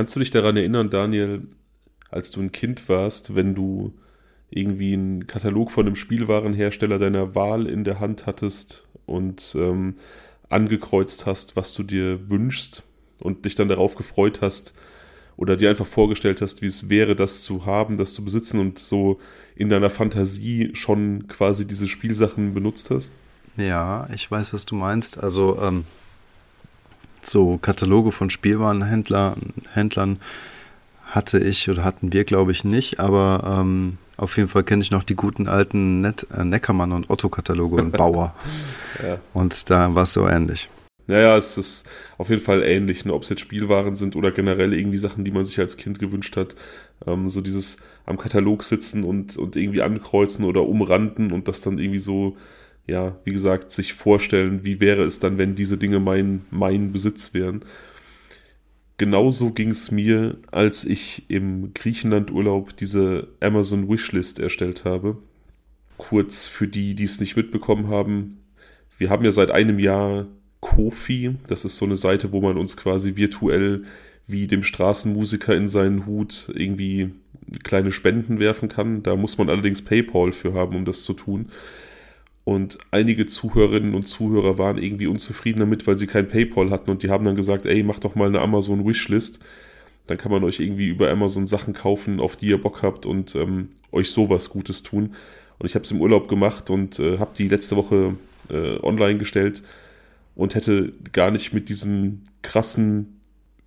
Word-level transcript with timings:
Kannst 0.00 0.16
du 0.16 0.20
dich 0.20 0.30
daran 0.30 0.56
erinnern, 0.56 0.88
Daniel, 0.88 1.42
als 2.10 2.30
du 2.30 2.40
ein 2.40 2.52
Kind 2.52 2.88
warst, 2.88 3.34
wenn 3.34 3.54
du 3.54 3.92
irgendwie 4.48 4.94
einen 4.94 5.26
Katalog 5.26 5.70
von 5.70 5.84
einem 5.84 5.94
Spielwarenhersteller 5.94 6.98
deiner 6.98 7.34
Wahl 7.34 7.66
in 7.66 7.84
der 7.84 8.00
Hand 8.00 8.24
hattest 8.24 8.88
und 9.04 9.54
ähm, 9.58 9.96
angekreuzt 10.48 11.26
hast, 11.26 11.54
was 11.54 11.74
du 11.74 11.82
dir 11.82 12.30
wünschst 12.30 12.82
und 13.18 13.44
dich 13.44 13.56
dann 13.56 13.68
darauf 13.68 13.94
gefreut 13.94 14.40
hast 14.40 14.72
oder 15.36 15.58
dir 15.58 15.68
einfach 15.68 15.86
vorgestellt 15.86 16.40
hast, 16.40 16.62
wie 16.62 16.68
es 16.68 16.88
wäre, 16.88 17.14
das 17.14 17.42
zu 17.42 17.66
haben, 17.66 17.98
das 17.98 18.14
zu 18.14 18.24
besitzen 18.24 18.58
und 18.58 18.78
so 18.78 19.20
in 19.54 19.68
deiner 19.68 19.90
Fantasie 19.90 20.70
schon 20.72 21.28
quasi 21.28 21.66
diese 21.66 21.88
Spielsachen 21.88 22.54
benutzt 22.54 22.88
hast? 22.88 23.12
Ja, 23.58 24.08
ich 24.14 24.30
weiß, 24.30 24.54
was 24.54 24.64
du 24.64 24.76
meinst. 24.76 25.22
Also 25.22 25.60
ähm, 25.60 25.84
so 27.26 27.58
Kataloge 27.58 28.12
von 28.12 28.30
Spielwarenhändlern 28.30 29.52
Händlern 29.72 30.18
hatte 31.04 31.38
ich 31.38 31.68
oder 31.68 31.84
hatten 31.84 32.12
wir, 32.12 32.24
glaube 32.24 32.52
ich, 32.52 32.64
nicht, 32.64 33.00
aber 33.00 33.58
ähm, 33.60 33.98
auf 34.16 34.36
jeden 34.36 34.48
Fall 34.48 34.62
kenne 34.62 34.82
ich 34.82 34.90
noch 34.90 35.02
die 35.02 35.16
guten 35.16 35.48
alten 35.48 36.00
Net 36.02 36.26
äh, 36.36 36.44
Neckermann 36.44 36.92
und 36.92 37.10
Otto-Kataloge 37.10 37.82
und 37.82 37.92
Bauer. 37.92 38.34
ja. 39.02 39.18
Und 39.34 39.70
da 39.70 39.94
war 39.94 40.04
es 40.04 40.12
so 40.12 40.28
ähnlich. 40.28 40.68
Naja, 41.06 41.36
es 41.36 41.58
ist 41.58 41.88
auf 42.18 42.30
jeden 42.30 42.42
Fall 42.42 42.62
ähnlich, 42.62 43.04
ne? 43.04 43.12
ob 43.12 43.24
es 43.24 43.30
jetzt 43.30 43.40
Spielwaren 43.40 43.96
sind 43.96 44.14
oder 44.14 44.30
generell 44.30 44.72
irgendwie 44.72 44.98
Sachen, 44.98 45.24
die 45.24 45.32
man 45.32 45.44
sich 45.44 45.58
als 45.58 45.76
Kind 45.76 45.98
gewünscht 45.98 46.36
hat. 46.36 46.54
Ähm, 47.04 47.28
so 47.28 47.40
dieses 47.40 47.78
am 48.06 48.16
Katalog 48.16 48.62
sitzen 48.62 49.02
und, 49.02 49.36
und 49.36 49.56
irgendwie 49.56 49.82
ankreuzen 49.82 50.44
oder 50.44 50.62
umranden 50.62 51.32
und 51.32 51.48
das 51.48 51.60
dann 51.62 51.78
irgendwie 51.78 51.98
so, 51.98 52.36
ja, 52.90 53.16
wie 53.24 53.32
gesagt, 53.32 53.72
sich 53.72 53.92
vorstellen, 53.94 54.64
wie 54.64 54.80
wäre 54.80 55.02
es 55.04 55.18
dann, 55.18 55.38
wenn 55.38 55.54
diese 55.54 55.78
Dinge 55.78 56.00
mein, 56.00 56.42
mein 56.50 56.92
Besitz 56.92 57.34
wären 57.34 57.64
genauso 59.00 59.52
ging 59.52 59.70
es 59.70 59.90
mir, 59.90 60.36
als 60.50 60.84
ich 60.84 61.24
im 61.28 61.72
Griechenland-Urlaub 61.72 62.76
diese 62.76 63.28
Amazon 63.40 63.88
Wishlist 63.88 64.38
erstellt 64.38 64.84
habe. 64.84 65.16
Kurz 65.96 66.46
für 66.46 66.68
die, 66.68 66.94
die 66.94 67.04
es 67.04 67.18
nicht 67.18 67.34
mitbekommen 67.34 67.88
haben. 67.88 68.42
Wir 68.98 69.08
haben 69.08 69.24
ja 69.24 69.32
seit 69.32 69.50
einem 69.50 69.78
Jahr 69.78 70.26
Kofi. 70.60 71.34
Das 71.48 71.64
ist 71.64 71.78
so 71.78 71.86
eine 71.86 71.96
Seite, 71.96 72.30
wo 72.30 72.42
man 72.42 72.58
uns 72.58 72.76
quasi 72.76 73.16
virtuell 73.16 73.84
wie 74.26 74.46
dem 74.46 74.62
Straßenmusiker 74.62 75.56
in 75.56 75.66
seinen 75.66 76.04
Hut 76.04 76.52
irgendwie 76.54 77.14
kleine 77.64 77.92
Spenden 77.92 78.38
werfen 78.38 78.68
kann. 78.68 79.02
Da 79.02 79.16
muss 79.16 79.38
man 79.38 79.48
allerdings 79.48 79.80
PayPal 79.80 80.32
für 80.32 80.52
haben, 80.52 80.76
um 80.76 80.84
das 80.84 81.04
zu 81.04 81.14
tun. 81.14 81.48
Und 82.44 82.78
einige 82.90 83.26
Zuhörerinnen 83.26 83.94
und 83.94 84.08
Zuhörer 84.08 84.58
waren 84.58 84.78
irgendwie 84.78 85.06
unzufrieden 85.06 85.60
damit, 85.60 85.86
weil 85.86 85.96
sie 85.96 86.06
kein 86.06 86.28
PayPal 86.28 86.70
hatten 86.70 86.90
und 86.90 87.02
die 87.02 87.10
haben 87.10 87.24
dann 87.24 87.36
gesagt, 87.36 87.66
ey, 87.66 87.82
mach 87.82 88.00
doch 88.00 88.14
mal 88.14 88.28
eine 88.28 88.40
Amazon 88.40 88.86
Wishlist. 88.86 89.40
Dann 90.06 90.18
kann 90.18 90.32
man 90.32 90.42
euch 90.42 90.58
irgendwie 90.58 90.88
über 90.88 91.10
Amazon 91.10 91.46
Sachen 91.46 91.74
kaufen, 91.74 92.18
auf 92.18 92.36
die 92.36 92.46
ihr 92.46 92.60
Bock 92.60 92.82
habt 92.82 93.06
und 93.06 93.34
ähm, 93.36 93.68
euch 93.92 94.10
sowas 94.10 94.48
Gutes 94.48 94.82
tun. 94.82 95.14
Und 95.58 95.66
ich 95.66 95.74
habe 95.74 95.84
es 95.84 95.90
im 95.90 96.00
Urlaub 96.00 96.28
gemacht 96.28 96.70
und 96.70 96.98
äh, 96.98 97.18
habe 97.18 97.32
die 97.36 97.48
letzte 97.48 97.76
Woche 97.76 98.14
äh, 98.48 98.78
online 98.82 99.18
gestellt 99.18 99.62
und 100.34 100.54
hätte 100.54 100.92
gar 101.12 101.30
nicht 101.30 101.52
mit 101.52 101.68
diesem 101.68 102.22
krassen 102.42 103.19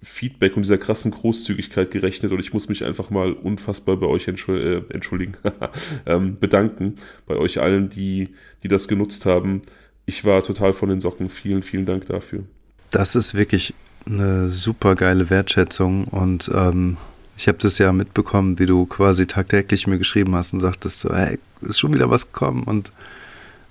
Feedback 0.04 0.58
und 0.58 0.64
dieser 0.64 0.78
krassen 0.78 1.12
Großzügigkeit 1.12 1.90
gerechnet 1.90 2.32
und 2.32 2.40
ich 2.40 2.54
muss 2.54 2.68
mich 2.70 2.84
einfach 2.84 3.10
mal 3.10 3.32
unfassbar 3.32 3.98
bei 3.98 4.06
euch 4.06 4.28
äh, 4.28 4.82
entschuldigen, 4.90 5.36
ähm, 6.06 6.38
bedanken, 6.40 6.96
bei 7.26 7.36
euch 7.38 7.62
allen, 7.62 7.90
die, 7.90 8.30
die 8.64 8.68
das 8.68 8.88
genutzt 8.88 9.26
haben. 9.26 9.62
Ich 10.06 10.26
war 10.26 10.44
total 10.44 10.74
von 10.74 10.90
den 10.90 11.00
Socken. 11.00 11.30
Vielen, 11.30 11.64
vielen 11.64 11.86
Dank 11.86 12.06
dafür. 12.08 12.44
Das 12.92 13.16
ist 13.16 13.34
wirklich 13.34 13.74
eine 14.06 14.50
super 14.50 14.96
geile 14.96 15.30
Wertschätzung 15.30 16.06
und 16.06 16.52
ähm, 16.54 16.98
ich 17.38 17.48
habe 17.48 17.58
das 17.58 17.78
ja 17.78 17.92
mitbekommen, 17.94 18.60
wie 18.60 18.66
du 18.66 18.86
quasi 18.86 19.26
tagtäglich 19.26 19.88
mir 19.88 19.98
geschrieben 19.98 20.36
hast 20.36 20.54
und 20.54 20.60
sagtest 20.60 21.00
so, 21.00 21.16
hey, 21.16 21.40
ist 21.62 21.80
schon 21.80 21.94
wieder 21.94 22.10
was 22.10 22.32
gekommen 22.32 22.64
und 22.64 22.92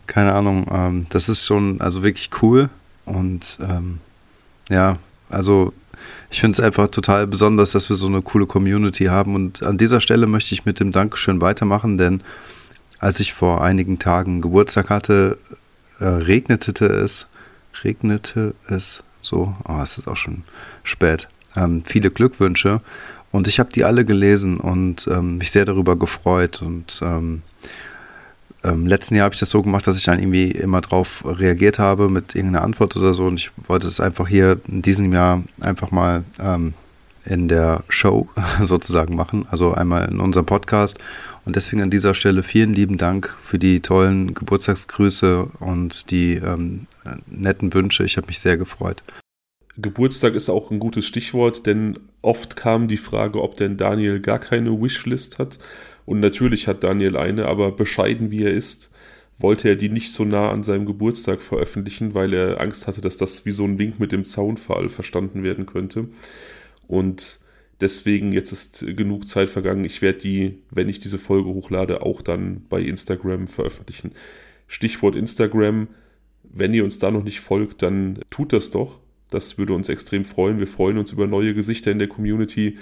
keine 0.07 0.33
Ahnung, 0.33 0.67
ähm, 0.73 1.07
das 1.11 1.29
ist 1.29 1.47
schon 1.47 1.81
also 1.81 2.03
wirklich 2.03 2.31
cool 2.41 2.71
und 3.05 3.59
ähm, 3.61 3.99
ja, 4.71 4.99
also 5.29 5.73
ich 6.33 6.41
finde 6.41 6.57
es 6.57 6.61
einfach 6.61 6.89
total 6.89 7.27
besonders, 7.27 7.73
dass 7.73 7.91
wir 7.91 7.97
so 7.97 8.07
eine 8.07 8.23
coole 8.23 8.47
Community 8.47 9.05
haben. 9.05 9.35
Und 9.35 9.63
an 9.63 9.77
dieser 9.77 10.01
Stelle 10.01 10.27
möchte 10.27 10.55
ich 10.55 10.65
mit 10.65 10.81
dem 10.81 10.91
Dankeschön 10.91 11.43
weitermachen, 11.43 11.99
denn 11.99 12.23
als 12.99 13.21
ich 13.21 13.35
vor 13.35 13.63
einigen 13.63 13.99
Tagen 13.99 14.41
Geburtstag 14.41 14.89
hatte, 14.89 15.37
äh, 15.99 16.07
regnete 16.07 16.87
es, 16.87 17.27
regnete 17.85 18.55
es 18.67 19.05
so, 19.21 19.55
oh, 19.69 19.81
es 19.83 19.99
ist 19.99 20.09
auch 20.09 20.17
schon 20.17 20.45
spät, 20.85 21.29
ähm, 21.55 21.83
viele 21.85 22.11
Glückwünsche. 22.11 22.81
Und 23.31 23.47
ich 23.47 23.59
habe 23.59 23.71
die 23.71 23.85
alle 23.85 24.07
gelesen 24.07 24.57
und 24.57 25.07
ähm, 25.09 25.37
mich 25.37 25.51
sehr 25.51 25.67
darüber 25.67 25.97
gefreut. 25.97 26.63
Und 26.63 27.01
ähm, 27.03 27.43
ähm, 28.65 28.87
letzten 28.87 29.17
Jahr 29.17 29.25
habe 29.25 29.35
ich 29.35 29.41
das 29.41 29.51
so 29.51 29.63
gemacht, 29.63 29.87
dass 29.87 29.97
ich 29.97 30.05
dann 30.05 30.19
irgendwie 30.19 30.51
immer 30.51 30.81
drauf 30.81 31.25
reagiert 31.25 31.79
habe 31.79 32.09
mit 32.09 32.35
irgendeiner 32.35 32.65
Antwort 32.65 32.97
oder 32.97 33.13
so. 33.13 33.27
Und 33.27 33.41
ich 33.41 33.51
wollte 33.67 33.87
es 33.87 34.01
einfach 34.01 34.29
hier 34.29 34.61
in 34.69 34.83
diesem 34.83 35.13
Jahr 35.13 35.43
einfach 35.61 35.91
mal 35.91 36.25
ähm, 36.39 36.75
in 37.25 37.49
der 37.49 37.85
Show 37.89 38.29
sozusagen 38.63 39.15
machen. 39.15 39.47
Also 39.51 39.73
einmal 39.73 40.09
in 40.09 40.21
unserem 40.21 40.47
Podcast. 40.47 40.99
Und 41.45 41.57
deswegen 41.57 41.83
an 41.83 41.91
dieser 41.91 42.15
Stelle 42.15 42.43
vielen 42.43 42.73
lieben 42.73 42.99
Dank 42.99 43.37
für 43.43 43.59
die 43.59 43.81
tollen 43.81 44.35
Geburtstagsgrüße 44.35 45.49
und 45.59 46.11
die 46.11 46.35
ähm, 46.35 46.87
netten 47.27 47.75
Wünsche. 47.75 48.05
Ich 48.05 48.17
habe 48.17 48.29
mich 48.29 48.39
sehr 48.39 48.57
gefreut. 48.57 49.03
Geburtstag 49.79 50.35
ist 50.35 50.51
auch 50.51 50.71
ein 50.71 50.79
gutes 50.79 51.07
Stichwort, 51.07 51.67
denn 51.67 51.99
oft 52.21 52.57
kam 52.57 52.89
die 52.89 52.99
Frage, 52.99 53.43
ob 53.43 53.57
denn 53.57 53.79
Daniel 53.79 54.21
gar 54.21 54.39
keine 54.39 54.71
Wishlist 54.81 55.39
hat. 55.39 55.59
Und 56.05 56.21
natürlich 56.21 56.69
hat 56.69 56.85
Daniel 56.85 57.17
eine, 57.17 57.47
aber 57.47 57.73
bescheiden 57.73 58.31
wie 58.31 58.43
er 58.45 58.53
ist, 58.53 58.91
wollte 59.39 59.69
er 59.69 59.77
die 59.77 59.89
nicht 59.89 60.13
so 60.13 60.25
nah 60.25 60.51
an 60.51 60.63
seinem 60.63 60.87
Geburtstag 60.87 61.43
veröffentlichen, 61.43 62.15
weil 62.15 62.33
er 62.33 62.61
Angst 62.61 62.87
hatte, 62.87 63.01
dass 63.01 63.17
das 63.17 63.45
wie 63.45 63.51
so 63.51 63.65
ein 63.65 63.79
Wink 63.79 63.99
mit 63.99 64.13
dem 64.13 64.25
Zaunfall 64.25 64.89
verstanden 64.89 65.43
werden 65.43 65.67
könnte. 65.67 66.09
Und 66.87 67.41
deswegen, 67.81 68.33
jetzt 68.33 68.53
ist 68.53 68.85
genug 68.97 69.27
Zeit 69.27 69.49
vergangen. 69.49 69.85
Ich 69.85 70.03
werde 70.03 70.19
die, 70.19 70.59
wenn 70.71 70.89
ich 70.89 71.01
diese 71.01 71.19
Folge 71.19 71.51
hochlade, 71.51 72.03
auch 72.03 72.23
dann 72.23 72.65
bei 72.69 72.81
Instagram 72.81 73.49
veröffentlichen. 73.49 74.13
Stichwort 74.67 75.17
Instagram. 75.17 75.89
Wenn 76.45 76.75
ihr 76.75 76.85
uns 76.85 76.99
da 76.99 77.11
noch 77.11 77.25
nicht 77.25 77.41
folgt, 77.41 77.83
dann 77.83 78.21
tut 78.31 78.53
das 78.53 78.71
doch. 78.71 79.01
Das 79.31 79.57
würde 79.57 79.73
uns 79.73 79.89
extrem 79.89 80.25
freuen. 80.25 80.59
Wir 80.59 80.67
freuen 80.67 80.99
uns 80.99 81.13
über 81.13 81.27
neue 81.27 81.55
Gesichter 81.55 81.91
in 81.91 81.99
der 81.99 82.09
Community 82.09 82.79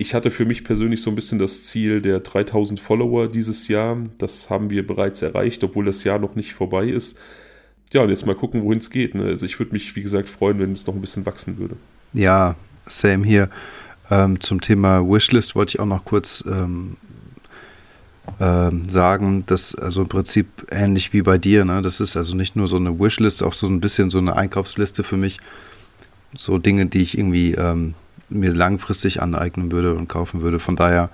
ich 0.00 0.14
hatte 0.14 0.30
für 0.30 0.44
mich 0.44 0.62
persönlich 0.62 1.02
so 1.02 1.10
ein 1.10 1.16
bisschen 1.16 1.40
das 1.40 1.64
Ziel 1.64 2.00
der 2.00 2.20
3000 2.20 2.78
Follower 2.78 3.28
dieses 3.28 3.66
Jahr. 3.66 3.98
Das 4.18 4.48
haben 4.48 4.70
wir 4.70 4.86
bereits 4.86 5.22
erreicht, 5.22 5.64
obwohl 5.64 5.84
das 5.84 6.04
Jahr 6.04 6.20
noch 6.20 6.36
nicht 6.36 6.54
vorbei 6.54 6.86
ist. 6.86 7.18
Ja, 7.92 8.02
und 8.02 8.10
jetzt 8.10 8.24
mal 8.24 8.36
gucken, 8.36 8.62
wohin 8.62 8.78
es 8.78 8.90
geht. 8.90 9.16
Ne? 9.16 9.24
Also 9.24 9.44
ich 9.44 9.58
würde 9.58 9.72
mich, 9.72 9.96
wie 9.96 10.02
gesagt, 10.02 10.28
freuen, 10.28 10.60
wenn 10.60 10.72
es 10.72 10.86
noch 10.86 10.94
ein 10.94 11.00
bisschen 11.00 11.26
wachsen 11.26 11.58
würde. 11.58 11.76
Ja, 12.12 12.54
same 12.86 13.26
hier. 13.26 13.50
Ähm, 14.08 14.40
zum 14.40 14.60
Thema 14.60 15.02
Wishlist 15.02 15.56
wollte 15.56 15.70
ich 15.70 15.80
auch 15.80 15.86
noch 15.86 16.04
kurz 16.04 16.44
ähm, 16.46 16.96
ähm, 18.38 18.88
sagen, 18.88 19.42
dass 19.46 19.74
also 19.74 20.02
im 20.02 20.08
Prinzip 20.08 20.46
ähnlich 20.70 21.12
wie 21.12 21.22
bei 21.22 21.38
dir, 21.38 21.64
ne? 21.64 21.82
das 21.82 22.00
ist 22.00 22.16
also 22.16 22.36
nicht 22.36 22.54
nur 22.54 22.68
so 22.68 22.76
eine 22.76 23.00
Wishlist, 23.00 23.42
auch 23.42 23.52
so 23.52 23.66
ein 23.66 23.80
bisschen 23.80 24.10
so 24.10 24.18
eine 24.18 24.36
Einkaufsliste 24.36 25.02
für 25.02 25.16
mich. 25.16 25.38
So 26.36 26.58
Dinge, 26.58 26.86
die 26.86 27.02
ich 27.02 27.18
irgendwie 27.18 27.54
ähm, 27.54 27.94
mir 28.28 28.52
langfristig 28.52 29.22
aneignen 29.22 29.72
würde 29.72 29.94
und 29.94 30.08
kaufen 30.08 30.42
würde. 30.42 30.58
Von 30.58 30.76
daher, 30.76 31.10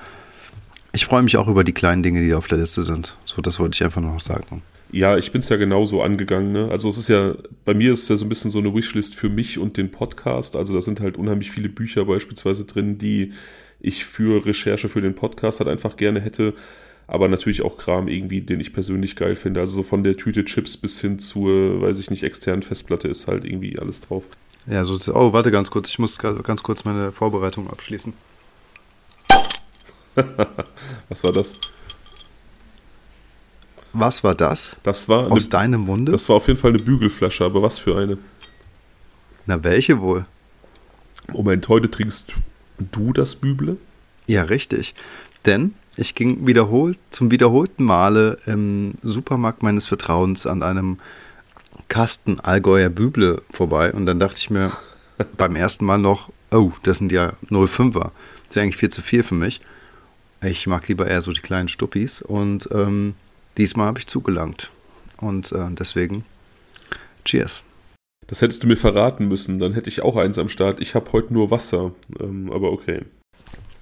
ich 0.93 1.05
freue 1.07 1.23
mich 1.23 1.37
auch 1.37 1.49
über 1.49 1.65
die 1.65 1.73
kleinen 1.73 2.03
Dinge, 2.03 2.21
die 2.23 2.35
auf 2.35 2.49
der 2.49 2.59
Liste 2.59 2.83
sind. 2.83 3.17
So, 3.25 3.43
das 3.43 3.59
wollte 3.59 3.77
ich 3.77 3.85
einfach 3.85 4.01
noch 4.01 4.21
sagen. 4.21 4.63
Ja, 4.93 5.19
ich 5.19 5.33
bin 5.33 5.41
es 5.41 5.49
ja 5.49 5.57
genauso 5.57 6.03
angegangen. 6.03 6.53
Ne? 6.53 6.69
Also 6.71 6.89
es 6.89 6.99
ist 6.99 7.09
ja, 7.09 7.35
bei 7.65 7.75
mir 7.75 7.93
ist 7.93 8.05
es 8.05 8.09
ja 8.09 8.17
so 8.17 8.25
ein 8.25 8.29
bisschen 8.29 8.53
so 8.53 8.61
eine 8.61 8.73
Wishlist 8.73 9.17
für 9.17 9.29
mich 9.29 9.59
und 9.59 9.77
den 9.77 9.91
Podcast. 9.91 10.55
Also 10.55 10.73
da 10.73 10.81
sind 10.81 11.01
halt 11.01 11.17
unheimlich 11.17 11.51
viele 11.51 11.69
Bücher 11.69 12.05
beispielsweise 12.05 12.65
drin, 12.65 12.97
die 12.97 13.33
ich 13.81 14.05
für 14.05 14.47
Recherche 14.47 14.89
für 14.89 15.01
den 15.01 15.17
Podcast 15.17 15.59
halt 15.59 15.69
einfach 15.69 15.97
gerne 15.97 16.21
hätte. 16.21 16.55
Aber 17.09 17.29
natürlich 17.29 17.63
auch 17.63 17.77
Kram 17.77 18.07
irgendwie, 18.07 18.41
den 18.41 18.61
ich 18.61 18.73
persönlich 18.73 19.17
geil 19.17 19.37
finde. 19.37 19.61
Also 19.61 19.75
so 19.75 19.83
von 19.83 20.05
der 20.05 20.17
Tüte 20.17 20.45
Chips 20.45 20.77
bis 20.77 21.01
hin 21.01 21.19
zur, 21.19 21.83
weiß 21.83 21.99
ich 21.99 22.11
nicht, 22.11 22.23
externen 22.23 22.63
Festplatte 22.63 23.09
ist 23.09 23.27
halt 23.27 23.45
irgendwie 23.45 23.79
alles 23.79 24.01
drauf. 24.01 24.25
Ja, 24.67 24.85
so. 24.85 24.99
Oh, 25.15 25.33
warte 25.33 25.51
ganz 25.51 25.71
kurz. 25.71 25.89
Ich 25.89 25.99
muss 25.99 26.19
ganz 26.19 26.63
kurz 26.63 26.85
meine 26.85 27.13
Vorbereitung 27.13 27.69
abschließen. 27.71 28.13
Was 31.09 31.25
war 31.25 31.33
das? 31.33 31.57
Was 33.93 34.25
war 34.25 34.35
das? 34.35 34.77
Das 34.83 35.09
war 35.09 35.31
aus 35.31 35.45
eine, 35.45 35.51
deinem 35.51 35.81
Munde. 35.83 36.13
Das 36.13 36.29
war 36.29 36.37
auf 36.37 36.49
jeden 36.49 36.59
Fall 36.59 36.71
eine 36.71 36.83
Bügelflasche, 36.83 37.45
aber 37.45 37.63
was 37.63 37.79
für 37.79 37.97
eine? 37.97 38.19
Na, 39.47 39.63
welche 39.63 40.01
wohl? 40.01 40.27
Moment, 41.33 41.69
heute 41.69 41.89
trinkst 41.89 42.33
du 42.91 43.13
das 43.13 43.37
Büble? 43.37 43.77
Ja, 44.27 44.43
richtig. 44.43 44.95
Denn 45.47 45.75
ich 45.97 46.17
ging 46.17 46.45
wiederholt 46.45 46.99
zum 47.11 47.31
wiederholten 47.31 47.85
Male 47.85 48.39
im 48.47 48.95
Supermarkt 49.05 49.63
meines 49.63 49.87
Vertrauens 49.87 50.45
an 50.45 50.65
einem 50.65 50.99
Kasten 51.89 52.41
Allgäuer 52.41 52.89
Büble 52.89 53.43
vorbei 53.51 53.93
und 53.93 54.07
dann 54.07 54.19
dachte 54.19 54.37
ich 54.39 54.51
mir 54.51 54.73
beim 55.37 55.57
ersten 55.57 55.85
Mal 55.85 55.99
noch, 55.99 56.31
oh, 56.51 56.73
das 56.83 56.99
sind 56.99 57.13
ja 57.13 57.35
05er. 57.51 58.01
Das 58.01 58.13
ist 58.49 58.57
ja 58.57 58.63
eigentlich 58.63 58.77
viel 58.77 58.89
zu 58.89 59.03
viel 59.03 59.23
für 59.23 59.35
mich. 59.35 59.61
Ich 60.43 60.67
mag 60.67 60.87
lieber 60.89 61.07
eher 61.07 61.21
so 61.21 61.33
die 61.33 61.41
kleinen 61.41 61.69
Stuppis 61.69 62.21
und 62.21 62.69
ähm, 62.73 63.15
diesmal 63.57 63.87
habe 63.87 63.99
ich 63.99 64.07
zugelangt. 64.07 64.71
Und 65.19 65.53
äh, 65.53 65.71
deswegen, 65.71 66.25
cheers. 67.25 67.63
Das 68.27 68.43
hättest 68.43 68.63
du 68.63 68.67
mir 68.67 68.77
verraten 68.77 69.29
müssen, 69.29 69.59
dann 69.59 69.75
hätte 69.75 69.89
ich 69.89 70.03
auch 70.03 70.17
eins 70.17 70.39
am 70.39 70.49
Start. 70.49 70.81
Ich 70.81 70.95
habe 70.95 71.13
heute 71.13 71.33
nur 71.33 71.51
Wasser, 71.51 71.93
ähm, 72.21 72.51
aber 72.53 72.73
okay. 72.73 73.03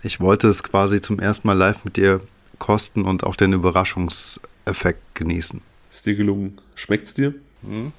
Ich 0.03 0.21
wollte 0.21 0.49
es 0.49 0.63
quasi 0.63 1.01
zum 1.01 1.21
ersten 1.21 1.47
Mal 1.47 1.57
live 1.57 1.85
mit 1.85 1.97
dir 1.97 2.21
kosten 2.59 3.05
und 3.05 3.25
auch 3.25 3.37
den 3.37 3.53
Überraschungseffekt 3.53 5.15
genießen. 5.15 5.61
Ist 5.91 6.07
dir 6.07 6.15
gelungen? 6.15 6.61
Schmeckt's 6.75 7.15
dir? 7.15 7.35
Mhm. 7.63 7.93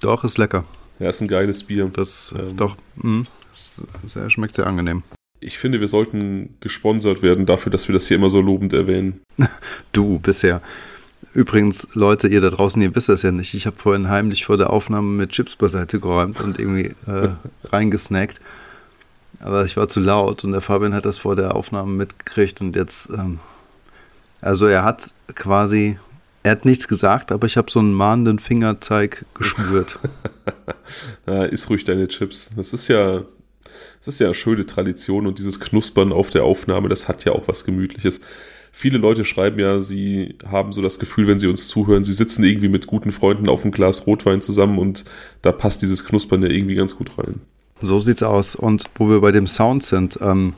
Doch, 0.00 0.24
ist 0.24 0.38
lecker. 0.38 0.64
Ja, 0.98 1.08
ist 1.08 1.20
ein 1.20 1.28
geiles 1.28 1.62
Bier. 1.64 1.90
Das, 1.92 2.34
ähm, 2.38 2.56
doch, 2.56 2.76
mh, 2.96 3.24
sehr, 3.52 4.30
schmeckt 4.30 4.54
sehr 4.54 4.66
angenehm. 4.66 5.02
Ich 5.40 5.58
finde, 5.58 5.80
wir 5.80 5.88
sollten 5.88 6.54
gesponsert 6.60 7.22
werden 7.22 7.46
dafür, 7.46 7.72
dass 7.72 7.88
wir 7.88 7.94
das 7.94 8.06
hier 8.06 8.18
immer 8.18 8.30
so 8.30 8.40
lobend 8.40 8.72
erwähnen. 8.72 9.20
du, 9.92 10.18
bisher. 10.18 10.60
Übrigens, 11.32 11.88
Leute, 11.94 12.28
ihr 12.28 12.40
da 12.40 12.50
draußen, 12.50 12.82
ihr 12.82 12.94
wisst 12.94 13.08
das 13.08 13.22
ja 13.22 13.30
nicht. 13.30 13.54
Ich 13.54 13.66
habe 13.66 13.76
vorhin 13.76 14.08
heimlich 14.08 14.44
vor 14.44 14.56
der 14.56 14.70
Aufnahme 14.70 15.08
mit 15.08 15.30
Chips 15.30 15.56
beiseite 15.56 16.00
geräumt 16.00 16.40
und 16.40 16.58
irgendwie 16.58 16.94
äh, 17.06 17.30
reingesnackt. 17.64 18.40
Aber 19.38 19.64
ich 19.64 19.76
war 19.76 19.88
zu 19.88 20.00
laut 20.00 20.44
und 20.44 20.52
der 20.52 20.60
Fabian 20.60 20.92
hat 20.92 21.06
das 21.06 21.18
vor 21.18 21.36
der 21.36 21.54
Aufnahme 21.54 21.92
mitgekriegt 21.92 22.60
und 22.60 22.76
jetzt, 22.76 23.08
ähm, 23.10 23.38
also 24.42 24.66
er 24.66 24.84
hat 24.84 25.14
quasi, 25.34 25.98
er 26.42 26.52
hat 26.52 26.64
nichts 26.64 26.88
gesagt, 26.88 27.32
aber 27.32 27.46
ich 27.46 27.56
habe 27.56 27.70
so 27.70 27.80
einen 27.80 27.92
mahnenden 27.92 28.38
Fingerzeig 28.38 29.26
gespürt. 29.34 29.98
ja, 31.26 31.44
iss 31.44 31.68
ruhig 31.68 31.84
deine 31.84 32.08
Chips. 32.08 32.50
Das 32.56 32.72
ist 32.72 32.88
ja, 32.88 33.22
das 33.98 34.08
ist 34.08 34.20
ja 34.20 34.26
eine 34.26 34.34
schöne 34.34 34.64
Tradition 34.64 35.26
und 35.26 35.38
dieses 35.38 35.60
Knuspern 35.60 36.12
auf 36.12 36.30
der 36.30 36.44
Aufnahme, 36.44 36.88
das 36.88 37.08
hat 37.08 37.24
ja 37.24 37.32
auch 37.32 37.46
was 37.46 37.64
Gemütliches. 37.64 38.20
Viele 38.72 38.98
Leute 38.98 39.24
schreiben 39.24 39.58
ja, 39.58 39.80
sie 39.80 40.36
haben 40.46 40.72
so 40.72 40.80
das 40.80 40.98
Gefühl, 40.98 41.26
wenn 41.26 41.40
sie 41.40 41.48
uns 41.48 41.68
zuhören, 41.68 42.04
sie 42.04 42.12
sitzen 42.12 42.44
irgendwie 42.44 42.68
mit 42.68 42.86
guten 42.86 43.10
Freunden 43.10 43.48
auf 43.48 43.62
einem 43.62 43.72
Glas 43.72 44.06
Rotwein 44.06 44.40
zusammen 44.40 44.78
und 44.78 45.04
da 45.42 45.52
passt 45.52 45.82
dieses 45.82 46.04
Knuspern 46.04 46.42
ja 46.42 46.48
irgendwie 46.48 46.76
ganz 46.76 46.96
gut 46.96 47.18
rein. 47.18 47.40
So 47.80 47.98
sieht's 47.98 48.22
aus. 48.22 48.54
Und 48.54 48.84
wo 48.94 49.08
wir 49.08 49.20
bei 49.20 49.32
dem 49.32 49.46
Sound 49.46 49.82
sind, 49.82 50.18
ähm, 50.22 50.54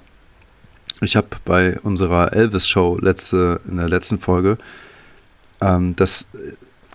ich 1.01 1.17
habe 1.17 1.29
bei 1.45 1.81
unserer 1.81 2.33
Elvis-Show 2.33 2.99
letzte, 3.01 3.61
in 3.67 3.79
der 3.79 3.89
letzten 3.89 4.19
Folge 4.19 4.59
ähm, 5.63 5.97
das 5.97 6.27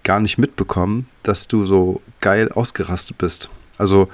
gar 0.04 0.20
nicht 0.20 0.38
mitbekommen, 0.38 1.08
dass 1.24 1.48
du 1.48 1.66
so 1.66 2.02
geil 2.22 2.52
ausgerastet 2.52 3.18
bist. 3.18 3.50
Also 3.78 4.10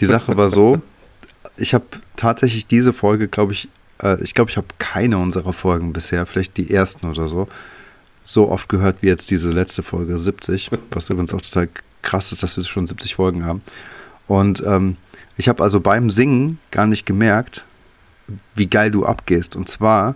die 0.00 0.06
Sache 0.06 0.36
war 0.36 0.48
so, 0.48 0.80
ich 1.56 1.74
habe 1.74 1.84
tatsächlich 2.16 2.66
diese 2.66 2.92
Folge, 2.92 3.28
glaube 3.28 3.52
ich, 3.52 3.68
äh, 4.02 4.22
ich 4.22 4.34
glaube, 4.34 4.50
ich 4.50 4.56
habe 4.56 4.68
keine 4.78 5.18
unserer 5.18 5.52
Folgen 5.52 5.92
bisher, 5.92 6.26
vielleicht 6.26 6.56
die 6.56 6.72
ersten 6.72 7.06
oder 7.06 7.28
so, 7.28 7.48
so 8.24 8.50
oft 8.50 8.68
gehört 8.68 8.98
wie 9.00 9.08
jetzt 9.08 9.30
diese 9.30 9.50
letzte 9.50 9.82
Folge 9.82 10.18
70, 10.18 10.70
was 10.90 11.10
übrigens 11.10 11.34
auch 11.34 11.40
total 11.40 11.68
krass 12.02 12.32
ist, 12.32 12.42
dass 12.42 12.56
wir 12.56 12.64
schon 12.64 12.86
70 12.86 13.14
Folgen 13.14 13.44
haben. 13.44 13.62
Und 14.26 14.62
ähm, 14.66 14.96
ich 15.36 15.48
habe 15.48 15.62
also 15.62 15.80
beim 15.80 16.10
Singen 16.10 16.58
gar 16.70 16.86
nicht 16.86 17.06
gemerkt, 17.06 17.64
wie 18.54 18.66
geil 18.66 18.90
du 18.90 19.04
abgehst. 19.04 19.56
Und 19.56 19.68
zwar 19.68 20.14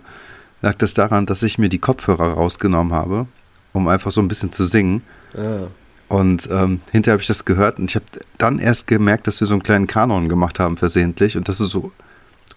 lag 0.61 0.75
das 0.75 0.93
daran, 0.93 1.25
dass 1.25 1.43
ich 1.43 1.57
mir 1.57 1.69
die 1.69 1.79
Kopfhörer 1.79 2.33
rausgenommen 2.33 2.93
habe, 2.93 3.27
um 3.77 3.87
einfach 3.87 4.11
so 4.11 4.21
ein 4.21 4.27
bisschen 4.27 4.51
zu 4.51 4.65
singen. 4.65 5.01
Ah. 5.35 5.67
Und 6.09 6.47
ähm, 6.51 6.81
hinterher 6.91 7.13
habe 7.13 7.21
ich 7.21 7.27
das 7.27 7.45
gehört 7.45 7.79
und 7.79 7.89
ich 7.89 7.95
habe 7.95 8.05
dann 8.37 8.59
erst 8.59 8.87
gemerkt, 8.87 9.27
dass 9.27 9.41
wir 9.41 9.47
so 9.47 9.53
einen 9.53 9.63
kleinen 9.63 9.87
Kanon 9.87 10.29
gemacht 10.29 10.59
haben 10.59 10.77
versehentlich 10.77 11.35
und 11.35 11.47
dass 11.49 11.57
du 11.57 11.65
so 11.65 11.91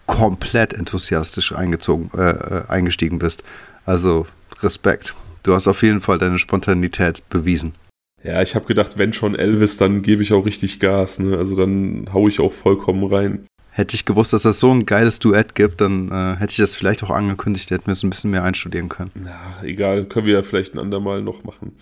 komplett 0.06 0.72
enthusiastisch 0.72 1.52
eingezogen, 1.52 2.10
äh, 2.16 2.30
äh, 2.30 2.62
eingestiegen 2.68 3.18
bist. 3.18 3.44
Also 3.86 4.26
Respekt. 4.62 5.14
Du 5.42 5.54
hast 5.54 5.68
auf 5.68 5.82
jeden 5.82 6.00
Fall 6.00 6.18
deine 6.18 6.38
Spontanität 6.38 7.28
bewiesen. 7.28 7.74
Ja, 8.22 8.42
ich 8.42 8.54
habe 8.54 8.66
gedacht, 8.66 8.98
wenn 8.98 9.12
schon 9.12 9.34
Elvis, 9.34 9.78
dann 9.78 10.02
gebe 10.02 10.22
ich 10.22 10.32
auch 10.32 10.44
richtig 10.44 10.78
Gas. 10.78 11.18
Ne? 11.18 11.36
Also 11.36 11.56
dann 11.56 12.10
haue 12.12 12.28
ich 12.28 12.40
auch 12.40 12.52
vollkommen 12.52 13.04
rein. 13.04 13.46
Hätte 13.72 13.94
ich 13.94 14.04
gewusst, 14.04 14.32
dass 14.32 14.42
das 14.42 14.58
so 14.58 14.72
ein 14.72 14.84
geiles 14.84 15.20
Duett 15.20 15.54
gibt, 15.54 15.80
dann 15.80 16.10
äh, 16.10 16.36
hätte 16.40 16.50
ich 16.50 16.56
das 16.56 16.74
vielleicht 16.74 17.04
auch 17.04 17.10
angekündigt, 17.10 17.70
hätten 17.70 17.86
wir 17.86 17.92
es 17.92 18.02
ein 18.02 18.10
bisschen 18.10 18.30
mehr 18.30 18.42
einstudieren 18.42 18.88
können. 18.88 19.12
Na, 19.14 19.38
egal, 19.62 20.06
können 20.06 20.26
wir 20.26 20.34
ja 20.34 20.42
vielleicht 20.42 20.74
ein 20.74 20.80
andermal 20.80 21.22
noch 21.22 21.44
machen. 21.44 21.72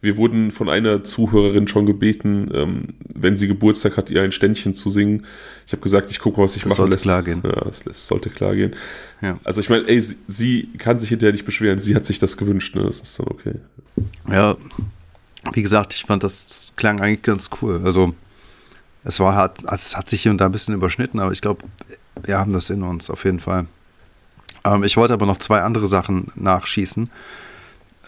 Wir 0.00 0.16
wurden 0.16 0.50
von 0.50 0.68
einer 0.68 1.04
Zuhörerin 1.04 1.68
schon 1.68 1.86
gebeten, 1.86 2.50
ähm, 2.52 2.94
wenn 3.14 3.36
sie 3.36 3.46
Geburtstag 3.46 3.96
hat, 3.96 4.10
ihr 4.10 4.22
ein 4.22 4.32
Ständchen 4.32 4.74
zu 4.74 4.88
singen. 4.88 5.24
Ich 5.66 5.72
habe 5.72 5.82
gesagt, 5.82 6.10
ich 6.10 6.18
gucke, 6.18 6.42
was 6.42 6.56
ich 6.56 6.62
das 6.62 6.70
mache. 6.70 6.78
Sollte 6.78 6.96
lässt. 6.96 7.04
klar 7.04 7.22
gehen. 7.22 7.42
Ja, 7.44 7.64
das, 7.64 7.84
das 7.84 8.06
sollte 8.08 8.28
klar 8.28 8.56
gehen. 8.56 8.74
Ja. 9.22 9.38
Also 9.44 9.60
ich 9.60 9.70
meine, 9.70 9.86
ey, 9.88 10.00
sie, 10.00 10.16
sie, 10.26 10.68
kann 10.78 10.98
sich 10.98 11.10
hinterher 11.10 11.32
nicht 11.32 11.44
beschweren. 11.44 11.80
Sie 11.80 11.94
hat 11.94 12.06
sich 12.06 12.18
das 12.18 12.36
gewünscht, 12.36 12.74
ne? 12.74 12.82
Das 12.82 13.00
ist 13.00 13.18
dann 13.18 13.28
okay. 13.28 13.54
Ja, 14.28 14.56
wie 15.52 15.62
gesagt, 15.62 15.94
ich 15.94 16.04
fand 16.04 16.24
das 16.24 16.72
klang 16.76 17.00
eigentlich 17.00 17.22
ganz 17.22 17.50
cool. 17.62 17.80
Also 17.84 18.14
es 19.06 19.20
war 19.20 19.36
halt, 19.36 19.62
es 19.70 19.96
hat 19.96 20.08
sich 20.08 20.22
hier 20.22 20.32
und 20.32 20.38
da 20.38 20.46
ein 20.46 20.52
bisschen 20.52 20.74
überschnitten, 20.74 21.20
aber 21.20 21.30
ich 21.30 21.40
glaube, 21.40 21.64
wir 22.22 22.38
haben 22.38 22.52
das 22.52 22.70
in 22.70 22.82
uns 22.82 23.08
auf 23.08 23.24
jeden 23.24 23.38
Fall. 23.38 23.66
Ähm, 24.64 24.82
ich 24.82 24.96
wollte 24.96 25.14
aber 25.14 25.26
noch 25.26 25.36
zwei 25.36 25.62
andere 25.62 25.86
Sachen 25.86 26.26
nachschießen. 26.34 27.08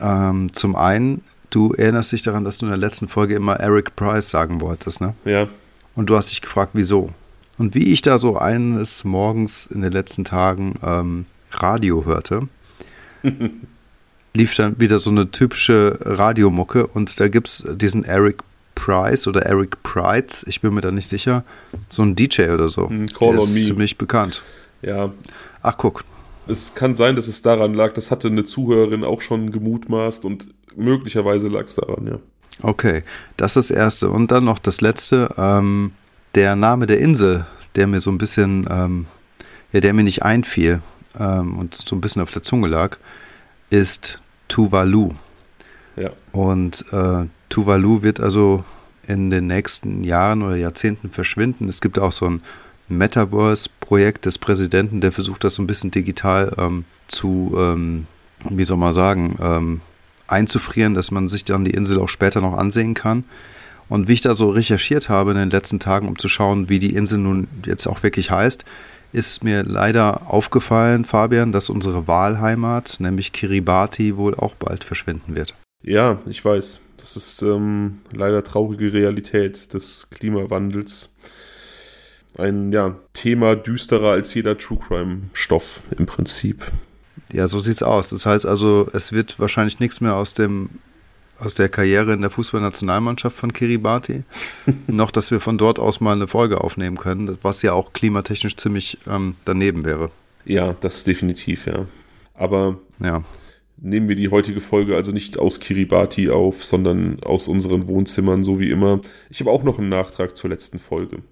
Ähm, 0.00 0.52
zum 0.52 0.74
einen, 0.74 1.22
du 1.50 1.72
erinnerst 1.72 2.10
dich 2.10 2.22
daran, 2.22 2.44
dass 2.44 2.58
du 2.58 2.66
in 2.66 2.70
der 2.70 2.78
letzten 2.78 3.06
Folge 3.06 3.36
immer 3.36 3.54
Eric 3.54 3.94
Price 3.94 4.28
sagen 4.28 4.60
wolltest, 4.60 5.00
ne? 5.00 5.14
Ja. 5.24 5.46
Und 5.94 6.10
du 6.10 6.16
hast 6.16 6.30
dich 6.30 6.40
gefragt, 6.40 6.72
wieso. 6.74 7.10
Und 7.58 7.74
wie 7.74 7.92
ich 7.92 8.02
da 8.02 8.18
so 8.18 8.36
eines 8.36 9.04
Morgens 9.04 9.66
in 9.66 9.82
den 9.82 9.92
letzten 9.92 10.24
Tagen 10.24 10.74
ähm, 10.82 11.26
Radio 11.52 12.04
hörte, 12.04 12.48
lief 14.34 14.54
dann 14.56 14.80
wieder 14.80 14.98
so 14.98 15.10
eine 15.10 15.30
typische 15.30 15.98
Radiomucke 16.02 16.86
und 16.88 17.18
da 17.20 17.28
gibt 17.28 17.48
es 17.48 17.64
diesen 17.76 18.04
Eric 18.04 18.42
Price 18.78 19.26
oder 19.26 19.42
Eric 19.42 19.82
Price, 19.82 20.44
ich 20.48 20.60
bin 20.60 20.72
mir 20.72 20.80
da 20.80 20.92
nicht 20.92 21.08
sicher, 21.08 21.42
so 21.88 22.02
ein 22.02 22.14
DJ 22.14 22.50
oder 22.50 22.68
so. 22.68 22.88
Hm, 22.88 23.06
Call 23.08 23.32
Der 23.32 23.40
on 23.40 23.48
ist 23.48 23.54
me. 23.54 23.60
ziemlich 23.62 23.98
bekannt. 23.98 24.44
Ja. 24.82 25.12
Ach, 25.62 25.76
guck. 25.76 26.04
Es 26.46 26.76
kann 26.76 26.94
sein, 26.94 27.16
dass 27.16 27.26
es 27.26 27.42
daran 27.42 27.74
lag, 27.74 27.92
das 27.94 28.12
hatte 28.12 28.28
eine 28.28 28.44
Zuhörerin 28.44 29.02
auch 29.02 29.20
schon 29.20 29.50
gemutmaßt 29.50 30.24
und 30.24 30.46
möglicherweise 30.76 31.48
lag 31.48 31.64
es 31.64 31.74
daran, 31.74 32.06
ja. 32.06 32.18
Okay, 32.62 33.02
das 33.36 33.56
ist 33.56 33.70
das 33.70 33.76
Erste. 33.76 34.10
Und 34.10 34.30
dann 34.30 34.44
noch 34.44 34.60
das 34.60 34.80
Letzte, 34.80 35.28
ähm, 35.36 35.92
der 36.36 36.54
Name 36.54 36.86
der 36.86 37.00
Insel, 37.00 37.46
der 37.74 37.88
mir 37.88 38.00
so 38.00 38.10
ein 38.10 38.18
bisschen, 38.18 38.66
ähm, 38.70 39.06
ja, 39.72 39.80
der 39.80 39.92
mir 39.92 40.04
nicht 40.04 40.22
einfiel 40.22 40.80
ähm, 41.18 41.58
und 41.58 41.74
so 41.74 41.96
ein 41.96 42.00
bisschen 42.00 42.22
auf 42.22 42.30
der 42.30 42.42
Zunge 42.42 42.68
lag, 42.68 42.96
ist 43.70 44.20
Tuvalu. 44.46 45.10
Ja. 45.96 46.10
Und 46.32 46.84
äh, 46.92 47.26
Tuvalu 47.48 48.02
wird 48.02 48.20
also 48.20 48.64
in 49.06 49.30
den 49.30 49.46
nächsten 49.46 50.04
Jahren 50.04 50.42
oder 50.42 50.56
Jahrzehnten 50.56 51.10
verschwinden. 51.10 51.68
Es 51.68 51.80
gibt 51.80 51.98
auch 51.98 52.12
so 52.12 52.26
ein 52.26 52.42
Metaverse-Projekt 52.88 54.26
des 54.26 54.38
Präsidenten, 54.38 55.00
der 55.00 55.12
versucht, 55.12 55.44
das 55.44 55.54
so 55.54 55.62
ein 55.62 55.66
bisschen 55.66 55.90
digital 55.90 56.54
ähm, 56.58 56.84
zu, 57.06 57.54
ähm, 57.58 58.06
wie 58.48 58.64
soll 58.64 58.76
man 58.76 58.92
sagen, 58.92 59.36
ähm, 59.40 59.80
einzufrieren, 60.26 60.94
dass 60.94 61.10
man 61.10 61.28
sich 61.28 61.44
dann 61.44 61.64
die 61.64 61.72
Insel 61.72 61.98
auch 62.00 62.08
später 62.08 62.40
noch 62.40 62.56
ansehen 62.56 62.94
kann. 62.94 63.24
Und 63.88 64.08
wie 64.08 64.12
ich 64.12 64.20
da 64.20 64.34
so 64.34 64.50
recherchiert 64.50 65.08
habe 65.08 65.30
in 65.30 65.38
den 65.38 65.50
letzten 65.50 65.80
Tagen, 65.80 66.08
um 66.08 66.18
zu 66.18 66.28
schauen, 66.28 66.68
wie 66.68 66.78
die 66.78 66.94
Insel 66.94 67.18
nun 67.18 67.48
jetzt 67.64 67.86
auch 67.86 68.02
wirklich 68.02 68.30
heißt, 68.30 68.64
ist 69.12 69.42
mir 69.42 69.62
leider 69.62 70.30
aufgefallen, 70.30 71.06
Fabian, 71.06 71.52
dass 71.52 71.70
unsere 71.70 72.06
Wahlheimat, 72.06 72.96
nämlich 72.98 73.32
Kiribati, 73.32 74.18
wohl 74.18 74.34
auch 74.34 74.54
bald 74.54 74.84
verschwinden 74.84 75.34
wird. 75.34 75.54
Ja, 75.82 76.20
ich 76.26 76.44
weiß. 76.44 76.80
Das 76.96 77.16
ist 77.16 77.42
ähm, 77.42 77.98
leider 78.12 78.42
traurige 78.44 78.92
Realität 78.92 79.72
des 79.72 80.10
Klimawandels. 80.10 81.14
Ein 82.36 82.72
ja, 82.72 82.96
Thema 83.14 83.56
düsterer 83.56 84.10
als 84.10 84.34
jeder 84.34 84.58
True 84.58 84.78
Crime-Stoff 84.78 85.80
im 85.96 86.06
Prinzip. 86.06 86.70
Ja, 87.32 87.48
so 87.48 87.58
sieht's 87.58 87.82
aus. 87.82 88.10
Das 88.10 88.26
heißt 88.26 88.46
also, 88.46 88.88
es 88.92 89.12
wird 89.12 89.38
wahrscheinlich 89.38 89.80
nichts 89.80 90.00
mehr 90.00 90.14
aus 90.14 90.34
dem 90.34 90.70
aus 91.38 91.54
der 91.54 91.68
Karriere 91.68 92.12
in 92.14 92.20
der 92.20 92.30
Fußballnationalmannschaft 92.30 93.36
von 93.36 93.52
Kiribati, 93.52 94.24
noch, 94.88 95.12
dass 95.12 95.30
wir 95.30 95.40
von 95.40 95.56
dort 95.56 95.78
aus 95.78 96.00
mal 96.00 96.12
eine 96.12 96.26
Folge 96.26 96.60
aufnehmen 96.60 96.96
können, 96.96 97.38
was 97.42 97.62
ja 97.62 97.72
auch 97.72 97.92
klimatechnisch 97.92 98.56
ziemlich 98.56 98.98
ähm, 99.08 99.36
daneben 99.44 99.84
wäre. 99.84 100.10
Ja, 100.44 100.74
das 100.80 101.04
definitiv, 101.04 101.66
ja. 101.66 101.86
Aber 102.34 102.78
ja. 102.98 103.22
Nehmen 103.80 104.08
wir 104.08 104.16
die 104.16 104.28
heutige 104.28 104.60
Folge 104.60 104.96
also 104.96 105.12
nicht 105.12 105.38
aus 105.38 105.60
Kiribati 105.60 106.30
auf, 106.30 106.64
sondern 106.64 107.22
aus 107.22 107.48
unseren 107.48 107.86
Wohnzimmern, 107.86 108.42
so 108.42 108.58
wie 108.58 108.70
immer. 108.70 109.00
Ich 109.30 109.40
habe 109.40 109.50
auch 109.50 109.62
noch 109.62 109.78
einen 109.78 109.88
Nachtrag 109.88 110.36
zur 110.36 110.50
letzten 110.50 110.78
Folge. 110.78 111.22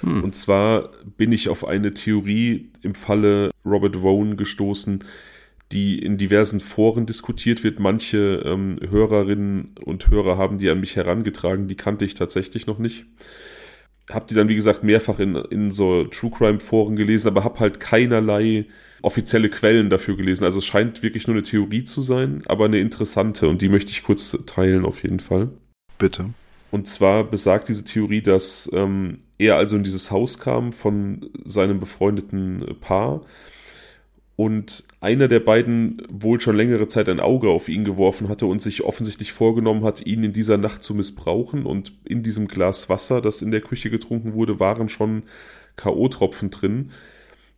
Hm. 0.00 0.24
Und 0.24 0.34
zwar 0.34 0.90
bin 1.16 1.32
ich 1.32 1.48
auf 1.48 1.66
eine 1.66 1.94
Theorie 1.94 2.70
im 2.82 2.94
Falle 2.94 3.50
Robert 3.64 3.96
Vaughn 3.96 4.36
gestoßen, 4.36 5.04
die 5.70 5.98
in 5.98 6.18
diversen 6.18 6.60
Foren 6.60 7.06
diskutiert 7.06 7.64
wird. 7.64 7.78
Manche 7.78 8.42
ähm, 8.44 8.78
Hörerinnen 8.88 9.74
und 9.84 10.10
Hörer 10.10 10.36
haben 10.36 10.58
die 10.58 10.68
an 10.68 10.80
mich 10.80 10.96
herangetragen, 10.96 11.66
die 11.66 11.76
kannte 11.76 12.04
ich 12.04 12.14
tatsächlich 12.14 12.66
noch 12.66 12.78
nicht. 12.78 13.06
Habe 14.10 14.26
die 14.28 14.34
dann, 14.34 14.48
wie 14.48 14.54
gesagt, 14.54 14.82
mehrfach 14.82 15.18
in, 15.18 15.36
in 15.36 15.70
so 15.70 16.04
True 16.04 16.30
Crime 16.30 16.60
Foren 16.60 16.96
gelesen, 16.96 17.28
aber 17.28 17.44
habe 17.44 17.60
halt 17.60 17.80
keinerlei 17.80 18.66
offizielle 19.02 19.48
Quellen 19.48 19.90
dafür 19.90 20.16
gelesen. 20.16 20.44
Also 20.44 20.58
es 20.58 20.66
scheint 20.66 21.02
wirklich 21.02 21.26
nur 21.26 21.36
eine 21.36 21.42
Theorie 21.42 21.84
zu 21.84 22.02
sein, 22.02 22.42
aber 22.46 22.66
eine 22.66 22.78
interessante 22.78 23.48
und 23.48 23.62
die 23.62 23.68
möchte 23.68 23.90
ich 23.90 24.02
kurz 24.02 24.36
teilen 24.46 24.84
auf 24.84 25.02
jeden 25.02 25.20
Fall. 25.20 25.50
Bitte. 25.98 26.30
Und 26.70 26.88
zwar 26.88 27.24
besagt 27.24 27.68
diese 27.68 27.84
Theorie, 27.84 28.22
dass 28.22 28.70
ähm, 28.72 29.18
er 29.38 29.56
also 29.56 29.76
in 29.76 29.84
dieses 29.84 30.10
Haus 30.10 30.38
kam 30.38 30.72
von 30.72 31.30
seinem 31.44 31.78
befreundeten 31.78 32.64
Paar 32.80 33.22
und 34.42 34.82
einer 35.00 35.28
der 35.28 35.38
beiden 35.38 36.02
wohl 36.10 36.40
schon 36.40 36.56
längere 36.56 36.88
Zeit 36.88 37.08
ein 37.08 37.20
Auge 37.20 37.48
auf 37.48 37.68
ihn 37.68 37.84
geworfen 37.84 38.28
hatte 38.28 38.46
und 38.46 38.60
sich 38.60 38.82
offensichtlich 38.82 39.30
vorgenommen 39.32 39.84
hat, 39.84 40.04
ihn 40.04 40.24
in 40.24 40.32
dieser 40.32 40.58
Nacht 40.58 40.82
zu 40.82 40.96
missbrauchen. 40.96 41.64
Und 41.64 41.92
in 42.04 42.24
diesem 42.24 42.48
Glas 42.48 42.88
Wasser, 42.88 43.20
das 43.20 43.40
in 43.40 43.52
der 43.52 43.60
Küche 43.60 43.88
getrunken 43.88 44.34
wurde, 44.34 44.58
waren 44.58 44.88
schon 44.88 45.22
K.O.-Tropfen 45.76 46.50
drin. 46.50 46.90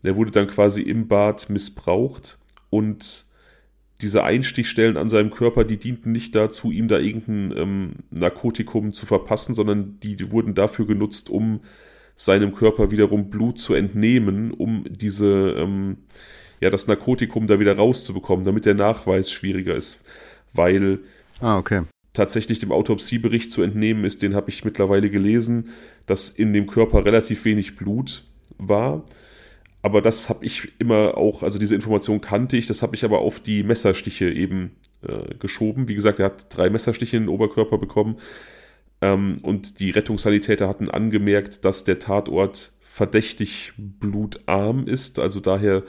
Der 0.03 0.14
wurde 0.17 0.31
dann 0.31 0.47
quasi 0.47 0.83
im 0.83 1.09
Bad 1.09 1.49
missbraucht 1.49 2.37
und 2.69 3.25
diese 4.03 4.23
Einstichstellen 4.23 4.99
an 4.99 5.09
seinem 5.09 5.31
Körper, 5.31 5.64
die 5.64 5.79
dienten 5.79 6.12
nicht 6.12 6.35
dazu, 6.35 6.71
ihm 6.71 6.88
da 6.88 6.99
irgendein 6.99 7.57
ähm, 7.57 7.93
Narkotikum 8.11 8.93
zu 8.93 9.07
verpassen, 9.07 9.55
sondern 9.55 10.00
die, 10.00 10.17
die 10.17 10.31
wurden 10.31 10.53
dafür 10.53 10.87
genutzt, 10.87 11.31
um 11.31 11.61
seinem 12.14 12.53
Körper 12.55 12.91
wiederum 12.91 13.31
Blut 13.31 13.59
zu 13.59 13.73
entnehmen, 13.73 14.50
um 14.50 14.85
diese 14.87 15.55
ähm, 15.57 15.97
ja, 16.64 16.71
das 16.71 16.87
Narkotikum 16.87 17.47
da 17.47 17.61
wieder 17.61 17.76
rauszubekommen, 17.76 18.47
damit 18.47 18.64
der 18.64 18.73
Nachweis 18.73 19.30
schwieriger 19.30 19.76
ist. 19.76 20.00
Weil 20.54 21.00
ah, 21.40 21.59
okay. 21.59 21.83
tatsächlich 22.14 22.59
dem 22.59 22.73
Autopsiebericht 22.73 23.52
zu 23.52 23.61
entnehmen 23.61 24.06
ist, 24.06 24.23
den 24.23 24.35
habe 24.35 24.49
ich 24.49 24.64
mittlerweile 24.64 25.11
gelesen, 25.11 25.68
dass 26.06 26.30
in 26.30 26.54
dem 26.54 26.66
Körper 26.66 27.04
relativ 27.04 27.44
wenig 27.44 27.76
Blut 27.76 28.25
war. 28.56 29.04
Aber 29.83 30.00
das 30.00 30.30
habe 30.30 30.47
ich 30.47 30.73
immer 30.78 31.18
auch, 31.18 31.42
also 31.42 31.59
diese 31.59 31.75
Information 31.75 32.23
kannte 32.23 32.56
ich, 32.56 32.66
das 32.66 32.80
habe 32.80 32.97
ich 32.97 33.04
aber 33.04 33.18
auf 33.18 33.40
die 33.40 33.62
Messerstiche 33.62 34.30
eben 34.30 34.71
äh, 35.06 35.35
geschoben. 35.35 35.87
Wie 35.87 35.94
gesagt, 35.94 36.18
er 36.18 36.26
hat 36.26 36.47
drei 36.49 36.71
Messerstiche 36.71 37.18
in 37.18 37.25
den 37.25 37.28
Oberkörper 37.28 37.76
bekommen. 37.76 38.16
Ähm, 39.02 39.37
und 39.42 39.80
die 39.80 39.90
Rettungssanitäter 39.90 40.66
hatten 40.66 40.88
angemerkt, 40.88 41.66
dass 41.66 41.85
der 41.85 41.99
Tatort 41.99 42.73
verdächtig 42.80 43.75
blutarm 43.76 44.87
ist. 44.87 45.18
Also 45.18 45.40
daher 45.40 45.83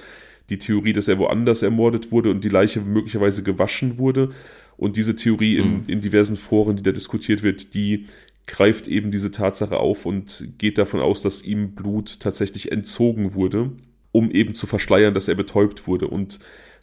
die 0.50 0.60
Theorie, 0.60 0.94
dass 0.94 1.08
er 1.08 1.18
woanders 1.18 1.62
ermordet 1.62 2.12
wurde 2.12 2.30
und 2.30 2.44
die 2.44 2.50
Leiche 2.50 2.82
möglicherweise 2.82 3.44
gewaschen 3.44 3.98
wurde. 3.98 4.32
Und 4.78 4.98
diese 4.98 5.16
Theorie 5.16 5.58
in, 5.58 5.68
mhm. 5.68 5.84
in 5.88 6.02
diversen 6.02 6.36
Foren, 6.36 6.76
die 6.76 6.84
da 6.84 6.92
diskutiert 6.92 7.44
wird, 7.44 7.74
die 7.74 8.06
greift 8.48 8.88
eben 8.88 9.12
diese 9.12 9.32
Tatsache 9.32 9.78
auf 9.78 10.06
und 10.06 10.50
geht 10.58 10.78
davon 10.78 11.00
aus, 11.00 11.22
dass 11.22 11.42
ihm 11.42 11.74
Blut 11.74 12.20
tatsächlich 12.20 12.72
entzogen 12.72 13.34
wurde, 13.34 13.72
um 14.12 14.30
eben 14.30 14.54
zu 14.54 14.68
verschleiern, 14.68 15.14
dass 15.14 15.28
er 15.28 15.36
betäubt 15.36 15.88
wurde. 15.88 16.08
Und 16.08 16.40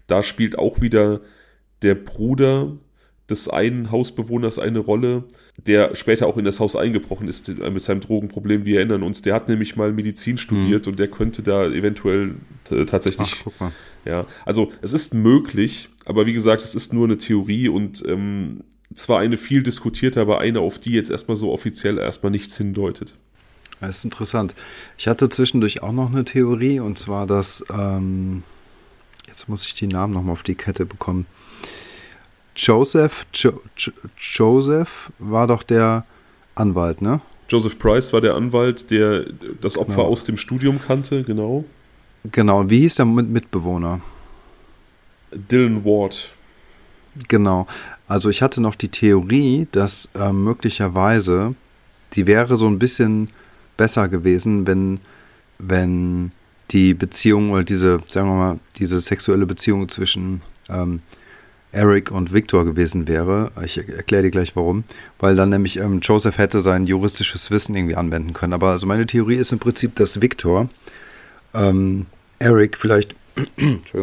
da 0.07 0.23
spielt 0.23 0.59
auch 0.59 0.81
wieder 0.81 1.21
der 1.83 1.95
Bruder 1.95 2.77
des 3.33 3.49
einen 3.49 3.91
Hausbewohners 3.91 4.59
eine 4.59 4.79
Rolle, 4.79 5.25
der 5.67 5.97
später 5.97 6.27
auch 6.27 6.37
in 6.37 6.45
das 6.45 6.61
Haus 6.61 6.77
eingebrochen 6.77 7.29
ist 7.29 7.49
mit 7.49 7.83
seinem 7.83 8.01
Drogenproblem. 8.01 8.65
Wir 8.65 8.79
erinnern 8.79 9.03
uns, 9.03 9.23
der 9.23 9.35
hat 9.35 9.49
nämlich 9.49 9.77
mal 9.77 9.93
Medizin 9.93 10.39
studiert 10.39 10.87
mhm. 10.87 10.93
und 10.93 10.99
der 10.99 11.09
könnte 11.09 11.43
da 11.43 11.67
eventuell 11.67 12.37
tatsächlich. 12.87 13.35
Ach, 13.39 13.45
guck 13.45 13.61
mal. 13.61 13.73
Ja, 14.05 14.27
also 14.45 14.73
es 14.81 14.93
ist 14.93 15.15
möglich, 15.15 15.89
aber 16.05 16.27
wie 16.27 16.33
gesagt, 16.33 16.63
es 16.63 16.75
ist 16.75 16.93
nur 16.93 17.05
eine 17.05 17.19
Theorie 17.19 17.69
und 17.69 18.05
ähm, 18.07 18.65
zwar 18.95 19.21
eine 19.21 19.37
viel 19.37 19.63
diskutierte, 19.63 20.21
aber 20.21 20.41
eine, 20.41 20.61
auf 20.61 20.79
die 20.79 20.93
jetzt 20.93 21.11
erstmal 21.11 21.37
so 21.37 21.53
offiziell 21.53 21.99
erstmal 21.99 22.31
nichts 22.31 22.57
hindeutet. 22.57 23.15
Das 23.81 23.99
ist 23.99 24.05
interessant. 24.05 24.55
Ich 24.97 25.09
hatte 25.09 25.29
zwischendurch 25.29 25.83
auch 25.83 25.93
noch 25.93 26.11
eine 26.13 26.25
Theorie 26.25 26.81
und 26.81 26.99
zwar, 26.99 27.27
dass 27.27 27.65
ähm, 27.73 28.43
jetzt 29.27 29.49
muss 29.49 29.67
ich 29.67 29.75
die 29.75 29.87
Namen 29.87 30.13
nochmal 30.13 30.35
auf 30.35 30.43
die 30.43 30.55
Kette 30.55 30.87
bekommen. 30.87 31.27
Joseph, 32.57 33.27
jo 33.35 33.61
jo 33.77 33.93
Joseph 34.19 35.11
war 35.19 35.47
doch 35.47 35.63
der 35.63 36.05
Anwalt, 36.55 37.03
ne? 37.03 37.21
Joseph 37.49 37.79
Price 37.79 38.13
war 38.13 38.21
der 38.21 38.35
Anwalt, 38.35 38.91
der 38.91 39.27
das 39.61 39.77
Opfer 39.77 39.97
genau. 39.97 40.09
aus 40.09 40.25
dem 40.25 40.37
Studium 40.37 40.81
kannte, 40.81 41.23
genau. 41.23 41.65
Genau, 42.31 42.69
wie 42.71 42.81
hieß 42.81 42.97
der 42.97 43.05
Mitbewohner? 43.05 44.01
Dylan 45.33 45.85
Ward. 45.85 46.31
Genau. 47.29 47.67
Also 48.07 48.31
ich 48.31 48.43
hatte 48.43 48.61
noch 48.61 48.75
die 48.75 48.89
Theorie, 48.89 49.67
dass 49.73 50.09
äh, 50.15 50.33
möglicherweise 50.33 51.55
die 52.15 52.27
wäre 52.27 52.57
so 52.57 52.67
ein 52.67 52.79
bisschen 52.79 53.29
besser 53.77 54.09
gewesen, 54.09 54.67
wenn, 54.67 55.01
wenn 55.59 56.33
die 56.71 56.95
Beziehung 56.95 57.51
oder 57.51 57.65
diese, 57.65 58.01
sagen 58.09 58.29
wir 58.29 58.35
mal, 58.35 58.59
diese 58.77 59.01
sexuelle 59.01 59.47
Beziehung 59.47 59.89
zwischen 59.89 60.43
ähm, 60.69 61.01
Eric 61.73 62.11
und 62.11 62.33
Victor 62.33 62.65
gewesen 62.65 63.09
wäre. 63.09 63.51
Ich 63.65 63.79
erkläre 63.79 64.25
dir 64.25 64.31
gleich 64.31 64.55
warum. 64.55 64.85
Weil 65.19 65.37
dann 65.37 65.49
nämlich 65.49 65.79
ähm, 65.79 66.01
Joseph 66.01 66.39
hätte 66.39 66.61
sein 66.61 66.87
juristisches 66.87 67.51
Wissen 67.51 67.75
irgendwie 67.75 67.97
anwenden 67.97 68.35
können. 68.35 68.53
Aber 68.53 68.69
also 68.69 68.87
meine 68.87 69.07
Theorie 69.07 69.37
ist 69.37 69.53
im 69.53 69.59
Prinzip, 69.59 69.95
dass 69.97 70.21
Victor 70.21 70.69
ähm, 71.55 72.07
Eric 72.39 72.77
vielleicht 72.77 73.17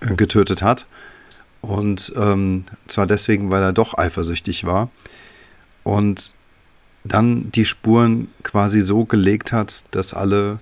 getötet 0.00 0.62
hat. 0.62 0.86
Und 1.60 2.12
ähm, 2.16 2.64
zwar 2.86 3.06
deswegen, 3.06 3.50
weil 3.50 3.62
er 3.62 3.72
doch 3.72 3.96
eifersüchtig 3.96 4.64
war. 4.64 4.90
Und 5.82 6.34
dann 7.04 7.52
die 7.52 7.66
Spuren 7.66 8.28
quasi 8.42 8.80
so 8.80 9.04
gelegt 9.04 9.52
hat, 9.52 9.84
dass 9.90 10.14
alle 10.14 10.58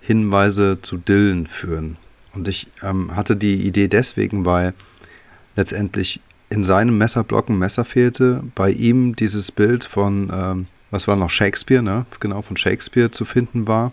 Hinweise 0.00 0.78
zu 0.82 0.98
Dillen 0.98 1.46
führen. 1.46 1.96
Und 2.34 2.48
ich 2.48 2.68
ähm, 2.82 3.16
hatte 3.16 3.36
die 3.36 3.66
Idee 3.66 3.88
deswegen, 3.88 4.44
weil 4.44 4.74
letztendlich 5.58 6.20
in 6.50 6.62
seinem 6.62 6.96
Messerblock 6.96 7.48
ein 7.50 7.58
Messer 7.58 7.84
fehlte, 7.84 8.44
bei 8.54 8.70
ihm 8.70 9.16
dieses 9.16 9.50
Bild 9.50 9.84
von, 9.84 10.30
ähm, 10.32 10.66
was 10.92 11.08
war 11.08 11.16
noch, 11.16 11.30
Shakespeare, 11.30 11.82
ne? 11.82 12.06
Genau, 12.20 12.42
von 12.42 12.56
Shakespeare 12.56 13.10
zu 13.10 13.24
finden 13.24 13.66
war. 13.66 13.92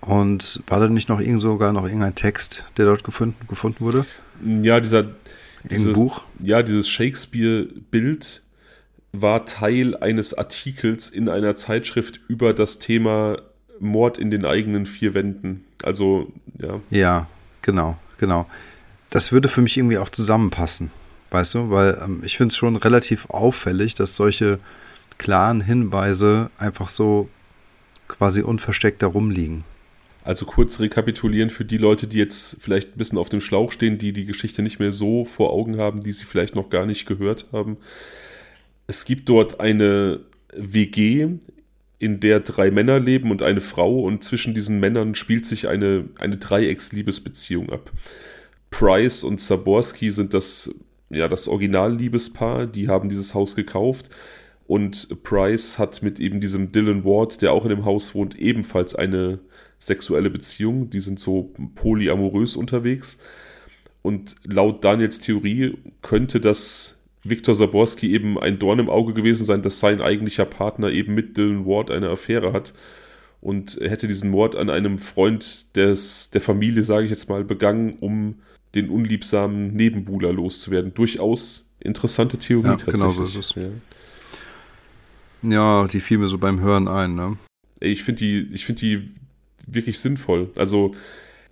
Und 0.00 0.62
war 0.66 0.80
da 0.80 0.88
nicht 0.88 1.08
noch 1.08 1.20
irgend 1.20 1.40
sogar 1.40 1.72
noch 1.72 1.84
irgendein 1.84 2.16
Text, 2.16 2.64
der 2.76 2.86
dort 2.86 3.04
gefunden, 3.04 3.36
gefunden 3.48 3.80
wurde? 3.80 4.04
Ja, 4.44 4.80
dieser 4.80 5.06
dieses, 5.62 5.92
Buch? 5.92 6.24
Ja, 6.40 6.62
dieses 6.62 6.88
Shakespeare-Bild 6.88 8.42
war 9.12 9.46
Teil 9.46 9.96
eines 9.96 10.34
Artikels 10.34 11.08
in 11.08 11.28
einer 11.28 11.54
Zeitschrift 11.54 12.20
über 12.28 12.52
das 12.52 12.80
Thema 12.80 13.38
Mord 13.78 14.18
in 14.18 14.30
den 14.30 14.44
eigenen 14.44 14.86
vier 14.86 15.14
Wänden. 15.14 15.64
Also, 15.84 16.32
ja. 16.60 16.80
Ja, 16.90 17.26
genau, 17.62 17.96
genau 18.18 18.46
das 19.18 19.32
würde 19.32 19.48
für 19.48 19.62
mich 19.62 19.76
irgendwie 19.76 19.98
auch 19.98 20.10
zusammenpassen. 20.10 20.92
Weißt 21.30 21.56
du, 21.56 21.70
weil 21.70 22.00
ähm, 22.04 22.22
ich 22.24 22.36
finde 22.36 22.52
es 22.52 22.56
schon 22.56 22.76
relativ 22.76 23.28
auffällig, 23.30 23.94
dass 23.94 24.14
solche 24.14 24.58
klaren 25.18 25.60
Hinweise 25.60 26.52
einfach 26.56 26.88
so 26.88 27.28
quasi 28.06 28.42
unversteckt 28.42 29.02
da 29.02 29.08
rumliegen. 29.08 29.64
Also 30.22 30.46
kurz 30.46 30.78
rekapitulieren 30.78 31.50
für 31.50 31.64
die 31.64 31.78
Leute, 31.78 32.06
die 32.06 32.18
jetzt 32.18 32.58
vielleicht 32.60 32.94
ein 32.94 32.98
bisschen 32.98 33.18
auf 33.18 33.28
dem 33.28 33.40
Schlauch 33.40 33.72
stehen, 33.72 33.98
die 33.98 34.12
die 34.12 34.24
Geschichte 34.24 34.62
nicht 34.62 34.78
mehr 34.78 34.92
so 34.92 35.24
vor 35.24 35.50
Augen 35.52 35.78
haben, 35.78 36.00
die 36.00 36.12
sie 36.12 36.24
vielleicht 36.24 36.54
noch 36.54 36.70
gar 36.70 36.86
nicht 36.86 37.04
gehört 37.04 37.46
haben. 37.50 37.76
Es 38.86 39.04
gibt 39.04 39.28
dort 39.28 39.58
eine 39.58 40.20
WG, 40.54 41.26
in 41.98 42.20
der 42.20 42.38
drei 42.38 42.70
Männer 42.70 43.00
leben 43.00 43.32
und 43.32 43.42
eine 43.42 43.60
Frau 43.60 43.98
und 43.98 44.22
zwischen 44.22 44.54
diesen 44.54 44.78
Männern 44.78 45.16
spielt 45.16 45.44
sich 45.44 45.66
eine, 45.66 46.04
eine 46.20 46.36
Dreiecksliebesbeziehung 46.36 47.72
ab. 47.72 47.90
Price 48.70 49.24
und 49.24 49.40
Zaborski 49.40 50.10
sind 50.10 50.34
das, 50.34 50.74
ja, 51.10 51.28
das 51.28 51.48
Originalliebespaar, 51.48 52.66
die 52.66 52.88
haben 52.88 53.08
dieses 53.08 53.34
Haus 53.34 53.56
gekauft. 53.56 54.10
Und 54.66 55.22
Price 55.22 55.78
hat 55.78 56.02
mit 56.02 56.20
eben 56.20 56.40
diesem 56.40 56.72
Dylan 56.72 57.04
Ward, 57.04 57.40
der 57.40 57.52
auch 57.52 57.64
in 57.64 57.70
dem 57.70 57.84
Haus 57.86 58.14
wohnt, 58.14 58.38
ebenfalls 58.38 58.94
eine 58.94 59.38
sexuelle 59.78 60.28
Beziehung. 60.28 60.90
Die 60.90 61.00
sind 61.00 61.18
so 61.18 61.54
polyamorös 61.74 62.54
unterwegs. 62.54 63.18
Und 64.02 64.36
laut 64.44 64.84
Daniels 64.84 65.20
Theorie 65.20 65.78
könnte 66.02 66.40
das 66.40 66.98
Viktor 67.24 67.54
Saborski 67.54 68.12
eben 68.12 68.38
ein 68.38 68.58
Dorn 68.58 68.78
im 68.78 68.90
Auge 68.90 69.14
gewesen 69.14 69.44
sein, 69.44 69.62
dass 69.62 69.80
sein 69.80 70.00
eigentlicher 70.00 70.44
Partner 70.44 70.90
eben 70.90 71.14
mit 71.14 71.36
Dylan 71.36 71.66
Ward 71.66 71.90
eine 71.90 72.10
Affäre 72.10 72.52
hat 72.52 72.74
und 73.40 73.78
hätte 73.80 74.08
diesen 74.08 74.30
Mord 74.30 74.56
an 74.56 74.70
einem 74.70 74.98
Freund 74.98 75.74
des, 75.76 76.30
der 76.30 76.40
Familie, 76.40 76.82
sage 76.82 77.04
ich 77.04 77.10
jetzt 77.10 77.28
mal, 77.28 77.44
begangen, 77.44 77.96
um 78.00 78.40
den 78.74 78.90
unliebsamen 78.90 79.74
Nebenbuhler 79.74 80.32
loszuwerden. 80.32 80.94
Durchaus 80.94 81.70
interessante 81.80 82.38
Theorie 82.38 82.68
ja, 82.68 82.76
tatsächlich. 82.76 83.00
Genau 83.00 83.12
so 83.12 83.24
ist 83.24 83.36
es. 83.36 83.54
Ja. 83.54 83.68
ja, 85.82 85.88
die 85.88 86.00
fiel 86.00 86.18
mir 86.18 86.28
so 86.28 86.38
beim 86.38 86.60
Hören 86.60 86.88
ein. 86.88 87.14
Ne? 87.14 87.36
Ich 87.80 88.02
finde 88.02 88.20
die, 88.20 88.48
ich 88.52 88.66
die 88.66 89.10
wirklich 89.66 89.98
sinnvoll. 89.98 90.50
Also 90.56 90.94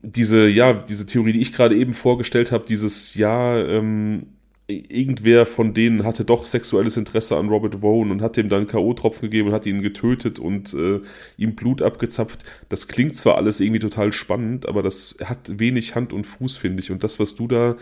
diese, 0.03 0.47
ja, 0.47 0.73
diese 0.73 1.07
Theorie, 1.07 1.33
die 1.33 1.41
ich 1.41 1.53
gerade 1.53 1.77
eben 1.77 1.95
vorgestellt 1.95 2.53
habe, 2.53 2.67
dieses, 2.69 3.15
ja, 3.15 3.57
ähm, 3.57 4.27
irgendwer 4.69 5.47
von 5.47 5.75
denen 5.75 6.05
hatte 6.05 6.25
doch 6.25 6.45
sexuelles 6.45 6.97
Interesse 6.97 7.37
an 7.37 7.49
Robert 7.49 7.77
Vaughn 7.77 8.11
und 8.11 8.21
hat 8.21 8.37
ihm 8.37 8.49
dann 8.49 8.67
K.O.-Tropfen 8.67 9.23
gegeben 9.23 9.49
und 9.49 9.55
hat 9.55 9.67
ihn 9.67 9.81
getötet 9.81 10.41
und 10.41 10.75
äh, 10.75 11.01
ihm 11.37 11.55
Blut 11.55 11.83
abgezapft. 11.83 12.45
Das 12.69 12.89
klingt 12.89 13.17
zwar 13.17 13.37
alles 13.37 13.61
irgendwie 13.61 13.79
total 13.79 14.13
spannend, 14.13 14.67
aber 14.67 14.83
das 14.83 15.17
hat 15.23 15.61
wenig 15.61 15.95
Hand 15.95 16.13
und 16.13 16.25
Fuß, 16.25 16.57
finde 16.57 16.83
ich. 16.83 16.91
Und 16.91 17.05
das, 17.05 17.21
was 17.21 17.37
du 17.37 17.47
da 17.47 17.77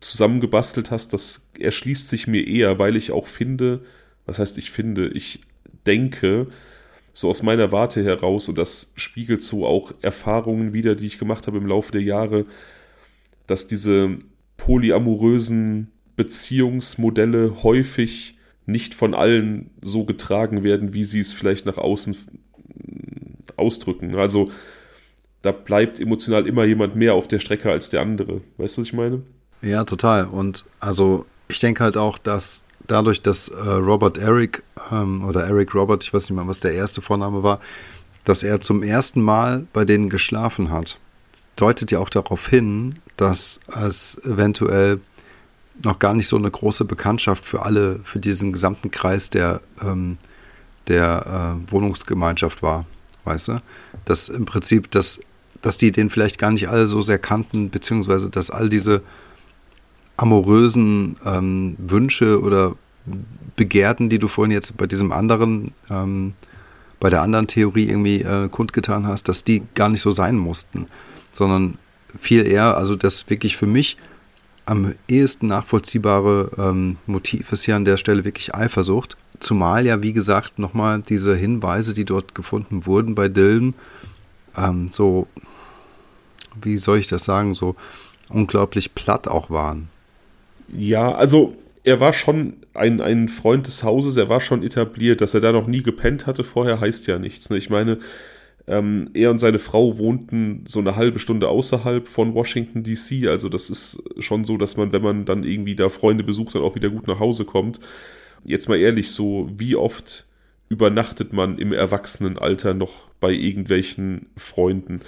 zusammengebastelt 0.00 0.90
hast, 0.90 1.12
das 1.12 1.50
erschließt 1.58 2.08
sich 2.08 2.26
mir 2.26 2.46
eher, 2.46 2.78
weil 2.78 2.96
ich 2.96 3.12
auch 3.12 3.26
finde, 3.26 3.84
was 4.24 4.38
heißt 4.38 4.56
ich 4.56 4.70
finde, 4.70 5.08
ich 5.08 5.40
denke, 5.84 6.46
so 7.12 7.28
aus 7.28 7.42
meiner 7.42 7.72
Warte 7.72 8.02
heraus, 8.02 8.48
und 8.48 8.56
das 8.56 8.92
spiegelt 8.96 9.42
so 9.42 9.66
auch 9.66 9.92
Erfahrungen 10.00 10.72
wieder, 10.72 10.94
die 10.94 11.06
ich 11.06 11.18
gemacht 11.18 11.46
habe 11.46 11.58
im 11.58 11.66
Laufe 11.66 11.92
der 11.92 12.02
Jahre, 12.02 12.46
dass 13.46 13.66
diese 13.66 14.18
polyamorösen 14.56 15.90
Beziehungsmodelle 16.16 17.62
häufig 17.62 18.38
nicht 18.66 18.94
von 18.94 19.14
allen 19.14 19.70
so 19.82 20.04
getragen 20.04 20.64
werden, 20.64 20.94
wie 20.94 21.04
sie 21.04 21.20
es 21.20 21.32
vielleicht 21.32 21.66
nach 21.66 21.76
außen 21.76 22.16
ausdrücken. 23.56 24.14
Also 24.14 24.50
da 25.42 25.52
bleibt 25.52 26.00
emotional 26.00 26.46
immer 26.46 26.64
jemand 26.64 26.96
mehr 26.96 27.14
auf 27.14 27.28
der 27.28 27.38
Strecke 27.38 27.70
als 27.70 27.90
der 27.90 28.00
andere. 28.00 28.40
Weißt 28.56 28.76
du, 28.76 28.80
was 28.80 28.88
ich 28.88 28.94
meine? 28.94 29.22
Ja, 29.60 29.84
total. 29.84 30.26
Und 30.26 30.64
also 30.80 31.26
ich 31.48 31.60
denke 31.60 31.84
halt 31.84 31.96
auch, 31.96 32.16
dass 32.18 32.64
dadurch, 32.86 33.22
dass 33.22 33.48
äh, 33.48 33.58
Robert 33.58 34.18
Eric 34.18 34.62
ähm, 34.90 35.24
oder 35.24 35.44
Eric 35.44 35.74
Robert, 35.74 36.04
ich 36.04 36.14
weiß 36.14 36.30
nicht 36.30 36.36
mal, 36.36 36.48
was 36.48 36.60
der 36.60 36.72
erste 36.72 37.02
Vorname 37.02 37.42
war, 37.42 37.60
dass 38.24 38.42
er 38.42 38.60
zum 38.60 38.82
ersten 38.82 39.20
Mal 39.20 39.66
bei 39.72 39.84
denen 39.84 40.08
geschlafen 40.08 40.70
hat, 40.70 40.98
deutet 41.56 41.90
ja 41.90 41.98
auch 41.98 42.08
darauf 42.08 42.48
hin, 42.48 42.96
dass 43.16 43.60
es 43.68 44.18
eventuell 44.24 45.00
noch 45.82 45.98
gar 45.98 46.14
nicht 46.14 46.28
so 46.28 46.36
eine 46.36 46.50
große 46.50 46.84
Bekanntschaft 46.84 47.44
für 47.44 47.62
alle, 47.62 48.00
für 48.04 48.20
diesen 48.20 48.52
gesamten 48.52 48.90
Kreis 48.90 49.30
der, 49.30 49.60
ähm, 49.82 50.18
der 50.88 51.58
äh, 51.66 51.72
Wohnungsgemeinschaft 51.72 52.62
war, 52.62 52.86
weißt 53.24 53.48
du? 53.48 53.62
Dass 54.04 54.28
im 54.28 54.44
Prinzip, 54.44 54.90
dass, 54.90 55.20
dass 55.62 55.78
die 55.78 55.90
den 55.90 56.10
vielleicht 56.10 56.38
gar 56.38 56.52
nicht 56.52 56.68
alle 56.68 56.86
so 56.86 57.02
sehr 57.02 57.18
kannten, 57.18 57.70
beziehungsweise 57.70 58.30
dass 58.30 58.50
all 58.50 58.68
diese 58.68 59.02
amorösen 60.16 61.16
ähm, 61.24 61.76
Wünsche 61.78 62.40
oder 62.40 62.76
Begehrten, 63.56 64.08
die 64.08 64.18
du 64.18 64.28
vorhin 64.28 64.52
jetzt 64.52 64.76
bei 64.76 64.86
diesem 64.86 65.12
anderen, 65.12 65.72
ähm, 65.90 66.34
bei 67.00 67.10
der 67.10 67.22
anderen 67.22 67.46
Theorie 67.46 67.88
irgendwie 67.88 68.22
äh, 68.22 68.48
kundgetan 68.48 69.06
hast, 69.06 69.28
dass 69.28 69.44
die 69.44 69.62
gar 69.74 69.88
nicht 69.88 70.00
so 70.00 70.10
sein 70.10 70.36
mussten, 70.36 70.86
sondern 71.32 71.78
viel 72.18 72.46
eher, 72.46 72.76
also 72.76 72.96
das 72.96 73.28
wirklich 73.30 73.56
für 73.56 73.66
mich 73.66 73.96
am 74.66 74.94
ehesten 75.08 75.48
nachvollziehbare 75.48 76.50
ähm, 76.58 76.96
Motiv 77.06 77.52
ist 77.52 77.64
hier 77.64 77.76
an 77.76 77.84
der 77.84 77.96
Stelle 77.96 78.24
wirklich 78.24 78.54
Eifersucht. 78.54 79.16
Zumal 79.38 79.84
ja, 79.84 80.02
wie 80.02 80.12
gesagt, 80.12 80.58
nochmal 80.58 81.02
diese 81.02 81.36
Hinweise, 81.36 81.92
die 81.92 82.04
dort 82.04 82.34
gefunden 82.34 82.86
wurden 82.86 83.14
bei 83.14 83.28
Dylan, 83.28 83.74
ähm, 84.56 84.88
so, 84.90 85.26
wie 86.62 86.76
soll 86.78 86.98
ich 86.98 87.08
das 87.08 87.24
sagen, 87.24 87.54
so 87.54 87.76
unglaublich 88.30 88.94
platt 88.94 89.28
auch 89.28 89.50
waren. 89.50 89.88
Ja, 90.68 91.12
also 91.12 91.56
er 91.82 92.00
war 92.00 92.14
schon 92.14 92.54
ein, 92.72 93.00
ein 93.00 93.28
Freund 93.28 93.66
des 93.66 93.82
Hauses, 93.82 94.16
er 94.16 94.28
war 94.30 94.40
schon 94.40 94.62
etabliert, 94.62 95.20
dass 95.20 95.34
er 95.34 95.40
da 95.40 95.52
noch 95.52 95.66
nie 95.66 95.82
gepennt 95.82 96.26
hatte 96.26 96.42
vorher, 96.42 96.80
heißt 96.80 97.06
ja 97.06 97.18
nichts. 97.18 97.50
Ne? 97.50 97.58
Ich 97.58 97.68
meine, 97.68 97.98
ähm, 98.66 99.10
er 99.12 99.30
und 99.30 99.38
seine 99.38 99.58
Frau 99.58 99.98
wohnten 99.98 100.64
so 100.66 100.80
eine 100.80 100.96
halbe 100.96 101.18
Stunde 101.18 101.48
außerhalb 101.48 102.08
von 102.08 102.34
Washington, 102.34 102.82
DC. 102.82 103.28
Also 103.28 103.48
das 103.48 103.68
ist 103.68 104.02
schon 104.18 104.44
so, 104.44 104.56
dass 104.56 104.76
man, 104.76 104.92
wenn 104.92 105.02
man 105.02 105.24
dann 105.26 105.44
irgendwie 105.44 105.76
da 105.76 105.88
Freunde 105.90 106.24
besucht, 106.24 106.54
dann 106.54 106.62
auch 106.62 106.74
wieder 106.74 106.88
gut 106.88 107.06
nach 107.06 107.20
Hause 107.20 107.44
kommt. 107.44 107.80
Jetzt 108.44 108.68
mal 108.68 108.78
ehrlich, 108.78 109.10
so 109.10 109.50
wie 109.54 109.76
oft 109.76 110.26
übernachtet 110.70 111.32
man 111.32 111.58
im 111.58 111.72
Erwachsenenalter 111.72 112.72
noch 112.72 113.10
bei 113.20 113.32
irgendwelchen 113.32 114.26
Freunden? 114.36 115.02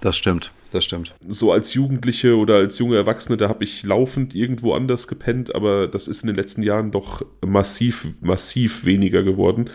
Das 0.00 0.16
stimmt, 0.16 0.50
das 0.72 0.84
stimmt. 0.84 1.14
So 1.26 1.52
als 1.52 1.72
Jugendliche 1.74 2.36
oder 2.36 2.56
als 2.56 2.78
junge 2.78 2.96
Erwachsene, 2.96 3.36
da 3.36 3.48
habe 3.48 3.64
ich 3.64 3.84
laufend 3.84 4.34
irgendwo 4.34 4.74
anders 4.74 5.06
gepennt, 5.06 5.54
aber 5.54 5.86
das 5.86 6.08
ist 6.08 6.22
in 6.22 6.26
den 6.26 6.36
letzten 6.36 6.62
Jahren 6.62 6.90
doch 6.90 7.24
massiv, 7.46 8.08
massiv 8.20 8.84
weniger 8.84 9.22
geworden. 9.22 9.70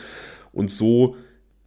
Und 0.52 0.70
so 0.72 1.16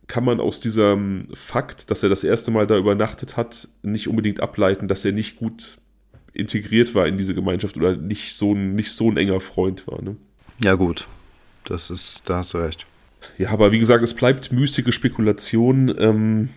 kann 0.09 0.25
man 0.25 0.41
aus 0.41 0.61
diesem 0.61 1.23
Fakt, 1.35 1.91
dass 1.91 2.03
er 2.03 2.09
das 2.09 2.25
erste 2.25 2.51
Mal 2.51 2.67
da 2.67 2.77
übernachtet 2.77 3.37
hat, 3.37 3.69
nicht 3.83 4.09
unbedingt 4.09 4.41
ableiten, 4.41 4.89
dass 4.89 5.05
er 5.05 5.13
nicht 5.13 5.37
gut 5.37 5.79
integriert 6.33 6.95
war 6.95 7.07
in 7.07 7.17
diese 7.17 7.35
Gemeinschaft 7.35 7.77
oder 7.77 7.97
nicht 7.97 8.37
so 8.37 8.55
ein, 8.55 8.75
nicht 8.75 8.93
so 8.93 9.11
ein 9.11 9.17
enger 9.17 9.41
Freund 9.41 9.87
war. 9.87 10.03
Ne? 10.03 10.17
Ja, 10.63 10.75
gut. 10.75 11.07
Das 11.65 11.91
ist, 11.91 12.23
da 12.27 12.39
hast 12.39 12.55
du 12.55 12.59
recht. 12.59 12.87
Ja, 13.39 13.51
aber 13.51 13.73
wie 13.73 13.79
gesagt, 13.79 14.03
es 14.05 14.15
bleibt 14.15 14.53
müßige 14.53 14.95
Spekulation. 14.95 15.95
Ähm, 15.99 16.49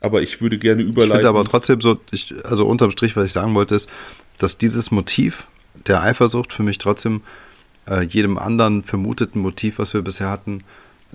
aber 0.00 0.22
ich 0.22 0.40
würde 0.40 0.58
gerne 0.58 0.82
überleiten. 0.82 1.16
Ich 1.16 1.16
finde 1.16 1.28
aber 1.28 1.44
trotzdem 1.44 1.80
so, 1.80 1.98
ich, 2.12 2.34
also 2.44 2.66
unterm 2.66 2.90
Strich, 2.90 3.16
was 3.16 3.26
ich 3.26 3.32
sagen 3.32 3.54
wollte, 3.54 3.74
ist, 3.74 3.88
dass 4.38 4.58
dieses 4.58 4.90
Motiv 4.90 5.48
der 5.86 6.02
Eifersucht 6.02 6.52
für 6.52 6.62
mich 6.62 6.78
trotzdem 6.78 7.22
äh, 7.88 8.02
jedem 8.02 8.38
anderen 8.38 8.84
vermuteten 8.84 9.40
Motiv, 9.40 9.78
was 9.78 9.94
wir 9.94 10.02
bisher 10.02 10.30
hatten, 10.30 10.62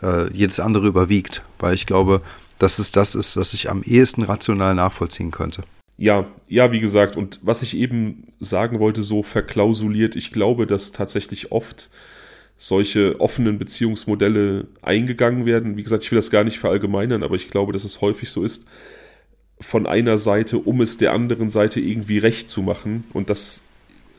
äh, 0.02 0.32
jedes 0.34 0.60
andere 0.60 0.88
überwiegt, 0.88 1.44
weil 1.60 1.76
ich 1.76 1.86
glaube, 1.86 2.22
dass 2.60 2.80
es 2.80 2.92
das 2.92 3.16
ist, 3.16 3.38
was 3.38 3.54
ich 3.54 3.70
am 3.70 3.84
ehesten 3.84 4.24
rational 4.24 4.76
nachvollziehen 4.76 5.32
könnte. 5.32 5.64
Ja, 5.98 6.26
ja, 6.48 6.72
wie 6.72 6.80
gesagt, 6.80 7.16
und 7.16 7.40
was 7.44 7.62
ich 7.62 7.76
eben 7.78 8.28
sagen 8.40 8.80
wollte, 8.80 9.04
so 9.04 9.24
verklausuliert, 9.24 10.16
ich 10.16 10.32
glaube, 10.32 10.66
dass 10.66 10.92
tatsächlich 10.92 11.52
oft 11.52 11.90
solche 12.58 13.20
offenen 13.20 13.58
Beziehungsmodelle 13.58 14.68
eingegangen 14.82 15.46
werden. 15.46 15.78
Wie 15.78 15.84
gesagt, 15.84 16.04
ich 16.04 16.12
will 16.12 16.18
das 16.18 16.30
gar 16.30 16.44
nicht 16.44 16.60
verallgemeinern, 16.60 17.24
aber 17.24 17.36
ich 17.36 17.50
glaube, 17.50 17.74
dass 17.74 17.84
es 17.84 18.02
häufig 18.02 18.30
so 18.30 18.44
ist, 18.44 18.66
von 19.60 19.88
einer 19.88 20.18
Seite, 20.18 20.58
um 20.58 20.82
es 20.82 20.98
der 20.98 21.14
anderen 21.14 21.50
Seite 21.50 21.80
irgendwie 21.80 22.20
recht 22.20 22.50
zu 22.50 22.62
machen. 22.62 23.04
Und 23.14 23.30
dass 23.30 23.62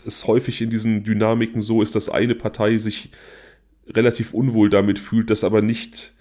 es 0.05 0.27
häufig 0.27 0.61
in 0.61 0.71
diesen 0.71 1.05
Dynamiken 1.05 1.61
so 1.61 1.83
ist, 1.83 1.95
dass 1.95 2.09
eine 2.09 2.35
Partei 2.35 2.79
sich 2.79 3.11
relativ 3.97 4.35
unwohl 4.35 4.71
damit 4.71 4.99
fühlt, 4.99 5.31
das 5.31 5.45
aber 5.45 5.63
nicht 5.63 6.15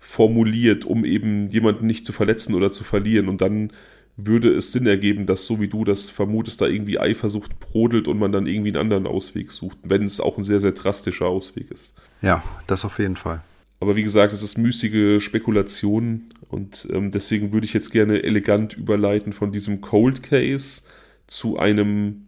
formuliert, 0.00 0.84
um 0.84 1.04
eben 1.04 1.50
jemanden 1.50 1.86
nicht 1.86 2.06
zu 2.06 2.12
verletzen 2.12 2.54
oder 2.54 2.70
zu 2.72 2.84
verlieren. 2.84 3.28
Und 3.28 3.40
dann 3.40 3.72
würde 4.16 4.52
es 4.52 4.72
Sinn 4.72 4.86
ergeben, 4.86 5.26
dass 5.26 5.46
so 5.46 5.60
wie 5.60 5.68
du 5.68 5.84
das 5.84 6.10
vermutest, 6.10 6.60
da 6.60 6.66
irgendwie 6.66 6.98
Eifersucht 6.98 7.60
brodelt 7.60 8.08
und 8.08 8.18
man 8.18 8.32
dann 8.32 8.46
irgendwie 8.46 8.70
einen 8.70 8.80
anderen 8.80 9.06
Ausweg 9.06 9.52
sucht, 9.52 9.78
wenn 9.84 10.02
es 10.02 10.20
auch 10.20 10.36
ein 10.36 10.44
sehr, 10.44 10.60
sehr 10.60 10.72
drastischer 10.72 11.26
Ausweg 11.26 11.70
ist. 11.70 11.94
Ja, 12.20 12.42
das 12.66 12.84
auf 12.84 12.98
jeden 12.98 13.16
Fall. 13.16 13.42
Aber 13.80 13.94
wie 13.94 14.02
gesagt, 14.02 14.32
es 14.32 14.42
ist 14.42 14.58
müßige 14.58 15.22
Spekulation 15.22 16.24
und 16.48 16.88
ähm, 16.92 17.12
deswegen 17.12 17.52
würde 17.52 17.64
ich 17.64 17.74
jetzt 17.74 17.92
gerne 17.92 18.24
elegant 18.24 18.76
überleiten 18.76 19.32
von 19.32 19.52
diesem 19.52 19.80
Cold 19.80 20.24
Case 20.24 20.82
zu 21.28 21.58
einem 21.58 22.26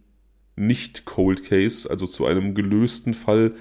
nicht 0.55 1.03
Cold 1.03 1.43
Case, 1.43 1.89
also 1.89 2.07
zu 2.07 2.25
einem 2.25 2.55
gelösten 2.55 3.13
Fall, 3.13 3.53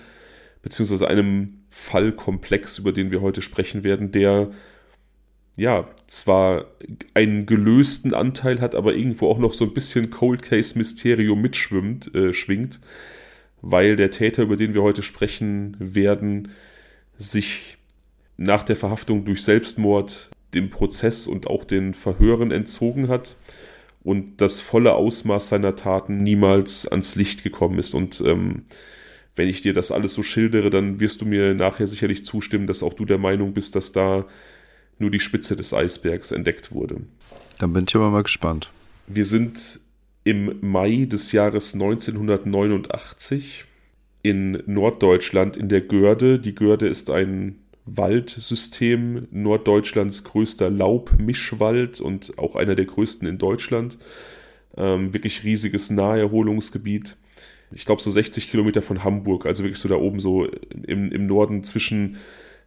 beziehungsweise 0.63 1.09
einem 1.09 1.61
Fallkomplex, 1.71 2.79
über 2.79 2.93
den 2.93 3.11
wir 3.11 3.21
heute 3.21 3.43
sprechen 3.43 3.85
werden, 3.85 4.13
der 4.13 4.51
ja 5.57 5.89
zwar 6.07 6.67
einen 7.15 7.47
gelösten 7.47 8.15
Anteil 8.15 8.61
hat, 8.61 8.75
aber 8.75 8.95
irgendwo 8.95 9.29
auch 9.29 9.39
noch 9.39 9.55
so 9.55 9.65
ein 9.65 9.75
bisschen 9.75 10.11
Cold 10.11 10.43
Case 10.43 10.77
Mysterium 10.79 11.41
mitschwimmt, 11.41 12.15
äh, 12.15 12.33
schwingt, 12.33 12.81
weil 13.61 13.97
der 13.97 14.11
Täter, 14.11 14.43
über 14.43 14.57
den 14.57 14.75
wir 14.75 14.83
heute 14.83 15.03
sprechen 15.03 15.77
werden, 15.79 16.53
sich 17.17 17.79
nach 18.37 18.63
der 18.63 18.77
Verhaftung 18.77 19.25
durch 19.25 19.43
Selbstmord 19.43 20.31
dem 20.55 20.71
Prozess 20.71 21.27
und 21.27 21.47
auch 21.47 21.65
den 21.65 21.95
Verhören 21.95 22.51
entzogen 22.51 23.09
hat 23.09 23.37
und 24.03 24.41
das 24.41 24.61
volle 24.61 24.95
Ausmaß 24.95 25.49
seiner 25.49 25.77
Taten 25.77 26.23
niemals 26.23 26.89
ans 26.89 27.15
Licht 27.17 27.43
gekommen 27.43 27.79
ist. 27.79 27.95
Und 27.95 28.23
ähm, 28.27 28.65
wenn 29.37 29.49
ich 29.49 29.63
dir 29.63 29.73
das 29.73 29.93
alles 29.93 30.15
so 30.15 30.23
schildere, 30.23 30.71
dann 30.71 31.01
wirst 31.01 31.21
du 31.21 31.25
mir 31.25 31.55
nachher 31.55 31.87
sicherlich 31.87 32.25
zustimmen, 32.25 32.67
dass 32.67 32.83
auch 32.83 32.95
du 32.95 33.05
der 33.05 33.19
Meinung 33.19 33.55
bist, 33.55 33.77
dass 33.77 33.93
da 33.93 34.27
nur 34.99 35.11
die 35.11 35.21
Spitze 35.21 35.57
des 35.57 35.73
Eisbergs 35.73 36.31
entdeckt 36.31 36.73
wurde. 36.73 37.03
Dann 37.59 37.73
bin 37.73 37.87
ich 37.89 37.95
aber 37.95 38.11
mal 38.11 38.23
gespannt. 38.23 38.71
Wir 39.07 39.25
sind 39.25 39.81
im 40.25 40.59
Mai 40.61 41.07
des 41.11 41.33
Jahres 41.33 41.75
1989 41.75 43.65
in 44.23 44.63
Norddeutschland 44.67 45.57
in 45.57 45.69
der 45.69 45.81
Görde. 45.81 46.39
Die 46.39 46.55
Görde 46.55 46.89
ist 46.89 47.11
ein 47.11 47.57
Waldsystem, 47.87 49.27
Norddeutschlands 49.31 50.25
größter 50.25 50.71
Laubmischwald 50.71 52.01
und 52.01 52.39
auch 52.39 52.57
einer 52.57 52.75
der 52.75 52.85
größten 52.85 53.27
in 53.27 53.39
Deutschland. 53.39 53.99
Ähm, 54.77 55.13
wirklich 55.13 55.43
riesiges 55.43 55.91
Naherholungsgebiet 55.91 57.17
ich 57.73 57.85
glaube, 57.85 58.03
so 58.03 58.11
60 58.11 58.51
Kilometer 58.51 58.83
von 58.83 59.05
Hamburg, 59.05 59.47
also 59.47 59.63
wirklich 59.63 59.79
so 59.79 59.89
da 59.89 59.97
oben 59.97 60.21
so 60.21 60.47
im, 60.87 61.11
im 61.13 61.27
Norden 61.27 61.65
zwischen, 61.65 62.17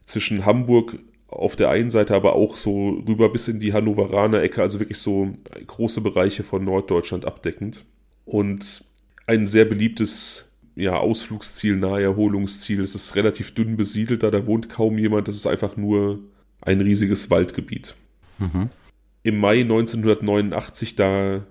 zwischen 0.05 0.45
Hamburg 0.45 0.99
auf 1.27 1.55
der 1.55 1.69
einen 1.69 1.91
Seite, 1.91 2.15
aber 2.15 2.35
auch 2.35 2.57
so 2.57 3.01
rüber 3.07 3.29
bis 3.29 3.47
in 3.47 3.59
die 3.59 3.73
Hannoveraner 3.73 4.41
Ecke, 4.41 4.61
also 4.61 4.79
wirklich 4.79 4.99
so 4.99 5.33
große 5.65 6.01
Bereiche 6.01 6.43
von 6.43 6.63
Norddeutschland 6.63 7.25
abdeckend. 7.25 7.85
Und 8.25 8.85
ein 9.25 9.47
sehr 9.47 9.65
beliebtes 9.65 10.51
ja, 10.75 10.97
Ausflugsziel, 10.97 11.75
Naherholungsziel. 11.75 12.81
Es 12.81 12.95
ist 12.95 13.15
relativ 13.15 13.53
dünn 13.53 13.77
besiedelt, 13.77 14.23
da 14.23 14.31
da 14.31 14.45
wohnt 14.45 14.69
kaum 14.69 14.97
jemand. 14.97 15.27
Das 15.27 15.35
ist 15.35 15.47
einfach 15.47 15.77
nur 15.77 16.19
ein 16.61 16.81
riesiges 16.81 17.29
Waldgebiet. 17.29 17.95
Mhm. 18.39 18.69
Im 19.23 19.37
Mai 19.39 19.61
1989, 19.61 20.95
da 20.95 21.45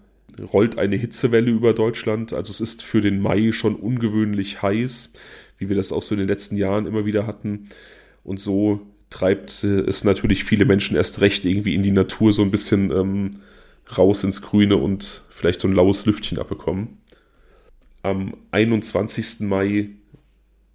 rollt 0.53 0.79
eine 0.79 0.97
Hitzewelle 0.97 1.51
über 1.51 1.73
Deutschland. 1.73 2.33
Also 2.33 2.51
es 2.51 2.61
ist 2.61 2.83
für 2.83 3.01
den 3.01 3.21
Mai 3.21 3.53
schon 3.53 3.77
ungewöhnlich 3.77 4.63
heiß, 4.63 5.13
wie 5.59 5.69
wir 5.69 5.77
das 5.77 5.93
auch 5.93 6.03
so 6.03 6.15
in 6.15 6.21
den 6.21 6.29
letzten 6.29 6.57
Jahren 6.57 6.87
immer 6.87 7.05
wieder 7.05 7.27
hatten. 7.27 7.67
Und 8.25 8.41
so 8.41 8.87
treibt 9.11 9.63
es 9.63 10.05
natürlich 10.05 10.45
viele 10.45 10.65
Menschen 10.65 10.97
erst 10.97 11.21
recht 11.21 11.45
irgendwie 11.45 11.75
in 11.75 11.83
die 11.83 11.91
Natur 11.91 12.33
so 12.33 12.43
ein 12.43 12.51
bisschen 12.51 12.91
ähm, 12.91 13.31
raus 13.97 14.25
ins 14.25 14.43
Grüne 14.43 14.77
und 14.77 15.23
vielleicht 15.31 15.61
so 15.61 15.69
ein 15.69 15.75
laues 15.75 16.07
Lüftchen 16.07 16.39
abbekommen. 16.39 16.99
Am 18.03 18.35
21. 18.51 19.41
Mai 19.41 19.91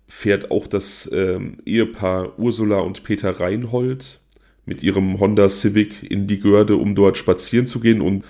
fährt 0.07 0.51
auch 0.51 0.67
das 0.67 1.09
ähm, 1.11 1.57
Ehepaar 1.65 2.39
Ursula 2.39 2.79
und 2.79 3.03
Peter 3.03 3.39
Reinhold 3.39 4.21
mit 4.65 4.83
ihrem 4.83 5.19
Honda 5.19 5.49
Civic 5.49 6.09
in 6.09 6.27
die 6.27 6.39
Görde, 6.39 6.75
um 6.75 6.95
dort 6.95 7.17
spazieren 7.17 7.67
zu 7.67 7.79
gehen 7.79 8.01
und 8.01 8.23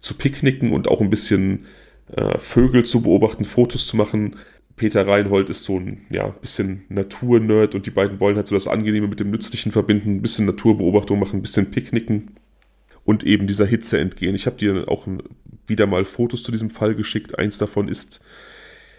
zu 0.00 0.14
picknicken 0.14 0.72
und 0.72 0.88
auch 0.88 1.00
ein 1.00 1.10
bisschen 1.10 1.66
äh, 2.14 2.38
Vögel 2.38 2.84
zu 2.84 3.02
beobachten, 3.02 3.44
Fotos 3.44 3.86
zu 3.86 3.96
machen. 3.96 4.36
Peter 4.76 5.06
Reinhold 5.06 5.50
ist 5.50 5.64
so 5.64 5.76
ein 5.76 6.06
ja, 6.10 6.28
bisschen 6.28 6.84
Naturnerd 6.88 7.74
und 7.74 7.86
die 7.86 7.90
beiden 7.90 8.20
wollen 8.20 8.36
halt 8.36 8.46
so 8.46 8.54
das 8.54 8.68
Angenehme 8.68 9.08
mit 9.08 9.20
dem 9.20 9.30
Nützlichen 9.30 9.72
verbinden, 9.72 10.16
ein 10.16 10.22
bisschen 10.22 10.46
Naturbeobachtung 10.46 11.18
machen, 11.18 11.40
ein 11.40 11.42
bisschen 11.42 11.70
Picknicken 11.70 12.36
und 13.04 13.24
eben 13.24 13.46
dieser 13.46 13.66
Hitze 13.66 13.98
entgehen. 13.98 14.34
Ich 14.34 14.46
habe 14.46 14.56
dir 14.56 14.88
auch 14.88 15.06
wieder 15.66 15.86
mal 15.86 16.04
Fotos 16.04 16.42
zu 16.42 16.52
diesem 16.52 16.70
Fall 16.70 16.94
geschickt. 16.94 17.38
Eins 17.38 17.58
davon 17.58 17.88
ist 17.88 18.20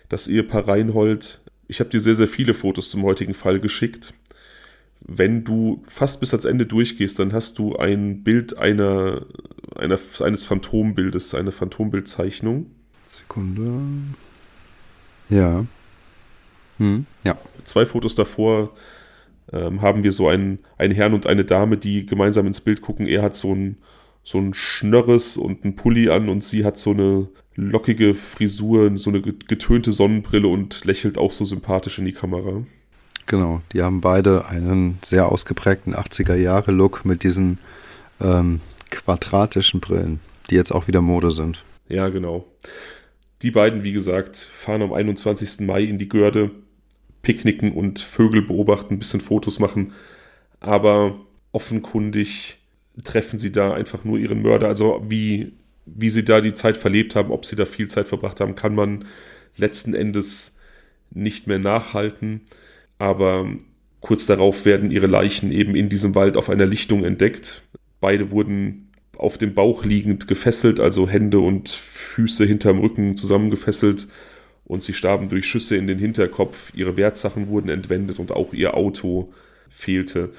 das 0.10 0.28
Ehepaar 0.28 0.68
Reinhold. 0.68 1.42
Ich 1.68 1.80
habe 1.80 1.90
dir 1.90 2.02
sehr, 2.02 2.16
sehr 2.16 2.28
viele 2.28 2.54
Fotos 2.54 2.90
zum 2.90 3.04
heutigen 3.04 3.34
Fall 3.34 3.60
geschickt. 3.60 4.14
Wenn 5.02 5.44
du 5.44 5.82
fast 5.86 6.20
bis 6.20 6.34
ans 6.34 6.46
Ende 6.46 6.66
durchgehst, 6.66 7.20
dann 7.20 7.34
hast 7.34 7.58
du 7.58 7.76
ein 7.76 8.24
Bild 8.24 8.58
einer, 8.58 9.26
einer, 9.76 9.98
eines 10.20 10.46
Phantombildes, 10.46 11.34
eine 11.34 11.52
Phantombildzeichnung. 11.52 12.68
Sekunde. 13.04 13.72
Ja. 15.30 15.66
Hm, 16.78 17.06
ja. 17.24 17.38
Zwei 17.64 17.86
Fotos 17.86 18.16
davor 18.16 18.72
ähm, 19.52 19.82
haben 19.82 20.04
wir 20.04 20.12
so 20.12 20.28
einen, 20.28 20.60
einen 20.78 20.94
Herrn 20.94 21.14
und 21.14 21.28
eine 21.28 21.46
Dame, 21.46 21.78
die 21.78 22.06
gemeinsam 22.06 22.48
ins 22.48 22.62
Bild 22.62 22.82
gucken. 22.82 23.08
Er 23.08 23.22
hat 23.22 23.36
so 23.36 23.54
ein, 23.54 23.78
so 24.24 24.38
ein 24.38 24.54
Schnörres 24.54 25.38
und 25.38 25.66
ein 25.66 25.76
Pulli 25.76 26.10
an 26.10 26.30
und 26.30 26.44
sie 26.44 26.66
hat 26.66 26.78
so 26.78 26.92
eine 26.92 27.30
lockige 27.56 28.14
Frisur, 28.14 28.98
so 28.98 29.10
eine 29.10 29.22
getönte 29.22 29.92
Sonnenbrille 29.92 30.48
und 30.48 30.86
lächelt 30.86 31.18
auch 31.18 31.32
so 31.32 31.46
sympathisch 31.46 32.00
in 32.00 32.06
die 32.06 32.14
Kamera. 32.14 32.64
Genau, 33.30 33.62
die 33.74 33.84
haben 33.84 34.02
beide 34.02 34.48
einen 34.48 34.98
sehr 35.04 35.32
ausgeprägten 35.32 35.94
80er-Jahre-Look 35.94 37.06
mit 37.06 37.22
diesen 37.22 37.60
ähm, 38.20 38.60
quadratischen 38.90 39.80
Brillen, 39.80 40.20
die 40.50 40.56
jetzt 40.56 40.72
auch 40.72 40.88
wieder 40.88 41.02
Mode 41.02 41.30
sind. 41.30 41.64
Ja, 41.90 42.10
genau. 42.10 42.48
Die 43.44 43.52
beiden, 43.52 43.84
wie 43.84 43.92
gesagt, 43.92 44.36
fahren 44.36 44.82
am 44.82 44.94
21. 44.94 45.60
Mai 45.60 45.84
in 45.84 46.00
die 46.00 46.10
Görde, 46.10 46.50
picknicken 47.22 47.72
und 47.72 48.00
Vögel 48.00 48.42
beobachten, 48.42 48.96
ein 48.96 49.00
bisschen 49.00 49.22
Fotos 49.22 49.60
machen. 49.60 49.94
Aber 50.60 51.20
offenkundig 51.52 52.58
treffen 53.04 53.38
sie 53.38 53.52
da 53.52 53.76
einfach 53.76 54.04
nur 54.06 54.18
ihren 54.18 54.42
Mörder. 54.42 54.70
Also 54.70 55.06
wie, 55.08 55.54
wie 55.86 56.10
sie 56.10 56.26
da 56.26 56.42
die 56.42 56.56
Zeit 56.56 56.78
verlebt 56.78 57.16
haben, 57.16 57.30
ob 57.30 57.46
sie 57.46 57.56
da 57.56 57.68
viel 57.68 57.90
Zeit 57.90 58.08
verbracht 58.08 58.40
haben, 58.40 58.56
kann 58.56 58.74
man 58.74 59.06
letzten 59.56 59.94
Endes 59.94 60.58
nicht 61.12 61.46
mehr 61.46 61.60
nachhalten. 61.60 62.42
Aber 63.00 63.50
kurz 64.02 64.28
darauf 64.28 64.66
werden 64.66 64.92
ihre 64.92 65.08
Leichen 65.08 65.52
eben 65.52 65.76
in 65.76 65.90
diesem 65.90 66.14
Wald 66.14 66.38
auf 66.38 66.50
einer 66.50 66.68
Lichtung 66.68 67.04
entdeckt. 67.04 67.64
Beide 68.00 68.30
wurden 68.30 68.92
auf 69.18 69.38
dem 69.38 69.54
Bauch 69.54 69.84
liegend 69.84 70.28
gefesselt, 70.28 70.80
also 70.80 71.10
Hände 71.10 71.40
und 71.40 71.70
Füße 71.70 72.46
hinterm 72.46 72.80
Rücken 72.80 73.18
zusammengefesselt 73.18 74.08
und 74.64 74.84
sie 74.84 74.94
starben 74.94 75.30
durch 75.30 75.48
Schüsse 75.48 75.76
in 75.76 75.88
den 75.88 76.00
Hinterkopf. 76.00 76.72
Ihre 76.76 76.96
Wertsachen 76.96 77.48
wurden 77.48 77.70
entwendet 77.70 78.20
und 78.20 78.32
auch 78.32 78.54
ihr 78.54 78.76
Auto 78.76 79.34
fehlte. 79.70 80.30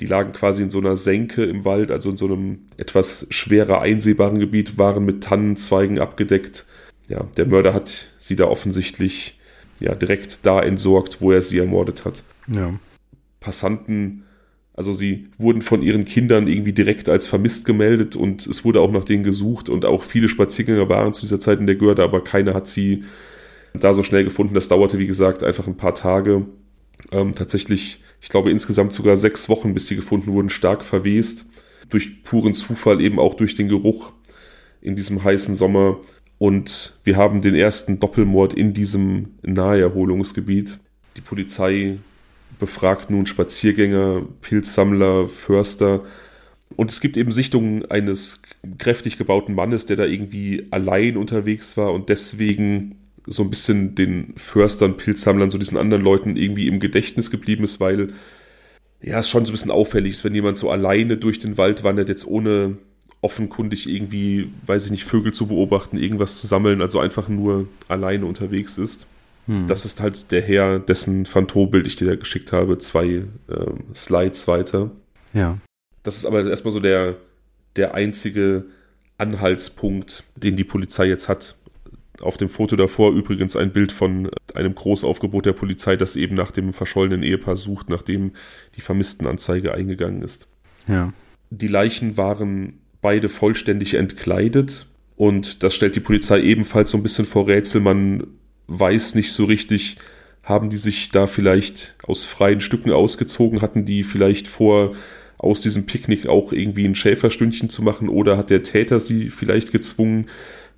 Die 0.00 0.06
lagen 0.06 0.32
quasi 0.32 0.62
in 0.62 0.70
so 0.70 0.78
einer 0.78 0.96
Senke 0.96 1.44
im 1.44 1.64
Wald, 1.64 1.90
also 1.90 2.10
in 2.10 2.16
so 2.16 2.26
einem 2.26 2.60
etwas 2.78 3.26
schwerer 3.30 3.80
einsehbaren 3.82 4.38
Gebiet, 4.38 4.78
waren 4.78 5.04
mit 5.04 5.22
Tannenzweigen 5.22 5.98
abgedeckt. 5.98 6.66
Ja, 7.08 7.28
der 7.36 7.46
Mörder 7.46 7.74
hat 7.74 8.12
sie 8.18 8.34
da 8.34 8.46
offensichtlich 8.46 9.38
ja 9.80 9.94
direkt 9.94 10.46
da 10.46 10.60
entsorgt, 10.60 11.20
wo 11.20 11.32
er 11.32 11.42
sie 11.42 11.58
ermordet 11.58 12.04
hat. 12.04 12.22
Ja. 12.48 12.74
Passanten 13.40 14.24
also 14.80 14.94
sie 14.94 15.28
wurden 15.36 15.60
von 15.60 15.82
ihren 15.82 16.06
Kindern 16.06 16.46
irgendwie 16.48 16.72
direkt 16.72 17.10
als 17.10 17.26
vermisst 17.26 17.66
gemeldet 17.66 18.16
und 18.16 18.46
es 18.46 18.64
wurde 18.64 18.80
auch 18.80 18.90
nach 18.90 19.04
denen 19.04 19.24
gesucht 19.24 19.68
und 19.68 19.84
auch 19.84 20.04
viele 20.04 20.26
Spaziergänger 20.30 20.88
waren 20.88 21.12
zu 21.12 21.20
dieser 21.20 21.38
Zeit 21.38 21.60
in 21.60 21.66
der 21.66 21.74
Görde, 21.74 22.02
aber 22.02 22.24
keiner 22.24 22.54
hat 22.54 22.66
sie 22.66 23.04
da 23.74 23.92
so 23.92 24.02
schnell 24.02 24.24
gefunden. 24.24 24.54
Das 24.54 24.68
dauerte, 24.68 24.98
wie 24.98 25.06
gesagt, 25.06 25.42
einfach 25.42 25.66
ein 25.66 25.76
paar 25.76 25.94
Tage. 25.94 26.46
Ähm, 27.12 27.34
tatsächlich, 27.34 28.02
ich 28.22 28.30
glaube, 28.30 28.50
insgesamt 28.50 28.94
sogar 28.94 29.18
sechs 29.18 29.50
Wochen, 29.50 29.74
bis 29.74 29.86
sie 29.86 29.96
gefunden 29.96 30.32
wurden, 30.32 30.48
stark 30.48 30.82
verwest. 30.82 31.44
Durch 31.90 32.22
puren 32.22 32.54
Zufall, 32.54 33.02
eben 33.02 33.18
auch 33.18 33.34
durch 33.34 33.54
den 33.56 33.68
Geruch 33.68 34.12
in 34.80 34.96
diesem 34.96 35.22
heißen 35.22 35.56
Sommer. 35.56 35.98
Und 36.40 36.94
wir 37.04 37.18
haben 37.18 37.42
den 37.42 37.54
ersten 37.54 38.00
Doppelmord 38.00 38.54
in 38.54 38.72
diesem 38.72 39.34
Naherholungsgebiet. 39.42 40.78
Die 41.18 41.20
Polizei 41.20 41.98
befragt 42.58 43.10
nun 43.10 43.26
Spaziergänger, 43.26 44.22
Pilzsammler, 44.40 45.28
Förster. 45.28 46.02
Und 46.76 46.90
es 46.90 47.02
gibt 47.02 47.18
eben 47.18 47.30
Sichtungen 47.30 47.84
eines 47.90 48.40
kräftig 48.78 49.18
gebauten 49.18 49.54
Mannes, 49.54 49.84
der 49.84 49.96
da 49.96 50.06
irgendwie 50.06 50.66
allein 50.70 51.18
unterwegs 51.18 51.76
war 51.76 51.92
und 51.92 52.08
deswegen 52.08 52.96
so 53.26 53.42
ein 53.42 53.50
bisschen 53.50 53.94
den 53.94 54.32
Förstern, 54.36 54.96
Pilzsammlern, 54.96 55.50
so 55.50 55.58
diesen 55.58 55.76
anderen 55.76 56.02
Leuten 56.02 56.36
irgendwie 56.36 56.68
im 56.68 56.80
Gedächtnis 56.80 57.30
geblieben 57.30 57.64
ist, 57.64 57.80
weil 57.80 58.14
ja, 59.02 59.18
es 59.18 59.28
schon 59.28 59.44
so 59.44 59.50
ein 59.50 59.56
bisschen 59.56 59.70
auffällig 59.70 60.12
ist, 60.12 60.24
wenn 60.24 60.34
jemand 60.34 60.56
so 60.56 60.70
alleine 60.70 61.18
durch 61.18 61.38
den 61.38 61.58
Wald 61.58 61.84
wandert, 61.84 62.08
jetzt 62.08 62.26
ohne 62.26 62.78
offenkundig 63.22 63.88
irgendwie, 63.88 64.50
weiß 64.66 64.86
ich 64.86 64.90
nicht, 64.90 65.04
Vögel 65.04 65.32
zu 65.32 65.46
beobachten, 65.46 65.98
irgendwas 65.98 66.38
zu 66.38 66.46
sammeln, 66.46 66.80
also 66.80 67.00
einfach 67.00 67.28
nur 67.28 67.68
alleine 67.88 68.24
unterwegs 68.24 68.78
ist. 68.78 69.06
Hm. 69.46 69.66
Das 69.66 69.84
ist 69.84 70.00
halt 70.00 70.30
der 70.30 70.42
Herr, 70.42 70.78
dessen 70.78 71.26
Phantombild 71.26 71.86
ich 71.86 71.96
dir 71.96 72.06
da 72.06 72.16
geschickt 72.16 72.52
habe, 72.52 72.78
zwei 72.78 73.04
ähm, 73.06 73.84
Slides 73.94 74.48
weiter. 74.48 74.90
Ja. 75.32 75.58
Das 76.02 76.16
ist 76.16 76.24
aber 76.24 76.48
erstmal 76.48 76.72
so 76.72 76.80
der, 76.80 77.16
der 77.76 77.94
einzige 77.94 78.64
Anhaltspunkt, 79.18 80.24
den 80.36 80.56
die 80.56 80.64
Polizei 80.64 81.06
jetzt 81.06 81.28
hat. 81.28 81.56
Auf 82.22 82.36
dem 82.36 82.48
Foto 82.48 82.76
davor 82.76 83.12
übrigens 83.12 83.56
ein 83.56 83.72
Bild 83.72 83.92
von 83.92 84.30
einem 84.54 84.74
Großaufgebot 84.74 85.46
der 85.46 85.52
Polizei, 85.52 85.96
das 85.96 86.16
eben 86.16 86.34
nach 86.34 86.50
dem 86.50 86.72
verschollenen 86.72 87.22
Ehepaar 87.22 87.56
sucht, 87.56 87.88
nachdem 87.88 88.32
die 88.76 88.82
Vermisstenanzeige 88.82 89.72
eingegangen 89.74 90.22
ist. 90.22 90.48
Ja. 90.86 91.12
Die 91.50 91.68
Leichen 91.68 92.16
waren 92.16 92.79
beide 93.02 93.28
vollständig 93.28 93.94
entkleidet 93.94 94.86
und 95.16 95.62
das 95.62 95.74
stellt 95.74 95.96
die 95.96 96.00
Polizei 96.00 96.40
ebenfalls 96.40 96.90
so 96.90 96.96
ein 96.96 97.02
bisschen 97.02 97.26
vor 97.26 97.46
Rätsel. 97.46 97.80
Man 97.80 98.26
weiß 98.68 99.14
nicht 99.14 99.32
so 99.32 99.44
richtig, 99.44 99.98
haben 100.42 100.70
die 100.70 100.78
sich 100.78 101.10
da 101.10 101.26
vielleicht 101.26 101.96
aus 102.06 102.24
freien 102.24 102.60
Stücken 102.60 102.90
ausgezogen, 102.90 103.60
hatten 103.60 103.84
die 103.84 104.02
vielleicht 104.02 104.48
vor, 104.48 104.94
aus 105.36 105.60
diesem 105.60 105.86
Picknick 105.86 106.26
auch 106.26 106.52
irgendwie 106.52 106.84
ein 106.84 106.94
Schäferstündchen 106.94 107.70
zu 107.70 107.82
machen 107.82 108.08
oder 108.08 108.36
hat 108.36 108.50
der 108.50 108.62
Täter 108.62 109.00
sie 109.00 109.30
vielleicht 109.30 109.72
gezwungen? 109.72 110.26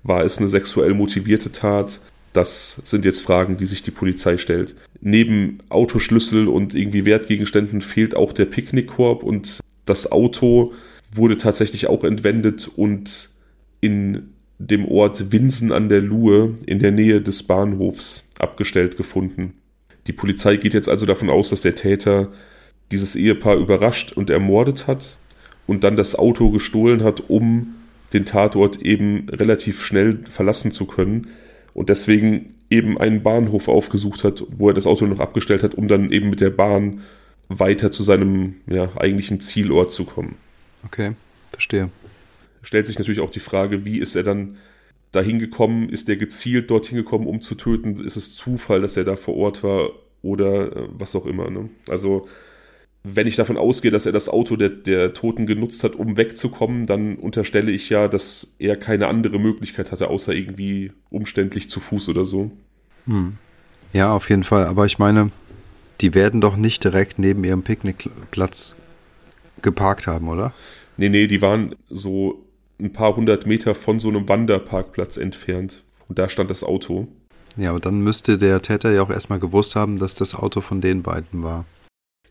War 0.03 0.23
es 0.23 0.37
eine 0.37 0.49
sexuell 0.49 0.93
motivierte 0.93 1.51
Tat? 1.51 1.99
Das 2.33 2.81
sind 2.83 3.05
jetzt 3.05 3.21
Fragen, 3.21 3.57
die 3.57 3.65
sich 3.65 3.83
die 3.83 3.91
Polizei 3.91 4.37
stellt. 4.37 4.75
Neben 5.01 5.59
Autoschlüssel 5.69 6.47
und 6.47 6.75
irgendwie 6.75 7.05
Wertgegenständen 7.05 7.81
fehlt 7.81 8.15
auch 8.15 8.33
der 8.33 8.45
Picknickkorb 8.45 9.23
und 9.23 9.59
das 9.85 10.11
Auto 10.11 10.73
wurde 11.15 11.37
tatsächlich 11.37 11.87
auch 11.87 12.03
entwendet 12.03 12.69
und 12.75 13.29
in 13.81 14.33
dem 14.59 14.85
Ort 14.87 15.31
Winsen 15.31 15.71
an 15.71 15.89
der 15.89 16.01
Luhe 16.01 16.55
in 16.65 16.79
der 16.79 16.91
Nähe 16.91 17.21
des 17.21 17.43
Bahnhofs 17.43 18.27
abgestellt 18.39 18.97
gefunden. 18.97 19.55
Die 20.07 20.13
Polizei 20.13 20.57
geht 20.57 20.73
jetzt 20.73 20.89
also 20.89 21.05
davon 21.05 21.29
aus, 21.29 21.49
dass 21.49 21.61
der 21.61 21.75
Täter 21.75 22.31
dieses 22.91 23.15
Ehepaar 23.15 23.55
überrascht 23.55 24.11
und 24.13 24.29
ermordet 24.29 24.87
hat 24.87 25.17
und 25.65 25.83
dann 25.83 25.95
das 25.95 26.15
Auto 26.15 26.49
gestohlen 26.51 27.03
hat, 27.03 27.29
um 27.29 27.75
den 28.13 28.25
Tatort 28.25 28.81
eben 28.81 29.27
relativ 29.29 29.83
schnell 29.83 30.19
verlassen 30.29 30.71
zu 30.71 30.85
können 30.85 31.27
und 31.73 31.89
deswegen 31.89 32.47
eben 32.69 32.97
einen 32.97 33.23
Bahnhof 33.23 33.67
aufgesucht 33.67 34.23
hat, 34.23 34.43
wo 34.55 34.67
er 34.67 34.73
das 34.73 34.85
Auto 34.85 35.05
noch 35.05 35.19
abgestellt 35.19 35.63
hat, 35.63 35.75
um 35.75 35.87
dann 35.87 36.11
eben 36.11 36.29
mit 36.29 36.41
der 36.41 36.51
Bahn 36.51 37.01
weiter 37.49 37.91
zu 37.91 38.03
seinem 38.03 38.55
ja, 38.67 38.89
eigentlichen 38.97 39.39
Zielort 39.39 39.91
zu 39.91 40.05
kommen. 40.05 40.35
Okay, 40.85 41.13
verstehe 41.51 41.89
stellt 42.63 42.87
sich 42.87 42.97
natürlich 42.97 43.19
auch 43.19 43.29
die 43.29 43.39
Frage, 43.39 43.85
wie 43.85 43.99
ist 43.99 44.15
er 44.15 44.23
dann 44.23 44.57
dahin 45.11 45.37
gekommen? 45.37 45.89
Ist 45.89 46.07
der 46.07 46.17
gezielt 46.17 46.71
dorthin 46.71 46.97
gekommen, 46.97 47.27
um 47.27 47.41
zu 47.41 47.55
töten? 47.55 48.03
Ist 48.03 48.15
es 48.15 48.35
Zufall, 48.35 48.81
dass 48.81 48.97
er 48.97 49.03
da 49.03 49.15
vor 49.15 49.35
Ort 49.35 49.61
war 49.61 49.89
oder 50.23 50.75
äh, 50.75 50.87
was 50.91 51.15
auch 51.15 51.27
immer? 51.27 51.51
Ne? 51.51 51.69
Also 51.87 52.27
wenn 53.03 53.27
ich 53.27 53.35
davon 53.35 53.57
ausgehe, 53.57 53.91
dass 53.91 54.05
er 54.05 54.13
das 54.13 54.29
Auto 54.29 54.55
der, 54.55 54.69
der 54.69 55.13
Toten 55.13 55.45
genutzt 55.45 55.83
hat, 55.83 55.95
um 55.95 56.15
wegzukommen, 56.15 56.87
dann 56.87 57.17
unterstelle 57.17 57.69
ich 57.69 57.89
ja, 57.89 58.07
dass 58.07 58.55
er 58.59 58.77
keine 58.77 59.07
andere 59.07 59.39
Möglichkeit 59.39 59.91
hatte, 59.91 60.09
außer 60.09 60.33
irgendwie 60.33 60.93
umständlich 61.09 61.69
zu 61.69 61.81
Fuß 61.81 62.07
oder 62.07 62.23
so. 62.23 62.51
Hm. 63.05 63.33
Ja, 63.91 64.13
auf 64.13 64.29
jeden 64.29 64.45
Fall. 64.45 64.65
Aber 64.65 64.85
ich 64.85 64.99
meine, 64.99 65.31
die 65.99 66.15
werden 66.15 66.39
doch 66.39 66.55
nicht 66.55 66.81
direkt 66.85 67.19
neben 67.19 67.43
ihrem 67.43 67.63
Picknickplatz 67.63 68.73
geparkt 69.63 70.07
haben, 70.07 70.29
oder? 70.29 70.53
Nee, 70.97 71.09
nee, 71.09 71.27
die 71.27 71.41
waren 71.41 71.75
so 71.89 72.45
ein 72.79 72.93
paar 72.93 73.15
hundert 73.15 73.45
Meter 73.45 73.75
von 73.75 73.99
so 73.99 74.09
einem 74.09 74.27
Wanderparkplatz 74.27 75.17
entfernt. 75.17 75.83
Und 76.07 76.19
da 76.19 76.29
stand 76.29 76.49
das 76.49 76.63
Auto. 76.63 77.07
Ja, 77.55 77.69
aber 77.69 77.79
dann 77.79 78.01
müsste 78.01 78.37
der 78.37 78.61
Täter 78.61 78.91
ja 78.91 79.01
auch 79.01 79.09
erstmal 79.09 79.39
gewusst 79.39 79.75
haben, 79.75 79.99
dass 79.99 80.15
das 80.15 80.35
Auto 80.35 80.61
von 80.61 80.81
den 80.81 81.03
beiden 81.03 81.43
war. 81.43 81.65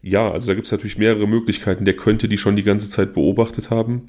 Ja, 0.02 0.30
also 0.30 0.48
da 0.48 0.54
gibt 0.54 0.66
es 0.66 0.72
natürlich 0.72 0.98
mehrere 0.98 1.28
Möglichkeiten. 1.28 1.84
Der 1.84 1.94
könnte 1.94 2.28
die 2.28 2.38
schon 2.38 2.56
die 2.56 2.64
ganze 2.64 2.88
Zeit 2.88 3.14
beobachtet 3.14 3.70
haben. 3.70 4.02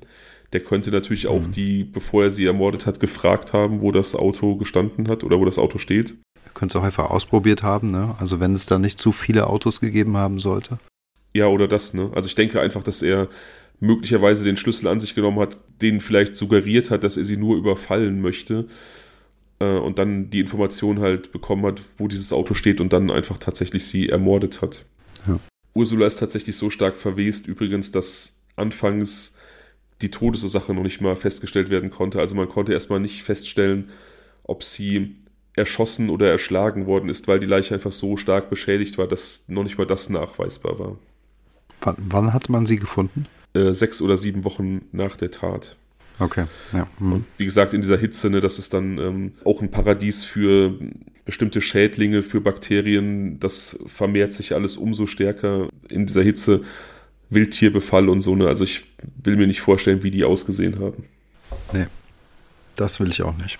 Der 0.51 0.59
könnte 0.59 0.91
natürlich 0.91 1.27
auch 1.27 1.41
mhm. 1.41 1.51
die, 1.51 1.83
bevor 1.83 2.25
er 2.25 2.31
sie 2.31 2.45
ermordet 2.45 2.85
hat, 2.85 2.99
gefragt 2.99 3.53
haben, 3.53 3.81
wo 3.81 3.91
das 3.91 4.15
Auto 4.15 4.55
gestanden 4.55 5.07
hat 5.07 5.23
oder 5.23 5.39
wo 5.39 5.45
das 5.45 5.59
Auto 5.59 5.77
steht. 5.77 6.15
Er 6.45 6.51
könnte 6.53 6.77
es 6.77 6.81
auch 6.81 6.85
einfach 6.85 7.09
ausprobiert 7.09 7.63
haben, 7.63 7.91
ne? 7.91 8.15
Also 8.19 8.39
wenn 8.39 8.53
es 8.53 8.65
da 8.65 8.79
nicht 8.79 8.99
zu 8.99 9.11
viele 9.11 9.47
Autos 9.47 9.79
gegeben 9.79 10.17
haben 10.17 10.39
sollte. 10.39 10.79
Ja, 11.33 11.47
oder 11.47 11.67
das, 11.67 11.93
ne? 11.93 12.11
Also 12.13 12.27
ich 12.27 12.35
denke 12.35 12.61
einfach, 12.61 12.83
dass 12.83 13.01
er 13.01 13.27
möglicherweise 13.79 14.43
den 14.43 14.57
Schlüssel 14.57 14.87
an 14.87 14.99
sich 14.99 15.15
genommen 15.15 15.39
hat, 15.39 15.57
den 15.81 15.99
vielleicht 15.99 16.35
suggeriert 16.35 16.89
hat, 16.89 17.03
dass 17.03 17.17
er 17.17 17.25
sie 17.25 17.37
nur 17.37 17.57
überfallen 17.57 18.21
möchte 18.21 18.67
äh, 19.59 19.77
und 19.77 19.99
dann 19.99 20.29
die 20.29 20.39
Information 20.39 20.99
halt 20.99 21.31
bekommen 21.31 21.65
hat, 21.65 21.81
wo 21.97 22.07
dieses 22.07 22.31
Auto 22.31 22.53
steht 22.53 22.79
und 22.79 22.93
dann 22.93 23.11
einfach 23.11 23.37
tatsächlich 23.37 23.85
sie 23.85 24.09
ermordet 24.09 24.61
hat. 24.61 24.85
Ja. 25.27 25.39
Ursula 25.73 26.05
ist 26.05 26.19
tatsächlich 26.19 26.55
so 26.55 26.69
stark 26.69 26.95
verwest, 26.95 27.47
übrigens, 27.47 27.91
dass 27.91 28.41
anfangs 28.55 29.37
die 30.01 30.11
Todesursache 30.11 30.73
noch 30.73 30.83
nicht 30.83 31.01
mal 31.01 31.15
festgestellt 31.15 31.69
werden 31.69 31.89
konnte. 31.89 32.19
Also 32.19 32.35
man 32.35 32.49
konnte 32.49 32.73
erstmal 32.73 32.99
nicht 32.99 33.23
feststellen, 33.23 33.89
ob 34.43 34.63
sie 34.63 35.15
erschossen 35.55 36.09
oder 36.09 36.29
erschlagen 36.29 36.85
worden 36.85 37.09
ist, 37.09 37.27
weil 37.27 37.39
die 37.39 37.45
Leiche 37.45 37.73
einfach 37.73 37.91
so 37.91 38.17
stark 38.17 38.49
beschädigt 38.49 38.97
war, 38.97 39.07
dass 39.07 39.45
noch 39.47 39.63
nicht 39.63 39.77
mal 39.77 39.85
das 39.87 40.09
nachweisbar 40.09 40.79
war. 40.79 40.97
Wann, 41.83 41.95
wann 41.99 42.33
hat 42.33 42.49
man 42.49 42.65
sie 42.65 42.77
gefunden? 42.77 43.27
Äh, 43.53 43.73
sechs 43.73 44.01
oder 44.01 44.17
sieben 44.17 44.43
Wochen 44.43 44.81
nach 44.91 45.15
der 45.15 45.31
Tat. 45.31 45.77
Okay, 46.19 46.45
ja. 46.71 46.87
Mhm. 46.99 47.13
Und 47.13 47.25
wie 47.37 47.45
gesagt, 47.45 47.73
in 47.73 47.81
dieser 47.81 47.97
Hitze, 47.97 48.29
ne, 48.29 48.41
das 48.41 48.59
ist 48.59 48.73
dann 48.73 48.97
ähm, 48.97 49.31
auch 49.45 49.61
ein 49.61 49.71
Paradies 49.71 50.23
für 50.23 50.77
bestimmte 51.25 51.61
Schädlinge, 51.61 52.23
für 52.23 52.41
Bakterien. 52.41 53.39
Das 53.39 53.79
vermehrt 53.85 54.33
sich 54.33 54.53
alles 54.53 54.77
umso 54.77 55.05
stärker 55.05 55.69
in 55.89 56.05
dieser 56.05 56.23
Hitze. 56.23 56.61
Wildtierbefall 57.29 58.09
und 58.09 58.21
so, 58.21 58.35
ne? 58.35 58.47
Also 58.47 58.63
ich 58.63 58.83
will 59.23 59.37
mir 59.37 59.47
nicht 59.47 59.61
vorstellen, 59.61 60.03
wie 60.03 60.11
die 60.11 60.23
ausgesehen 60.23 60.79
haben. 60.79 61.05
Nee, 61.73 61.87
das 62.75 62.99
will 62.99 63.09
ich 63.09 63.23
auch 63.23 63.35
nicht. 63.37 63.57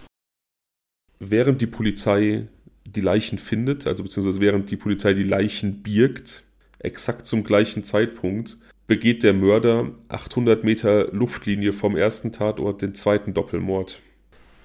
Während 1.20 1.62
die 1.62 1.68
Polizei 1.68 2.48
die 2.86 3.02
Leichen 3.02 3.40
findet, 3.40 3.88
also 3.88 4.04
beziehungsweise 4.04 4.42
während 4.42 4.70
die 4.70 4.78
Polizei 4.78 5.14
die 5.14 5.24
Leichen 5.24 5.82
birgt, 5.82 6.44
exakt 6.84 7.26
zum 7.26 7.44
gleichen 7.44 7.84
Zeitpunkt, 7.84 8.58
begeht 8.88 9.24
der 9.24 9.34
Mörder 9.34 9.92
800 10.10 10.64
Meter 10.64 11.12
Luftlinie 11.12 11.74
vom 11.74 11.96
ersten 11.96 12.32
Tatort 12.32 12.82
den 12.82 12.96
zweiten 12.96 13.34
Doppelmord. 13.34 14.02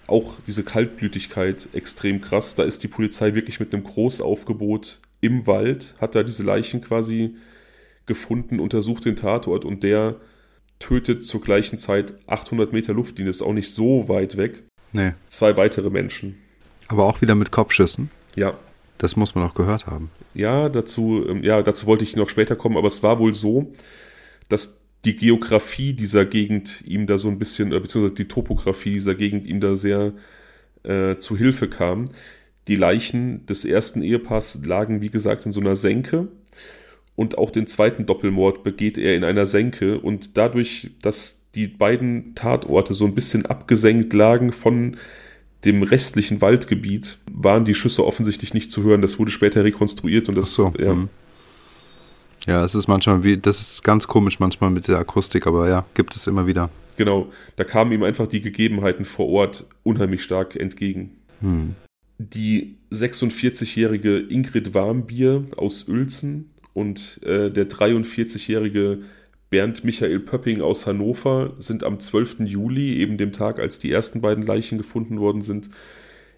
Auch 0.07 0.35
diese 0.46 0.64
Kaltblütigkeit 0.64 1.68
extrem 1.72 2.20
krass. 2.20 2.54
Da 2.54 2.64
ist 2.64 2.83
die 2.83 2.88
Polizei 2.88 3.35
wirklich 3.35 3.61
mit 3.61 3.72
einem 3.72 3.85
Großaufgebot 3.85 5.00
im 5.20 5.46
Wald, 5.46 5.94
hat 6.00 6.14
da 6.14 6.22
diese 6.22 6.42
Leichen 6.42 6.81
quasi 6.81 7.37
gefunden, 8.07 8.59
untersucht 8.59 9.04
den 9.04 9.16
Tatort 9.16 9.64
und 9.64 9.83
der 9.83 10.16
tötet 10.78 11.24
zur 11.24 11.40
gleichen 11.40 11.78
Zeit 11.78 12.14
800 12.26 12.72
Meter 12.72 12.94
Luftlinie, 12.94 13.31
ist 13.31 13.42
auch 13.42 13.52
nicht 13.52 13.72
so 13.72 14.09
weit 14.09 14.37
weg. 14.37 14.62
Nee. 14.92 15.12
Zwei 15.28 15.57
weitere 15.57 15.90
Menschen. 15.90 16.38
Aber 16.88 17.04
auch 17.04 17.20
wieder 17.20 17.35
mit 17.35 17.50
Kopfschüssen? 17.50 18.11
Ja. 18.35 18.59
Das 18.98 19.16
muss 19.16 19.34
man 19.34 19.44
auch 19.44 19.54
gehört 19.54 19.87
haben. 19.87 20.11
Ja, 20.34 20.68
dazu, 20.68 21.24
ähm, 21.28 21.42
ja, 21.42 21.62
dazu 21.62 21.87
wollte 21.87 22.04
ich 22.04 22.16
noch 22.16 22.28
später 22.28 22.56
kommen, 22.56 22.76
aber 22.76 22.88
es 22.88 23.02
war 23.02 23.18
wohl 23.18 23.34
so, 23.34 23.72
dass 24.48 24.80
die 25.04 25.14
Geografie 25.14 25.92
dieser 25.92 26.24
Gegend 26.24 26.82
ihm 26.84 27.06
da 27.06 27.18
so 27.18 27.28
ein 27.28 27.38
bisschen, 27.38 27.72
äh, 27.72 27.80
beziehungsweise 27.80 28.16
die 28.16 28.28
Topografie 28.28 28.92
dieser 28.92 29.14
Gegend 29.14 29.46
ihm 29.46 29.61
da 29.61 29.76
sehr 29.76 30.12
äh, 30.82 31.16
zu 31.18 31.37
Hilfe 31.37 31.68
kam. 31.68 32.11
Die 32.66 32.76
Leichen 32.76 33.46
des 33.46 33.64
ersten 33.64 34.02
Ehepaars 34.02 34.58
lagen, 34.64 35.00
wie 35.00 35.11
gesagt, 35.11 35.46
in 35.46 35.52
so 35.52 35.61
einer 35.61 35.76
Senke. 35.76 36.28
Und 37.14 37.38
auch 37.38 37.50
den 37.50 37.66
zweiten 37.66 38.06
Doppelmord 38.06 38.62
begeht 38.62 38.98
er 38.98 39.16
in 39.16 39.24
einer 39.24 39.46
Senke. 39.46 39.98
Und 39.98 40.37
dadurch, 40.37 40.90
dass 41.02 41.50
die 41.54 41.66
beiden 41.66 42.34
Tatorte 42.34 42.94
so 42.94 43.06
ein 43.06 43.14
bisschen 43.14 43.46
abgesenkt 43.46 44.12
lagen 44.12 44.52
von 44.52 44.96
dem 45.64 45.83
restlichen 45.83 46.40
Waldgebiet, 46.40 47.18
waren 47.33 47.64
die 47.64 47.75
Schüsse 47.75 48.07
offensichtlich 48.07 48.55
nicht 48.55 48.71
zu 48.71 48.83
hören. 48.85 49.03
Das 49.03 49.18
wurde 49.18 49.31
später 49.31 49.64
rekonstruiert 49.64 50.29
und 50.29 50.37
das, 50.37 50.55
so, 50.55 50.73
ja. 50.79 50.92
Hm. 50.92 51.09
Ja, 52.47 52.64
es 52.64 52.75
ist 52.75 52.88
manchmal 52.88 53.25
wie, 53.25 53.37
das 53.37 53.61
ist 53.61 53.85
ganz 53.85 54.07
komisch 54.07 54.40
manchmal 54.40 54.71
mit 54.71 54.88
der 54.88 54.99
Akustik, 54.99 55.47
aber 55.47 55.68
ja, 55.68 55.85
gibt 55.94 56.14
es 56.14 56.27
immer 56.27 56.47
wieder. 56.47 56.71
Genau, 56.97 57.31
da 57.57 57.64
kamen 57.64 57.92
ihm 57.92 58.03
einfach 58.03 58.27
die 58.27 58.40
Gegebenheiten 58.40 59.05
vor 59.05 59.29
Ort 59.29 59.66
unheimlich 59.83 60.23
stark 60.23 60.57
entgegen. 60.57 61.18
Hm. 61.40 61.75
Die 62.18 62.77
46-jährige 62.90 64.18
Ingrid 64.18 64.73
Warmbier 64.73 65.44
aus 65.57 65.88
Uelzen 65.88 66.51
und 66.73 67.21
äh, 67.23 67.51
der 67.51 67.68
43-jährige 67.68 69.01
Bernd 69.50 69.84
Michael 69.84 70.20
Pöpping 70.20 70.61
aus 70.61 70.87
Hannover 70.87 71.54
sind 71.58 71.84
am 71.84 72.00
12. 72.00 72.40
Juli, 72.40 72.96
eben 72.96 73.16
dem 73.16 73.32
Tag, 73.32 73.58
als 73.58 73.78
die 73.78 73.90
ersten 73.90 74.20
beiden 74.20 74.44
Leichen 74.44 74.78
gefunden 74.78 75.20
worden 75.20 75.42
sind, 75.42 75.70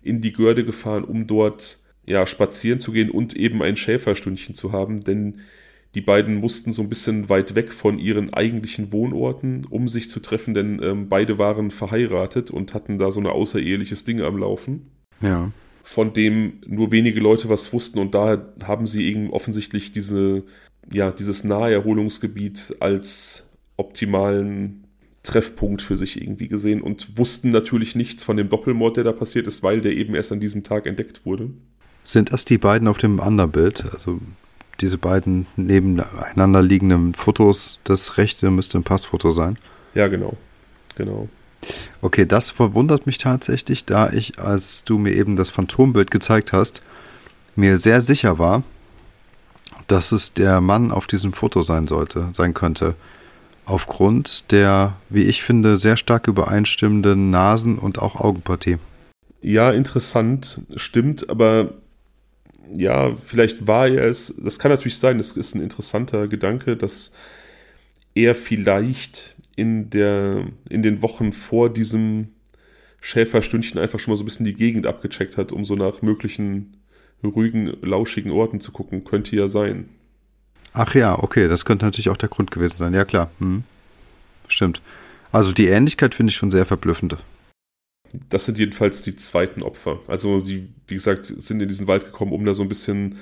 in 0.03 0.21
die 0.21 0.33
Görde 0.33 0.65
gefahren, 0.65 1.05
um 1.05 1.27
dort 1.27 1.79
ja, 2.07 2.27
spazieren 2.27 2.81
zu 2.81 2.93
gehen 2.93 3.11
und 3.11 3.35
eben 3.35 3.63
ein 3.63 3.77
Schäferstündchen 3.77 4.55
zu 4.55 4.73
haben, 4.73 5.01
denn 5.03 5.41
die 5.95 6.01
beiden 6.01 6.37
mussten 6.37 6.71
so 6.71 6.83
ein 6.83 6.89
bisschen 6.89 7.29
weit 7.29 7.57
weg 7.57 7.73
von 7.73 7.99
ihren 7.99 8.33
eigentlichen 8.33 8.93
Wohnorten, 8.93 9.67
um 9.69 9.89
sich 9.89 10.09
zu 10.09 10.21
treffen, 10.21 10.55
denn 10.55 10.81
ähm, 10.83 11.09
beide 11.09 11.39
waren 11.39 11.73
verheiratet 11.73 12.53
und 12.53 12.75
hatten 12.75 12.99
da 12.99 13.11
so 13.11 13.19
ein 13.19 13.27
außereheliches 13.27 14.05
Ding 14.05 14.21
am 14.21 14.39
Laufen. 14.39 14.91
Ja. 15.21 15.51
Von 15.83 16.13
dem 16.13 16.61
nur 16.67 16.93
wenige 16.93 17.21
Leute 17.21 17.49
was 17.49 17.73
wussten 17.73 17.99
und 17.99 18.15
daher 18.15 18.53
haben 18.65 18.87
sie 18.87 19.07
eben 19.07 19.31
offensichtlich 19.31 19.93
diese, 19.93 20.45
ja, 20.93 21.11
dieses 21.11 21.45
Naherholungsgebiet 21.45 22.77
als 22.81 23.49
optimalen 23.77 24.85
Treffpunkt 25.23 25.83
für 25.83 25.97
sich 25.97 26.21
irgendwie 26.21 26.49
gesehen 26.49 26.81
und 26.81 27.19
wussten 27.19 27.51
natürlich 27.51 27.95
nichts 27.95 28.23
von 28.23 28.37
dem 28.37 28.49
Doppelmord, 28.49 28.97
der 28.97 29.05
da 29.05 29.13
passiert 29.13 29.47
ist, 29.47 29.63
weil 29.63 29.81
der 29.81 29.93
eben 29.93 30.15
erst 30.15 30.33
an 30.33 30.41
diesem 30.41 30.63
Tag 30.63 30.87
entdeckt 30.87 31.27
wurde. 31.27 31.51
Sind 32.05 32.33
das 32.33 32.45
die 32.45 32.59
beiden 32.59 32.89
auf 32.89 32.99
dem 32.99 33.21
anderen 33.21 33.51
Bild? 33.51 33.85
Also 33.93 34.21
diese 34.81 34.97
beiden 34.97 35.47
nebeneinander 35.57 36.63
liegenden 36.63 37.15
Fotos, 37.15 37.81
das 37.85 38.17
rechte 38.17 38.51
müsste 38.51 38.79
ein 38.79 38.85
Passfoto 38.85 39.33
sein. 39.33 39.59
Ja, 39.95 40.09
genau. 40.09 40.37
Genau. 40.97 41.29
Okay, 42.03 42.27
das 42.27 42.51
verwundert 42.51 43.07
mich 43.07 43.19
tatsächlich, 43.19 43.85
da 43.85 44.11
ich, 44.11 44.39
als 44.39 44.85
du 44.85 44.99
mir 44.99 45.13
eben 45.13 45.37
das 45.37 45.51
Phantombild 45.51 46.11
gezeigt 46.11 46.53
hast, 46.53 46.81
mir 47.57 47.77
sehr 47.77 48.01
sicher 48.01 48.39
war, 48.39 48.63
dass 49.87 50.13
es 50.13 50.33
der 50.33 50.61
Mann 50.61 50.93
auf 50.93 51.07
diesem 51.07 51.33
Foto 51.33 51.63
sein 51.63 51.87
sollte, 51.87 52.29
sein 52.33 52.55
könnte. 52.55 52.95
Aufgrund 53.67 54.51
der, 54.51 54.97
wie 55.09 55.25
ich 55.25 55.43
finde, 55.43 55.79
sehr 55.79 55.97
stark 55.97 56.27
übereinstimmenden 56.27 57.31
Nasen- 57.31 57.79
und 57.79 57.99
auch 57.99 58.17
Augenpartie. 58.17 58.79
Ja, 59.43 59.71
interessant, 59.71 60.61
stimmt, 60.77 61.29
aber 61.29 61.75
ja, 62.73 63.17
vielleicht 63.17 63.67
war 63.67 63.89
er 63.89 64.05
es, 64.05 64.35
das 64.39 64.59
kann 64.59 64.71
natürlich 64.71 64.99
sein, 64.99 65.19
das 65.19 65.33
ist 65.33 65.55
ein 65.55 65.63
interessanter 65.63 66.29
Gedanke, 66.29 66.77
dass 66.77 67.13
er 68.15 68.35
vielleicht 68.35 69.35
in, 69.61 69.91
der, 69.91 70.47
in 70.69 70.83
den 70.83 71.03
Wochen 71.03 71.33
vor 71.33 71.71
diesem 71.71 72.29
Schäferstündchen 73.01 73.79
einfach 73.79 74.01
schon 74.01 74.13
mal 74.13 74.17
so 74.17 74.23
ein 74.23 74.27
bisschen 74.27 74.47
die 74.47 74.55
Gegend 74.55 74.87
abgecheckt 74.87 75.37
hat, 75.37 75.53
um 75.53 75.65
so 75.65 75.77
nach 75.77 76.03
möglichen 76.03 76.77
ruhigen, 77.23 77.77
lauschigen 77.83 78.33
Orten 78.33 78.61
zu 78.61 78.73
gucken. 78.73 79.05
Könnte 79.05 79.37
ja 79.37 79.49
sein. 79.49 79.89
Ach 80.73 80.95
ja, 80.95 81.19
okay, 81.19 81.49
das 81.49 81.65
könnte 81.65 81.85
natürlich 81.85 82.09
auch 82.09 82.17
der 82.17 82.29
Grund 82.29 82.51
gewesen 82.51 82.79
sein. 82.79 82.95
Ja, 82.95 83.05
klar. 83.05 83.31
Hm. 83.39 83.65
Stimmt. 84.49 84.81
Also 85.33 85.53
die 85.53 85.69
Ähnlichkeit 85.69 86.15
finde 86.15 86.31
ich 86.31 86.37
schon 86.37 86.51
sehr 86.51 86.67
verblüffend. 86.67 87.17
Das 88.29 88.47
sind 88.47 88.59
jedenfalls 88.59 89.03
die 89.03 89.15
zweiten 89.15 89.63
Opfer. 89.63 90.01
Also 90.09 90.41
die, 90.41 90.69
wie 90.89 90.95
gesagt, 90.95 91.27
sind 91.27 91.61
in 91.61 91.69
diesen 91.69 91.87
Wald 91.87 92.05
gekommen, 92.05 92.33
um 92.33 92.45
da 92.45 92.55
so 92.55 92.63
ein 92.63 92.69
bisschen 92.69 93.19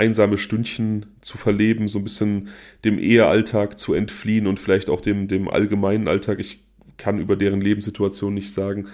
einsame 0.00 0.38
Stündchen 0.38 1.06
zu 1.20 1.36
verleben, 1.36 1.86
so 1.86 1.98
ein 1.98 2.04
bisschen 2.04 2.48
dem 2.84 2.98
Ehealltag 2.98 3.78
zu 3.78 3.92
entfliehen 3.92 4.46
und 4.46 4.58
vielleicht 4.58 4.88
auch 4.88 5.02
dem, 5.02 5.28
dem 5.28 5.48
allgemeinen 5.48 6.08
Alltag. 6.08 6.40
Ich 6.40 6.62
kann 6.96 7.18
über 7.18 7.36
deren 7.36 7.60
Lebenssituation 7.60 8.34
nicht 8.34 8.52
sagen. 8.52 8.88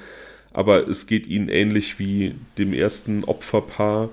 aber 0.53 0.89
es 0.89 1.07
geht 1.07 1.27
ihnen 1.27 1.49
ähnlich 1.49 1.99
wie 1.99 2.35
dem 2.57 2.73
ersten 2.73 3.25
Opferpaar. 3.25 4.09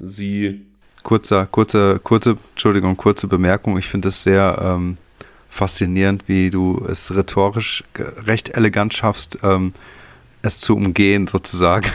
Sie. 0.00 0.60
Kurzer, 1.04 1.46
kurze, 1.46 2.00
kurze, 2.02 2.36
Entschuldigung, 2.50 2.96
kurze 2.96 3.28
Bemerkung. 3.28 3.78
Ich 3.78 3.88
finde 3.88 4.08
es 4.08 4.24
sehr 4.24 4.58
ähm, 4.60 4.96
faszinierend, 5.48 6.24
wie 6.26 6.50
du 6.50 6.84
es 6.88 7.14
rhetorisch 7.14 7.84
recht 8.26 8.56
elegant 8.56 8.92
schaffst, 8.92 9.38
ähm, 9.44 9.72
es 10.42 10.58
zu 10.58 10.74
umgehen, 10.74 11.26
sozusagen. 11.28 11.88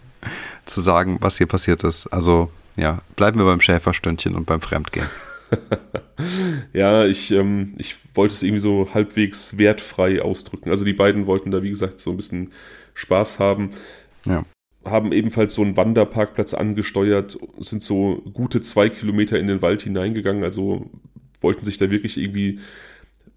zu 0.64 0.80
sagen, 0.80 1.18
was 1.20 1.38
hier 1.38 1.46
passiert 1.46 1.84
ist. 1.84 2.08
Also, 2.08 2.50
ja, 2.76 3.02
bleiben 3.16 3.38
wir 3.38 3.44
beim 3.44 3.60
Schäferstündchen 3.60 4.34
und 4.34 4.46
beim 4.46 4.60
Fremdgehen. 4.60 5.06
ja, 6.72 7.04
ich, 7.04 7.30
ähm, 7.30 7.74
ich 7.78 7.96
wollte 8.14 8.34
es 8.34 8.42
irgendwie 8.42 8.60
so 8.60 8.88
halbwegs 8.94 9.58
wertfrei 9.58 10.22
ausdrücken. 10.22 10.70
Also 10.70 10.84
die 10.84 10.92
beiden 10.92 11.26
wollten 11.26 11.50
da, 11.50 11.62
wie 11.62 11.70
gesagt, 11.70 12.00
so 12.00 12.10
ein 12.10 12.16
bisschen 12.16 12.52
Spaß 12.94 13.38
haben. 13.38 13.70
Ja. 14.26 14.44
Haben 14.84 15.12
ebenfalls 15.12 15.54
so 15.54 15.62
einen 15.62 15.76
Wanderparkplatz 15.76 16.54
angesteuert, 16.54 17.38
sind 17.58 17.82
so 17.82 18.22
gute 18.32 18.62
zwei 18.62 18.88
Kilometer 18.88 19.38
in 19.38 19.46
den 19.46 19.62
Wald 19.62 19.82
hineingegangen, 19.82 20.42
also 20.42 20.90
wollten 21.40 21.64
sich 21.64 21.78
da 21.78 21.90
wirklich 21.90 22.18
irgendwie 22.18 22.60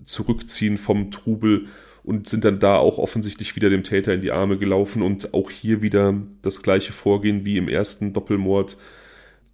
zurückziehen 0.06 0.78
vom 0.78 1.12
Trubel 1.12 1.68
und 2.04 2.28
sind 2.28 2.46
dann 2.46 2.60
da 2.60 2.78
auch 2.78 2.98
offensichtlich 3.00 3.56
wieder 3.56 3.70
dem 3.70 3.84
Täter 3.84 4.14
in 4.14 4.22
die 4.22 4.32
Arme 4.32 4.58
gelaufen 4.58 5.02
und 5.02 5.34
auch 5.34 5.50
hier 5.50 5.82
wieder 5.82 6.16
das 6.42 6.62
gleiche 6.62 6.94
Vorgehen 6.94 7.46
wie 7.46 7.58
im 7.58 7.68
ersten 7.68 8.14
Doppelmord. 8.14 8.78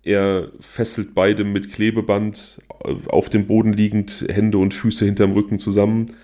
Er 0.04 0.52
fesselt 0.60 1.14
beide 1.14 1.44
mit 1.44 1.72
Klebeband 1.72 2.60
auf 3.08 3.30
dem 3.30 3.46
Boden 3.46 3.74
liegend, 3.74 4.26
Hände 4.28 4.58
und 4.58 4.74
Füße 4.74 5.06
hinterm 5.06 5.34
Rücken 5.34 5.60
zusammen, 5.60 6.16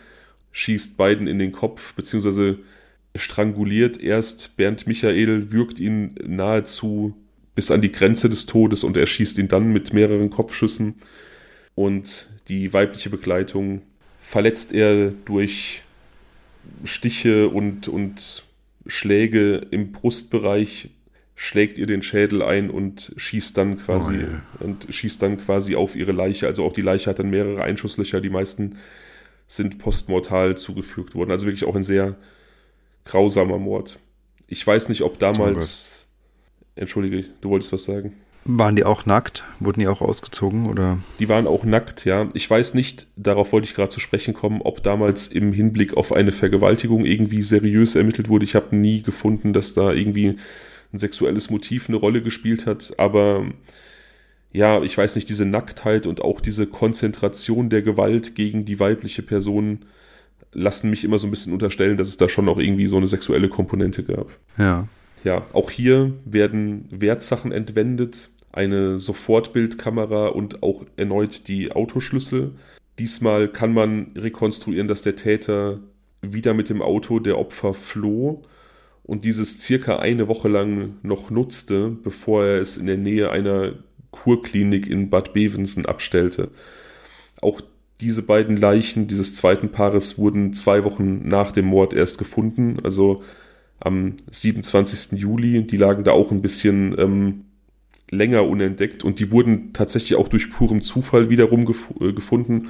schießt 0.51 0.97
beiden 0.97 1.27
in 1.27 1.37
den 1.37 1.51
Kopf, 1.51 1.93
beziehungsweise 1.93 2.57
stranguliert 3.15 4.01
erst 4.01 4.57
Bernd 4.57 4.87
Michael, 4.87 5.51
würgt 5.51 5.79
ihn 5.79 6.15
nahezu 6.25 7.15
bis 7.53 7.71
an 7.71 7.81
die 7.81 7.91
Grenze 7.91 8.29
des 8.29 8.45
Todes 8.45 8.83
und 8.83 8.97
erschießt 8.97 9.37
ihn 9.37 9.47
dann 9.47 9.71
mit 9.73 9.93
mehreren 9.93 10.29
Kopfschüssen. 10.29 10.95
Und 11.75 12.29
die 12.49 12.73
weibliche 12.73 13.09
Begleitung 13.09 13.81
verletzt 14.19 14.73
er 14.73 15.11
durch 15.25 15.83
Stiche 16.83 17.49
und, 17.49 17.87
und 17.87 18.43
Schläge 18.85 19.67
im 19.71 19.91
Brustbereich, 19.91 20.89
schlägt 21.39 21.77
ihr 21.77 21.85
den 21.85 22.01
Schädel 22.01 22.41
ein 22.41 22.71
und 22.71 23.13
schießt 23.15 23.55
dann 23.55 23.77
quasi 23.77 24.15
oh, 24.15 24.27
yeah. 24.27 24.41
und 24.59 24.87
schießt 24.89 25.21
dann 25.21 25.37
quasi 25.37 25.75
auf 25.75 25.95
ihre 25.95 26.11
Leiche. 26.11 26.47
Also 26.47 26.65
auch 26.65 26.73
die 26.73 26.81
Leiche 26.81 27.11
hat 27.11 27.19
dann 27.19 27.29
mehrere 27.29 27.61
Einschusslöcher, 27.61 28.21
die 28.21 28.31
meisten 28.31 28.77
sind 29.45 29.77
postmortal 29.77 30.57
zugefügt 30.57 31.13
worden. 31.13 31.29
Also 31.29 31.45
wirklich 31.45 31.65
auch 31.65 31.75
ein 31.75 31.83
sehr 31.83 32.15
grausamer 33.05 33.59
Mord. 33.59 33.99
Ich 34.47 34.65
weiß 34.65 34.89
nicht, 34.89 35.03
ob 35.03 35.19
damals. 35.19 35.91
Oh 35.93 36.81
Entschuldige, 36.81 37.25
du 37.41 37.49
wolltest 37.49 37.71
was 37.71 37.83
sagen. 37.83 38.13
Waren 38.43 38.75
die 38.75 38.83
auch 38.83 39.05
nackt? 39.05 39.43
Wurden 39.59 39.79
die 39.79 39.87
auch 39.87 40.01
ausgezogen 40.01 40.67
oder? 40.67 40.97
Die 41.19 41.29
waren 41.29 41.45
auch 41.45 41.65
nackt, 41.65 42.05
ja. 42.05 42.29
Ich 42.33 42.49
weiß 42.49 42.73
nicht, 42.73 43.05
darauf 43.15 43.51
wollte 43.51 43.65
ich 43.65 43.75
gerade 43.75 43.89
zu 43.89 43.99
sprechen 43.99 44.33
kommen, 44.33 44.61
ob 44.61 44.81
damals 44.81 45.27
im 45.27 45.53
Hinblick 45.53 45.95
auf 45.95 46.13
eine 46.13 46.31
Vergewaltigung 46.31 47.05
irgendwie 47.05 47.41
seriös 47.43 47.95
ermittelt 47.95 48.29
wurde. 48.29 48.45
Ich 48.45 48.55
habe 48.55 48.75
nie 48.75 49.03
gefunden, 49.03 49.53
dass 49.53 49.73
da 49.73 49.91
irgendwie 49.91 50.37
ein 50.93 50.99
sexuelles 50.99 51.49
Motiv 51.49 51.89
eine 51.89 51.97
Rolle 51.97 52.21
gespielt 52.21 52.65
hat, 52.65 52.93
aber 52.97 53.45
ja, 54.53 54.81
ich 54.81 54.97
weiß 54.97 55.15
nicht, 55.15 55.29
diese 55.29 55.45
Nacktheit 55.45 56.07
und 56.07 56.21
auch 56.21 56.41
diese 56.41 56.67
Konzentration 56.67 57.69
der 57.69 57.81
Gewalt 57.81 58.35
gegen 58.35 58.65
die 58.65 58.79
weibliche 58.79 59.21
Person 59.21 59.85
lassen 60.53 60.89
mich 60.89 61.03
immer 61.03 61.19
so 61.19 61.27
ein 61.27 61.31
bisschen 61.31 61.53
unterstellen, 61.53 61.97
dass 61.97 62.07
es 62.07 62.17
da 62.17 62.29
schon 62.29 62.49
auch 62.49 62.57
irgendwie 62.57 62.87
so 62.87 62.97
eine 62.97 63.07
sexuelle 63.07 63.49
Komponente 63.49 64.03
gab. 64.03 64.29
Ja. 64.57 64.87
Ja, 65.23 65.45
auch 65.53 65.71
hier 65.71 66.13
werden 66.25 66.87
Wertsachen 66.89 67.51
entwendet, 67.51 68.29
eine 68.51 68.97
Sofortbildkamera 68.97 70.27
und 70.27 70.63
auch 70.63 70.85
erneut 70.95 71.47
die 71.47 71.71
Autoschlüssel. 71.71 72.51
Diesmal 72.97 73.47
kann 73.47 73.73
man 73.73 74.11
rekonstruieren, 74.15 74.87
dass 74.87 75.01
der 75.01 75.15
Täter 75.15 75.79
wieder 76.21 76.53
mit 76.53 76.69
dem 76.69 76.81
Auto 76.81 77.19
der 77.19 77.37
Opfer 77.37 77.73
floh 77.73 78.43
und 79.07 79.23
dieses 79.25 79.59
circa 79.59 79.97
eine 79.97 80.27
Woche 80.27 80.49
lang 80.49 80.95
noch 81.01 81.31
nutzte, 81.31 81.89
bevor 81.89 82.43
er 82.43 82.61
es 82.61 82.77
in 82.77 82.85
der 82.85 82.97
Nähe 82.97 83.31
einer 83.31 83.73
Kurklinik 84.11 84.87
in 84.87 85.09
Bad 85.09 85.33
Bevensen 85.33 85.85
abstellte. 85.85 86.49
Auch 87.41 87.61
diese 88.01 88.21
beiden 88.21 88.57
Leichen 88.57 89.07
dieses 89.07 89.33
zweiten 89.33 89.69
Paares 89.69 90.19
wurden 90.19 90.53
zwei 90.53 90.83
Wochen 90.83 91.27
nach 91.27 91.51
dem 91.51 91.65
Mord 91.65 91.93
erst 91.93 92.17
gefunden, 92.17 92.79
also 92.83 93.23
am 93.79 94.17
27. 94.29 95.19
Juli. 95.19 95.63
Die 95.65 95.77
lagen 95.77 96.03
da 96.03 96.11
auch 96.11 96.31
ein 96.31 96.41
bisschen 96.41 96.95
ähm, 96.99 97.45
länger 98.11 98.45
unentdeckt 98.45 99.03
und 99.03 99.19
die 99.19 99.31
wurden 99.31 99.71
tatsächlich 99.73 100.15
auch 100.15 100.27
durch 100.27 100.51
purem 100.51 100.81
Zufall 100.81 101.29
wiederum 101.29 101.65
gef 101.65 101.93
äh, 102.01 102.11
gefunden. 102.11 102.69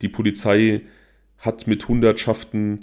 Die 0.00 0.08
Polizei 0.08 0.82
hat 1.38 1.66
mit 1.66 1.86
Hundertschaften 1.88 2.80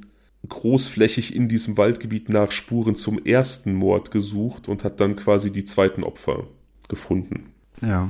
großflächig 0.47 1.36
in 1.36 1.49
diesem 1.49 1.78
Waldgebiet 1.78 2.30
nach 2.30 2.52
Spuren 2.52 2.95
zum 2.95 3.23
ersten 3.23 3.73
Mord 3.73 4.12
gesucht 4.12 4.67
und 4.67 4.84
hat 4.84 4.99
dann 4.99 5.15
quasi 5.15 5.52
die 5.52 5.65
zweiten 5.65 6.04
Opfer 6.04 6.47
gefunden. 6.88 7.52
Ja. 7.82 8.10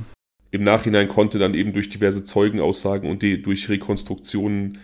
Im 0.52 0.64
Nachhinein 0.64 1.08
konnte 1.08 1.38
dann 1.38 1.54
eben 1.54 1.72
durch 1.72 1.90
diverse 1.90 2.24
Zeugenaussagen 2.24 3.08
und 3.08 3.22
die, 3.22 3.42
durch 3.42 3.68
Rekonstruktionen 3.68 4.78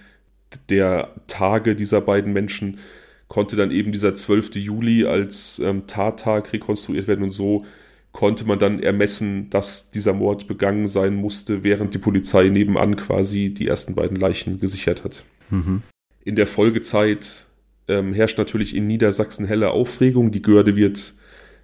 der 0.69 1.15
Tage 1.27 1.75
dieser 1.75 2.01
beiden 2.01 2.33
Menschen 2.33 2.79
konnte 3.29 3.57
dann 3.57 3.73
eben 3.73 3.91
dieser 3.91 4.15
12. 4.15 4.57
Juli 4.57 5.05
als 5.05 5.59
ähm, 5.59 5.87
Tattag 5.87 6.53
rekonstruiert 6.53 7.09
werden 7.09 7.25
und 7.25 7.33
so 7.33 7.65
konnte 8.13 8.45
man 8.45 8.59
dann 8.59 8.81
ermessen, 8.81 9.51
dass 9.51 9.91
dieser 9.91 10.15
Mord 10.15 10.47
begangen 10.47 10.89
sein 10.89 11.15
musste, 11.15 11.65
während 11.65 11.93
die 11.93 11.99
Polizei 11.99 12.49
nebenan 12.49 12.97
quasi 12.97 13.53
die 13.53 13.67
ersten 13.67 13.95
beiden 13.95 14.17
Leichen 14.17 14.59
gesichert 14.59 15.05
hat. 15.05 15.25
Mhm. 15.51 15.83
In 16.27 16.35
der 16.35 16.49
Folgezeit 16.49 17.47
ähm, 17.87 18.12
herrscht 18.12 18.37
natürlich 18.37 18.75
in 18.75 18.89
Niedersachsen 18.89 19.47
helle 19.47 19.71
Aufregung. 19.71 20.33
Die 20.33 20.43
Görde 20.43 20.75
wird 20.75 21.15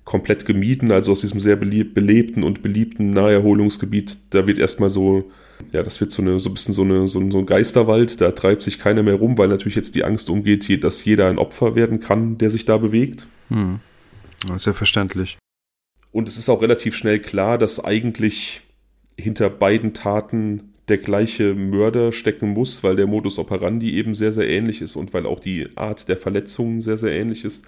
komplett 0.04 0.46
gemieden, 0.46 0.92
also 0.92 1.10
aus 1.10 1.22
diesem 1.22 1.40
sehr 1.40 1.56
belebten 1.56 2.44
und 2.44 2.62
beliebten 2.62 3.10
Naherholungsgebiet, 3.10 4.18
da 4.30 4.46
wird 4.46 4.60
erstmal 4.60 4.88
so, 4.88 5.32
ja, 5.72 5.82
das 5.82 6.00
wird 6.00 6.12
so, 6.12 6.22
eine, 6.22 6.38
so 6.38 6.48
ein 6.48 6.54
bisschen 6.54 6.74
so, 6.74 6.82
eine, 6.82 7.08
so, 7.08 7.18
ein, 7.18 7.32
so 7.32 7.38
ein 7.38 7.46
Geisterwald, 7.46 8.20
da 8.20 8.30
treibt 8.30 8.62
sich 8.62 8.78
keiner 8.78 9.02
mehr 9.02 9.14
rum, 9.14 9.36
weil 9.36 9.48
natürlich 9.48 9.74
jetzt 9.74 9.96
die 9.96 10.04
Angst 10.04 10.30
umgeht, 10.30 10.84
dass 10.84 11.04
jeder 11.04 11.28
ein 11.28 11.38
Opfer 11.38 11.74
werden 11.74 11.98
kann, 11.98 12.38
der 12.38 12.50
sich 12.50 12.64
da 12.64 12.78
bewegt. 12.78 13.26
Hm. 13.48 13.80
Ja 14.48 14.72
verständlich. 14.72 15.38
Und 16.12 16.28
es 16.28 16.38
ist 16.38 16.48
auch 16.48 16.62
relativ 16.62 16.94
schnell 16.94 17.18
klar, 17.18 17.58
dass 17.58 17.84
eigentlich 17.84 18.60
hinter 19.18 19.50
beiden 19.50 19.92
Taten 19.92 20.71
der 20.88 20.98
gleiche 20.98 21.54
Mörder 21.54 22.12
stecken 22.12 22.50
muss, 22.50 22.82
weil 22.82 22.96
der 22.96 23.06
Modus 23.06 23.38
operandi 23.38 23.94
eben 23.94 24.14
sehr, 24.14 24.32
sehr 24.32 24.48
ähnlich 24.48 24.82
ist 24.82 24.96
und 24.96 25.14
weil 25.14 25.26
auch 25.26 25.40
die 25.40 25.68
Art 25.76 26.08
der 26.08 26.16
Verletzungen 26.16 26.80
sehr, 26.80 26.96
sehr 26.96 27.12
ähnlich 27.12 27.44
ist. 27.44 27.66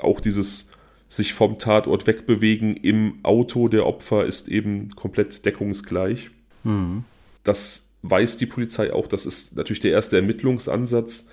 Auch 0.00 0.20
dieses 0.20 0.70
sich 1.08 1.34
vom 1.34 1.58
Tatort 1.58 2.06
wegbewegen 2.06 2.76
im 2.76 3.18
Auto 3.24 3.68
der 3.68 3.84
Opfer 3.84 4.24
ist 4.26 4.48
eben 4.48 4.90
komplett 4.90 5.44
deckungsgleich. 5.44 6.30
Mhm. 6.62 7.04
Das 7.44 7.90
weiß 8.02 8.36
die 8.36 8.46
Polizei 8.46 8.92
auch. 8.92 9.06
Das 9.06 9.26
ist 9.26 9.56
natürlich 9.56 9.80
der 9.80 9.90
erste 9.90 10.16
Ermittlungsansatz. 10.16 11.28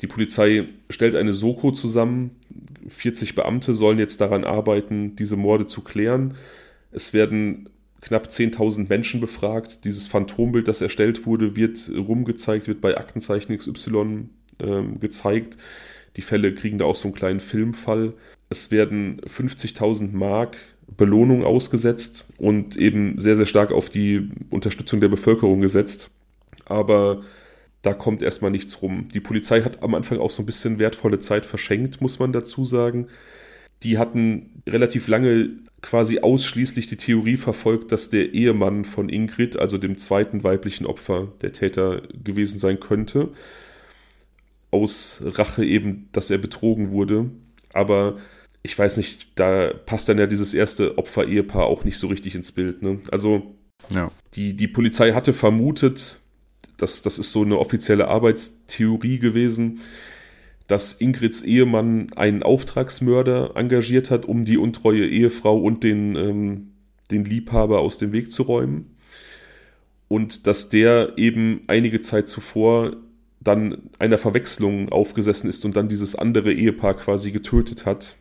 Die 0.00 0.08
Polizei 0.08 0.66
stellt 0.90 1.14
eine 1.14 1.32
Soko 1.32 1.70
zusammen. 1.70 2.32
40 2.88 3.34
Beamte 3.34 3.72
sollen 3.72 3.98
jetzt 3.98 4.20
daran 4.20 4.44
arbeiten, 4.44 5.16
diese 5.16 5.36
Morde 5.36 5.66
zu 5.66 5.82
klären. 5.82 6.34
Es 6.90 7.14
werden 7.14 7.68
knapp 8.04 8.28
10.000 8.28 8.88
Menschen 8.88 9.20
befragt. 9.20 9.84
Dieses 9.84 10.06
Phantombild, 10.06 10.68
das 10.68 10.80
erstellt 10.80 11.26
wurde, 11.26 11.56
wird 11.56 11.90
rumgezeigt, 11.96 12.68
wird 12.68 12.80
bei 12.80 12.96
Aktenzeichen 12.96 13.56
XY 13.56 14.28
äh, 14.58 14.82
gezeigt. 15.00 15.56
Die 16.16 16.22
Fälle 16.22 16.54
kriegen 16.54 16.78
da 16.78 16.84
auch 16.84 16.96
so 16.96 17.08
einen 17.08 17.14
kleinen 17.14 17.40
Filmfall. 17.40 18.12
Es 18.50 18.70
werden 18.70 19.20
50.000 19.22 20.12
Mark 20.12 20.56
Belohnung 20.96 21.44
ausgesetzt 21.44 22.26
und 22.36 22.76
eben 22.76 23.18
sehr, 23.18 23.36
sehr 23.36 23.46
stark 23.46 23.72
auf 23.72 23.88
die 23.88 24.28
Unterstützung 24.50 25.00
der 25.00 25.08
Bevölkerung 25.08 25.60
gesetzt. 25.60 26.10
Aber 26.66 27.22
da 27.80 27.94
kommt 27.94 28.22
erstmal 28.22 28.50
nichts 28.50 28.82
rum. 28.82 29.08
Die 29.12 29.20
Polizei 29.20 29.62
hat 29.62 29.82
am 29.82 29.94
Anfang 29.94 30.18
auch 30.18 30.30
so 30.30 30.42
ein 30.42 30.46
bisschen 30.46 30.78
wertvolle 30.78 31.20
Zeit 31.20 31.46
verschenkt, 31.46 32.02
muss 32.02 32.18
man 32.18 32.32
dazu 32.32 32.64
sagen. 32.64 33.08
Die 33.82 33.98
hatten 33.98 34.62
relativ 34.66 35.08
lange 35.08 35.50
quasi 35.84 36.20
ausschließlich 36.20 36.86
die 36.86 36.96
Theorie 36.96 37.36
verfolgt, 37.36 37.92
dass 37.92 38.08
der 38.08 38.32
Ehemann 38.32 38.86
von 38.86 39.10
Ingrid, 39.10 39.58
also 39.58 39.76
dem 39.76 39.98
zweiten 39.98 40.42
weiblichen 40.42 40.86
Opfer, 40.86 41.28
der 41.42 41.52
Täter 41.52 42.00
gewesen 42.24 42.58
sein 42.58 42.80
könnte. 42.80 43.28
Aus 44.70 45.22
Rache 45.22 45.62
eben, 45.62 46.08
dass 46.12 46.30
er 46.30 46.38
betrogen 46.38 46.90
wurde. 46.90 47.30
Aber 47.74 48.16
ich 48.62 48.78
weiß 48.78 48.96
nicht, 48.96 49.38
da 49.38 49.74
passt 49.84 50.08
dann 50.08 50.16
ja 50.16 50.26
dieses 50.26 50.54
erste 50.54 50.96
Opfer-Ehepaar 50.96 51.66
auch 51.66 51.84
nicht 51.84 51.98
so 51.98 52.06
richtig 52.06 52.34
ins 52.34 52.52
Bild. 52.52 52.80
Ne? 52.80 53.00
Also 53.10 53.54
ja. 53.90 54.10
die, 54.36 54.56
die 54.56 54.68
Polizei 54.68 55.12
hatte 55.12 55.34
vermutet, 55.34 56.20
dass 56.78 57.02
das 57.02 57.18
ist 57.18 57.30
so 57.30 57.42
eine 57.42 57.58
offizielle 57.58 58.08
Arbeitstheorie 58.08 59.18
gewesen, 59.18 59.80
dass 60.66 61.00
Ingrids 61.00 61.42
Ehemann 61.42 62.12
einen 62.14 62.42
Auftragsmörder 62.42 63.52
engagiert 63.54 64.10
hat, 64.10 64.24
um 64.24 64.44
die 64.44 64.56
untreue 64.56 65.06
Ehefrau 65.06 65.58
und 65.58 65.84
den, 65.84 66.16
ähm, 66.16 66.70
den 67.10 67.24
Liebhaber 67.24 67.80
aus 67.80 67.98
dem 67.98 68.12
Weg 68.12 68.32
zu 68.32 68.44
räumen. 68.44 68.96
Und 70.08 70.46
dass 70.46 70.68
der 70.68 71.14
eben 71.16 71.62
einige 71.66 72.00
Zeit 72.00 72.28
zuvor 72.28 72.96
dann 73.40 73.90
einer 73.98 74.16
Verwechslung 74.16 74.88
aufgesessen 74.88 75.50
ist 75.50 75.64
und 75.64 75.76
dann 75.76 75.88
dieses 75.88 76.14
andere 76.14 76.52
Ehepaar 76.52 76.94
quasi 76.94 77.30
getötet 77.30 77.84
hat 77.84 78.16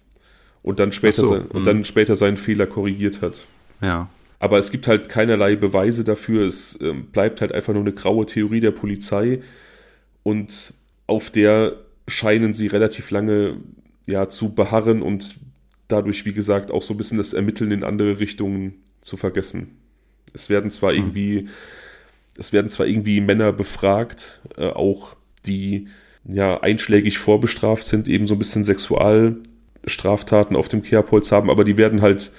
und 0.63 0.79
dann 0.79 0.91
später, 0.91 1.23
so, 1.23 1.29
sein, 1.29 1.45
und 1.45 1.65
dann 1.65 1.77
mhm. 1.77 1.83
später 1.85 2.15
seinen 2.15 2.37
Fehler 2.37 2.67
korrigiert 2.67 3.21
hat. 3.21 3.45
Ja. 3.81 4.09
Aber 4.39 4.57
es 4.57 4.71
gibt 4.71 4.87
halt 4.87 5.07
keinerlei 5.07 5.55
Beweise 5.55 6.03
dafür. 6.03 6.45
Es 6.45 6.75
äh, 6.81 6.93
bleibt 6.93 7.39
halt 7.39 7.53
einfach 7.53 7.73
nur 7.73 7.83
eine 7.83 7.93
graue 7.93 8.25
Theorie 8.25 8.59
der 8.59 8.71
Polizei 8.71 9.39
und 10.23 10.73
auf 11.07 11.29
der 11.29 11.77
scheinen 12.07 12.53
sie 12.53 12.67
relativ 12.67 13.11
lange 13.11 13.57
ja, 14.05 14.29
zu 14.29 14.53
beharren 14.53 15.01
und 15.01 15.35
dadurch, 15.87 16.25
wie 16.25 16.33
gesagt, 16.33 16.71
auch 16.71 16.81
so 16.81 16.93
ein 16.93 16.97
bisschen 16.97 17.17
das 17.17 17.33
Ermitteln 17.33 17.71
in 17.71 17.83
andere 17.83 18.19
Richtungen 18.19 18.75
zu 19.01 19.17
vergessen. 19.17 19.77
Es 20.33 20.49
werden 20.49 20.71
zwar 20.71 20.91
mhm. 20.91 20.97
irgendwie, 20.97 21.49
es 22.37 22.53
werden 22.53 22.69
zwar 22.69 22.87
irgendwie 22.87 23.21
Männer 23.21 23.53
befragt, 23.53 24.41
äh, 24.57 24.67
auch 24.67 25.15
die 25.45 25.87
ja 26.25 26.61
einschlägig 26.61 27.17
vorbestraft 27.17 27.85
sind, 27.85 28.07
eben 28.07 28.27
so 28.27 28.35
ein 28.35 28.39
bisschen 28.39 28.63
Sexualstraftaten 28.63 30.55
auf 30.55 30.69
dem 30.69 30.83
Kehrpolz 30.83 31.31
haben, 31.31 31.49
aber 31.49 31.63
die 31.63 31.77
werden 31.77 32.01
halt 32.01 32.31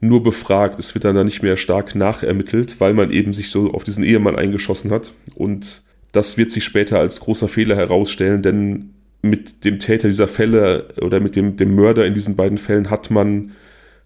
nur 0.00 0.22
befragt. 0.22 0.78
Es 0.78 0.94
wird 0.94 1.04
dann 1.04 1.14
da 1.14 1.24
nicht 1.24 1.42
mehr 1.42 1.56
stark 1.56 1.94
nachermittelt, 1.94 2.80
weil 2.80 2.92
man 2.92 3.10
eben 3.10 3.32
sich 3.32 3.50
so 3.50 3.72
auf 3.72 3.84
diesen 3.84 4.04
Ehemann 4.04 4.36
eingeschossen 4.36 4.90
hat. 4.90 5.14
Und 5.34 5.82
das 6.16 6.38
wird 6.38 6.50
sich 6.50 6.64
später 6.64 6.98
als 6.98 7.20
großer 7.20 7.46
Fehler 7.46 7.76
herausstellen, 7.76 8.42
denn 8.42 8.94
mit 9.22 9.64
dem 9.64 9.78
Täter 9.78 10.08
dieser 10.08 10.28
Fälle 10.28 10.88
oder 11.00 11.20
mit 11.20 11.36
dem, 11.36 11.56
dem 11.56 11.74
Mörder 11.74 12.06
in 12.06 12.14
diesen 12.14 12.36
beiden 12.36 12.58
Fällen 12.58 12.90
hat 12.90 13.10
man 13.10 13.52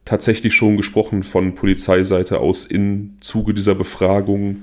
tatsächlich 0.04 0.54
schon 0.54 0.76
gesprochen 0.76 1.22
von 1.22 1.54
Polizeiseite 1.54 2.40
aus 2.40 2.66
im 2.66 3.16
Zuge 3.20 3.54
dieser 3.54 3.74
Befragung 3.74 4.62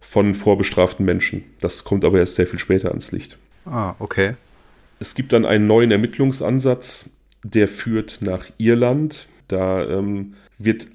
von 0.00 0.34
vorbestraften 0.34 1.04
Menschen. 1.04 1.44
Das 1.60 1.84
kommt 1.84 2.04
aber 2.04 2.18
erst 2.18 2.36
sehr 2.36 2.46
viel 2.46 2.58
später 2.58 2.88
ans 2.88 3.12
Licht. 3.12 3.36
Ah, 3.66 3.94
okay. 3.98 4.34
Es 5.00 5.14
gibt 5.14 5.32
dann 5.32 5.44
einen 5.44 5.66
neuen 5.66 5.90
Ermittlungsansatz, 5.90 7.10
der 7.42 7.68
führt 7.68 8.18
nach 8.22 8.46
Irland. 8.56 9.28
Da 9.48 9.86
ähm, 9.86 10.34
wird 10.58 10.86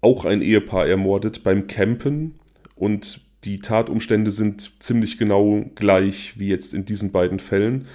auch 0.00 0.24
ein 0.24 0.42
Ehepaar 0.42 0.86
ermordet 0.86 1.44
beim 1.44 1.66
Campen 1.66 2.38
und 2.74 3.20
die 3.44 3.60
Tatumstände 3.60 4.30
sind 4.30 4.82
ziemlich 4.82 5.18
genau 5.18 5.64
gleich 5.74 6.38
wie 6.38 6.48
jetzt 6.48 6.74
in 6.74 6.84
diesen 6.84 7.12
beiden 7.12 7.38
Fällen. 7.38 7.86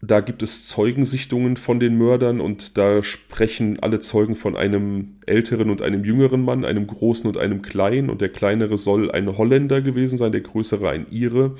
Da 0.00 0.20
gibt 0.20 0.42
es 0.42 0.66
Zeugensichtungen 0.66 1.56
von 1.56 1.80
den 1.80 1.96
Mördern 1.96 2.40
und 2.40 2.78
da 2.78 3.02
sprechen 3.02 3.80
alle 3.80 3.98
Zeugen 3.98 4.36
von 4.36 4.56
einem 4.56 5.16
älteren 5.26 5.70
und 5.70 5.82
einem 5.82 6.04
jüngeren 6.04 6.42
Mann, 6.42 6.64
einem 6.64 6.86
großen 6.86 7.26
und 7.26 7.36
einem 7.36 7.62
kleinen. 7.62 8.08
Und 8.08 8.20
der 8.20 8.28
kleinere 8.28 8.78
soll 8.78 9.10
ein 9.10 9.36
Holländer 9.36 9.80
gewesen 9.80 10.16
sein, 10.16 10.30
der 10.30 10.42
größere 10.42 10.88
ein 10.88 11.06
Ire. 11.10 11.56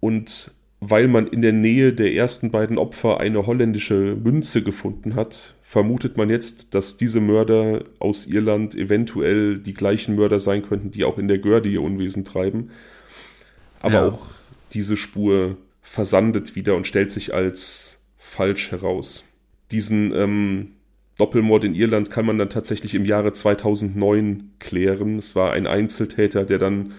Und 0.00 0.50
weil 0.80 1.08
man 1.08 1.26
in 1.28 1.42
der 1.42 1.52
Nähe 1.52 1.92
der 1.92 2.12
ersten 2.12 2.50
beiden 2.50 2.76
Opfer 2.76 3.20
eine 3.20 3.46
holländische 3.46 4.16
Münze 4.22 4.62
gefunden 4.62 5.14
hat, 5.14 5.55
vermutet 5.66 6.16
man 6.16 6.30
jetzt, 6.30 6.76
dass 6.76 6.96
diese 6.96 7.20
Mörder 7.20 7.82
aus 7.98 8.28
Irland 8.28 8.76
eventuell 8.76 9.58
die 9.58 9.74
gleichen 9.74 10.14
Mörder 10.14 10.38
sein 10.38 10.62
könnten, 10.62 10.92
die 10.92 11.02
auch 11.02 11.18
in 11.18 11.26
der 11.26 11.38
Görde 11.38 11.68
ihr 11.68 11.82
Unwesen 11.82 12.24
treiben. 12.24 12.70
Aber 13.80 13.94
ja. 13.94 14.06
auch 14.10 14.26
diese 14.74 14.96
Spur 14.96 15.56
versandet 15.82 16.54
wieder 16.54 16.76
und 16.76 16.86
stellt 16.86 17.10
sich 17.10 17.34
als 17.34 18.00
falsch 18.16 18.70
heraus. 18.70 19.24
Diesen 19.72 20.14
ähm, 20.14 20.68
Doppelmord 21.18 21.64
in 21.64 21.74
Irland 21.74 22.12
kann 22.12 22.26
man 22.26 22.38
dann 22.38 22.48
tatsächlich 22.48 22.94
im 22.94 23.04
Jahre 23.04 23.32
2009 23.32 24.52
klären. 24.60 25.18
Es 25.18 25.34
war 25.34 25.52
ein 25.52 25.66
Einzeltäter, 25.66 26.44
der 26.44 26.58
dann 26.58 26.92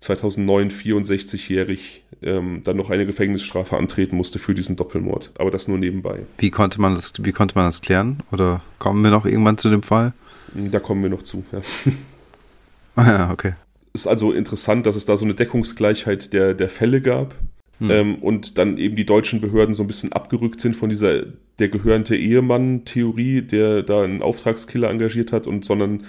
2009 0.00 0.70
64-jährig 0.70 2.03
ähm, 2.24 2.62
dann 2.64 2.76
noch 2.76 2.90
eine 2.90 3.06
Gefängnisstrafe 3.06 3.76
antreten 3.76 4.16
musste 4.16 4.38
für 4.38 4.54
diesen 4.54 4.76
Doppelmord. 4.76 5.30
Aber 5.38 5.50
das 5.50 5.68
nur 5.68 5.78
nebenbei. 5.78 6.20
Wie 6.38 6.50
konnte 6.50 6.80
man 6.80 6.94
das, 6.94 7.12
wie 7.20 7.32
konnte 7.32 7.54
man 7.54 7.66
das 7.66 7.80
klären? 7.80 8.20
Oder 8.32 8.62
kommen 8.78 9.02
wir 9.04 9.10
noch 9.10 9.26
irgendwann 9.26 9.58
zu 9.58 9.70
dem 9.70 9.82
Fall? 9.82 10.12
Da 10.54 10.80
kommen 10.80 11.02
wir 11.02 11.10
noch 11.10 11.22
zu, 11.22 11.44
ja. 11.52 11.60
Ah 12.96 13.08
ja, 13.08 13.30
okay. 13.32 13.54
Ist 13.92 14.06
also 14.06 14.32
interessant, 14.32 14.86
dass 14.86 14.94
es 14.94 15.04
da 15.04 15.16
so 15.16 15.24
eine 15.24 15.34
Deckungsgleichheit 15.34 16.32
der, 16.32 16.54
der 16.54 16.68
Fälle 16.68 17.00
gab. 17.00 17.34
Hm. 17.80 17.90
Ähm, 17.90 18.14
und 18.16 18.56
dann 18.56 18.78
eben 18.78 18.94
die 18.94 19.04
deutschen 19.04 19.40
Behörden 19.40 19.74
so 19.74 19.82
ein 19.82 19.88
bisschen 19.88 20.12
abgerückt 20.12 20.60
sind 20.60 20.76
von 20.76 20.90
dieser 20.90 21.24
der 21.58 21.68
gehörnte 21.68 22.16
Ehemann-Theorie, 22.16 23.42
der 23.42 23.82
da 23.82 24.02
einen 24.02 24.22
Auftragskiller 24.22 24.90
engagiert 24.90 25.32
hat, 25.32 25.46
und 25.46 25.64
sondern 25.64 26.04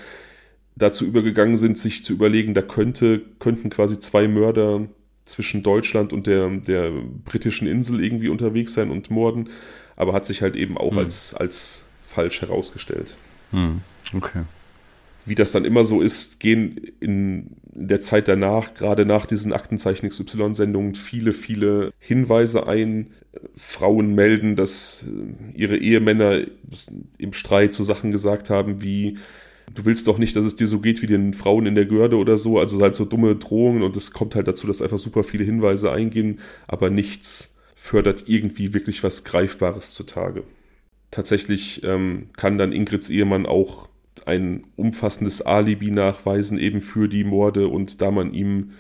dazu 0.76 1.05
übergegangen 1.05 1.57
sind, 1.57 1.78
sich 1.78 2.03
zu 2.03 2.13
überlegen, 2.13 2.53
da 2.53 2.61
könnte, 2.61 3.22
könnten 3.39 3.70
quasi 3.70 3.99
zwei 3.99 4.28
Mörder 4.28 4.88
zwischen 5.26 5.64
Deutschland 5.64 6.14
und 6.14 6.28
der, 6.28 6.50
der 6.50 6.92
britischen 7.24 7.68
Insel 7.68 8.04
irgendwie 8.04 8.30
unterwegs 8.30 8.74
sein 8.74 8.92
und 8.92 9.10
morden, 9.10 9.50
aber 9.96 10.14
hat 10.14 10.26
sich 10.26 10.42
halt 10.42 10.56
eben 10.56 10.78
auch 10.78 10.92
hm. 10.92 11.00
als, 11.00 11.34
als 11.34 11.84
falsch 12.04 12.42
herausgestellt. 12.42 13.16
Hm. 13.52 13.82
Okay 14.14 14.44
wie 15.26 15.36
das 15.36 15.52
dann 15.52 15.66
immer 15.66 15.86
so 15.86 16.02
ist, 16.02 16.40
gehen 16.40 16.80
in 17.00 17.48
der 17.74 18.00
Zeit 18.00 18.28
danach, 18.28 18.74
gerade 18.76 19.06
nach 19.06 19.26
diesen 19.26 19.54
Aktenzeichen 19.54 20.08
XY-Sendungen, 20.08 20.96
viele, 20.96 21.34
viele 21.34 21.92
Hinweise 22.00 22.68
ein. 22.68 23.08
Frauen 23.58 24.16
melden, 24.16 24.56
dass 24.56 25.06
ihre 25.54 25.78
Ehemänner 25.78 26.46
im 27.18 27.34
Streit 27.34 27.74
so 27.74 27.84
Sachen 27.84 28.12
gesagt 28.12 28.50
haben 28.50 28.82
wie, 28.82 29.18
du 29.74 29.86
willst 29.86 30.07
doch 30.07 30.18
nicht, 30.18 30.36
dass 30.36 30.45
es 30.45 30.55
dir 30.55 30.68
so 30.68 30.80
geht 30.80 31.01
wie 31.01 31.07
den 31.07 31.34
Frauen 31.34 31.66
in 31.66 31.76
der 31.76 31.86
Görde 31.86 32.18
oder 32.18 32.38
so, 32.38 32.59
also 32.59 32.80
halt 32.82 32.95
so 32.95 33.05
dumme 33.05 33.36
Drohungen 33.36 33.82
und 33.82 33.95
es 33.95 34.11
kommt 34.11 34.36
halt 34.36 34.47
dazu, 34.47 34.68
dass 34.68 34.82
einfach 34.82 34.99
super 34.99 35.24
viele 35.24 35.43
Hinweise 35.43 35.91
eingehen, 35.91 36.39
aber 36.68 36.89
nichts 36.89 37.57
fördert 37.76 38.24
irgendwie 38.28 38.74
wirklich 38.74 39.03
was 39.03 39.24
Greifbares 39.24 39.91
zutage. 39.91 40.43
Tatsächlich 41.11 41.84
ähm, 41.84 42.30
kann 42.36 42.57
dann 42.57 42.72
Ingrids 42.72 43.09
Ehemann 43.09 43.45
auch 43.45 43.89
ein 44.26 44.63
umfassendes 44.76 45.41
Alibi 45.41 45.91
nachweisen, 45.91 46.57
eben 46.57 46.82
für 46.82 47.07
die 47.07 47.24
Morde 47.24 47.68
und 47.68 48.01
da 48.01 48.11
man 48.11 48.34
ihm 48.34 48.72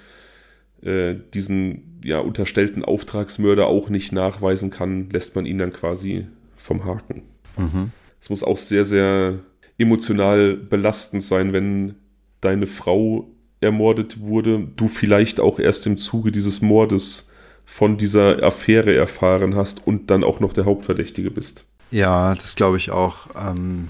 äh, 0.81 1.15
diesen 1.33 1.99
ja, 2.03 2.19
unterstellten 2.19 2.83
Auftragsmörder 2.83 3.67
auch 3.67 3.89
nicht 3.89 4.11
nachweisen 4.11 4.69
kann, 4.69 5.09
lässt 5.09 5.35
man 5.35 5.45
ihn 5.45 5.57
dann 5.57 5.73
quasi 5.73 6.27
vom 6.55 6.85
Haken. 6.85 7.23
Mhm. 7.57 7.91
Es 8.21 8.29
muss 8.29 8.43
auch 8.43 8.57
sehr, 8.57 8.85
sehr 8.85 9.39
emotional 9.77 10.55
belastend 10.55 11.23
sein, 11.23 11.53
wenn 11.53 11.95
deine 12.41 12.67
Frau 12.67 13.27
ermordet 13.61 14.19
wurde, 14.19 14.67
du 14.75 14.87
vielleicht 14.87 15.39
auch 15.39 15.59
erst 15.59 15.85
im 15.87 15.97
Zuge 15.97 16.31
dieses 16.31 16.61
Mordes 16.61 17.31
von 17.65 17.97
dieser 17.97 18.43
Affäre 18.43 18.95
erfahren 18.95 19.55
hast 19.55 19.85
und 19.85 20.11
dann 20.11 20.23
auch 20.23 20.39
noch 20.39 20.53
der 20.53 20.65
Hauptverdächtige 20.65 21.31
bist. 21.31 21.65
Ja, 21.91 22.35
das 22.35 22.55
glaube 22.55 22.77
ich 22.77 22.91
auch. 22.91 23.27
Ähm, 23.35 23.87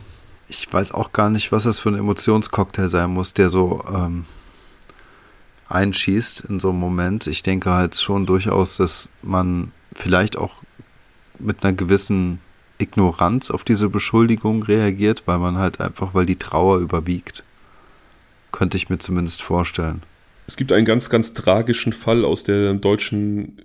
ich 0.48 0.72
weiß 0.72 0.94
auch 0.94 1.12
gar 1.12 1.30
nicht, 1.30 1.52
was 1.52 1.64
das 1.64 1.80
für 1.80 1.90
ein 1.90 1.98
Emotionscocktail 1.98 2.88
sein 2.88 3.12
muss, 3.12 3.34
der 3.34 3.50
so 3.50 3.84
ähm, 3.94 4.26
einschießt 5.68 6.46
in 6.50 6.60
so 6.60 6.70
einem 6.70 6.80
Moment. 6.80 7.28
Ich 7.28 7.44
denke 7.44 7.72
halt 7.72 7.96
schon 7.96 8.26
durchaus, 8.26 8.78
dass 8.78 9.10
man 9.22 9.72
vielleicht 9.94 10.38
auch 10.38 10.64
mit 11.40 11.64
einer 11.64 11.74
gewissen 11.74 12.40
Ignoranz 12.78 13.52
auf 13.52 13.64
diese 13.64 13.90
Beschuldigung 13.90 14.64
reagiert, 14.64 15.24
weil 15.26 15.40
man 15.40 15.58
halt 15.58 15.80
einfach, 15.80 16.14
weil 16.14 16.26
die 16.26 16.36
Trauer 16.36 16.80
überwiegt. 16.80 17.44
Könnte 18.52 18.78
ich 18.78 18.90
mir 18.90 18.98
zumindest 18.98 19.42
vorstellen. 19.42 20.02
Es 20.48 20.58
gibt 20.58 20.72
einen 20.72 20.86
ganz, 20.86 21.10
ganz 21.10 21.34
tragischen 21.34 21.94
Fall 21.94 22.24
aus 22.24 22.44
der 22.44 22.74
deutschen 22.76 23.62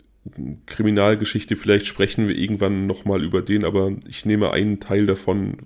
Kriminalgeschichte. 0.67 1.57
Vielleicht 1.57 1.87
sprechen 1.87 2.29
wir 2.29 2.37
irgendwann 2.37 2.87
nochmal 2.87 3.23
über 3.23 3.43
den, 3.43 3.65
aber 3.65 3.93
ich 4.09 4.25
nehme 4.25 4.51
einen 4.51 4.81
Teil 4.81 5.07
davon 5.07 5.59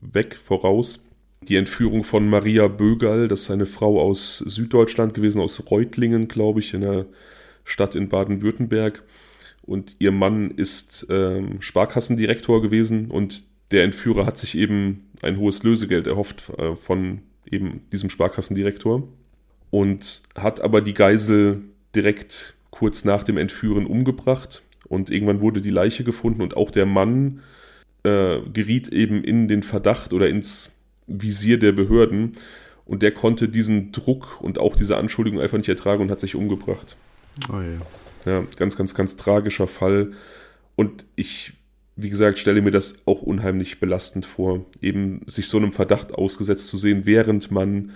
weg 0.00 0.36
voraus. 0.36 1.08
Die 1.48 1.56
Entführung 1.56 2.04
von 2.04 2.28
Maria 2.28 2.68
Bögerl, 2.68 3.28
das 3.28 3.42
ist 3.42 3.50
eine 3.50 3.66
Frau 3.66 4.00
aus 4.00 4.38
Süddeutschland 4.38 5.14
gewesen, 5.14 5.40
aus 5.40 5.70
Reutlingen, 5.70 6.28
glaube 6.28 6.60
ich, 6.60 6.74
in 6.74 6.84
einer 6.84 7.06
Stadt 7.64 7.94
in 7.94 8.08
Baden-Württemberg. 8.08 9.02
Und 9.62 9.96
ihr 9.98 10.12
Mann 10.12 10.50
ist 10.50 11.06
ähm, 11.08 11.60
Sparkassendirektor 11.60 12.60
gewesen 12.62 13.10
und 13.10 13.44
der 13.70 13.84
Entführer 13.84 14.26
hat 14.26 14.38
sich 14.38 14.56
eben 14.56 15.10
ein 15.22 15.38
hohes 15.38 15.62
Lösegeld 15.62 16.06
erhofft 16.06 16.50
äh, 16.58 16.74
von 16.76 17.20
eben 17.50 17.82
diesem 17.92 18.10
Sparkassendirektor 18.10 19.08
und 19.70 20.22
hat 20.36 20.60
aber 20.60 20.80
die 20.80 20.94
Geisel 20.94 21.62
direkt 21.94 22.54
kurz 22.70 23.04
nach 23.04 23.22
dem 23.22 23.36
Entführen 23.36 23.86
umgebracht 23.86 24.62
und 24.88 25.10
irgendwann 25.10 25.40
wurde 25.40 25.60
die 25.62 25.70
Leiche 25.70 26.04
gefunden 26.04 26.42
und 26.42 26.56
auch 26.56 26.70
der 26.70 26.86
Mann 26.86 27.40
äh, 28.02 28.40
geriet 28.52 28.88
eben 28.88 29.22
in 29.22 29.48
den 29.48 29.62
Verdacht 29.62 30.12
oder 30.12 30.28
ins 30.28 30.72
Visier 31.06 31.58
der 31.58 31.72
Behörden 31.72 32.32
und 32.84 33.02
der 33.02 33.12
konnte 33.12 33.48
diesen 33.48 33.92
Druck 33.92 34.40
und 34.40 34.58
auch 34.58 34.76
diese 34.76 34.96
Anschuldigung 34.96 35.40
einfach 35.40 35.58
nicht 35.58 35.68
ertragen 35.68 36.02
und 36.02 36.10
hat 36.10 36.20
sich 36.20 36.34
umgebracht. 36.34 36.96
Oh 37.48 37.60
ja. 37.60 37.80
Ja, 38.24 38.44
ganz, 38.56 38.76
ganz, 38.76 38.94
ganz 38.94 39.16
tragischer 39.16 39.66
Fall. 39.66 40.12
Und 40.76 41.04
ich, 41.16 41.54
wie 41.96 42.10
gesagt, 42.10 42.38
stelle 42.38 42.62
mir 42.62 42.70
das 42.70 43.06
auch 43.06 43.22
unheimlich 43.22 43.80
belastend 43.80 44.26
vor, 44.26 44.64
eben 44.80 45.22
sich 45.26 45.48
so 45.48 45.58
einem 45.58 45.72
Verdacht 45.72 46.12
ausgesetzt 46.12 46.68
zu 46.68 46.76
sehen, 46.76 47.02
während 47.04 47.50
man 47.50 47.92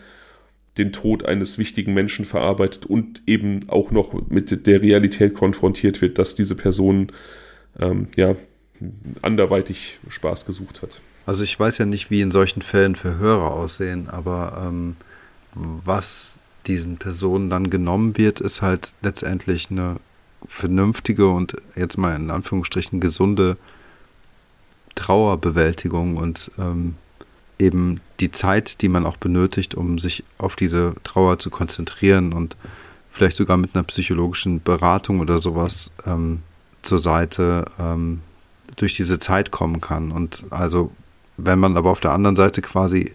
den 0.78 0.92
Tod 0.92 1.24
eines 1.24 1.58
wichtigen 1.58 1.94
Menschen 1.94 2.24
verarbeitet 2.24 2.86
und 2.86 3.22
eben 3.26 3.68
auch 3.68 3.90
noch 3.90 4.28
mit 4.28 4.66
der 4.66 4.82
Realität 4.82 5.34
konfrontiert 5.34 6.02
wird, 6.02 6.18
dass 6.18 6.34
diese 6.34 6.54
Person 6.54 7.12
ähm, 7.78 8.08
ja 8.16 8.36
anderweitig 9.22 9.98
Spaß 10.08 10.44
gesucht 10.44 10.82
hat. 10.82 11.00
Also 11.24 11.44
ich 11.44 11.58
weiß 11.58 11.78
ja 11.78 11.86
nicht, 11.86 12.10
wie 12.10 12.20
in 12.20 12.30
solchen 12.30 12.62
Fällen 12.62 12.94
Verhöre 12.94 13.50
aussehen, 13.50 14.08
aber 14.08 14.68
ähm, 14.68 14.96
was 15.54 16.38
diesen 16.66 16.98
Personen 16.98 17.48
dann 17.48 17.70
genommen 17.70 18.16
wird, 18.16 18.40
ist 18.40 18.62
halt 18.62 18.92
letztendlich 19.02 19.70
eine 19.70 19.96
vernünftige 20.48 21.28
und 21.28 21.56
jetzt 21.74 21.98
mal 21.98 22.16
in 22.16 22.30
Anführungsstrichen 22.30 23.00
gesunde 23.00 23.56
Trauerbewältigung 24.94 26.16
und 26.16 26.50
ähm, 26.58 26.94
eben 27.58 28.00
die 28.20 28.30
Zeit, 28.30 28.82
die 28.82 28.88
man 28.88 29.06
auch 29.06 29.16
benötigt, 29.16 29.74
um 29.74 29.98
sich 29.98 30.24
auf 30.38 30.56
diese 30.56 30.94
Trauer 31.04 31.38
zu 31.38 31.50
konzentrieren 31.50 32.32
und 32.32 32.56
vielleicht 33.10 33.36
sogar 33.36 33.56
mit 33.56 33.74
einer 33.74 33.84
psychologischen 33.84 34.62
Beratung 34.62 35.20
oder 35.20 35.40
sowas 35.40 35.90
ähm, 36.06 36.42
zur 36.82 36.98
Seite 36.98 37.64
ähm, 37.78 38.20
durch 38.76 38.94
diese 38.94 39.18
Zeit 39.18 39.50
kommen 39.50 39.80
kann. 39.80 40.12
Und 40.12 40.44
also 40.50 40.92
wenn 41.36 41.58
man 41.58 41.76
aber 41.76 41.90
auf 41.90 42.00
der 42.00 42.12
anderen 42.12 42.36
Seite 42.36 42.62
quasi 42.62 43.14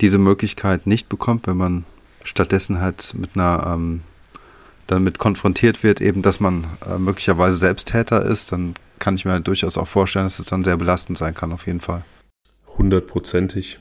diese 0.00 0.18
Möglichkeit 0.18 0.86
nicht 0.86 1.08
bekommt, 1.08 1.46
wenn 1.46 1.56
man 1.56 1.84
stattdessen 2.24 2.80
halt 2.80 3.14
mit 3.16 3.30
einer 3.34 3.74
ähm, 3.74 4.02
damit 4.86 5.18
konfrontiert 5.18 5.82
wird, 5.82 6.00
eben, 6.00 6.22
dass 6.22 6.40
man 6.40 6.64
äh, 6.86 6.98
möglicherweise 6.98 7.56
Selbsttäter 7.56 8.24
ist, 8.24 8.52
dann 8.52 8.74
kann 8.98 9.14
ich 9.14 9.24
mir 9.24 9.32
halt 9.32 9.46
durchaus 9.46 9.76
auch 9.76 9.88
vorstellen, 9.88 10.26
dass 10.26 10.38
es 10.38 10.46
dann 10.46 10.64
sehr 10.64 10.76
belastend 10.76 11.18
sein 11.18 11.34
kann, 11.34 11.52
auf 11.52 11.66
jeden 11.66 11.80
Fall. 11.80 12.04
Hundertprozentig. 12.78 13.78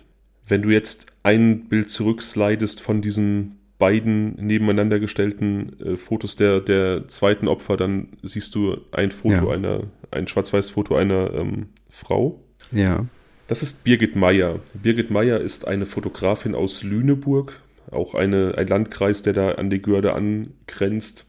Wenn 0.47 0.61
du 0.61 0.69
jetzt 0.69 1.07
ein 1.23 1.67
Bild 1.69 1.89
zurückslidest 1.89 2.81
von 2.81 3.01
diesen 3.01 3.57
beiden 3.77 4.35
nebeneinander 4.35 4.99
gestellten 4.99 5.73
äh, 5.83 5.97
Fotos 5.97 6.35
der, 6.35 6.59
der 6.59 7.07
zweiten 7.07 7.47
Opfer, 7.47 7.77
dann 7.77 8.09
siehst 8.21 8.53
du 8.53 8.77
ein 8.91 9.11
Foto 9.11 9.47
ja. 9.47 9.55
einer, 9.55 9.83
ein 10.11 10.27
Schwarz-Weiß-Foto 10.27 10.95
einer 10.95 11.33
ähm, 11.33 11.69
Frau. 11.89 12.39
Ja. 12.71 13.05
Das 13.47 13.63
ist 13.63 13.83
Birgit 13.83 14.15
Meyer. 14.15 14.59
Birgit 14.75 15.09
Meyer 15.09 15.39
ist 15.39 15.67
eine 15.67 15.87
Fotografin 15.87 16.53
aus 16.53 16.83
Lüneburg, 16.83 17.59
auch 17.91 18.15
eine, 18.15 18.55
ein 18.57 18.67
Landkreis, 18.67 19.21
der 19.21 19.33
da 19.33 19.51
an 19.53 19.69
die 19.69 19.81
Görde 19.81 20.13
angrenzt. 20.13 21.27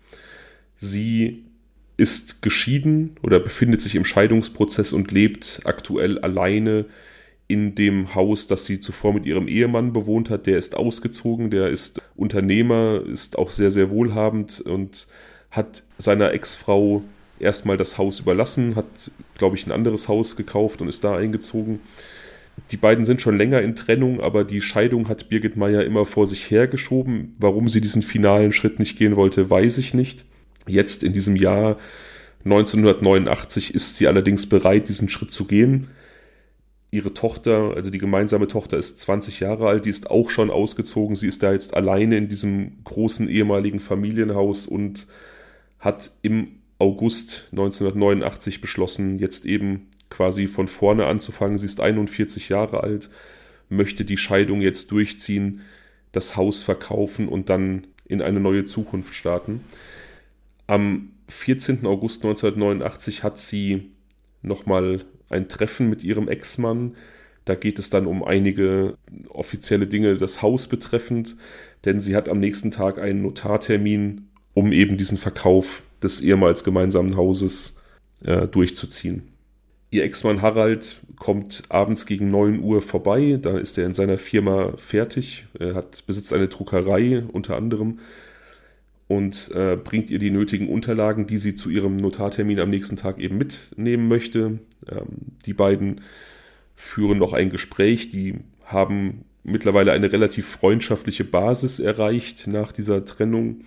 Sie 0.77 1.45
ist 1.97 2.43
geschieden 2.43 3.17
oder 3.23 3.39
befindet 3.39 3.81
sich 3.81 3.95
im 3.95 4.05
Scheidungsprozess 4.05 4.93
und 4.93 5.13
lebt 5.13 5.61
aktuell 5.65 6.19
alleine 6.19 6.87
in 7.49 7.75
dem 7.75 8.15
Haus, 8.15 8.47
das 8.47 8.65
sie 8.65 8.81
zuvor 8.81 9.13
mit 9.13 9.27
ihrem 9.27 9.47
Ehemann 9.47 9.93
bewohnt 9.93 10.31
hat. 10.31 10.47
Der 10.47 10.59
ist 10.59 10.75
ausgezogen, 10.77 11.51
der 11.51 11.69
ist 11.69 12.01
Unternehmer, 12.17 13.03
ist 13.07 13.39
auch 13.39 13.51
sehr, 13.51 13.71
sehr 13.71 13.91
wohlhabend 13.91 14.61
und 14.61 15.07
hat 15.51 15.83
seiner 15.99 16.33
Ex-Frau 16.33 17.03
erstmal 17.39 17.77
das 17.77 17.99
Haus 17.99 18.21
überlassen, 18.21 18.75
hat, 18.75 19.11
glaube 19.37 19.57
ich, 19.57 19.67
ein 19.67 19.73
anderes 19.73 20.09
Haus 20.09 20.37
gekauft 20.37 20.81
und 20.81 20.89
ist 20.89 21.05
da 21.05 21.17
eingezogen. 21.17 21.81
Die 22.71 22.77
beiden 22.77 23.05
sind 23.05 23.21
schon 23.21 23.37
länger 23.37 23.61
in 23.61 23.77
Trennung, 23.77 24.21
aber 24.21 24.45
die 24.45 24.61
Scheidung 24.61 25.09
hat 25.09 25.29
Birgit 25.29 25.57
Meyer 25.57 25.85
immer 25.85 26.07
vor 26.07 26.27
sich 26.27 26.51
hergeschoben. 26.51 27.35
Warum 27.39 27.69
sie 27.69 27.81
diesen 27.81 28.03
finalen 28.03 28.53
Schritt 28.53 28.79
nicht 28.79 28.99
gehen 28.99 29.17
wollte, 29.17 29.51
weiß 29.51 29.79
ich 29.79 29.95
nicht. 29.95 30.25
Jetzt 30.67 31.03
in 31.03 31.13
diesem 31.13 31.37
Jahr 31.37 31.79
1989 32.45 33.75
ist 33.75 33.97
sie 33.97 34.07
allerdings 34.07 34.49
bereit, 34.49 34.89
diesen 34.89 35.09
Schritt 35.09 35.31
zu 35.31 35.45
gehen. 35.45 35.89
Ihre 36.91 37.15
Tochter, 37.15 37.73
also 37.75 37.91
die 37.91 37.99
gemeinsame 37.99 38.49
Tochter, 38.49 38.77
ist 38.77 39.01
20 39.01 39.41
Jahre 39.41 39.69
alt, 39.69 39.87
die 39.87 39.91
ist 39.91 40.11
auch 40.11 40.29
schon 40.29 40.51
ausgezogen. 40.51 41.17
Sie 41.17 41.29
ist 41.29 41.43
da 41.43 41.53
jetzt 41.53 41.75
alleine 41.75 42.17
in 42.17 42.29
diesem 42.29 42.85
großen 42.85 43.29
ehemaligen 43.29 43.81
Familienhaus 43.81 44.67
und 44.67 45.07
hat 45.79 46.11
im 46.23 46.59
August 46.79 47.49
1989 47.53 48.61
beschlossen, 48.61 49.19
jetzt 49.19 49.47
eben 49.47 49.89
quasi 50.13 50.47
von 50.47 50.69
vorne 50.69 51.07
anzufangen. 51.07 51.59
Sie 51.59 51.67
ist 51.67 51.81
41 51.81 52.51
Jahre 52.51 52.83
alt, 52.83 53.11
möchte 53.69 54.05
die 54.05 54.19
Scheidung 54.19 54.61
jetzt 54.61 54.91
durchziehen, 54.93 55.63
das 56.13 56.37
Haus 56.37 56.63
verkaufen 56.63 57.27
und 57.29 57.49
dann 57.49 57.87
in 58.07 58.21
eine 58.21 58.39
neue 58.39 58.67
Zukunft 58.67 59.15
starten. 59.15 59.65
Am 60.67 61.11
14. 61.29 61.87
August 61.87 62.25
1989 62.25 63.25
hat 63.25 63.39
sie 63.39 63.91
nochmal 64.43 65.05
ein 65.31 65.49
Treffen 65.49 65.89
mit 65.89 66.05
ihrem 66.05 66.29
Ex-Mann. 66.29 66.95
Da 67.47 67.55
geht 67.55 67.79
es 67.79 67.89
dann 67.89 68.07
um 68.07 68.23
einige 68.23 68.99
offizielle 69.29 69.87
Dinge 69.87 70.19
das 70.19 70.43
Haus 70.43 70.69
betreffend, 70.69 71.37
denn 71.87 72.03
sie 72.03 72.15
hat 72.15 72.29
am 72.29 72.39
nächsten 72.39 72.71
Tag 72.71 72.99
einen 72.99 73.23
Notartermin, 73.23 74.29
um 74.53 74.73
eben 74.73 74.99
diesen 74.99 75.17
Verkauf 75.17 75.85
des 76.03 76.21
ehemals 76.21 76.65
gemeinsamen 76.65 77.17
Hauses 77.17 77.83
äh, 78.23 78.47
durchzuziehen. 78.47 79.32
Ihr 79.93 80.05
Ex-Mann 80.05 80.41
Harald 80.41 81.03
kommt 81.17 81.65
abends 81.69 82.07
gegen 82.07 82.29
9 82.29 82.61
Uhr 82.61 82.81
vorbei, 82.81 83.39
da 83.41 83.59
ist 83.59 83.77
er 83.77 83.85
in 83.85 83.95
seiner 83.95 84.17
Firma 84.17 84.73
fertig, 84.79 85.45
er 85.59 85.75
hat, 85.75 86.07
besitzt 86.07 86.33
eine 86.33 86.49
Druckerei 86.49 87.23
unter 87.31 87.57
anderem 87.57 87.99
und 89.07 89.51
äh, 89.55 89.77
bringt 89.77 90.09
ihr 90.09 90.19
die 90.19 90.31
nötigen 90.31 90.71
Unterlagen, 90.71 91.27
die 91.27 91.37
sie 91.37 91.55
zu 91.55 91.69
ihrem 91.69 91.99
Notartermin 91.99 92.59
am 92.59 92.71
nächsten 92.71 92.97
Tag 92.97 93.19
eben 93.19 93.37
mitnehmen 93.37 94.09
möchte. 94.09 94.61
Ähm, 94.91 95.09
die 95.45 95.53
beiden 95.53 96.01
führen 96.75 97.19
noch 97.19 97.35
ein 97.35 97.51
Gespräch, 97.51 98.09
die 98.09 98.37
haben 98.65 99.27
mittlerweile 99.45 99.93
eine 99.93 100.11
relativ 100.11 100.47
freundschaftliche 100.47 101.25
Basis 101.25 101.81
erreicht 101.81 102.47
nach 102.47 102.73
dieser 102.73 103.05
Trennung 103.05 103.65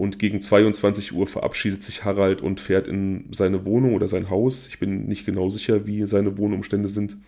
und 0.00 0.18
gegen 0.18 0.40
22 0.40 1.12
Uhr 1.12 1.26
verabschiedet 1.26 1.82
sich 1.82 2.06
Harald 2.06 2.40
und 2.40 2.58
fährt 2.58 2.88
in 2.88 3.26
seine 3.32 3.66
Wohnung 3.66 3.92
oder 3.92 4.08
sein 4.08 4.30
Haus. 4.30 4.66
Ich 4.66 4.78
bin 4.78 5.04
nicht 5.04 5.26
genau 5.26 5.50
sicher, 5.50 5.86
wie 5.86 6.06
seine 6.06 6.38
Wohnumstände 6.38 6.88
sind. 6.88 7.18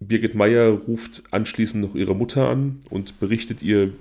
Birgit 0.00 0.34
Meyer 0.34 0.70
ruft 0.70 1.22
anschließend 1.30 1.84
noch 1.84 1.94
ihre 1.94 2.16
Mutter 2.16 2.48
an 2.48 2.80
und 2.90 3.20
berichtet 3.20 3.62
ihr, 3.62 3.92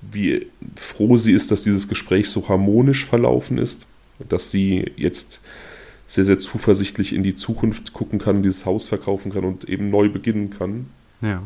wie 0.00 0.46
froh 0.76 1.16
sie 1.16 1.32
ist, 1.32 1.50
dass 1.50 1.64
dieses 1.64 1.88
Gespräch 1.88 2.30
so 2.30 2.48
harmonisch 2.48 3.04
verlaufen 3.04 3.58
ist, 3.58 3.88
dass 4.28 4.52
sie 4.52 4.92
jetzt 4.94 5.40
sehr, 6.06 6.24
sehr 6.24 6.38
zuversichtlich 6.38 7.12
in 7.12 7.24
die 7.24 7.34
Zukunft 7.34 7.92
gucken 7.92 8.20
kann, 8.20 8.44
dieses 8.44 8.66
Haus 8.66 8.86
verkaufen 8.86 9.32
kann 9.32 9.44
und 9.44 9.68
eben 9.68 9.90
neu 9.90 10.08
beginnen 10.08 10.50
kann. 10.50 10.86
Ja. 11.22 11.42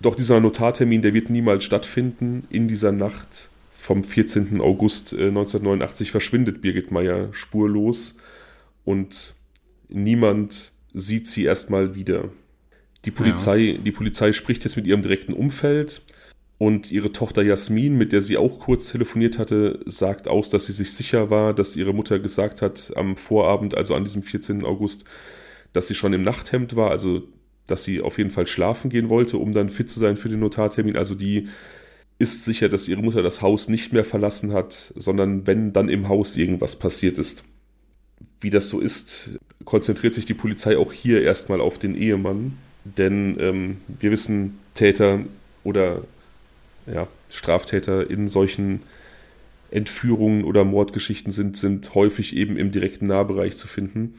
Doch 0.00 0.16
dieser 0.16 0.40
Notartermin, 0.40 1.02
der 1.02 1.14
wird 1.14 1.30
niemals 1.30 1.62
stattfinden. 1.62 2.48
In 2.50 2.66
dieser 2.66 2.90
Nacht 2.90 3.51
vom 3.82 4.04
14. 4.04 4.60
August 4.60 5.12
1989 5.12 6.06
äh, 6.06 6.10
verschwindet 6.12 6.60
Birgit 6.62 6.92
Meyer 6.92 7.30
spurlos 7.32 8.16
und 8.84 9.34
niemand 9.88 10.70
sieht 10.94 11.26
sie 11.26 11.42
erstmal 11.42 11.96
wieder. 11.96 12.28
Die 13.04 13.10
Polizei, 13.10 13.58
ja. 13.58 13.78
die 13.78 13.90
Polizei 13.90 14.32
spricht 14.32 14.62
jetzt 14.62 14.76
mit 14.76 14.86
ihrem 14.86 15.02
direkten 15.02 15.32
Umfeld 15.32 16.02
und 16.58 16.92
ihre 16.92 17.10
Tochter 17.10 17.42
Jasmin, 17.42 17.98
mit 17.98 18.12
der 18.12 18.22
sie 18.22 18.36
auch 18.36 18.60
kurz 18.60 18.92
telefoniert 18.92 19.40
hatte, 19.40 19.80
sagt 19.84 20.28
aus, 20.28 20.48
dass 20.48 20.66
sie 20.66 20.72
sich 20.72 20.92
sicher 20.92 21.30
war, 21.30 21.52
dass 21.52 21.74
ihre 21.74 21.92
Mutter 21.92 22.20
gesagt 22.20 22.62
hat 22.62 22.92
am 22.94 23.16
Vorabend, 23.16 23.76
also 23.76 23.96
an 23.96 24.04
diesem 24.04 24.22
14. 24.22 24.64
August, 24.64 25.06
dass 25.72 25.88
sie 25.88 25.96
schon 25.96 26.12
im 26.12 26.22
Nachthemd 26.22 26.76
war, 26.76 26.92
also 26.92 27.24
dass 27.66 27.82
sie 27.82 28.00
auf 28.00 28.18
jeden 28.18 28.30
Fall 28.30 28.46
schlafen 28.46 28.90
gehen 28.90 29.08
wollte, 29.08 29.38
um 29.38 29.50
dann 29.50 29.70
fit 29.70 29.90
zu 29.90 29.98
sein 29.98 30.16
für 30.16 30.28
den 30.28 30.38
Notartermin. 30.38 30.96
Also 30.96 31.16
die 31.16 31.48
ist 32.22 32.44
sicher, 32.44 32.68
dass 32.68 32.86
ihre 32.86 33.02
Mutter 33.02 33.22
das 33.22 33.42
Haus 33.42 33.68
nicht 33.68 33.92
mehr 33.92 34.04
verlassen 34.04 34.52
hat, 34.52 34.92
sondern 34.96 35.46
wenn 35.46 35.72
dann 35.72 35.88
im 35.88 36.08
Haus 36.08 36.36
irgendwas 36.36 36.76
passiert 36.76 37.18
ist. 37.18 37.42
Wie 38.40 38.50
das 38.50 38.68
so 38.68 38.80
ist, 38.80 39.38
konzentriert 39.64 40.14
sich 40.14 40.24
die 40.24 40.34
Polizei 40.34 40.78
auch 40.78 40.92
hier 40.92 41.22
erstmal 41.22 41.60
auf 41.60 41.78
den 41.78 41.96
Ehemann, 41.96 42.56
denn 42.84 43.36
ähm, 43.40 43.76
wir 43.86 44.12
wissen, 44.12 44.60
Täter 44.74 45.20
oder 45.64 46.02
ja, 46.86 47.08
Straftäter 47.28 48.08
in 48.08 48.28
solchen 48.28 48.82
Entführungen 49.72 50.44
oder 50.44 50.64
Mordgeschichten 50.64 51.32
sind, 51.32 51.56
sind 51.56 51.94
häufig 51.94 52.36
eben 52.36 52.56
im 52.56 52.70
direkten 52.70 53.06
Nahbereich 53.06 53.56
zu 53.56 53.66
finden. 53.66 54.14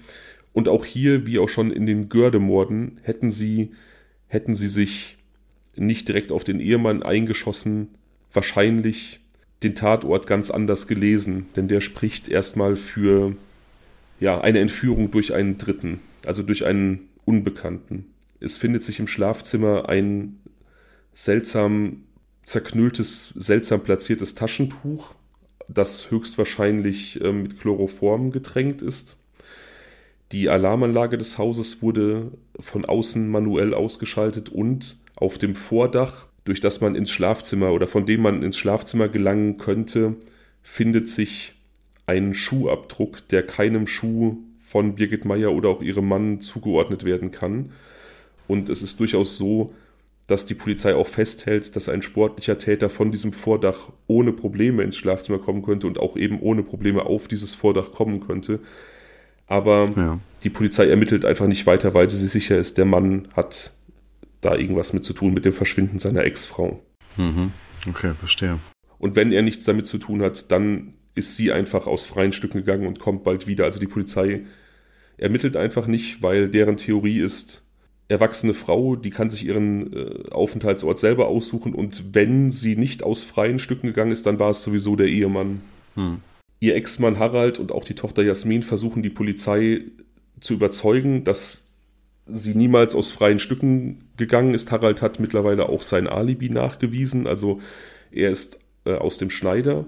Und 0.52 0.68
auch 0.68 0.84
hier, 0.84 1.26
wie 1.26 1.40
auch 1.40 1.50
schon 1.50 1.72
in 1.72 1.86
den 1.86 2.10
Gördemorden, 2.10 3.00
hätten 3.04 3.32
sie, 3.32 3.72
hätten 4.28 4.56
sie 4.56 4.68
sich 4.68 5.18
nicht 5.76 6.08
direkt 6.08 6.32
auf 6.32 6.44
den 6.44 6.60
Ehemann 6.60 7.04
eingeschossen, 7.04 7.90
wahrscheinlich 8.32 9.20
den 9.64 9.76
Tatort 9.76 10.28
ganz 10.28 10.52
anders 10.52 10.88
gelesen, 10.88 11.48
denn 11.56 11.68
der 11.68 11.82
spricht 11.82 12.28
erstmal 12.28 12.76
für 12.76 13.36
ja, 14.20 14.42
eine 14.42 14.60
Entführung 14.60 15.12
durch 15.12 15.34
einen 15.34 15.58
Dritten, 15.58 16.00
also 16.26 16.44
durch 16.44 16.66
einen 16.66 17.10
Unbekannten. 17.26 18.06
Es 18.40 18.58
findet 18.58 18.84
sich 18.84 19.00
im 19.00 19.08
Schlafzimmer 19.08 19.88
ein 19.90 20.40
seltsam 21.14 22.04
zerknülltes, 22.44 23.34
seltsam 23.36 23.82
platziertes 23.82 24.36
Taschentuch, 24.36 25.16
das 25.70 26.12
höchstwahrscheinlich 26.12 27.22
äh, 27.22 27.32
mit 27.32 27.60
Chloroform 27.60 28.32
getränkt 28.32 28.82
ist. 28.82 29.16
Die 30.34 30.50
Alarmanlage 30.50 31.18
des 31.18 31.38
Hauses 31.38 31.82
wurde 31.82 32.32
von 32.60 32.86
außen 32.86 33.30
manuell 33.30 33.74
ausgeschaltet 33.74 34.50
und 34.50 34.98
auf 35.16 35.38
dem 35.38 35.56
Vordach, 35.56 36.28
durch 36.46 36.60
das 36.60 36.82
man 36.82 36.96
ins 36.96 37.12
Schlafzimmer 37.12 37.72
oder 37.72 37.88
von 37.88 38.06
dem 38.06 38.22
man 38.22 38.44
ins 38.44 38.58
Schlafzimmer 38.58 39.08
gelangen 39.08 39.58
könnte, 39.58 40.16
findet 40.62 41.10
sich 41.10 41.54
ein 42.06 42.34
Schuhabdruck, 42.34 43.28
der 43.30 43.44
keinem 43.44 43.88
Schuh 43.88 44.38
von 44.60 44.96
Birgit 44.96 45.26
Meyer 45.26 45.52
oder 45.52 45.70
auch 45.70 45.82
ihrem 45.82 46.08
Mann 46.08 46.42
zugeordnet 46.42 47.06
werden 47.06 47.32
kann. 47.32 47.72
Und 48.48 48.70
es 48.70 48.82
ist 48.82 49.00
durchaus 49.00 49.38
so, 49.38 49.74
dass 50.28 50.46
die 50.46 50.54
Polizei 50.54 50.96
auch 50.96 51.08
festhält, 51.08 51.76
dass 51.76 51.90
ein 51.90 52.02
sportlicher 52.02 52.58
Täter 52.58 52.90
von 52.90 53.12
diesem 53.12 53.34
Vordach 53.34 53.90
ohne 54.08 54.32
Probleme 54.32 54.84
ins 54.84 54.96
Schlafzimmer 54.96 55.40
kommen 55.40 55.64
könnte 55.64 55.86
und 55.86 56.00
auch 56.00 56.16
eben 56.16 56.40
ohne 56.40 56.64
Probleme 56.64 57.06
auf 57.06 57.28
dieses 57.28 57.54
Vordach 57.56 57.92
kommen 57.92 58.26
könnte. 58.26 58.60
Aber 59.48 59.88
ja. 59.96 60.20
die 60.44 60.50
Polizei 60.50 60.88
ermittelt 60.88 61.26
einfach 61.26 61.48
nicht 61.48 61.66
weiter, 61.66 61.94
weil 61.94 62.10
sie 62.10 62.18
sich 62.18 62.32
sicher 62.32 62.58
ist, 62.58 62.78
der 62.78 62.86
Mann 62.86 63.28
hat 63.36 63.74
da 64.46 64.56
irgendwas 64.56 64.94
mit 64.94 65.06
zu 65.06 65.14
tun 65.14 65.34
mit 65.34 65.46
dem 65.46 65.54
Verschwinden 65.54 66.00
seiner 66.00 66.24
Ex-Frau. 66.24 66.82
Mhm. 67.18 67.52
Okay, 67.88 68.14
verstehe. 68.18 68.60
Und 69.00 69.16
wenn 69.16 69.32
er 69.32 69.42
nichts 69.42 69.66
damit 69.66 69.88
zu 69.88 69.98
tun 69.98 70.22
hat, 70.22 70.52
dann 70.52 70.94
ist 71.16 71.36
sie 71.36 71.52
einfach 71.52 71.88
aus 71.88 72.06
freien 72.06 72.32
Stücken 72.32 72.60
gegangen 72.60 72.88
und 72.88 73.00
kommt 73.00 73.24
bald 73.24 73.48
wieder. 73.48 73.66
Also 73.66 73.80
die 73.80 73.88
Polizei 73.88 74.42
ermittelt 75.18 75.58
einfach 75.58 75.88
nicht, 75.88 76.22
weil 76.22 76.50
deren 76.50 76.78
Theorie 76.78 77.20
ist, 77.20 77.64
erwachsene 78.08 78.54
Frau, 78.54 78.96
die 78.96 79.10
kann 79.10 79.30
sich 79.30 79.46
ihren 79.46 79.94
äh, 79.94 80.30
Aufenthaltsort 80.32 81.00
selber 81.00 81.28
aussuchen 81.28 81.74
und 81.74 82.14
wenn 82.14 82.52
sie 82.52 82.76
nicht 82.76 83.04
aus 83.04 83.24
freien 83.24 83.60
Stücken 83.60 83.88
gegangen 83.88 84.12
ist, 84.12 84.26
dann 84.26 84.40
war 84.40 84.52
es 84.52 84.64
sowieso 84.64 84.96
der 84.96 85.08
Ehemann. 85.08 85.62
Hm. 85.96 86.20
Ihr 86.60 86.76
Ex-Mann 86.76 87.20
Harald 87.20 87.60
und 87.60 87.72
auch 87.72 87.84
die 87.84 87.96
Tochter 87.96 88.24
Jasmin 88.24 88.64
versuchen 88.64 89.04
die 89.04 89.10
Polizei 89.10 89.82
zu 90.40 90.54
überzeugen, 90.54 91.24
dass 91.24 91.73
sie 92.26 92.56
niemals 92.56 92.96
aus 92.96 93.12
freien 93.12 93.40
Stücken 93.40 94.06
gegangen 94.18 94.54
ist. 94.54 94.72
Harald 94.72 95.02
hat 95.02 95.20
mittlerweile 95.20 95.70
auch 95.70 95.82
sein 95.82 96.08
Alibi 96.08 96.50
nachgewiesen, 96.50 97.28
also 97.28 97.62
er 98.12 98.32
ist 98.32 98.60
äh, 98.86 98.94
aus 98.94 99.18
dem 99.18 99.30
Schneider. 99.30 99.86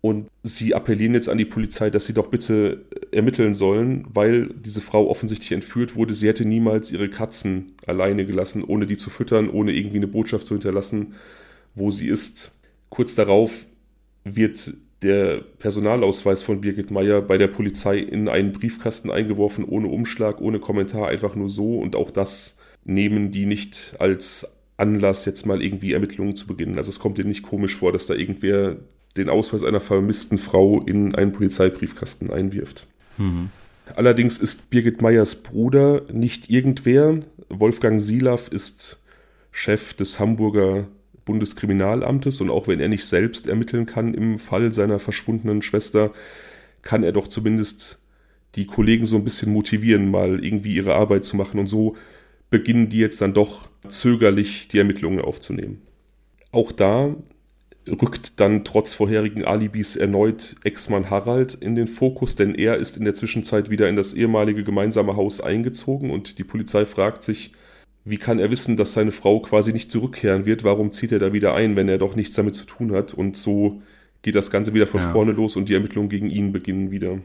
Und 0.00 0.28
sie 0.42 0.74
appellieren 0.74 1.14
jetzt 1.14 1.30
an 1.30 1.38
die 1.38 1.46
Polizei, 1.46 1.88
dass 1.88 2.04
sie 2.04 2.12
doch 2.12 2.26
bitte 2.26 2.84
ermitteln 3.10 3.54
sollen, 3.54 4.04
weil 4.12 4.48
diese 4.48 4.82
Frau 4.82 5.08
offensichtlich 5.08 5.52
entführt 5.52 5.96
wurde. 5.96 6.12
Sie 6.12 6.28
hätte 6.28 6.44
niemals 6.44 6.92
ihre 6.92 7.08
Katzen 7.08 7.72
alleine 7.86 8.26
gelassen, 8.26 8.62
ohne 8.62 8.84
die 8.84 8.98
zu 8.98 9.08
füttern, 9.08 9.48
ohne 9.48 9.72
irgendwie 9.72 9.96
eine 9.96 10.06
Botschaft 10.06 10.46
zu 10.46 10.54
hinterlassen, 10.54 11.14
wo 11.74 11.90
sie 11.90 12.08
ist. 12.08 12.54
Kurz 12.90 13.14
darauf 13.14 13.64
wird 14.24 14.74
der 15.04 15.42
Personalausweis 15.58 16.42
von 16.42 16.60
Birgit 16.60 16.90
Meyer 16.90 17.20
bei 17.22 17.38
der 17.38 17.48
Polizei 17.48 17.98
in 17.98 18.28
einen 18.28 18.52
Briefkasten 18.52 19.10
eingeworfen, 19.10 19.64
ohne 19.64 19.88
Umschlag, 19.88 20.40
ohne 20.40 20.58
Kommentar, 20.58 21.08
einfach 21.08 21.36
nur 21.36 21.48
so. 21.48 21.78
Und 21.78 21.94
auch 21.94 22.10
das 22.10 22.58
nehmen 22.84 23.30
die 23.30 23.46
nicht 23.46 23.94
als 23.98 24.56
Anlass, 24.76 25.24
jetzt 25.24 25.46
mal 25.46 25.62
irgendwie 25.62 25.92
Ermittlungen 25.92 26.34
zu 26.34 26.46
beginnen. 26.46 26.78
Also 26.78 26.90
es 26.90 26.98
kommt 26.98 27.18
ihnen 27.18 27.28
nicht 27.28 27.42
komisch 27.42 27.76
vor, 27.76 27.92
dass 27.92 28.06
da 28.06 28.14
irgendwer 28.14 28.76
den 29.16 29.28
Ausweis 29.28 29.62
einer 29.62 29.80
vermissten 29.80 30.38
Frau 30.38 30.82
in 30.82 31.14
einen 31.14 31.32
Polizeibriefkasten 31.32 32.30
einwirft. 32.30 32.86
Mhm. 33.18 33.50
Allerdings 33.94 34.38
ist 34.38 34.70
Birgit 34.70 35.02
Meyers 35.02 35.36
Bruder 35.42 36.02
nicht 36.12 36.50
irgendwer. 36.50 37.20
Wolfgang 37.48 38.00
Silaff 38.00 38.48
ist 38.48 38.98
Chef 39.52 39.94
des 39.94 40.18
Hamburger 40.18 40.88
Bundeskriminalamtes 41.24 42.40
und 42.40 42.50
auch 42.50 42.68
wenn 42.68 42.80
er 42.80 42.88
nicht 42.88 43.06
selbst 43.06 43.48
ermitteln 43.48 43.86
kann 43.86 44.14
im 44.14 44.38
Fall 44.38 44.72
seiner 44.72 44.98
verschwundenen 44.98 45.62
Schwester, 45.62 46.12
kann 46.82 47.02
er 47.02 47.12
doch 47.12 47.28
zumindest 47.28 48.00
die 48.54 48.66
Kollegen 48.66 49.06
so 49.06 49.16
ein 49.16 49.24
bisschen 49.24 49.52
motivieren, 49.52 50.10
mal 50.10 50.44
irgendwie 50.44 50.74
ihre 50.74 50.94
Arbeit 50.94 51.24
zu 51.24 51.36
machen 51.36 51.58
und 51.58 51.66
so 51.66 51.96
beginnen 52.50 52.88
die 52.88 52.98
jetzt 52.98 53.20
dann 53.20 53.34
doch 53.34 53.68
zögerlich 53.88 54.68
die 54.68 54.78
Ermittlungen 54.78 55.20
aufzunehmen. 55.20 55.82
Auch 56.52 56.70
da 56.70 57.16
rückt 57.88 58.40
dann 58.40 58.64
trotz 58.64 58.94
vorherigen 58.94 59.44
Alibis 59.44 59.96
erneut 59.96 60.56
Ex-Mann 60.64 61.10
Harald 61.10 61.54
in 61.54 61.74
den 61.74 61.88
Fokus, 61.88 62.36
denn 62.36 62.54
er 62.54 62.76
ist 62.76 62.96
in 62.96 63.04
der 63.04 63.14
Zwischenzeit 63.14 63.70
wieder 63.70 63.88
in 63.88 63.96
das 63.96 64.14
ehemalige 64.14 64.64
gemeinsame 64.64 65.16
Haus 65.16 65.40
eingezogen 65.40 66.10
und 66.10 66.38
die 66.38 66.44
Polizei 66.44 66.84
fragt 66.84 67.24
sich, 67.24 67.52
wie 68.04 68.18
kann 68.18 68.38
er 68.38 68.50
wissen, 68.50 68.76
dass 68.76 68.92
seine 68.92 69.12
Frau 69.12 69.40
quasi 69.40 69.72
nicht 69.72 69.90
zurückkehren 69.90 70.44
wird? 70.44 70.62
Warum 70.62 70.92
zieht 70.92 71.12
er 71.12 71.18
da 71.18 71.32
wieder 71.32 71.54
ein, 71.54 71.74
wenn 71.74 71.88
er 71.88 71.98
doch 71.98 72.16
nichts 72.16 72.34
damit 72.34 72.54
zu 72.54 72.66
tun 72.66 72.92
hat? 72.92 73.14
Und 73.14 73.36
so 73.36 73.82
geht 74.22 74.34
das 74.34 74.50
Ganze 74.50 74.74
wieder 74.74 74.86
von 74.86 75.00
ja. 75.00 75.12
vorne 75.12 75.32
los 75.32 75.56
und 75.56 75.68
die 75.68 75.74
Ermittlungen 75.74 76.10
gegen 76.10 76.28
ihn 76.28 76.52
beginnen 76.52 76.90
wieder. 76.90 77.18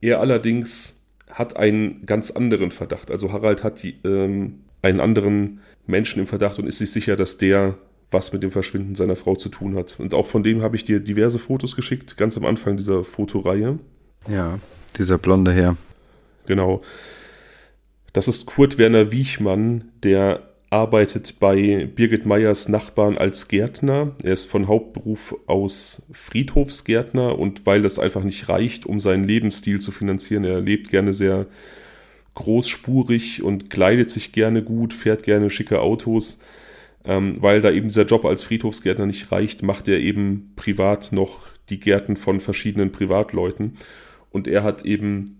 Er 0.00 0.20
allerdings 0.20 1.00
hat 1.30 1.56
einen 1.56 2.06
ganz 2.06 2.30
anderen 2.30 2.70
Verdacht. 2.70 3.10
Also 3.10 3.32
Harald 3.32 3.64
hat 3.64 3.82
die, 3.82 3.96
ähm, 4.04 4.60
einen 4.82 5.00
anderen 5.00 5.60
Menschen 5.86 6.20
im 6.20 6.26
Verdacht 6.26 6.58
und 6.58 6.66
ist 6.66 6.78
sich 6.78 6.92
sicher, 6.92 7.16
dass 7.16 7.38
der 7.38 7.76
was 8.10 8.32
mit 8.32 8.42
dem 8.42 8.52
Verschwinden 8.52 8.94
seiner 8.94 9.16
Frau 9.16 9.34
zu 9.34 9.48
tun 9.48 9.74
hat. 9.74 9.98
Und 9.98 10.14
auch 10.14 10.26
von 10.26 10.44
dem 10.44 10.62
habe 10.62 10.76
ich 10.76 10.84
dir 10.84 11.00
diverse 11.00 11.40
Fotos 11.40 11.74
geschickt, 11.74 12.16
ganz 12.16 12.36
am 12.36 12.44
Anfang 12.44 12.76
dieser 12.76 13.02
Fotoreihe. 13.02 13.78
Ja, 14.28 14.58
dieser 14.96 15.18
blonde 15.18 15.52
Herr. 15.52 15.76
Genau. 16.46 16.82
Das 18.16 18.28
ist 18.28 18.46
Kurt 18.46 18.78
Werner 18.78 19.12
Wiechmann, 19.12 19.92
der 20.02 20.48
arbeitet 20.70 21.38
bei 21.38 21.84
Birgit 21.84 22.24
Meyers 22.24 22.66
Nachbarn 22.66 23.18
als 23.18 23.48
Gärtner. 23.48 24.14
Er 24.22 24.32
ist 24.32 24.46
von 24.46 24.68
Hauptberuf 24.68 25.36
aus 25.46 26.00
Friedhofsgärtner 26.12 27.38
und 27.38 27.66
weil 27.66 27.82
das 27.82 27.98
einfach 27.98 28.24
nicht 28.24 28.48
reicht, 28.48 28.86
um 28.86 29.00
seinen 29.00 29.24
Lebensstil 29.24 29.82
zu 29.82 29.92
finanzieren, 29.92 30.44
er 30.44 30.62
lebt 30.62 30.88
gerne 30.88 31.12
sehr 31.12 31.44
großspurig 32.36 33.42
und 33.42 33.68
kleidet 33.68 34.10
sich 34.10 34.32
gerne 34.32 34.62
gut, 34.62 34.94
fährt 34.94 35.22
gerne 35.22 35.50
schicke 35.50 35.82
Autos, 35.82 36.38
ähm, 37.04 37.36
weil 37.42 37.60
da 37.60 37.70
eben 37.70 37.88
dieser 37.88 38.06
Job 38.06 38.24
als 38.24 38.44
Friedhofsgärtner 38.44 39.04
nicht 39.04 39.30
reicht, 39.30 39.62
macht 39.62 39.88
er 39.88 39.98
eben 39.98 40.54
privat 40.56 41.12
noch 41.12 41.48
die 41.68 41.80
Gärten 41.80 42.16
von 42.16 42.40
verschiedenen 42.40 42.92
Privatleuten. 42.92 43.76
Und 44.30 44.48
er 44.48 44.64
hat 44.64 44.86
eben 44.86 45.35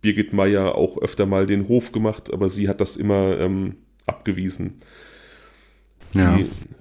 Birgit 0.00 0.32
Meyer 0.32 0.74
auch 0.74 0.98
öfter 0.98 1.26
mal 1.26 1.46
den 1.46 1.68
Hof 1.68 1.92
gemacht, 1.92 2.32
aber 2.32 2.48
sie 2.48 2.68
hat 2.68 2.80
das 2.80 2.96
immer 2.96 3.38
ähm, 3.38 3.76
abgewiesen. 4.06 4.76
Sie 6.10 6.18
ja. 6.18 6.38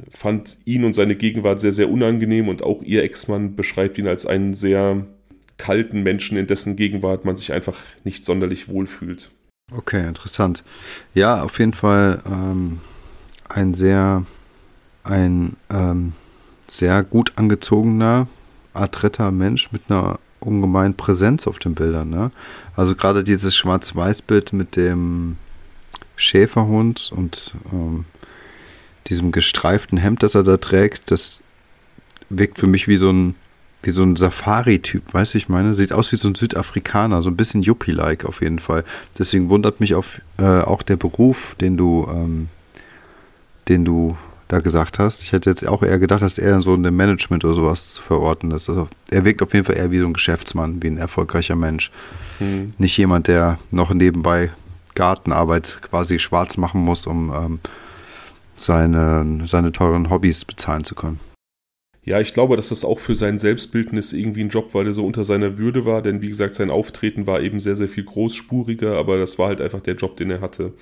fand 0.10 0.58
ihn 0.66 0.84
und 0.84 0.94
seine 0.96 1.16
Gegenwart 1.16 1.60
sehr, 1.60 1.72
sehr 1.72 1.90
unangenehm 1.90 2.48
und 2.48 2.64
auch 2.64 2.82
ihr 2.82 3.04
Ex-Mann 3.04 3.56
beschreibt 3.56 3.98
ihn 3.98 4.08
als 4.08 4.26
einen 4.26 4.54
sehr 4.54 5.06
kalten 5.58 6.02
Menschen, 6.02 6.38
in 6.38 6.48
dessen 6.48 6.76
Gegenwart 6.76 7.26
man 7.26 7.38
sich 7.38 7.54
einfach 7.54 7.78
nicht 8.04 8.26
sonderlich 8.26 8.70
wohlfühlt. 8.70 9.30
Okay, 9.72 10.08
interessant. 10.08 10.64
Ja, 11.14 11.44
auf 11.44 11.60
jeden 11.60 11.74
Fall 11.74 12.24
ähm, 12.26 12.80
ein 13.48 13.76
sehr, 13.76 14.26
ein 15.04 15.58
ähm, 15.70 16.14
sehr 16.68 17.04
gut 17.04 17.34
angezogener, 17.36 18.28
adretter 18.74 19.32
Mensch 19.32 19.72
mit 19.72 19.84
einer 19.90 20.20
ungemeinen 20.40 20.96
Präsenz 20.96 21.48
auf 21.48 21.60
den 21.60 21.76
Bildern. 21.76 22.10
Ne? 22.10 22.32
Also 22.76 22.96
gerade 22.96 23.24
dieses 23.24 23.56
Schwarz-Weiß-Bild 23.56 24.54
mit 24.54 24.76
dem 24.76 25.38
Schäferhund 26.16 27.12
und 27.16 27.56
ähm, 27.72 28.06
diesem 29.08 29.32
gestreiften 29.32 29.98
Hemd, 29.98 30.24
das 30.24 30.36
er 30.36 30.44
da 30.44 30.58
trägt, 30.58 31.12
das 31.12 31.42
wirkt 32.30 32.60
für 32.60 32.68
mich 32.68 32.88
wie 32.88 32.98
so 32.98 33.12
ein 33.12 33.36
wie 33.82 33.92
so 33.92 34.04
ein 34.04 34.18
Safari-Typ, 34.18 35.14
weißt 35.14 35.34
du, 35.34 35.38
ich 35.38 35.48
meine? 35.48 35.74
Sieht 35.74 35.94
aus 35.94 36.12
wie 36.12 36.18
so 36.18 36.28
ein 36.28 36.36
Südafrikaner, 36.36 37.24
so 37.24 37.30
ein 37.30 37.38
bisschen 37.38 37.64
Yuppie-like 37.64 38.26
auf 38.26 38.42
jeden 38.42 38.60
Fall. 38.60 38.84
Deswegen 39.18 39.48
wundert 39.48 39.80
mich 39.80 39.96
auf, 39.96 40.20
äh, 40.38 40.44
auch 40.44 40.84
der 40.84 40.98
Beruf, 40.98 41.56
den 41.62 41.78
du 41.78 42.06
ähm, 42.12 42.50
den 43.70 43.86
du 43.86 44.18
da 44.50 44.60
gesagt 44.60 45.00
hast. 45.00 45.24
Ich 45.24 45.32
hätte 45.32 45.50
jetzt 45.50 45.66
auch 45.66 45.84
eher 45.84 46.00
gedacht, 46.00 46.22
dass 46.22 46.38
er 46.38 46.62
so 46.62 46.74
ein 46.74 46.82
Management 46.82 47.46
oder 47.46 47.54
sowas 47.54 47.94
zu 47.94 48.02
verorten 48.02 48.52
ist. 48.52 48.68
Also 48.68 48.90
er 49.10 49.24
wirkt 49.24 49.42
auf 49.42 49.54
jeden 49.54 49.66
Fall 49.66 49.78
eher 49.78 49.92
wie 49.92 50.00
so 50.00 50.06
ein 50.06 50.14
Geschäftsmann, 50.14 50.84
wie 50.84 50.88
ein 50.88 50.98
erfolgreicher 50.98 51.56
Mensch. 51.56 51.92
Hm. 52.40 52.74
Nicht 52.78 52.98
jemand, 52.98 53.28
der 53.28 53.58
noch 53.72 53.94
nebenbei 53.94 54.52
Gartenarbeit 54.96 55.80
quasi 55.84 56.20
schwarz 56.20 56.58
machen 56.58 56.82
muss, 56.82 57.08
um 57.08 57.32
ähm, 57.32 57.60
seine, 58.56 59.46
seine 59.46 59.72
teuren 59.72 60.10
Hobbys 60.10 60.44
bezahlen 60.46 60.84
zu 60.84 60.96
können. 60.96 61.20
Ja, 62.04 62.20
ich 62.20 62.34
glaube, 62.34 62.56
dass 62.56 62.70
das 62.70 62.84
auch 62.84 62.98
für 62.98 63.14
sein 63.14 63.38
Selbstbildnis 63.38 64.14
irgendwie 64.14 64.44
ein 64.44 64.50
Job, 64.50 64.74
weil 64.74 64.88
er 64.88 64.94
so 64.94 65.06
unter 65.06 65.24
seiner 65.24 65.60
Würde 65.60 65.86
war, 65.86 66.02
denn 66.02 66.24
wie 66.24 66.30
gesagt, 66.30 66.56
sein 66.56 66.72
Auftreten 66.72 67.28
war 67.28 67.42
eben 67.42 67.60
sehr, 67.60 67.76
sehr 67.76 67.88
viel 67.88 68.04
großspuriger, 68.04 68.98
aber 68.98 69.20
das 69.20 69.38
war 69.38 69.50
halt 69.50 69.62
einfach 69.62 69.82
der 69.82 69.96
Job, 69.96 70.18
den 70.18 70.32
er 70.32 70.42
hatte. 70.42 70.74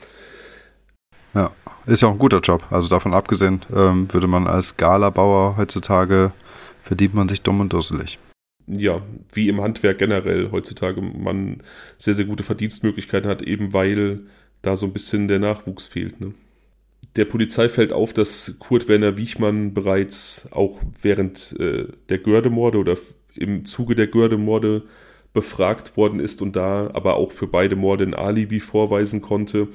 Ja, 1.34 1.52
ist 1.86 2.02
ja 2.02 2.08
auch 2.08 2.14
ein 2.14 2.20
guter 2.20 2.40
Job. 2.40 2.64
Also 2.70 2.90
davon 2.90 3.14
abgesehen, 3.14 3.62
ähm, 3.76 4.12
würde 4.14 4.28
man 4.28 4.48
als 4.48 4.78
Galabauer 4.78 5.58
heutzutage 5.58 6.32
verdient 6.82 7.14
man 7.14 7.28
sich 7.28 7.42
dumm 7.42 7.60
und 7.60 7.74
dusselig. 7.74 8.18
Ja, 8.68 9.02
wie 9.32 9.48
im 9.48 9.62
Handwerk 9.62 9.98
generell 10.00 10.52
heutzutage 10.52 11.02
man 11.02 11.64
sehr, 11.98 12.16
sehr 12.16 12.26
gute 12.26 12.44
Verdienstmöglichkeiten 12.44 13.30
hat, 13.30 13.42
eben 13.42 13.74
weil 13.74 14.22
da 14.62 14.76
so 14.76 14.86
ein 14.86 14.94
bisschen 14.94 15.28
der 15.28 15.40
Nachwuchs 15.40 15.86
fehlt. 15.86 16.20
Ne? 16.20 16.34
Der 17.16 17.26
Polizei 17.26 17.70
fällt 17.70 17.94
auf, 17.94 18.14
dass 18.14 18.56
Kurt 18.60 18.88
Werner 18.88 19.18
Wiechmann 19.18 19.74
bereits 19.74 20.50
auch 20.52 20.80
während 21.02 21.56
äh, 21.60 21.88
der 22.10 22.18
Gördemorde 22.18 22.78
oder 22.78 22.98
im 23.36 23.66
Zuge 23.66 23.96
der 23.96 24.08
Gördemorde 24.08 24.84
befragt 25.34 25.98
worden 25.98 26.20
ist 26.20 26.42
und 26.42 26.56
da 26.56 26.90
aber 26.94 27.16
auch 27.16 27.32
für 27.32 27.48
beide 27.48 27.76
Morde 27.76 28.04
ein 28.04 28.14
Alibi 28.14 28.60
vorweisen 28.60 29.22
konnte. 29.22 29.68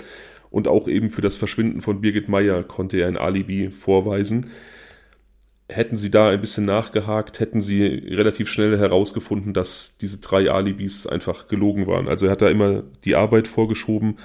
Und 0.53 0.69
auch 0.69 0.87
eben 0.87 1.09
für 1.09 1.23
das 1.23 1.39
Verschwinden 1.39 1.81
von 1.81 2.03
Birgit 2.03 2.29
Meyer 2.29 2.63
konnte 2.63 2.99
er 2.99 3.09
ein 3.09 3.17
Alibi 3.17 3.71
vorweisen. 3.71 4.51
Hätten 5.69 5.97
sie 5.97 6.11
da 6.11 6.29
ein 6.29 6.43
bisschen 6.43 6.67
nachgehakt, 6.67 7.41
hätten 7.41 7.63
sie 7.63 7.87
relativ 7.87 8.51
schnell 8.51 8.79
herausgefunden, 8.79 9.55
dass 9.55 9.97
diese 9.97 10.19
drei 10.19 10.51
Alibis 10.51 11.07
einfach 11.07 11.49
gelogen 11.49 11.87
waren. 11.87 12.07
Also 12.07 12.27
er 12.27 12.33
hat 12.33 12.43
da 12.43 12.51
immer 12.51 12.83
die 13.05 13.17
Arbeit 13.17 13.49
vorgeschoben, 13.49 14.19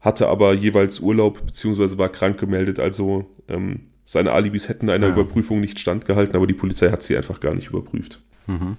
hatte 0.00 0.28
aber 0.28 0.54
jeweils 0.54 0.98
Urlaub 0.98 1.46
beziehungsweise 1.46 1.96
war 1.98 2.08
krank 2.08 2.40
gemeldet. 2.40 2.80
Also 2.80 3.30
ähm, 3.46 3.82
seine 4.04 4.32
Alibis 4.32 4.68
hätten 4.68 4.90
einer 4.90 5.06
ja. 5.06 5.12
Überprüfung 5.12 5.60
nicht 5.60 5.78
standgehalten, 5.78 6.34
aber 6.34 6.48
die 6.48 6.54
Polizei 6.54 6.90
hat 6.90 7.04
sie 7.04 7.16
einfach 7.16 7.38
gar 7.38 7.54
nicht 7.54 7.68
überprüft. 7.68 8.20
Mhm. 8.48 8.76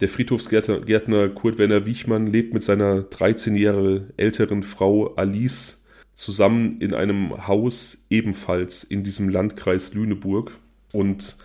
Der 0.00 0.08
Friedhofsgärtner 0.08 1.28
Kurt 1.28 1.58
Werner 1.58 1.86
Wiechmann 1.86 2.26
lebt 2.26 2.52
mit 2.52 2.64
seiner 2.64 3.02
13 3.02 3.54
Jahre 3.54 4.08
älteren 4.16 4.64
Frau 4.64 5.14
Alice 5.14 5.81
zusammen 6.14 6.80
in 6.80 6.94
einem 6.94 7.46
Haus 7.46 8.04
ebenfalls 8.10 8.84
in 8.84 9.02
diesem 9.02 9.28
Landkreis 9.28 9.94
Lüneburg 9.94 10.58
und 10.92 11.36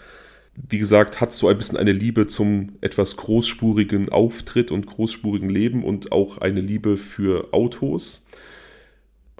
wie 0.69 0.79
gesagt, 0.79 1.21
hat 1.21 1.33
so 1.33 1.47
ein 1.47 1.57
bisschen 1.57 1.77
eine 1.77 1.91
Liebe 1.91 2.27
zum 2.27 2.73
etwas 2.81 3.15
großspurigen 3.15 4.09
Auftritt 4.09 4.71
und 4.71 4.87
großspurigen 4.87 5.49
Leben 5.49 5.83
und 5.83 6.11
auch 6.11 6.39
eine 6.39 6.61
Liebe 6.61 6.97
für 6.97 7.53
Autos. 7.53 8.25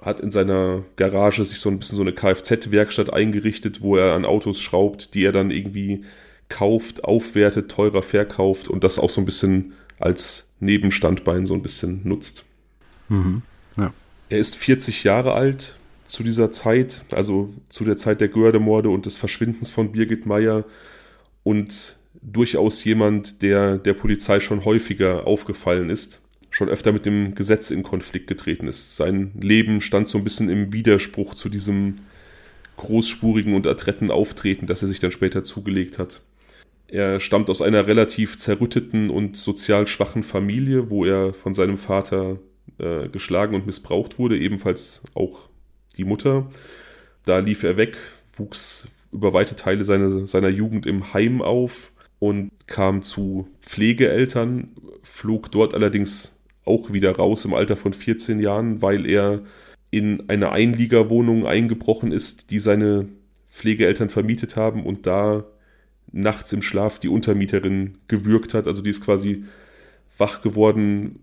Hat 0.00 0.20
in 0.20 0.30
seiner 0.30 0.84
Garage 0.94 1.44
sich 1.44 1.58
so 1.58 1.70
ein 1.70 1.80
bisschen 1.80 1.96
so 1.96 2.02
eine 2.02 2.12
Kfz-Werkstatt 2.12 3.12
eingerichtet, 3.12 3.80
wo 3.80 3.96
er 3.96 4.14
an 4.14 4.24
Autos 4.24 4.60
schraubt, 4.60 5.14
die 5.14 5.24
er 5.24 5.32
dann 5.32 5.50
irgendwie 5.50 6.04
kauft, 6.48 7.02
aufwertet, 7.02 7.68
teurer 7.68 8.02
verkauft 8.02 8.68
und 8.68 8.84
das 8.84 8.98
auch 8.98 9.10
so 9.10 9.20
ein 9.20 9.26
bisschen 9.26 9.72
als 9.98 10.48
Nebenstandbein 10.60 11.46
so 11.46 11.54
ein 11.54 11.62
bisschen 11.62 12.00
nutzt. 12.04 12.44
Mhm. 13.08 13.42
Er 14.30 14.38
ist 14.38 14.56
40 14.56 15.04
Jahre 15.04 15.34
alt 15.34 15.76
zu 16.06 16.22
dieser 16.22 16.52
Zeit, 16.52 17.04
also 17.12 17.52
zu 17.68 17.84
der 17.84 17.96
Zeit 17.96 18.20
der 18.20 18.28
Gördemorde 18.28 18.90
und 18.90 19.06
des 19.06 19.16
Verschwindens 19.16 19.70
von 19.70 19.92
Birgit 19.92 20.26
Meyer 20.26 20.64
und 21.44 21.96
durchaus 22.20 22.84
jemand, 22.84 23.42
der 23.42 23.78
der 23.78 23.94
Polizei 23.94 24.40
schon 24.40 24.64
häufiger 24.64 25.26
aufgefallen 25.26 25.88
ist, 25.88 26.20
schon 26.50 26.68
öfter 26.68 26.92
mit 26.92 27.06
dem 27.06 27.34
Gesetz 27.34 27.70
in 27.70 27.82
Konflikt 27.82 28.26
getreten 28.26 28.68
ist. 28.68 28.96
Sein 28.96 29.32
Leben 29.40 29.80
stand 29.80 30.08
so 30.08 30.18
ein 30.18 30.24
bisschen 30.24 30.50
im 30.50 30.72
Widerspruch 30.72 31.34
zu 31.34 31.48
diesem 31.48 31.96
großspurigen 32.76 33.54
und 33.54 33.66
adretten 33.66 34.10
Auftreten, 34.10 34.66
das 34.66 34.82
er 34.82 34.88
sich 34.88 35.00
dann 35.00 35.10
später 35.10 35.42
zugelegt 35.42 35.98
hat. 35.98 36.20
Er 36.86 37.20
stammt 37.20 37.50
aus 37.50 37.60
einer 37.60 37.86
relativ 37.86 38.38
zerrütteten 38.38 39.10
und 39.10 39.36
sozial 39.36 39.86
schwachen 39.86 40.22
Familie, 40.22 40.90
wo 40.90 41.04
er 41.04 41.34
von 41.34 41.54
seinem 41.54 41.76
Vater 41.76 42.38
äh, 42.78 43.08
geschlagen 43.08 43.54
und 43.54 43.66
missbraucht 43.66 44.18
wurde, 44.18 44.38
ebenfalls 44.38 45.02
auch 45.14 45.48
die 45.96 46.04
Mutter. 46.04 46.48
Da 47.24 47.38
lief 47.38 47.62
er 47.62 47.76
weg, 47.76 47.96
wuchs 48.36 48.88
über 49.12 49.32
weite 49.32 49.56
Teile 49.56 49.84
seiner, 49.84 50.26
seiner 50.26 50.48
Jugend 50.48 50.86
im 50.86 51.12
Heim 51.14 51.42
auf 51.42 51.92
und 52.18 52.50
kam 52.66 53.02
zu 53.02 53.48
Pflegeeltern, 53.60 54.72
flog 55.02 55.50
dort 55.50 55.74
allerdings 55.74 56.38
auch 56.64 56.92
wieder 56.92 57.16
raus 57.16 57.44
im 57.44 57.54
Alter 57.54 57.76
von 57.76 57.92
14 57.92 58.40
Jahren, 58.40 58.82
weil 58.82 59.06
er 59.06 59.42
in 59.90 60.28
eine 60.28 60.52
Einliegerwohnung 60.52 61.46
eingebrochen 61.46 62.12
ist, 62.12 62.50
die 62.50 62.58
seine 62.58 63.08
Pflegeeltern 63.50 64.10
vermietet 64.10 64.56
haben 64.56 64.84
und 64.84 65.06
da 65.06 65.44
nachts 66.12 66.52
im 66.52 66.62
Schlaf 66.62 66.98
die 66.98 67.08
Untermieterin 67.08 67.98
gewürgt 68.06 68.54
hat. 68.54 68.66
Also 68.66 68.82
die 68.82 68.90
ist 68.90 69.04
quasi 69.04 69.44
wach 70.18 70.42
geworden, 70.42 71.20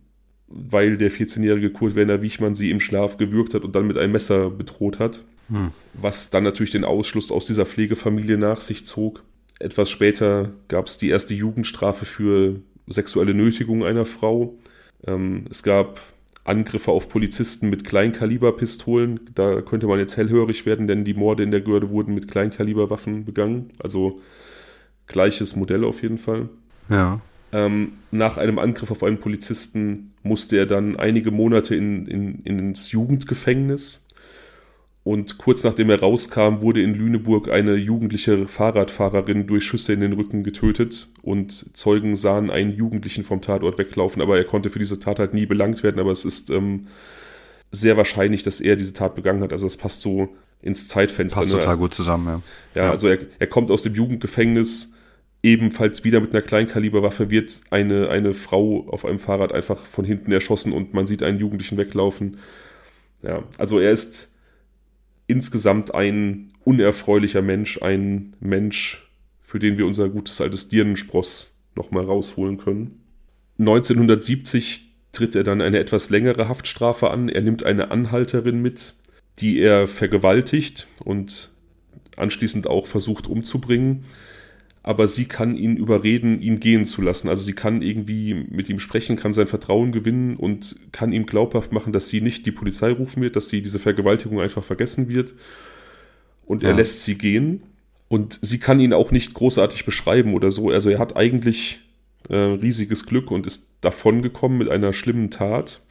weil 0.47 0.97
der 0.97 1.11
14-jährige 1.11 1.71
Kurt 1.71 1.95
Werner 1.95 2.21
Wiechmann 2.21 2.55
sie 2.55 2.71
im 2.71 2.79
Schlaf 2.79 3.17
gewürgt 3.17 3.53
hat 3.53 3.63
und 3.63 3.75
dann 3.75 3.87
mit 3.87 3.97
einem 3.97 4.11
Messer 4.11 4.49
bedroht 4.49 4.99
hat. 4.99 5.23
Hm. 5.49 5.71
Was 5.93 6.29
dann 6.29 6.43
natürlich 6.43 6.71
den 6.71 6.85
Ausschluss 6.85 7.31
aus 7.31 7.45
dieser 7.45 7.65
Pflegefamilie 7.65 8.37
nach 8.37 8.61
sich 8.61 8.85
zog. 8.85 9.23
Etwas 9.59 9.89
später 9.89 10.51
gab 10.67 10.87
es 10.87 10.97
die 10.97 11.09
erste 11.09 11.33
Jugendstrafe 11.33 12.05
für 12.05 12.59
sexuelle 12.87 13.33
Nötigung 13.33 13.83
einer 13.83 14.05
Frau. 14.05 14.57
Ähm, 15.05 15.45
es 15.49 15.63
gab 15.63 16.01
Angriffe 16.43 16.91
auf 16.91 17.09
Polizisten 17.09 17.69
mit 17.69 17.85
Kleinkaliberpistolen. 17.85 19.19
Da 19.33 19.61
könnte 19.61 19.87
man 19.87 19.97
jetzt 19.99 20.17
hellhörig 20.17 20.65
werden, 20.65 20.87
denn 20.87 21.05
die 21.05 21.15
Morde 21.15 21.43
in 21.43 21.51
der 21.51 21.61
Görde 21.61 21.89
wurden 21.89 22.13
mit 22.13 22.29
Kleinkaliberwaffen 22.29 23.25
begangen. 23.25 23.71
Also 23.79 24.21
Gleiches 25.07 25.55
Modell 25.55 25.83
auf 25.83 26.01
jeden 26.01 26.17
Fall. 26.17 26.49
Ja. 26.89 27.21
Ähm, 27.55 27.93
nach 28.11 28.37
einem 28.37 28.59
Angriff 28.59 28.91
auf 28.91 29.01
einen 29.01 29.19
Polizisten 29.19 30.13
musste 30.23 30.57
er 30.57 30.65
dann 30.65 30.97
einige 30.97 31.31
Monate 31.31 31.73
in, 31.73 32.05
in, 32.05 32.43
ins 32.43 32.91
Jugendgefängnis. 32.91 34.05
Und 35.05 35.37
kurz 35.37 35.63
nachdem 35.63 35.89
er 35.89 36.01
rauskam, 36.01 36.61
wurde 36.61 36.81
in 36.81 36.95
Lüneburg 36.95 37.49
eine 37.49 37.75
jugendliche 37.75 38.45
Fahrradfahrerin 38.47 39.47
durch 39.47 39.63
Schüsse 39.63 39.93
in 39.93 40.01
den 40.01 40.13
Rücken 40.13 40.43
getötet 40.43 41.07
und 41.21 41.77
Zeugen 41.77 42.17
sahen 42.17 42.49
einen 42.49 42.71
Jugendlichen 42.71 43.23
vom 43.23 43.39
Tatort 43.39 43.77
weglaufen, 43.77 44.21
aber 44.21 44.35
er 44.35 44.43
konnte 44.43 44.69
für 44.69 44.79
diese 44.79 44.99
Tat 44.99 45.19
halt 45.19 45.33
nie 45.33 45.45
belangt 45.45 45.83
werden, 45.83 45.99
aber 45.99 46.11
es 46.11 46.25
ist 46.25 46.49
ähm, 46.49 46.87
sehr 47.71 47.95
wahrscheinlich, 47.95 48.43
dass 48.43 48.59
er 48.59 48.75
diese 48.75 48.93
Tat 48.93 49.15
begangen 49.15 49.43
hat. 49.43 49.53
Also 49.53 49.67
es 49.67 49.77
passt 49.77 50.01
so 50.01 50.29
ins 50.61 50.87
Zeitfenster. 50.87 51.39
Passt 51.39 51.53
ne? 51.53 51.59
total 51.59 51.77
gut 51.77 51.93
zusammen, 51.93 52.25
ja. 52.25 52.41
Ja, 52.73 52.85
ja. 52.87 52.91
also 52.91 53.07
er, 53.07 53.19
er 53.37 53.47
kommt 53.47 53.69
aus 53.69 53.83
dem 53.83 53.93
Jugendgefängnis, 53.93 54.94
ebenfalls 55.45 56.03
wieder 56.03 56.19
mit 56.19 56.31
einer 56.31 56.41
Kleinkaliberwaffe 56.41 57.29
wird 57.29 57.61
eine, 57.69 58.09
eine 58.09 58.33
Frau 58.33 58.87
auf 58.89 59.05
einem 59.05 59.19
Fahrrad 59.19 59.53
einfach 59.53 59.77
von 59.77 60.03
hinten 60.03 60.31
erschossen 60.31 60.73
und 60.73 60.95
man 60.95 61.05
sieht 61.05 61.21
einen 61.21 61.39
Jugendlichen 61.39 61.77
weglaufen. 61.77 62.37
Ja, 63.21 63.43
also 63.59 63.79
er 63.79 63.91
ist 63.91 64.33
insgesamt 65.27 65.93
ein 65.93 66.51
unerfreulicher 66.63 67.43
Mensch, 67.43 67.79
ein 67.81 68.35
Mensch, 68.39 69.07
für 69.39 69.59
den 69.59 69.77
wir 69.77 69.85
unser 69.85 70.09
gutes 70.09 70.41
altes 70.41 70.67
Dirnenspross 70.67 71.55
nochmal 71.75 72.05
rausholen 72.05 72.57
können. 72.57 73.03
1970 73.59 74.95
tritt 75.11 75.35
er 75.35 75.43
dann 75.43 75.61
eine 75.61 75.77
etwas 75.77 76.09
längere 76.09 76.49
Haftstrafe 76.49 77.11
an. 77.11 77.29
Er 77.29 77.41
nimmt 77.41 77.63
eine 77.63 77.91
Anhalterin 77.91 78.63
mit, 78.63 78.95
die 79.39 79.59
er 79.59 79.87
vergewaltigt 79.87 80.87
und 81.03 81.51
anschließend 82.17 82.65
auch 82.65 82.87
versucht 82.87 83.27
umzubringen 83.27 84.05
aber 84.87 85.07
sie 85.07 85.25
kann 85.25 85.57
ihn 85.57 85.77
überreden, 85.77 86.39
ihn 86.39 86.59
gehen 86.59 86.85
zu 86.85 87.01
lassen. 87.01 87.27
Also 87.27 87.41
sie 87.41 87.53
kann 87.53 87.81
irgendwie 87.81 88.35
mit 88.35 88.69
ihm 88.69 88.79
sprechen, 88.79 89.15
kann 89.15 89.33
sein 89.33 89.47
Vertrauen 89.47 89.91
gewinnen 89.91 90.35
und 90.35 90.75
kann 90.91 91.11
ihm 91.11 91.25
glaubhaft 91.25 91.71
machen, 91.71 91.91
dass 91.91 92.09
sie 92.09 92.21
nicht 92.21 92.45
die 92.45 92.51
Polizei 92.51 92.91
rufen 92.91 93.23
wird, 93.23 93.35
dass 93.35 93.49
sie 93.49 93.63
diese 93.63 93.79
Vergewaltigung 93.79 94.39
einfach 94.39 94.63
vergessen 94.63 95.09
wird. 95.09 95.33
Und 96.45 96.61
ja. 96.61 96.69
er 96.69 96.75
lässt 96.75 97.01
sie 97.01 97.17
gehen. 97.17 97.63
Und 98.09 98.37
sie 98.43 98.59
kann 98.59 98.79
ihn 98.79 98.93
auch 98.93 99.09
nicht 99.09 99.33
großartig 99.33 99.85
beschreiben 99.85 100.35
oder 100.35 100.51
so. 100.51 100.69
Also 100.69 100.91
er 100.91 100.99
hat 100.99 101.17
eigentlich 101.17 101.79
äh, 102.29 102.35
riesiges 102.35 103.07
Glück 103.07 103.31
und 103.31 103.47
ist 103.47 103.71
davongekommen 103.81 104.59
mit 104.59 104.69
einer 104.69 104.93
schlimmen 104.93 105.31
Tat. 105.31 105.81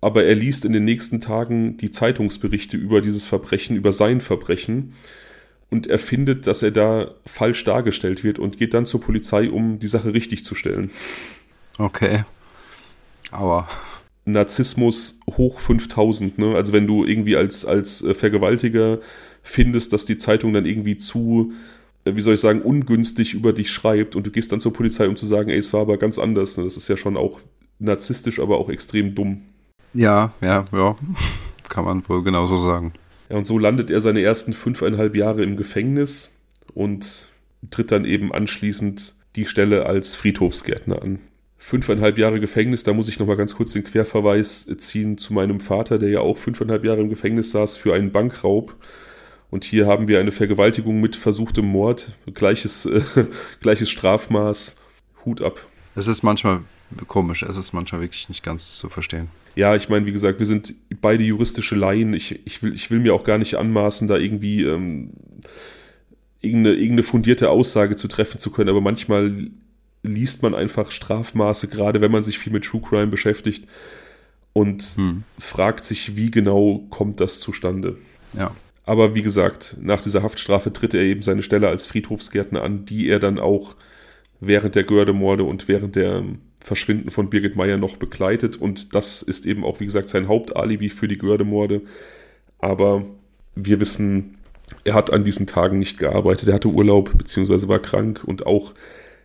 Aber 0.00 0.22
er 0.22 0.36
liest 0.36 0.64
in 0.64 0.72
den 0.72 0.84
nächsten 0.84 1.20
Tagen 1.20 1.76
die 1.78 1.90
Zeitungsberichte 1.90 2.76
über 2.76 3.00
dieses 3.00 3.26
Verbrechen, 3.26 3.74
über 3.74 3.92
sein 3.92 4.20
Verbrechen 4.20 4.94
und 5.70 5.86
er 5.86 5.98
findet, 5.98 6.46
dass 6.46 6.62
er 6.62 6.70
da 6.70 7.10
falsch 7.24 7.64
dargestellt 7.64 8.24
wird 8.24 8.38
und 8.38 8.56
geht 8.56 8.74
dann 8.74 8.86
zur 8.86 9.00
Polizei, 9.00 9.50
um 9.50 9.78
die 9.78 9.88
Sache 9.88 10.12
richtig 10.14 10.44
zu 10.44 10.54
stellen. 10.54 10.90
Okay. 11.78 12.24
Aber. 13.30 13.68
Narzissmus 14.24 15.20
hoch 15.36 15.58
5000, 15.58 16.38
ne? 16.38 16.56
Also 16.56 16.72
wenn 16.72 16.86
du 16.86 17.04
irgendwie 17.04 17.36
als, 17.36 17.64
als 17.64 18.02
äh, 18.02 18.12
Vergewaltiger 18.12 18.98
findest, 19.42 19.92
dass 19.92 20.04
die 20.04 20.18
Zeitung 20.18 20.52
dann 20.52 20.66
irgendwie 20.66 20.98
zu, 20.98 21.52
äh, 22.04 22.16
wie 22.16 22.20
soll 22.20 22.34
ich 22.34 22.40
sagen, 22.40 22.62
ungünstig 22.62 23.34
über 23.34 23.52
dich 23.52 23.70
schreibt 23.70 24.16
und 24.16 24.26
du 24.26 24.32
gehst 24.32 24.50
dann 24.50 24.60
zur 24.60 24.72
Polizei, 24.72 25.08
um 25.08 25.16
zu 25.16 25.26
sagen, 25.26 25.48
ey, 25.48 25.58
es 25.58 25.72
war 25.72 25.82
aber 25.82 25.96
ganz 25.96 26.18
anders. 26.18 26.56
Ne? 26.56 26.64
Das 26.64 26.76
ist 26.76 26.88
ja 26.88 26.96
schon 26.96 27.16
auch 27.16 27.40
narzisstisch, 27.78 28.40
aber 28.40 28.58
auch 28.58 28.68
extrem 28.68 29.14
dumm. 29.14 29.42
Ja, 29.94 30.32
ja, 30.40 30.66
ja. 30.72 30.96
Kann 31.68 31.84
man 31.84 32.08
wohl 32.08 32.24
genauso 32.24 32.58
sagen. 32.58 32.94
Ja, 33.28 33.36
und 33.36 33.46
so 33.46 33.58
landet 33.58 33.90
er 33.90 34.00
seine 34.00 34.22
ersten 34.22 34.52
fünfeinhalb 34.52 35.16
Jahre 35.16 35.42
im 35.42 35.56
Gefängnis 35.56 36.34
und 36.74 37.32
tritt 37.70 37.90
dann 37.90 38.04
eben 38.04 38.32
anschließend 38.32 39.14
die 39.34 39.46
Stelle 39.46 39.86
als 39.86 40.14
Friedhofsgärtner 40.14 41.02
an. 41.02 41.18
Fünfeinhalb 41.58 42.18
Jahre 42.18 42.38
Gefängnis, 42.38 42.84
da 42.84 42.92
muss 42.92 43.08
ich 43.08 43.18
nochmal 43.18 43.36
ganz 43.36 43.56
kurz 43.56 43.72
den 43.72 43.84
Querverweis 43.84 44.66
ziehen 44.78 45.18
zu 45.18 45.32
meinem 45.32 45.60
Vater, 45.60 45.98
der 45.98 46.10
ja 46.10 46.20
auch 46.20 46.38
fünfeinhalb 46.38 46.84
Jahre 46.84 47.00
im 47.00 47.08
Gefängnis 47.08 47.50
saß 47.50 47.76
für 47.76 47.94
einen 47.94 48.12
Bankraub. 48.12 48.76
Und 49.50 49.64
hier 49.64 49.86
haben 49.86 50.06
wir 50.06 50.20
eine 50.20 50.32
Vergewaltigung 50.32 51.00
mit 51.00 51.16
versuchtem 51.16 51.66
Mord, 51.66 52.12
gleiches, 52.34 52.84
äh, 52.86 53.02
gleiches 53.60 53.90
Strafmaß, 53.90 54.76
Hut 55.24 55.40
ab. 55.40 55.66
Es 55.94 56.08
ist 56.08 56.22
manchmal 56.22 56.60
komisch, 57.08 57.42
es 57.42 57.56
ist 57.56 57.72
manchmal 57.72 58.02
wirklich 58.02 58.28
nicht 58.28 58.44
ganz 58.44 58.76
zu 58.76 58.88
verstehen 58.88 59.28
ja, 59.56 59.74
ich 59.74 59.88
meine, 59.88 60.06
wie 60.06 60.12
gesagt, 60.12 60.38
wir 60.38 60.46
sind 60.46 60.74
beide 61.00 61.24
juristische 61.24 61.74
Laien. 61.74 62.12
Ich, 62.12 62.46
ich, 62.46 62.62
will, 62.62 62.74
ich 62.74 62.90
will 62.90 63.00
mir 63.00 63.14
auch 63.14 63.24
gar 63.24 63.38
nicht 63.38 63.54
anmaßen, 63.54 64.06
da 64.06 64.16
irgendwie 64.16 64.62
ähm, 64.62 65.12
irgendeine, 66.40 66.76
irgendeine 66.76 67.02
fundierte 67.02 67.50
Aussage 67.50 67.96
zu 67.96 68.06
treffen 68.06 68.38
zu 68.38 68.50
können, 68.50 68.68
aber 68.68 68.82
manchmal 68.82 69.48
liest 70.02 70.42
man 70.42 70.54
einfach 70.54 70.90
Strafmaße, 70.90 71.68
gerade 71.68 72.02
wenn 72.02 72.12
man 72.12 72.22
sich 72.22 72.38
viel 72.38 72.52
mit 72.52 72.66
True 72.66 72.82
Crime 72.82 73.08
beschäftigt 73.08 73.66
und 74.52 74.82
hm. 74.96 75.24
fragt 75.38 75.84
sich, 75.84 76.16
wie 76.16 76.30
genau 76.30 76.86
kommt 76.90 77.20
das 77.20 77.40
zustande. 77.40 77.96
Ja. 78.38 78.54
Aber 78.84 79.14
wie 79.14 79.22
gesagt, 79.22 79.76
nach 79.80 80.00
dieser 80.00 80.22
Haftstrafe 80.22 80.72
tritt 80.72 80.94
er 80.94 81.00
eben 81.00 81.22
seine 81.22 81.42
Stelle 81.42 81.68
als 81.68 81.86
Friedhofsgärtner 81.86 82.62
an, 82.62 82.84
die 82.84 83.08
er 83.08 83.18
dann 83.18 83.38
auch 83.38 83.74
während 84.38 84.74
der 84.74 84.84
Gördemorde 84.84 85.44
und 85.44 85.66
während 85.66 85.96
der 85.96 86.22
Verschwinden 86.66 87.12
von 87.12 87.30
Birgit 87.30 87.54
Meyer 87.54 87.76
noch 87.76 87.96
begleitet. 87.96 88.56
Und 88.56 88.92
das 88.96 89.22
ist 89.22 89.46
eben 89.46 89.64
auch, 89.64 89.78
wie 89.78 89.84
gesagt, 89.84 90.08
sein 90.08 90.26
Hauptalibi 90.26 90.90
für 90.90 91.06
die 91.06 91.16
Gördemorde. 91.16 91.82
Aber 92.58 93.06
wir 93.54 93.78
wissen, 93.78 94.38
er 94.82 94.94
hat 94.94 95.12
an 95.12 95.22
diesen 95.22 95.46
Tagen 95.46 95.78
nicht 95.78 95.96
gearbeitet. 95.96 96.48
Er 96.48 96.54
hatte 96.54 96.66
Urlaub 96.66 97.16
bzw. 97.16 97.68
war 97.68 97.78
krank 97.78 98.24
und 98.24 98.46
auch 98.46 98.74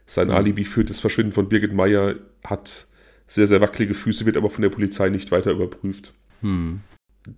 sein. 0.05 0.29
Alibi 0.29 0.65
für 0.65 0.85
das 0.85 0.99
Verschwinden 0.99 1.31
von 1.31 1.49
Birgit 1.49 1.73
Meyer 1.73 2.13
hat 2.45 2.85
sehr, 3.25 3.47
sehr 3.47 3.59
wackelige 3.59 3.95
Füße, 3.95 4.27
wird 4.27 4.37
aber 4.37 4.51
von 4.51 4.61
der 4.61 4.69
Polizei 4.69 5.09
nicht 5.09 5.31
weiter 5.31 5.49
überprüft. 5.49 6.13
Hm. 6.41 6.81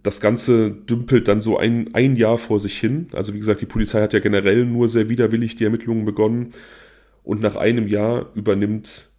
Das 0.01 0.19
Ganze 0.19 0.69
dümpelt 0.69 1.29
dann 1.29 1.39
so 1.39 1.57
ein, 1.57 1.95
ein 1.95 2.17
Jahr 2.17 2.39
vor 2.39 2.59
sich 2.59 2.77
hin. 2.77 3.07
Also 3.13 3.33
wie 3.33 3.39
gesagt, 3.39 3.61
die 3.61 3.65
Polizei 3.65 4.01
hat 4.01 4.11
ja 4.11 4.19
generell 4.19 4.65
nur 4.65 4.89
sehr 4.89 5.07
widerwillig 5.07 5.55
die 5.55 5.63
Ermittlungen 5.63 6.03
begonnen. 6.03 6.49
Und 7.23 7.39
nach 7.39 7.55
einem 7.55 7.87
Jahr 7.87 8.29
übernimmt 8.35 9.12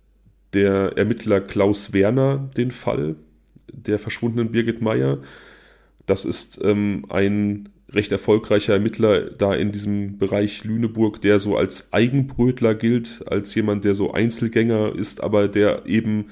der 0.55 0.97
Ermittler 0.97 1.41
Klaus 1.41 1.93
Werner 1.93 2.49
den 2.57 2.71
Fall 2.71 3.17
der 3.73 3.99
verschwundenen 3.99 4.53
Birgit 4.53 4.81
Meyer. 4.81 5.19
Das 6.07 6.25
ist 6.25 6.61
ähm, 6.63 7.07
ein 7.09 7.69
recht 7.91 8.13
erfolgreicher 8.13 8.75
Ermittler 8.75 9.31
da 9.31 9.55
in 9.55 9.73
diesem 9.73 10.19
Bereich 10.19 10.65
Lüneburg, 10.65 11.21
der 11.21 11.39
so 11.39 11.57
als 11.57 11.93
Eigenbrötler 11.93 12.75
gilt, 12.75 13.25
als 13.27 13.55
jemand, 13.55 13.85
der 13.85 13.95
so 13.95 14.13
Einzelgänger 14.13 14.95
ist, 14.95 15.23
aber 15.23 15.49
der 15.49 15.87
eben 15.87 16.27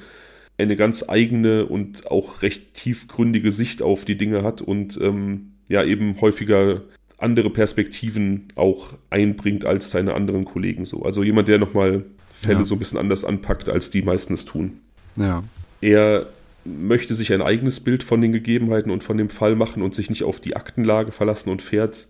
eine 0.58 0.76
ganz 0.76 1.08
eigene 1.08 1.66
und 1.66 2.10
auch 2.10 2.42
recht 2.42 2.74
tiefgründige 2.74 3.52
Sicht 3.52 3.82
auf 3.82 4.04
die 4.04 4.16
Dinge 4.16 4.42
hat 4.42 4.60
und 4.60 4.98
ähm, 5.00 5.52
ja 5.68 5.84
eben 5.84 6.20
häufiger 6.20 6.82
andere 7.18 7.50
Perspektiven 7.50 8.48
auch 8.56 8.94
einbringt 9.10 9.64
als 9.64 9.90
seine 9.90 10.14
anderen 10.14 10.44
Kollegen 10.44 10.84
so. 10.84 11.02
Also 11.02 11.22
jemand, 11.22 11.48
der 11.48 11.58
nochmal 11.58 12.04
Fälle 12.42 12.60
ja. 12.60 12.64
so 12.64 12.74
ein 12.74 12.78
bisschen 12.78 12.98
anders 12.98 13.24
anpackt, 13.24 13.68
als 13.68 13.90
die 13.90 14.02
meisten 14.02 14.34
es 14.34 14.44
tun. 14.44 14.80
Ja. 15.16 15.44
Er 15.80 16.26
möchte 16.64 17.14
sich 17.14 17.32
ein 17.32 17.42
eigenes 17.42 17.80
Bild 17.80 18.04
von 18.04 18.20
den 18.20 18.32
Gegebenheiten 18.32 18.90
und 18.90 19.02
von 19.02 19.16
dem 19.16 19.30
Fall 19.30 19.56
machen 19.56 19.82
und 19.82 19.94
sich 19.94 20.10
nicht 20.10 20.24
auf 20.24 20.40
die 20.40 20.56
Aktenlage 20.56 21.12
verlassen 21.12 21.50
und 21.50 21.62
fährt 21.62 22.08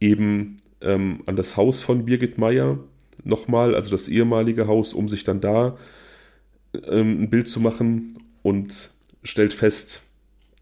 eben 0.00 0.58
ähm, 0.80 1.22
an 1.26 1.36
das 1.36 1.56
Haus 1.56 1.82
von 1.82 2.04
Birgit 2.04 2.38
Meyer 2.38 2.78
nochmal, 3.22 3.74
also 3.74 3.90
das 3.90 4.08
ehemalige 4.08 4.66
Haus, 4.66 4.94
um 4.94 5.08
sich 5.08 5.24
dann 5.24 5.40
da 5.40 5.76
ähm, 6.86 7.24
ein 7.24 7.30
Bild 7.30 7.48
zu 7.48 7.60
machen 7.60 8.18
und 8.42 8.90
stellt 9.22 9.52
fest, 9.52 10.02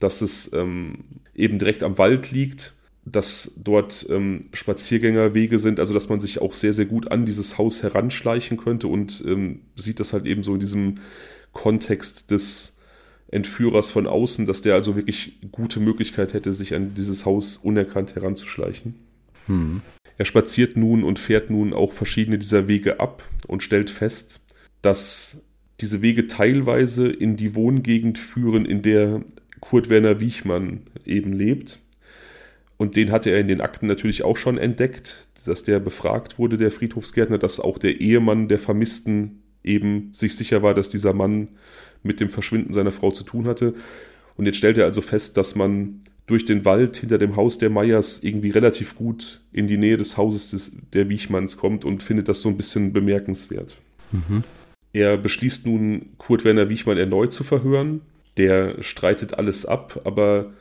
dass 0.01 0.21
es 0.21 0.53
ähm, 0.53 1.05
eben 1.35 1.59
direkt 1.59 1.83
am 1.83 1.99
Wald 1.99 2.31
liegt, 2.33 2.75
dass 3.13 3.53
dort 3.63 4.07
ähm, 4.11 4.47
Spaziergängerwege 4.53 5.59
sind, 5.59 5.81
also 5.81 5.95
dass 5.95 6.09
man 6.09 6.21
sich 6.21 6.41
auch 6.41 6.55
sehr, 6.55 6.73
sehr 6.73 6.87
gut 6.87 7.11
an 7.11 7.25
dieses 7.27 7.59
Haus 7.59 7.83
heranschleichen 7.83 8.57
könnte 8.57 8.89
und 8.89 9.23
ähm, 9.27 9.61
sieht 9.77 10.01
das 10.01 10.13
halt 10.13 10.27
eben 10.27 10.43
so 10.43 10.55
in 10.55 10.61
diesem 10.61 10.97
Kontext 11.53 12.31
des 12.31 12.79
Entführers 13.31 13.91
von 13.91 14.07
außen, 14.07 14.47
dass 14.47 14.63
der 14.63 14.75
also 14.75 14.97
wirklich 14.97 15.39
gute 15.53 15.81
Möglichkeit 15.81 16.33
hätte, 16.33 16.55
sich 16.55 16.75
an 16.75 16.95
dieses 16.95 17.27
Haus 17.27 17.57
unerkannt 17.59 18.15
heranzuschleichen. 18.15 18.95
Hm. 19.47 19.83
Er 20.17 20.25
spaziert 20.25 20.77
nun 20.77 21.05
und 21.05 21.19
fährt 21.19 21.51
nun 21.51 21.73
auch 21.73 21.93
verschiedene 21.93 22.39
dieser 22.39 22.69
Wege 22.69 23.01
ab 23.01 23.23
und 23.47 23.63
stellt 23.63 23.91
fest, 23.91 24.41
dass 24.83 25.43
diese 25.81 26.03
Wege 26.03 26.27
teilweise 26.27 27.09
in 27.09 27.37
die 27.37 27.55
Wohngegend 27.55 28.19
führen, 28.19 28.65
in 28.65 28.83
der 28.83 29.23
Kurt 29.61 29.91
Werner 29.91 30.21
Wiechmann 30.21 30.83
eben 31.05 31.33
lebt. 31.33 31.81
Und 32.79 32.97
den 32.97 33.13
hatte 33.13 33.31
er 33.31 33.41
in 33.41 33.49
den 33.49 33.61
Akten 33.61 33.87
natürlich 33.87 34.23
auch 34.23 34.37
schon 34.37 34.57
entdeckt, 34.57 35.29
dass 35.45 35.65
der 35.65 35.81
befragt 35.81 36.39
wurde, 36.39 36.57
der 36.57 36.71
Friedhofsgärtner, 36.71 37.39
dass 37.39 37.61
auch 37.61 37.77
der 37.77 38.01
Ehemann 38.01 38.49
der 38.49 38.59
Vermissten 38.59 39.43
eben 39.65 40.11
sich 40.15 40.37
sicher 40.37 40.63
war, 40.63 40.75
dass 40.75 40.89
dieser 40.89 41.13
Mann 41.13 41.49
mit 42.03 42.21
dem 42.21 42.31
Verschwinden 42.31 42.73
seiner 42.73 42.93
Frau 42.93 43.11
zu 43.11 43.25
tun 43.25 43.47
hatte. 43.47 43.75
Und 44.37 44.47
jetzt 44.47 44.57
stellt 44.57 44.79
er 44.79 44.85
also 44.85 45.01
fest, 45.01 45.37
dass 45.37 45.55
man 45.55 46.01
durch 46.27 46.45
den 46.45 46.65
Wald 46.65 46.99
hinter 46.99 47.19
dem 47.19 47.37
Haus 47.37 47.59
der 47.59 47.71
Meyers 47.71 48.23
irgendwie 48.23 48.51
relativ 48.51 48.95
gut 48.95 49.41
in 49.51 49.67
die 49.67 49.79
Nähe 49.79 49.97
des 49.97 50.17
Hauses 50.17 50.51
des, 50.51 50.73
der 50.93 51.09
Wiechmanns 51.09 51.57
kommt 51.57 51.85
und 51.85 52.03
findet 52.03 52.29
das 52.29 52.43
so 52.43 52.49
ein 52.49 52.57
bisschen 52.57 52.93
bemerkenswert. 52.93 53.77
Mhm. 54.13 54.45
Er 54.93 55.17
beschließt 55.17 55.67
nun, 55.67 56.11
Kurt 56.19 56.45
Werner 56.45 56.69
Wiechmann 56.69 56.99
erneut 56.99 57.33
zu 57.33 57.45
verhören. 57.45 58.03
Der 58.37 58.83
streitet 58.83 59.35
alles 59.35 59.67
ab, 59.67 60.03
aber 60.05 60.53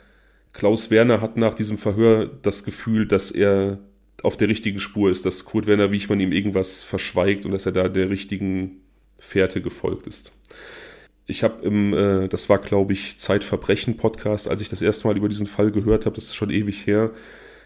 Klaus 0.54 0.90
Werner 0.90 1.22
hat 1.22 1.38
nach 1.38 1.54
diesem 1.54 1.78
Verhör 1.78 2.26
das 2.42 2.64
Gefühl, 2.64 3.08
dass 3.08 3.32
er 3.32 3.80
auf 4.24 4.38
der 4.38 4.48
richtigen 4.48 4.80
Spur 4.80 5.12
ist, 5.12 5.26
dass 5.26 5.46
Kurt 5.46 5.68
Werner 5.68 5.92
Wiechmann 5.92 6.20
ihm 6.20 6.32
irgendwas 6.32 6.84
verschweigt 6.84 7.46
und 7.46 7.52
dass 7.52 7.66
er 7.66 7.72
da 7.72 7.88
der 7.88 8.10
richtigen 8.10 8.82
Fährte 9.20 9.62
gefolgt 9.62 10.08
ist. 10.08 10.32
Ich 11.28 11.44
habe 11.44 11.64
im, 11.66 11.94
äh, 11.94 12.28
das 12.28 12.50
war 12.50 12.60
glaube 12.60 12.94
ich 12.94 13.20
Zeitverbrechen-Podcast, 13.20 14.48
als 14.48 14.62
ich 14.62 14.70
das 14.70 14.82
erste 14.82 15.08
Mal 15.08 15.18
über 15.18 15.30
diesen 15.30 15.48
Fall 15.48 15.72
gehört 15.72 16.06
habe, 16.06 16.16
das 16.16 16.26
ist 16.26 16.36
schon 16.36 16.50
ewig 16.50 16.88
her, 16.88 17.12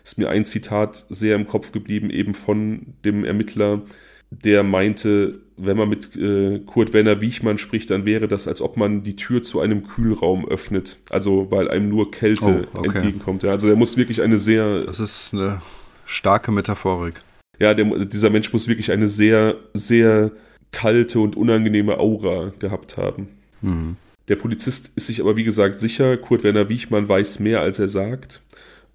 ist 0.04 0.18
mir 0.18 0.30
ein 0.30 0.46
Zitat 0.46 1.06
sehr 1.10 1.36
im 1.36 1.48
Kopf 1.48 1.72
geblieben, 1.72 2.10
eben 2.10 2.34
von 2.34 2.96
dem 3.06 3.24
Ermittler, 3.24 3.84
der 4.32 4.64
meinte, 4.64 5.40
wenn 5.66 5.78
man 5.78 5.89
mit 5.89 6.16
äh, 6.16 6.59
Kurt 6.66 6.93
Werner 6.93 7.22
Wiechmann 7.22 7.57
spricht, 7.57 7.89
dann 7.89 8.05
wäre 8.05 8.28
das, 8.28 8.47
als 8.47 8.62
ob 8.62 8.78
man 8.78 9.03
die 9.03 9.16
Tür 9.16 9.43
zu 9.43 9.59
einem 9.59 9.84
Kühlraum 9.88 10.47
öffnet. 10.47 10.99
Also 11.09 11.51
weil 11.51 11.70
einem 11.70 11.89
nur 11.89 12.12
Kälte 12.12 12.68
oh, 12.74 12.80
okay. 12.80 12.97
entgegenkommt. 12.97 13.43
Ja, 13.43 13.51
also 13.51 13.68
er 13.70 13.76
muss 13.76 13.97
wirklich 13.97 14.22
eine 14.22 14.38
sehr. 14.38 14.82
Das 14.82 14.99
ist 14.99 15.34
eine 15.34 15.62
starke 16.05 16.51
Metaphorik. 16.51 17.16
Ja, 17.59 17.74
der, 17.74 17.86
dieser 18.05 18.30
Mensch 18.30 18.51
muss 18.53 18.68
wirklich 18.68 18.91
eine 18.91 19.07
sehr, 19.07 19.55
sehr 19.74 20.32
kalte 20.72 21.20
und 21.20 21.36
unangenehme 21.36 21.99
Aura 21.99 22.53
gehabt 22.59 22.97
haben. 22.97 23.28
Mhm. 23.62 23.97
Der 24.28 24.36
Polizist 24.36 24.91
ist 24.95 25.07
sich 25.07 25.20
aber, 25.22 25.36
wie 25.36 25.43
gesagt, 25.43 25.80
sicher, 25.80 26.18
Kurt 26.18 26.43
Werner 26.43 26.70
Wiechmann 26.70 27.07
weiß 27.07 27.39
mehr, 27.39 27.62
als 27.62 27.80
er 27.80 27.89
sagt. 27.89 28.41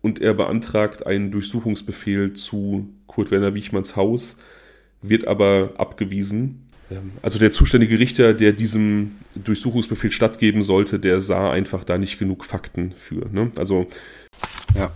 Und 0.02 0.20
er 0.20 0.34
beantragt 0.34 1.06
einen 1.06 1.30
Durchsuchungsbefehl 1.30 2.32
zu 2.32 2.88
Kurt 3.06 3.30
Werner 3.30 3.54
Wiechmanns 3.54 3.96
Haus, 3.96 4.38
wird 5.08 5.26
aber 5.26 5.72
abgewiesen. 5.78 6.66
Ähm, 6.90 7.12
also 7.22 7.38
der 7.38 7.50
zuständige 7.50 7.98
Richter, 7.98 8.34
der 8.34 8.52
diesem 8.52 9.12
Durchsuchungsbefehl 9.34 10.12
stattgeben 10.12 10.62
sollte, 10.62 10.98
der 10.98 11.20
sah 11.20 11.50
einfach 11.50 11.84
da 11.84 11.98
nicht 11.98 12.18
genug 12.18 12.44
Fakten 12.44 12.92
für. 12.92 13.28
Ne? 13.32 13.50
Also 13.56 13.86
ja. 14.74 14.90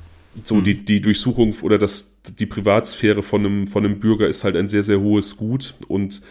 so 0.44 0.56
mhm. 0.56 0.64
die, 0.64 0.84
die 0.84 1.00
Durchsuchung 1.00 1.54
oder 1.62 1.78
das, 1.78 2.16
die 2.38 2.46
Privatsphäre 2.46 3.22
von 3.22 3.44
einem, 3.44 3.66
von 3.66 3.84
einem 3.84 4.00
Bürger 4.00 4.28
ist 4.28 4.44
halt 4.44 4.56
ein 4.56 4.68
sehr, 4.68 4.82
sehr 4.82 5.00
hohes 5.00 5.36
Gut 5.36 5.74
und 5.88 6.22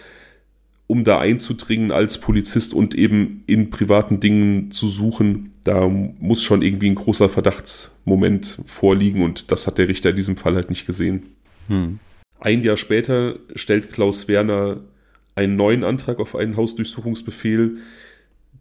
um 0.88 1.04
da 1.04 1.20
einzudringen 1.20 1.92
als 1.92 2.20
Polizist 2.20 2.74
und 2.74 2.96
eben 2.96 3.44
in 3.46 3.70
privaten 3.70 4.20
Dingen 4.20 4.72
zu 4.72 4.88
suchen, 4.88 5.52
da 5.64 5.88
muss 5.88 6.42
schon 6.42 6.64
irgendwie 6.64 6.90
ein 6.90 6.96
großer 6.96 7.30
Verdachtsmoment 7.30 8.58
vorliegen 8.66 9.22
und 9.22 9.52
das 9.52 9.68
hat 9.68 9.78
der 9.78 9.88
Richter 9.88 10.10
in 10.10 10.16
diesem 10.16 10.36
Fall 10.36 10.56
halt 10.56 10.72
nicht 10.72 10.88
gesehen. 10.88 11.28
Hm. 11.68 12.00
Ein 12.40 12.64
Jahr 12.64 12.78
später 12.78 13.40
stellt 13.56 13.92
Klaus 13.92 14.28
Werner 14.28 14.82
einen 15.36 15.56
neuen 15.56 15.84
Antrag 15.84 16.20
auf 16.20 16.36
einen 16.36 16.58
Hausdurchsuchungsbefehl. 16.58 17.78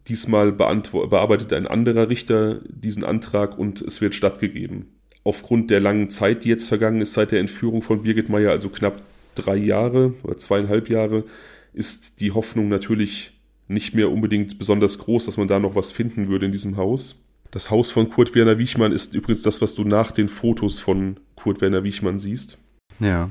Diesmal 0.08 0.52
bearbeitet 0.52 1.52
ein 1.52 1.66
anderer 1.66 2.08
Richter 2.08 2.60
diesen 2.68 3.04
Antrag 3.04 3.58
und 3.58 3.80
es 3.80 4.00
wird 4.00 4.14
stattgegeben. 4.14 4.86
Aufgrund 5.24 5.70
der 5.70 5.80
langen 5.80 6.10
Zeit, 6.10 6.44
die 6.44 6.48
jetzt 6.48 6.68
vergangen 6.68 7.00
ist 7.00 7.12
seit 7.12 7.32
der 7.32 7.40
Entführung 7.40 7.82
von 7.82 8.02
Birgit 8.02 8.28
Meyer, 8.28 8.50
also 8.50 8.68
knapp 8.68 9.02
drei 9.34 9.56
Jahre 9.56 10.14
oder 10.22 10.38
zweieinhalb 10.38 10.88
Jahre, 10.88 11.24
ist 11.72 12.20
die 12.20 12.32
Hoffnung 12.32 12.68
natürlich 12.68 13.32
nicht 13.68 13.94
mehr 13.94 14.10
unbedingt 14.10 14.58
besonders 14.58 14.98
groß, 14.98 15.26
dass 15.26 15.36
man 15.36 15.48
da 15.48 15.58
noch 15.58 15.74
was 15.74 15.92
finden 15.92 16.28
würde 16.28 16.46
in 16.46 16.52
diesem 16.52 16.76
Haus. 16.76 17.22
Das 17.50 17.70
Haus 17.70 17.90
von 17.90 18.10
Kurt 18.10 18.34
Werner 18.34 18.58
Wiechmann 18.58 18.92
ist 18.92 19.14
übrigens 19.14 19.42
das, 19.42 19.60
was 19.60 19.74
du 19.74 19.84
nach 19.84 20.10
den 20.10 20.28
Fotos 20.28 20.80
von 20.80 21.20
Kurt 21.36 21.60
Werner 21.60 21.84
Wiechmann 21.84 22.18
siehst. 22.18 22.58
Ja. 23.00 23.30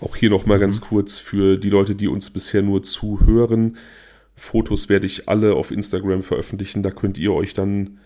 Auch 0.00 0.16
hier 0.16 0.30
nochmal 0.30 0.58
mhm. 0.58 0.62
ganz 0.62 0.80
kurz 0.80 1.18
für 1.18 1.58
die 1.58 1.70
Leute, 1.70 1.94
die 1.94 2.08
uns 2.08 2.30
bisher 2.30 2.62
nur 2.62 2.82
zuhören. 2.82 3.76
Fotos 4.36 4.88
werde 4.88 5.06
ich 5.06 5.28
alle 5.28 5.54
auf 5.54 5.70
Instagram 5.70 6.22
veröffentlichen. 6.22 6.82
Da 6.82 6.90
könnt 6.90 7.18
ihr 7.18 7.32
euch 7.32 7.54
dann 7.54 7.98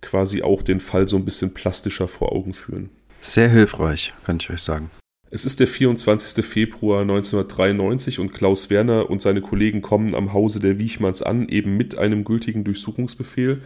quasi 0.00 0.42
auch 0.42 0.62
den 0.62 0.80
Fall 0.80 1.08
so 1.08 1.16
ein 1.16 1.24
bisschen 1.24 1.54
plastischer 1.54 2.08
vor 2.08 2.32
Augen 2.32 2.54
führen. 2.54 2.90
Sehr 3.20 3.48
hilfreich, 3.48 4.12
kann 4.24 4.38
ich 4.40 4.50
euch 4.50 4.60
sagen. 4.60 4.90
Es 5.30 5.44
ist 5.44 5.58
der 5.58 5.66
24. 5.66 6.44
Februar 6.44 7.00
1993 7.00 8.20
und 8.20 8.32
Klaus 8.32 8.70
Werner 8.70 9.10
und 9.10 9.20
seine 9.20 9.40
Kollegen 9.40 9.82
kommen 9.82 10.14
am 10.14 10.32
Hause 10.32 10.60
der 10.60 10.78
Wiechmanns 10.78 11.22
an, 11.22 11.48
eben 11.48 11.76
mit 11.76 11.98
einem 11.98 12.24
gültigen 12.24 12.64
Durchsuchungsbefehl. 12.64 13.60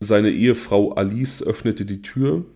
Seine 0.00 0.30
Ehefrau 0.30 0.92
Alice 0.94 1.42
öffnete 1.42 1.84
die 1.84 2.02
Tür 2.02 2.46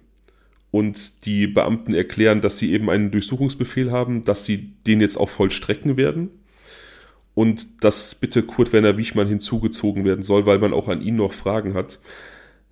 und 0.72 1.26
die 1.26 1.46
Beamten 1.46 1.94
erklären, 1.94 2.40
dass 2.40 2.58
sie 2.58 2.72
eben 2.72 2.90
einen 2.90 3.12
Durchsuchungsbefehl 3.12 3.92
haben, 3.92 4.22
dass 4.24 4.44
sie 4.44 4.72
den 4.86 5.00
jetzt 5.00 5.16
auch 5.18 5.28
vollstrecken 5.28 5.96
werden. 5.96 6.30
und 7.34 7.82
dass 7.84 8.14
bitte 8.14 8.42
Kurt 8.42 8.72
Werner 8.72 8.96
Wichmann 8.98 9.26
hinzugezogen 9.28 10.04
werden 10.04 10.22
soll, 10.22 10.46
weil 10.46 10.58
man 10.58 10.74
auch 10.74 10.88
an 10.88 11.00
ihn 11.00 11.16
noch 11.16 11.32
Fragen 11.32 11.74
hat. 11.74 11.98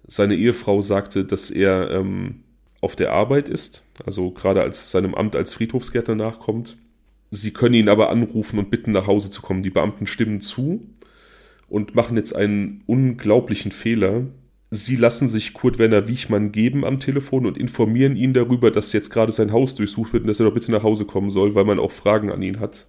Seine 0.07 0.35
Ehefrau 0.35 0.81
sagte, 0.83 1.25
dass 1.25 1.51
er 1.51 1.91
ähm, 1.91 2.41
auf 2.81 2.97
der 2.97 3.13
Arbeit 3.13 3.49
ist, 3.49 3.85
also 4.05 4.31
gerade 4.31 4.63
als 4.63 4.91
seinem 4.91 5.15
Amt 5.15 5.37
als 5.37 5.55
Friedhofsgärtner 5.55 6.15
nachkommt. 6.15 6.77
Sie 7.31 7.53
können 7.53 7.75
ihn 7.75 7.89
aber 7.89 8.11
anrufen 8.11 8.59
und 8.59 8.71
bitten, 8.71 8.93
nach 8.93 9.07
Hause 9.07 9.31
zu 9.31 9.41
kommen. 9.41 9.63
Die 9.63 9.71
Beamten 9.71 10.07
stimmen 10.07 10.41
zu 10.41 10.87
und 11.69 11.95
machen 11.95 12.17
jetzt 12.17 12.35
einen 12.35 12.83
unglaublichen 12.87 13.73
Fehler. 13.73 14.25
Sie 14.73 14.95
lassen 14.95 15.29
sich 15.29 15.53
Kurt 15.53 15.79
Werner 15.79 16.07
Wiechmann 16.07 16.53
geben 16.53 16.85
am 16.85 17.01
Telefon 17.01 17.45
und 17.45 17.59
informieren 17.59 18.17
ihn 18.17 18.33
darüber, 18.33 18.71
dass 18.71 18.93
jetzt 18.93 19.11
gerade 19.11 19.33
sein 19.33 19.51
Haus 19.51 19.75
durchsucht 19.75 20.13
wird 20.13 20.23
und 20.23 20.29
dass 20.29 20.39
er 20.39 20.47
doch 20.47 20.55
bitte 20.55 20.71
nach 20.71 20.85
Hause 20.85 21.07
kommen 21.07 21.29
soll, 21.29 21.57
weil 21.57 21.65
man 21.65 21.81
auch 21.81 21.91
Fragen 21.91 22.31
an 22.31 22.41
ihn 22.41 22.61
hat. 22.61 22.87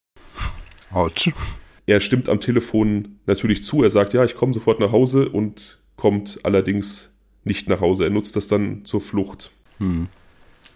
Autsch. 0.91 1.31
Er 1.87 1.99
stimmt 1.99 2.29
am 2.29 2.39
Telefon 2.39 3.19
natürlich 3.25 3.63
zu. 3.63 3.81
Er 3.83 3.89
sagt, 3.89 4.13
ja, 4.13 4.23
ich 4.23 4.35
komme 4.35 4.53
sofort 4.53 4.79
nach 4.79 4.91
Hause 4.91 5.27
und 5.27 5.79
kommt 5.95 6.39
allerdings 6.43 7.09
nicht 7.43 7.67
nach 7.67 7.81
Hause. 7.81 8.03
Er 8.03 8.09
nutzt 8.11 8.35
das 8.35 8.47
dann 8.47 8.85
zur 8.85 9.01
Flucht. 9.01 9.51
Hm. 9.79 10.07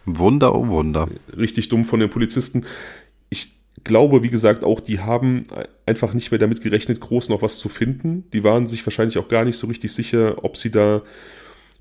Wunder, 0.06 0.56
oh 0.56 0.68
Wunder. 0.68 1.08
Richtig 1.38 1.70
dumm 1.70 1.86
von 1.86 2.00
den 2.00 2.10
Polizisten. 2.10 2.66
Ich 3.30 3.54
glaube, 3.86 4.22
wie 4.24 4.30
gesagt, 4.30 4.66
auch 4.66 4.82
die 4.82 5.00
haben 5.00 5.46
einfach 5.86 6.14
nicht 6.14 6.32
mehr 6.32 6.40
damit 6.40 6.62
gerechnet, 6.62 7.00
groß 7.00 7.30
noch 7.30 7.42
was 7.42 7.58
zu 7.58 7.70
finden. 7.70 8.26
Die 8.34 8.44
waren 8.44 8.68
sich 8.68 8.86
wahrscheinlich 8.86 9.18
auch 9.18 9.30
gar 9.30 9.46
nicht 9.46 9.58
so 9.58 9.68
richtig 9.68 9.94
sicher, 9.94 10.44
ob 10.44 10.58
sie 10.58 10.72
da 10.72 11.04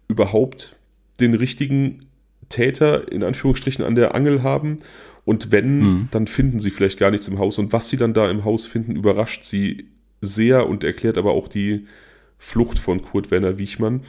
überhaupt 0.07 0.77
den 1.19 1.35
richtigen 1.35 2.07
Täter 2.49 3.11
in 3.11 3.25
Anführungsstrichen 3.25 3.85
an 3.85 3.97
der 3.97 4.15
Angel 4.15 4.43
haben. 4.43 4.77
Und 5.25 5.51
wenn, 5.51 5.81
hm. 5.81 6.09
dann 6.11 6.27
finden 6.27 6.61
sie 6.61 6.71
vielleicht 6.71 6.99
gar 6.99 7.11
nichts 7.11 7.27
im 7.27 7.39
Haus. 7.39 7.59
Und 7.59 7.73
was 7.73 7.89
sie 7.89 7.97
dann 7.97 8.15
da 8.15 8.31
im 8.31 8.45
Haus 8.45 8.67
finden, 8.67 8.95
überrascht 8.95 9.45
sie 9.45 9.89
sehr 10.21 10.69
und 10.69 10.85
erklärt 10.85 11.19
aber 11.19 11.33
auch 11.33 11.49
die 11.49 11.87
Flucht 12.39 12.79
von 12.79 13.01
Kurt 13.01 13.31
Werner 13.31 13.57
Wiechmann. 13.57 14.03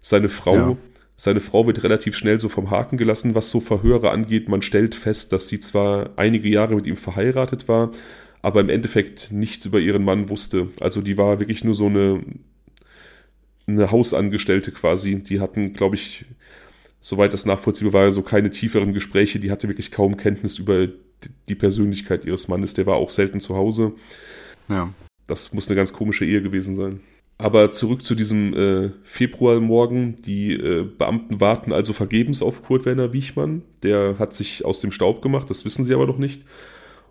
Seine 0.00 0.28
Frau 0.28 0.54
ja. 0.54 0.76
Seine 1.16 1.40
Frau 1.40 1.66
wird 1.66 1.82
relativ 1.82 2.14
schnell 2.14 2.38
so 2.38 2.48
vom 2.50 2.70
Haken 2.70 2.98
gelassen, 2.98 3.34
was 3.34 3.50
so 3.50 3.58
Verhöre 3.58 4.10
angeht. 4.10 4.48
Man 4.48 4.60
stellt 4.60 4.94
fest, 4.94 5.32
dass 5.32 5.48
sie 5.48 5.60
zwar 5.60 6.10
einige 6.16 6.48
Jahre 6.48 6.74
mit 6.74 6.86
ihm 6.86 6.96
verheiratet 6.96 7.68
war, 7.68 7.90
aber 8.42 8.60
im 8.60 8.68
Endeffekt 8.68 9.32
nichts 9.32 9.64
über 9.64 9.80
ihren 9.80 10.04
Mann 10.04 10.28
wusste. 10.28 10.68
Also 10.80 11.00
die 11.00 11.16
war 11.16 11.40
wirklich 11.40 11.64
nur 11.64 11.74
so 11.74 11.86
eine, 11.86 12.22
eine 13.66 13.90
Hausangestellte 13.90 14.72
quasi. 14.72 15.22
Die 15.22 15.40
hatten, 15.40 15.72
glaube 15.72 15.94
ich, 15.94 16.26
soweit 17.00 17.32
das 17.32 17.46
nachvollziehbar 17.46 17.94
war, 17.94 18.12
so 18.12 18.20
keine 18.20 18.50
tieferen 18.50 18.92
Gespräche. 18.92 19.40
Die 19.40 19.50
hatte 19.50 19.68
wirklich 19.68 19.90
kaum 19.90 20.18
Kenntnis 20.18 20.58
über 20.58 20.88
die 21.48 21.54
Persönlichkeit 21.54 22.26
ihres 22.26 22.46
Mannes. 22.46 22.74
Der 22.74 22.84
war 22.84 22.96
auch 22.96 23.10
selten 23.10 23.40
zu 23.40 23.56
Hause. 23.56 23.92
Ja. 24.68 24.92
Das 25.26 25.54
muss 25.54 25.66
eine 25.66 25.76
ganz 25.76 25.94
komische 25.94 26.26
Ehe 26.26 26.42
gewesen 26.42 26.76
sein. 26.76 27.00
Aber 27.38 27.70
zurück 27.70 28.02
zu 28.02 28.14
diesem 28.14 28.54
äh, 28.54 28.90
Februarmorgen. 29.04 30.22
Die 30.22 30.54
äh, 30.54 30.84
Beamten 30.84 31.40
warten 31.40 31.72
also 31.72 31.92
vergebens 31.92 32.40
auf 32.40 32.62
Kurt 32.62 32.86
Werner 32.86 33.12
Wiechmann. 33.12 33.62
Der 33.82 34.18
hat 34.18 34.34
sich 34.34 34.64
aus 34.64 34.80
dem 34.80 34.90
Staub 34.90 35.20
gemacht, 35.20 35.50
das 35.50 35.64
wissen 35.64 35.84
sie 35.84 35.94
aber 35.94 36.06
noch 36.06 36.18
nicht. 36.18 36.44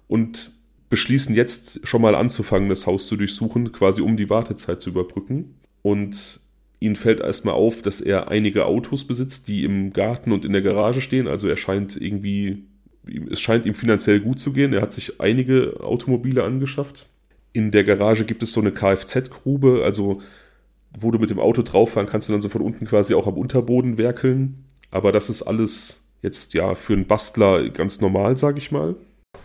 Und 0.07 0.53
beschließen 0.89 1.35
jetzt 1.35 1.87
schon 1.87 2.01
mal 2.01 2.15
anzufangen, 2.15 2.69
das 2.69 2.87
Haus 2.87 3.07
zu 3.07 3.17
durchsuchen, 3.17 3.71
quasi 3.71 4.01
um 4.01 4.17
die 4.17 4.29
Wartezeit 4.29 4.81
zu 4.81 4.89
überbrücken. 4.89 5.55
Und 5.83 6.39
ihnen 6.79 6.95
fällt 6.95 7.19
erstmal 7.19 7.55
auf, 7.55 7.83
dass 7.83 8.01
er 8.01 8.29
einige 8.29 8.65
Autos 8.65 9.05
besitzt, 9.05 9.47
die 9.47 9.63
im 9.63 9.93
Garten 9.93 10.31
und 10.31 10.43
in 10.43 10.53
der 10.53 10.61
Garage 10.63 11.01
stehen. 11.01 11.27
Also 11.27 11.47
er 11.47 11.57
scheint 11.57 11.99
irgendwie, 12.01 12.63
es 13.29 13.41
scheint 13.41 13.67
ihm 13.67 13.75
finanziell 13.75 14.21
gut 14.21 14.39
zu 14.39 14.53
gehen. 14.53 14.73
Er 14.73 14.81
hat 14.81 14.93
sich 14.93 15.21
einige 15.21 15.81
Automobile 15.81 16.43
angeschafft 16.43 17.07
in 17.55 17.71
der 17.71 17.85
Garage 17.85 18.25
gibt 18.25 18.43
es 18.43 18.51
so 18.51 18.59
eine 18.59 18.71
Kfz-Grube, 18.71 19.81
also 19.85 20.21
wo 20.97 21.11
du 21.11 21.19
mit 21.19 21.29
dem 21.29 21.39
Auto 21.39 21.61
drauffahren 21.61 22.07
kannst 22.07 22.27
du 22.27 22.33
dann 22.33 22.41
so 22.41 22.49
von 22.49 22.61
unten 22.61 22.85
quasi 22.85 23.13
auch 23.13 23.27
am 23.27 23.37
Unterboden 23.37 23.97
werkeln. 23.97 24.65
Aber 24.91 25.13
das 25.13 25.29
ist 25.29 25.41
alles 25.41 26.03
jetzt 26.21 26.53
ja 26.53 26.75
für 26.75 26.93
einen 26.93 27.07
Bastler 27.07 27.69
ganz 27.69 28.01
normal, 28.01 28.37
sage 28.37 28.57
ich 28.57 28.71
mal. 28.71 28.95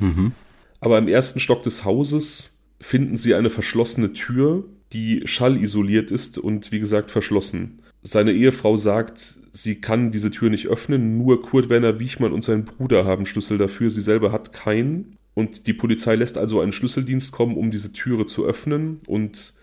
Mhm. 0.01 0.33
Aber 0.81 0.99
im 0.99 1.07
ersten 1.07 1.39
Stock 1.39 1.63
des 1.63 1.85
Hauses 1.85 2.59
finden 2.81 3.17
sie 3.17 3.35
eine 3.35 3.51
verschlossene 3.51 4.13
Tür, 4.13 4.65
die 4.93 5.23
schallisoliert 5.27 6.11
ist 6.11 6.37
und 6.37 6.73
wie 6.73 6.81
gesagt 6.81 7.13
verschlossen. 7.13 7.81
Seine 8.03 8.33
Ehefrau 8.33 8.77
sagt, 8.77 9.37
sie 9.53 9.81
kann 9.81 10.11
diese 10.11 10.33
Tür 10.33 10.51
nicht 10.51 10.67
öffnen, 10.67 11.19
nur 11.19 11.43
Kurt 11.43 11.69
Werner 11.69 12.01
Wiechmann 12.01 12.33
und 12.33 12.43
sein 12.43 12.65
Bruder 12.65 13.05
haben 13.05 13.27
Schlüssel 13.27 13.59
dafür, 13.59 13.91
sie 13.91 14.03
selber 14.03 14.33
hat 14.33 14.53
keinen. 14.53 15.17
Und 15.41 15.67
die 15.67 15.73
Polizei 15.73 16.15
lässt 16.17 16.37
also 16.37 16.61
einen 16.61 16.73
Schlüsseldienst 16.73 17.33
kommen, 17.33 17.57
um 17.57 17.71
diese 17.71 17.93
Türe 17.93 18.27
zu 18.27 18.45
öffnen. 18.45 18.99
Und 19.07 19.55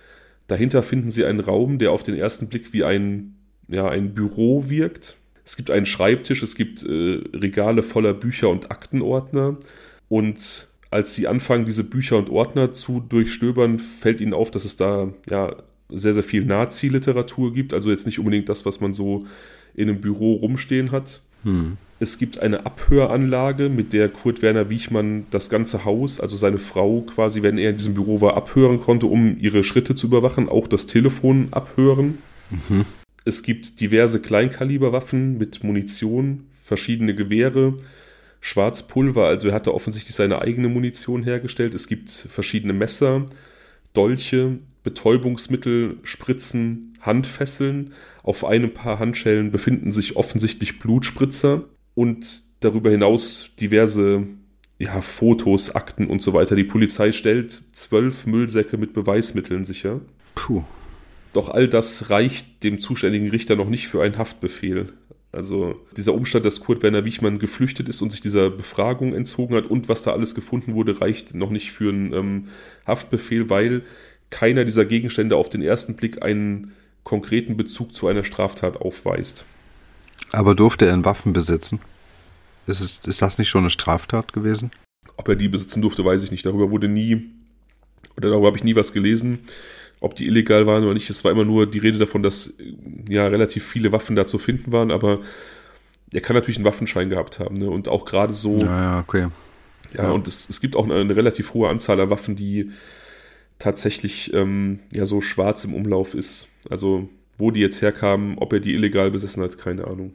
dahinter 0.47 0.81
finden 0.81 1.11
sie 1.11 1.23
einen 1.23 1.39
Raum, 1.39 1.77
der 1.77 1.91
auf 1.91 2.01
den 2.01 2.15
ersten 2.15 2.49
Blick 2.49 2.73
wie 2.73 2.83
ein, 2.83 3.35
ja, 3.67 3.87
ein 3.87 4.15
Büro 4.15 4.69
wirkt. 4.69 5.17
Es 5.45 5.55
gibt 5.55 5.69
einen 5.69 5.85
Schreibtisch, 5.85 6.41
es 6.41 6.55
gibt 6.55 6.83
äh, 6.83 7.21
Regale 7.33 7.83
voller 7.83 8.13
Bücher 8.13 8.49
und 8.49 8.71
Aktenordner. 8.71 9.57
Und 10.09 10.67
als 10.89 11.13
sie 11.13 11.27
anfangen, 11.27 11.65
diese 11.65 11.83
Bücher 11.83 12.17
und 12.17 12.29
Ordner 12.29 12.73
zu 12.73 12.99
durchstöbern, 12.99 13.77
fällt 13.79 14.19
ihnen 14.19 14.33
auf, 14.33 14.49
dass 14.49 14.65
es 14.65 14.77
da 14.77 15.13
ja 15.29 15.55
sehr, 15.89 16.15
sehr 16.15 16.23
viel 16.23 16.43
Nazi-Literatur 16.43 17.53
gibt. 17.53 17.73
Also 17.73 17.91
jetzt 17.91 18.07
nicht 18.07 18.17
unbedingt 18.19 18.49
das, 18.49 18.65
was 18.65 18.81
man 18.81 18.93
so 18.93 19.25
in 19.75 19.89
einem 19.89 20.01
Büro 20.01 20.33
rumstehen 20.33 20.91
hat. 20.91 21.21
Hm. 21.47 21.77
Es 21.99 22.19
gibt 22.19 22.37
eine 22.37 22.65
Abhöranlage, 22.65 23.69
mit 23.69 23.91
der 23.91 24.09
Kurt 24.09 24.43
Werner 24.43 24.69
Wiechmann 24.69 25.25
das 25.31 25.49
ganze 25.49 25.83
Haus, 25.83 26.19
also 26.19 26.37
seine 26.37 26.59
Frau 26.59 27.01
quasi, 27.01 27.41
wenn 27.41 27.57
er 27.57 27.71
in 27.71 27.77
diesem 27.77 27.95
Büro 27.95 28.21
war, 28.21 28.37
abhören 28.37 28.79
konnte, 28.79 29.07
um 29.07 29.39
ihre 29.39 29.63
Schritte 29.63 29.95
zu 29.95 30.05
überwachen, 30.05 30.47
auch 30.47 30.67
das 30.67 30.85
Telefon 30.85 31.47
abhören. 31.49 32.19
Mhm. 32.51 32.85
Es 33.25 33.41
gibt 33.41 33.81
diverse 33.81 34.21
Kleinkaliberwaffen 34.21 35.39
mit 35.39 35.63
Munition, 35.63 36.43
verschiedene 36.63 37.15
Gewehre, 37.15 37.75
Schwarzpulver, 38.41 39.25
also 39.25 39.47
er 39.47 39.55
hatte 39.55 39.73
offensichtlich 39.73 40.15
seine 40.15 40.41
eigene 40.41 40.69
Munition 40.69 41.23
hergestellt. 41.23 41.73
Es 41.73 41.87
gibt 41.87 42.11
verschiedene 42.11 42.73
Messer, 42.73 43.25
Dolche, 43.93 44.59
Betäubungsmittel, 44.83 45.97
Spritzen, 46.03 46.93
Handfesseln. 47.07 47.93
Auf 48.21 48.45
einem 48.45 48.73
Paar 48.73 48.99
Handschellen 48.99 49.51
befinden 49.51 49.91
sich 49.91 50.15
offensichtlich 50.15 50.77
Blutspritzer 50.77 51.63
und 51.95 52.43
darüber 52.59 52.91
hinaus 52.91 53.49
diverse 53.59 54.27
ja, 54.77 55.01
Fotos, 55.01 55.73
Akten 55.73 56.07
und 56.07 56.21
so 56.21 56.33
weiter. 56.33 56.55
Die 56.55 56.63
Polizei 56.63 57.11
stellt 57.11 57.63
zwölf 57.71 58.27
Müllsäcke 58.27 58.77
mit 58.77 58.93
Beweismitteln 58.93 59.65
sicher. 59.65 60.01
Puh. 60.35 60.63
Doch 61.33 61.49
all 61.49 61.67
das 61.67 62.09
reicht 62.09 62.63
dem 62.63 62.79
zuständigen 62.79 63.29
Richter 63.29 63.55
noch 63.55 63.69
nicht 63.69 63.87
für 63.87 64.01
einen 64.01 64.17
Haftbefehl. 64.17 64.93
Also 65.31 65.75
dieser 65.95 66.13
Umstand, 66.13 66.45
dass 66.45 66.61
Kurt 66.61 66.83
Werner 66.83 67.05
Wichmann 67.05 67.37
geflüchtet 67.37 67.89
ist 67.89 68.01
und 68.01 68.11
sich 68.11 68.21
dieser 68.21 68.49
Befragung 68.49 69.13
entzogen 69.13 69.55
hat 69.55 69.65
und 69.65 69.89
was 69.89 70.01
da 70.01 70.13
alles 70.13 70.35
gefunden 70.35 70.73
wurde, 70.73 71.01
reicht 71.01 71.35
noch 71.35 71.49
nicht 71.49 71.71
für 71.71 71.89
einen 71.89 72.13
ähm, 72.13 72.47
Haftbefehl, 72.85 73.49
weil 73.49 73.83
keiner 74.29 74.65
dieser 74.65 74.85
Gegenstände 74.85 75.35
auf 75.35 75.49
den 75.49 75.61
ersten 75.61 75.95
Blick 75.95 76.23
einen 76.23 76.71
konkreten 77.07 77.55
Bezug 77.55 77.95
zu 77.95 78.09
einer 78.09 78.25
Straftat 78.25 78.81
aufweist. 78.81 79.45
Aber 80.33 80.55
durfte 80.55 80.87
er 80.87 80.93
in 80.93 81.05
Waffen 81.05 81.31
besitzen? 81.31 81.79
Ist, 82.65 82.81
es, 82.81 82.99
ist 83.07 83.21
das 83.21 83.37
nicht 83.37 83.47
schon 83.47 83.61
eine 83.61 83.69
Straftat 83.69 84.33
gewesen? 84.33 84.71
Ob 85.15 85.29
er 85.29 85.37
die 85.37 85.47
besitzen 85.47 85.81
durfte, 85.81 86.03
weiß 86.03 86.21
ich 86.23 86.31
nicht. 86.31 86.45
Darüber 86.45 86.69
wurde 86.69 86.89
nie, 86.89 87.31
oder 88.17 88.29
darüber 88.29 88.47
habe 88.47 88.57
ich 88.57 88.65
nie 88.65 88.75
was 88.75 88.91
gelesen, 88.91 89.39
ob 90.01 90.15
die 90.15 90.27
illegal 90.27 90.67
waren 90.67 90.83
oder 90.83 90.95
nicht. 90.95 91.09
Es 91.09 91.23
war 91.23 91.31
immer 91.31 91.45
nur 91.45 91.65
die 91.65 91.79
Rede 91.79 91.97
davon, 91.97 92.23
dass 92.23 92.55
ja 93.07 93.25
relativ 93.27 93.65
viele 93.65 93.93
Waffen 93.93 94.17
da 94.17 94.27
zu 94.27 94.37
finden 94.37 94.73
waren, 94.73 94.91
aber 94.91 95.21
er 96.11 96.19
kann 96.19 96.35
natürlich 96.35 96.57
einen 96.57 96.65
Waffenschein 96.65 97.09
gehabt 97.09 97.39
haben. 97.39 97.57
Ne? 97.57 97.69
Und 97.69 97.87
auch 97.87 98.03
gerade 98.03 98.33
so. 98.33 98.57
Ja, 98.57 98.81
ja, 98.81 98.99
okay. 98.99 99.27
Ja, 99.95 100.03
ja. 100.03 100.11
und 100.11 100.27
es, 100.27 100.49
es 100.49 100.59
gibt 100.59 100.75
auch 100.75 100.83
eine, 100.83 100.95
eine, 100.95 101.15
relativ 101.15 101.53
hohe 101.53 101.69
Anzahl 101.69 102.01
an 102.01 102.09
Waffen, 102.09 102.35
die 102.35 102.71
tatsächlich 103.59 104.33
ähm, 104.33 104.79
ja 104.91 105.05
so 105.05 105.21
schwarz 105.21 105.63
im 105.63 105.73
Umlauf 105.73 106.13
ist. 106.13 106.49
Also 106.69 107.09
wo 107.37 107.51
die 107.51 107.59
jetzt 107.59 107.81
herkamen, 107.81 108.37
ob 108.39 108.53
er 108.53 108.59
die 108.59 108.73
illegal 108.73 109.11
besessen 109.11 109.43
hat, 109.43 109.57
keine 109.57 109.85
Ahnung. 109.85 110.13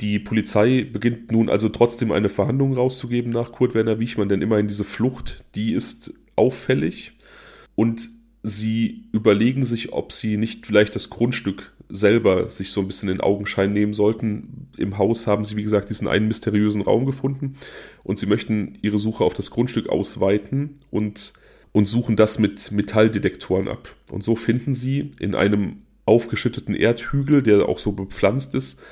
Die 0.00 0.18
Polizei 0.18 0.86
beginnt 0.90 1.32
nun 1.32 1.48
also 1.48 1.68
trotzdem 1.68 2.12
eine 2.12 2.28
Verhandlung 2.28 2.74
rauszugeben 2.74 3.32
nach 3.32 3.52
Kurt 3.52 3.74
Werner 3.74 3.98
Wiechmann, 3.98 4.28
denn 4.28 4.42
immerhin 4.42 4.68
diese 4.68 4.84
Flucht, 4.84 5.44
die 5.54 5.72
ist 5.72 6.14
auffällig 6.36 7.12
und 7.74 8.08
sie 8.42 9.04
überlegen 9.12 9.64
sich, 9.64 9.92
ob 9.92 10.12
sie 10.12 10.36
nicht 10.36 10.66
vielleicht 10.66 10.94
das 10.94 11.10
Grundstück 11.10 11.72
selber 11.88 12.50
sich 12.50 12.70
so 12.70 12.80
ein 12.80 12.86
bisschen 12.86 13.08
in 13.08 13.20
Augenschein 13.20 13.72
nehmen 13.72 13.94
sollten. 13.94 14.68
Im 14.76 14.98
Haus 14.98 15.26
haben 15.26 15.44
sie, 15.44 15.56
wie 15.56 15.62
gesagt, 15.62 15.88
diesen 15.88 16.06
einen 16.06 16.28
mysteriösen 16.28 16.82
Raum 16.82 17.06
gefunden 17.06 17.56
und 18.04 18.18
sie 18.18 18.26
möchten 18.26 18.78
ihre 18.82 18.98
Suche 18.98 19.24
auf 19.24 19.34
das 19.34 19.50
Grundstück 19.50 19.88
ausweiten 19.88 20.80
und, 20.90 21.32
und 21.78 21.86
suchen 21.86 22.16
das 22.16 22.40
mit 22.40 22.72
Metalldetektoren 22.72 23.68
ab. 23.68 23.94
Und 24.10 24.24
so 24.24 24.34
finden 24.34 24.74
sie 24.74 25.12
in 25.20 25.36
einem 25.36 25.82
aufgeschütteten 26.06 26.74
Erdhügel, 26.74 27.40
der 27.40 27.68
auch 27.68 27.78
so 27.78 27.92
bepflanzt 27.92 28.52
ist, 28.56 28.82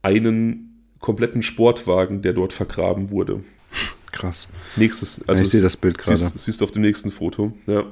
einen 0.00 0.86
kompletten 1.00 1.42
Sportwagen, 1.42 2.22
der 2.22 2.32
dort 2.32 2.54
vergraben 2.54 3.10
wurde. 3.10 3.44
Krass. 4.10 4.48
Nächstes, 4.76 5.28
also 5.28 5.42
ich 5.42 5.50
sehe 5.50 5.60
das 5.60 5.76
Bild 5.76 5.98
gerade. 5.98 6.16
Siehst, 6.16 6.38
siehst 6.38 6.60
du 6.62 6.64
auf 6.64 6.70
dem 6.70 6.80
nächsten 6.80 7.12
Foto, 7.12 7.52
ja. 7.66 7.84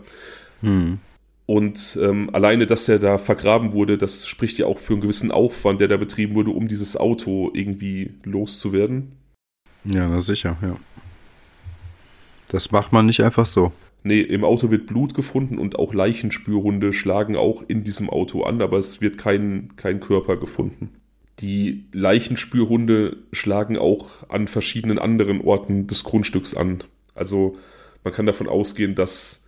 Hm. 0.62 0.98
Und 1.44 1.98
ähm, 2.00 2.30
alleine, 2.32 2.66
dass 2.66 2.88
er 2.88 2.98
da 2.98 3.18
vergraben 3.18 3.74
wurde, 3.74 3.98
das 3.98 4.26
spricht 4.26 4.56
ja 4.56 4.64
auch 4.64 4.78
für 4.78 4.94
einen 4.94 5.02
gewissen 5.02 5.30
Aufwand, 5.30 5.82
der 5.82 5.88
da 5.88 5.98
betrieben 5.98 6.34
wurde, 6.34 6.52
um 6.52 6.68
dieses 6.68 6.96
Auto 6.96 7.50
irgendwie 7.52 8.14
loszuwerden. 8.24 9.12
Ja, 9.84 10.08
na 10.08 10.22
sicher, 10.22 10.56
ja. 10.62 10.74
Das 12.46 12.70
macht 12.70 12.94
man 12.94 13.04
nicht 13.04 13.22
einfach 13.22 13.44
so. 13.44 13.72
Nee, 14.04 14.20
im 14.20 14.44
Auto 14.44 14.70
wird 14.70 14.86
Blut 14.86 15.14
gefunden 15.14 15.58
und 15.58 15.78
auch 15.78 15.94
Leichenspürhunde 15.94 16.92
schlagen 16.92 17.36
auch 17.36 17.62
in 17.66 17.84
diesem 17.84 18.10
Auto 18.10 18.42
an, 18.42 18.60
aber 18.60 18.78
es 18.78 19.00
wird 19.00 19.16
kein, 19.16 19.70
kein 19.76 20.00
Körper 20.00 20.36
gefunden. 20.36 20.90
Die 21.38 21.84
Leichenspürhunde 21.92 23.18
schlagen 23.32 23.78
auch 23.78 24.28
an 24.28 24.48
verschiedenen 24.48 24.98
anderen 24.98 25.40
Orten 25.40 25.86
des 25.86 26.04
Grundstücks 26.04 26.54
an. 26.54 26.84
Also 27.14 27.56
man 28.04 28.12
kann 28.12 28.26
davon 28.26 28.48
ausgehen, 28.48 28.94
dass 28.94 29.46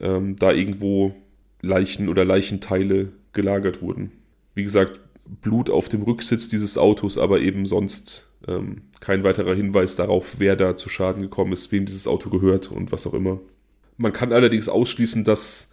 ähm, 0.00 0.36
da 0.36 0.52
irgendwo 0.52 1.14
Leichen 1.60 2.08
oder 2.08 2.24
Leichenteile 2.24 3.12
gelagert 3.32 3.82
wurden. 3.82 4.12
Wie 4.54 4.64
gesagt, 4.64 5.00
Blut 5.40 5.70
auf 5.70 5.88
dem 5.88 6.02
Rücksitz 6.02 6.48
dieses 6.48 6.76
Autos, 6.76 7.16
aber 7.18 7.40
eben 7.40 7.66
sonst 7.66 8.28
ähm, 8.48 8.82
kein 9.00 9.22
weiterer 9.24 9.54
Hinweis 9.54 9.96
darauf, 9.96 10.36
wer 10.38 10.56
da 10.56 10.76
zu 10.76 10.88
Schaden 10.88 11.22
gekommen 11.22 11.52
ist, 11.52 11.70
wem 11.72 11.86
dieses 11.86 12.06
Auto 12.06 12.30
gehört 12.30 12.70
und 12.70 12.92
was 12.92 13.06
auch 13.06 13.14
immer. 13.14 13.40
Man 13.96 14.12
kann 14.12 14.32
allerdings 14.32 14.68
ausschließen, 14.68 15.24
dass 15.24 15.70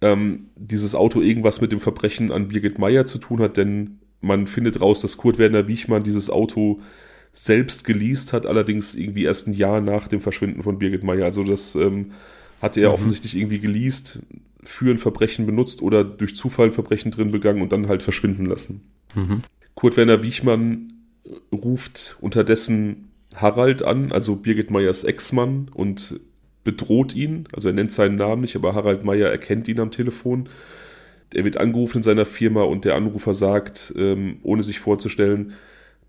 ähm, 0.00 0.46
dieses 0.56 0.94
Auto 0.94 1.20
irgendwas 1.20 1.60
mit 1.60 1.72
dem 1.72 1.80
Verbrechen 1.80 2.32
an 2.32 2.48
Birgit 2.48 2.78
Meyer 2.78 3.06
zu 3.06 3.18
tun 3.18 3.40
hat, 3.40 3.56
denn 3.56 3.98
man 4.20 4.46
findet 4.46 4.80
raus, 4.80 5.00
dass 5.00 5.16
Kurt 5.16 5.38
Werner 5.38 5.68
Wiechmann 5.68 6.02
dieses 6.02 6.30
Auto 6.30 6.80
selbst 7.32 7.84
geleast 7.84 8.32
hat, 8.32 8.46
allerdings 8.46 8.94
irgendwie 8.94 9.24
erst 9.24 9.46
ein 9.46 9.54
Jahr 9.54 9.80
nach 9.80 10.08
dem 10.08 10.20
Verschwinden 10.20 10.62
von 10.62 10.78
Birgit 10.78 11.04
Meyer. 11.04 11.24
Also 11.24 11.44
das 11.44 11.74
ähm, 11.74 12.12
hatte 12.60 12.80
er 12.80 12.88
mhm. 12.88 12.94
offensichtlich 12.94 13.36
irgendwie 13.36 13.60
geleast, 13.60 14.20
für 14.62 14.90
ein 14.90 14.98
Verbrechen 14.98 15.46
benutzt 15.46 15.80
oder 15.80 16.04
durch 16.04 16.36
Zufall 16.36 16.66
ein 16.66 16.72
Verbrechen 16.72 17.10
drin 17.10 17.30
begangen 17.30 17.62
und 17.62 17.72
dann 17.72 17.88
halt 17.88 18.02
verschwinden 18.02 18.44
lassen. 18.44 18.82
Mhm. 19.14 19.42
Kurt 19.74 19.96
Werner 19.96 20.22
Wiechmann 20.22 20.92
ruft 21.52 22.16
unterdessen 22.20 23.10
Harald 23.34 23.82
an, 23.82 24.12
also 24.12 24.36
Birgit 24.36 24.70
Meyers 24.70 25.04
Ex-Mann, 25.04 25.70
und 25.72 26.20
bedroht 26.64 27.14
ihn. 27.14 27.44
Also 27.52 27.68
er 27.68 27.74
nennt 27.74 27.92
seinen 27.92 28.16
Namen 28.16 28.42
nicht, 28.42 28.56
aber 28.56 28.74
Harald 28.74 29.04
Meyer 29.04 29.28
erkennt 29.28 29.68
ihn 29.68 29.80
am 29.80 29.90
Telefon. 29.90 30.48
Er 31.32 31.44
wird 31.44 31.56
angerufen 31.56 31.98
in 31.98 32.02
seiner 32.02 32.24
Firma 32.24 32.62
und 32.62 32.84
der 32.84 32.96
Anrufer 32.96 33.34
sagt, 33.34 33.94
ähm, 33.96 34.38
ohne 34.42 34.62
sich 34.62 34.80
vorzustellen, 34.80 35.54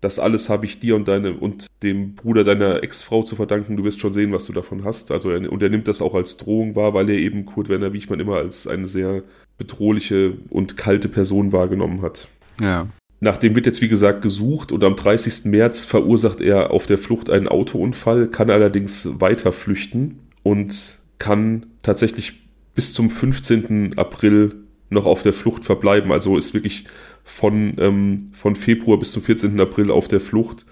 das 0.00 0.18
alles 0.18 0.48
habe 0.48 0.66
ich 0.66 0.80
dir 0.80 0.96
und 0.96 1.06
deine 1.06 1.34
und 1.34 1.66
dem 1.84 2.14
Bruder 2.16 2.42
deiner 2.42 2.82
Ex-Frau 2.82 3.22
zu 3.22 3.36
verdanken. 3.36 3.76
Du 3.76 3.84
wirst 3.84 4.00
schon 4.00 4.12
sehen, 4.12 4.32
was 4.32 4.46
du 4.46 4.52
davon 4.52 4.84
hast. 4.84 5.12
Also 5.12 5.30
er, 5.30 5.50
und 5.50 5.62
er 5.62 5.68
nimmt 5.68 5.86
das 5.86 6.02
auch 6.02 6.14
als 6.14 6.36
Drohung 6.36 6.74
wahr, 6.74 6.92
weil 6.92 7.08
er 7.08 7.16
eben 7.16 7.46
Kurt 7.46 7.68
Werner 7.68 7.92
Wiechmann 7.92 8.18
immer 8.18 8.36
als 8.36 8.66
eine 8.66 8.88
sehr 8.88 9.22
bedrohliche 9.58 10.32
und 10.50 10.76
kalte 10.76 11.08
Person 11.08 11.52
wahrgenommen 11.52 12.02
hat. 12.02 12.26
Ja. 12.60 12.88
Nachdem 13.20 13.54
wird 13.54 13.66
jetzt, 13.66 13.80
wie 13.80 13.88
gesagt, 13.88 14.22
gesucht 14.22 14.72
und 14.72 14.82
am 14.82 14.96
30. 14.96 15.44
März 15.44 15.84
verursacht 15.84 16.40
er 16.40 16.72
auf 16.72 16.86
der 16.86 16.98
Flucht 16.98 17.30
einen 17.30 17.46
Autounfall, 17.46 18.26
kann 18.26 18.50
allerdings 18.50 19.20
weiter 19.20 19.52
flüchten 19.52 20.18
und 20.42 20.98
kann 21.18 21.66
tatsächlich 21.82 22.42
bis 22.74 22.94
zum 22.94 23.10
15. 23.10 23.96
April 23.96 24.56
noch 24.90 25.06
auf 25.06 25.22
der 25.22 25.32
Flucht 25.32 25.64
verbleiben. 25.64 26.12
Also 26.12 26.36
ist 26.36 26.54
wirklich 26.54 26.84
von, 27.24 27.74
ähm, 27.78 28.30
von 28.34 28.56
Februar 28.56 28.98
bis 28.98 29.12
zum 29.12 29.22
14. 29.22 29.60
April 29.60 29.90
auf 29.90 30.08
der 30.08 30.20
Flucht. 30.20 30.66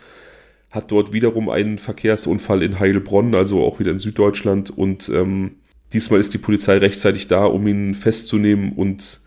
Hat 0.70 0.90
dort 0.90 1.12
wiederum 1.12 1.48
einen 1.48 1.78
Verkehrsunfall 1.78 2.62
in 2.62 2.78
Heilbronn, 2.78 3.34
also 3.34 3.62
auch 3.64 3.80
wieder 3.80 3.90
in 3.90 3.98
Süddeutschland. 3.98 4.70
Und 4.70 5.08
ähm, 5.08 5.56
diesmal 5.92 6.20
ist 6.20 6.34
die 6.34 6.38
Polizei 6.38 6.78
rechtzeitig 6.78 7.28
da, 7.28 7.44
um 7.44 7.66
ihn 7.66 7.94
festzunehmen 7.94 8.72
und 8.72 9.20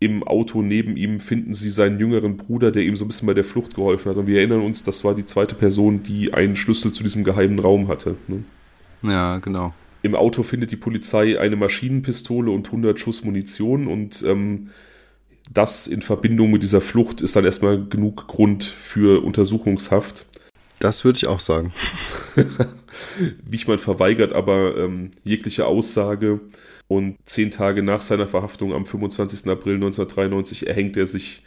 im 0.00 0.24
Auto 0.24 0.62
neben 0.62 0.96
ihm 0.96 1.20
finden 1.20 1.54
sie 1.54 1.70
seinen 1.70 2.00
jüngeren 2.00 2.36
Bruder, 2.36 2.72
der 2.72 2.82
ihm 2.82 2.96
so 2.96 3.04
ein 3.04 3.08
bisschen 3.08 3.26
bei 3.26 3.34
der 3.34 3.44
Flucht 3.44 3.76
geholfen 3.76 4.10
hat. 4.10 4.16
Und 4.16 4.26
wir 4.26 4.38
erinnern 4.38 4.60
uns, 4.60 4.82
das 4.82 5.04
war 5.04 5.14
die 5.14 5.24
zweite 5.24 5.54
Person, 5.54 6.02
die 6.02 6.34
einen 6.34 6.56
Schlüssel 6.56 6.92
zu 6.92 7.04
diesem 7.04 7.22
geheimen 7.22 7.60
Raum 7.60 7.86
hatte. 7.86 8.16
Ne? 8.26 8.42
Ja, 9.02 9.38
genau. 9.38 9.72
Im 10.02 10.14
Auto 10.14 10.42
findet 10.42 10.72
die 10.72 10.76
Polizei 10.76 11.38
eine 11.38 11.56
Maschinenpistole 11.56 12.50
und 12.50 12.66
100 12.66 12.98
Schuss 12.98 13.24
Munition 13.24 13.86
und 13.86 14.22
ähm, 14.26 14.70
das 15.50 15.86
in 15.86 16.02
Verbindung 16.02 16.50
mit 16.50 16.62
dieser 16.62 16.80
Flucht 16.80 17.20
ist 17.20 17.36
dann 17.36 17.44
erstmal 17.44 17.84
genug 17.84 18.26
Grund 18.26 18.64
für 18.64 19.22
Untersuchungshaft. 19.24 20.26
Das 20.78 21.04
würde 21.04 21.16
ich 21.16 21.26
auch 21.28 21.40
sagen. 21.40 21.72
Wichmann 23.44 23.78
verweigert 23.78 24.32
aber 24.32 24.76
ähm, 24.76 25.12
jegliche 25.22 25.66
Aussage 25.66 26.40
und 26.88 27.16
zehn 27.24 27.50
Tage 27.50 27.82
nach 27.82 28.00
seiner 28.00 28.26
Verhaftung 28.26 28.72
am 28.72 28.86
25. 28.86 29.48
April 29.48 29.74
1993 29.74 30.66
erhängt 30.66 30.96
er 30.96 31.06
sich 31.06 31.42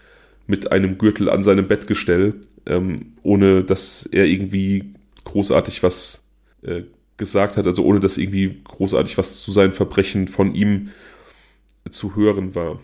mit 0.48 0.72
einem 0.72 0.98
Gürtel 0.98 1.30
an 1.30 1.44
seinem 1.44 1.68
Bettgestell, 1.68 2.36
ähm, 2.66 3.14
ohne 3.24 3.64
dass 3.64 4.08
er 4.10 4.26
irgendwie 4.26 4.94
großartig 5.26 5.84
was 5.84 6.30
äh, 6.62 6.84
gesagt 7.18 7.58
hat, 7.58 7.66
also 7.66 7.84
ohne 7.84 8.00
dass 8.00 8.18
irgendwie 8.18 8.62
großartig 8.64 9.18
was 9.18 9.42
zu 9.42 9.52
seinen 9.52 9.74
Verbrechen 9.74 10.28
von 10.28 10.54
ihm 10.54 10.90
zu 11.90 12.16
hören 12.16 12.56
war. 12.56 12.80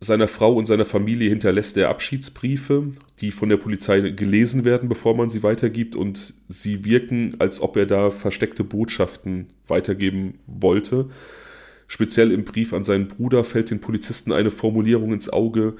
Seiner 0.00 0.28
Frau 0.28 0.54
und 0.54 0.66
seiner 0.66 0.84
Familie 0.84 1.30
hinterlässt 1.30 1.76
er 1.76 1.88
Abschiedsbriefe, 1.88 2.92
die 3.20 3.32
von 3.32 3.48
der 3.48 3.56
Polizei 3.56 4.00
gelesen 4.00 4.64
werden, 4.64 4.88
bevor 4.88 5.16
man 5.16 5.30
sie 5.30 5.42
weitergibt, 5.42 5.96
und 5.96 6.34
sie 6.48 6.84
wirken, 6.84 7.36
als 7.38 7.60
ob 7.60 7.76
er 7.76 7.86
da 7.86 8.10
versteckte 8.10 8.64
Botschaften 8.64 9.48
weitergeben 9.66 10.40
wollte. 10.46 11.08
Speziell 11.86 12.32
im 12.32 12.44
Brief 12.44 12.72
an 12.72 12.84
seinen 12.84 13.08
Bruder 13.08 13.44
fällt 13.44 13.70
den 13.70 13.80
Polizisten 13.80 14.32
eine 14.32 14.50
Formulierung 14.50 15.12
ins 15.12 15.30
Auge, 15.30 15.76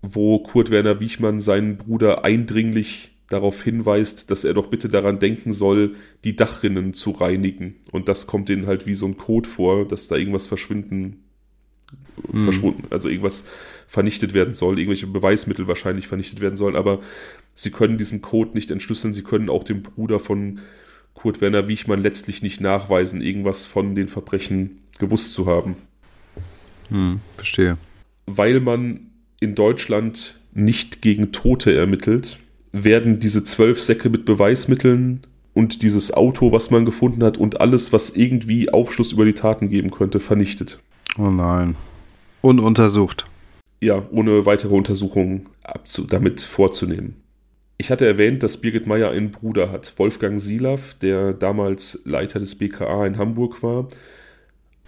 wo 0.00 0.38
Kurt 0.38 0.70
Werner 0.70 1.00
Wiechmann 1.00 1.40
seinen 1.40 1.76
Bruder 1.76 2.24
eindringlich 2.24 3.13
darauf 3.34 3.62
hinweist, 3.62 4.30
dass 4.30 4.44
er 4.44 4.54
doch 4.54 4.68
bitte 4.68 4.88
daran 4.88 5.18
denken 5.18 5.52
soll, 5.52 5.96
die 6.22 6.36
Dachrinnen 6.36 6.94
zu 6.94 7.10
reinigen. 7.10 7.74
Und 7.90 8.08
das 8.08 8.26
kommt 8.26 8.48
denen 8.48 8.66
halt 8.66 8.86
wie 8.86 8.94
so 8.94 9.06
ein 9.06 9.16
Code 9.16 9.48
vor, 9.48 9.86
dass 9.86 10.06
da 10.06 10.16
irgendwas 10.16 10.46
verschwinden, 10.46 11.24
mhm. 12.32 12.44
verschwunden, 12.44 12.86
also 12.90 13.08
irgendwas 13.08 13.44
vernichtet 13.88 14.34
werden 14.34 14.54
soll, 14.54 14.78
irgendwelche 14.78 15.08
Beweismittel 15.08 15.66
wahrscheinlich 15.66 16.06
vernichtet 16.06 16.40
werden 16.40 16.56
sollen, 16.56 16.76
aber 16.76 17.00
sie 17.54 17.70
können 17.70 17.98
diesen 17.98 18.22
Code 18.22 18.52
nicht 18.54 18.70
entschlüsseln, 18.70 19.12
sie 19.12 19.24
können 19.24 19.50
auch 19.50 19.64
dem 19.64 19.82
Bruder 19.82 20.20
von 20.20 20.60
Kurt 21.14 21.40
Werner 21.40 21.68
Wiechmann 21.68 22.02
letztlich 22.02 22.42
nicht 22.42 22.60
nachweisen, 22.60 23.20
irgendwas 23.20 23.66
von 23.66 23.94
den 23.94 24.08
Verbrechen 24.08 24.78
gewusst 24.98 25.34
zu 25.34 25.46
haben. 25.46 25.76
Hm, 26.88 27.20
verstehe. 27.36 27.78
Weil 28.26 28.60
man 28.60 29.10
in 29.40 29.54
Deutschland 29.54 30.40
nicht 30.52 31.02
gegen 31.02 31.32
Tote 31.32 31.74
ermittelt, 31.74 32.38
werden 32.74 33.20
diese 33.20 33.44
zwölf 33.44 33.80
Säcke 33.80 34.10
mit 34.10 34.24
Beweismitteln 34.24 35.20
und 35.52 35.82
dieses 35.82 36.12
Auto, 36.12 36.50
was 36.50 36.70
man 36.70 36.84
gefunden 36.84 37.22
hat 37.22 37.38
und 37.38 37.60
alles, 37.60 37.92
was 37.92 38.10
irgendwie 38.10 38.70
Aufschluss 38.70 39.12
über 39.12 39.24
die 39.24 39.32
Taten 39.32 39.68
geben 39.68 39.92
könnte, 39.92 40.18
vernichtet. 40.18 40.80
Oh 41.16 41.30
nein. 41.30 41.76
Ununtersucht. 42.42 43.26
Ja, 43.80 44.02
ohne 44.10 44.44
weitere 44.44 44.74
Untersuchungen 44.74 45.48
damit 46.10 46.40
vorzunehmen. 46.40 47.16
Ich 47.78 47.90
hatte 47.90 48.06
erwähnt, 48.06 48.42
dass 48.42 48.60
Birgit 48.60 48.86
Meyer 48.86 49.10
einen 49.10 49.30
Bruder 49.30 49.70
hat, 49.70 49.94
Wolfgang 49.96 50.40
Silav, 50.40 50.94
der 51.00 51.32
damals 51.32 52.00
Leiter 52.04 52.40
des 52.40 52.56
BKA 52.56 53.06
in 53.06 53.18
Hamburg 53.18 53.62
war 53.62 53.88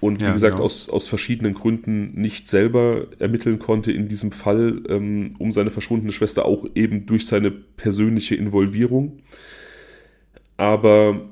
und 0.00 0.20
wie 0.20 0.24
ja, 0.24 0.32
gesagt 0.32 0.56
genau. 0.56 0.64
aus, 0.64 0.90
aus 0.90 1.08
verschiedenen 1.08 1.54
Gründen 1.54 2.12
nicht 2.20 2.48
selber 2.48 3.06
ermitteln 3.18 3.58
konnte 3.58 3.92
in 3.92 4.08
diesem 4.08 4.30
Fall 4.30 4.82
ähm, 4.88 5.30
um 5.38 5.52
seine 5.52 5.70
verschwundene 5.70 6.12
Schwester, 6.12 6.44
auch 6.44 6.66
eben 6.74 7.06
durch 7.06 7.26
seine 7.26 7.50
persönliche 7.50 8.34
Involvierung. 8.34 9.20
Aber 10.58 11.28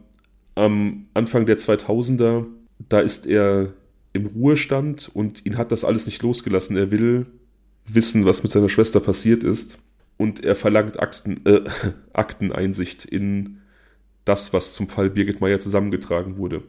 am 0.54 1.06
Anfang 1.14 1.46
der 1.46 1.58
2000er, 1.58 2.46
da 2.88 3.00
ist 3.00 3.26
er 3.26 3.72
im 4.12 4.26
Ruhestand 4.26 5.10
und 5.12 5.44
ihn 5.44 5.58
hat 5.58 5.72
das 5.72 5.84
alles 5.84 6.06
nicht 6.06 6.22
losgelassen. 6.22 6.76
Er 6.76 6.90
will 6.90 7.26
wissen, 7.86 8.24
was 8.24 8.42
mit 8.42 8.52
seiner 8.52 8.68
Schwester 8.68 9.00
passiert 9.00 9.44
ist 9.44 9.78
und 10.16 10.42
er 10.42 10.54
verlangt 10.54 11.00
Akten, 11.00 11.44
äh, 11.44 11.62
Akteneinsicht 12.12 13.04
in 13.04 13.58
das, 14.24 14.52
was 14.52 14.72
zum 14.72 14.88
Fall 14.88 15.10
Birgit 15.10 15.40
Meyer 15.40 15.60
zusammengetragen 15.60 16.38
wurde. 16.38 16.62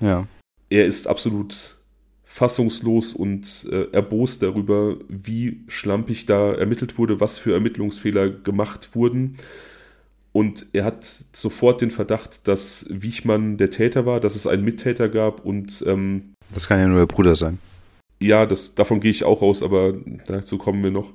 Ja. 0.00 0.26
Er 0.70 0.86
ist 0.86 1.06
absolut 1.06 1.76
fassungslos 2.24 3.12
und 3.12 3.66
äh, 3.70 3.86
erbost 3.92 4.42
darüber, 4.42 4.96
wie 5.08 5.60
schlampig 5.68 6.26
da 6.26 6.52
ermittelt 6.52 6.98
wurde, 6.98 7.20
was 7.20 7.38
für 7.38 7.54
Ermittlungsfehler 7.54 8.28
gemacht 8.28 8.96
wurden. 8.96 9.36
Und 10.32 10.66
er 10.72 10.84
hat 10.84 11.06
sofort 11.32 11.80
den 11.80 11.92
Verdacht, 11.92 12.48
dass 12.48 12.86
Wiechmann 12.88 13.56
der 13.56 13.70
Täter 13.70 14.04
war, 14.04 14.18
dass 14.18 14.34
es 14.34 14.48
einen 14.48 14.64
Mittäter 14.64 15.08
gab 15.08 15.44
und. 15.44 15.84
Ähm, 15.86 16.34
das 16.52 16.66
kann 16.66 16.80
ja 16.80 16.88
nur 16.88 16.98
der 16.98 17.06
Bruder 17.06 17.36
sein. 17.36 17.58
Ja, 18.18 18.46
das, 18.46 18.74
davon 18.74 18.98
gehe 18.98 19.12
ich 19.12 19.22
auch 19.22 19.40
aus, 19.40 19.62
aber 19.62 19.94
dazu 20.26 20.58
kommen 20.58 20.82
wir 20.82 20.90
noch. 20.90 21.12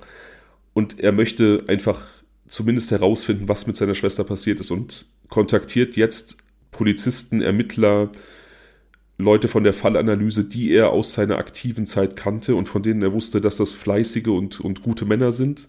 Und 0.73 1.01
er 1.01 1.11
möchte 1.11 1.65
einfach 1.67 2.01
zumindest 2.47 2.91
herausfinden, 2.91 3.49
was 3.49 3.67
mit 3.67 3.75
seiner 3.75 3.95
Schwester 3.95 4.23
passiert 4.23 4.61
ist 4.61 4.71
und 4.71 5.05
kontaktiert 5.27 5.97
jetzt 5.97 6.37
Polizisten, 6.71 7.41
Ermittler, 7.41 8.11
Leute 9.19 9.49
von 9.49 9.65
der 9.65 9.73
Fallanalyse, 9.73 10.45
die 10.45 10.71
er 10.71 10.91
aus 10.91 11.13
seiner 11.13 11.37
aktiven 11.37 11.85
Zeit 11.85 12.15
kannte 12.15 12.55
und 12.55 12.69
von 12.69 12.81
denen 12.81 13.01
er 13.01 13.11
wusste, 13.11 13.41
dass 13.41 13.57
das 13.57 13.73
fleißige 13.73 14.27
und, 14.27 14.61
und 14.61 14.81
gute 14.81 15.03
Männer 15.03 15.33
sind 15.33 15.67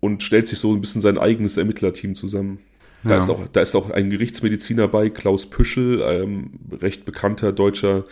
und 0.00 0.22
stellt 0.22 0.46
sich 0.46 0.58
so 0.58 0.74
ein 0.74 0.82
bisschen 0.82 1.00
sein 1.00 1.16
eigenes 1.16 1.56
Ermittlerteam 1.56 2.14
zusammen. 2.14 2.58
Da, 3.02 3.10
ja. 3.10 3.18
ist 3.18 3.30
auch, 3.30 3.40
da 3.50 3.62
ist 3.62 3.74
auch 3.74 3.90
ein 3.90 4.10
Gerichtsmediziner 4.10 4.88
bei, 4.88 5.08
Klaus 5.08 5.48
Püschel, 5.48 6.02
ähm, 6.02 6.50
recht 6.82 7.06
bekannter 7.06 7.52
deutscher 7.52 8.04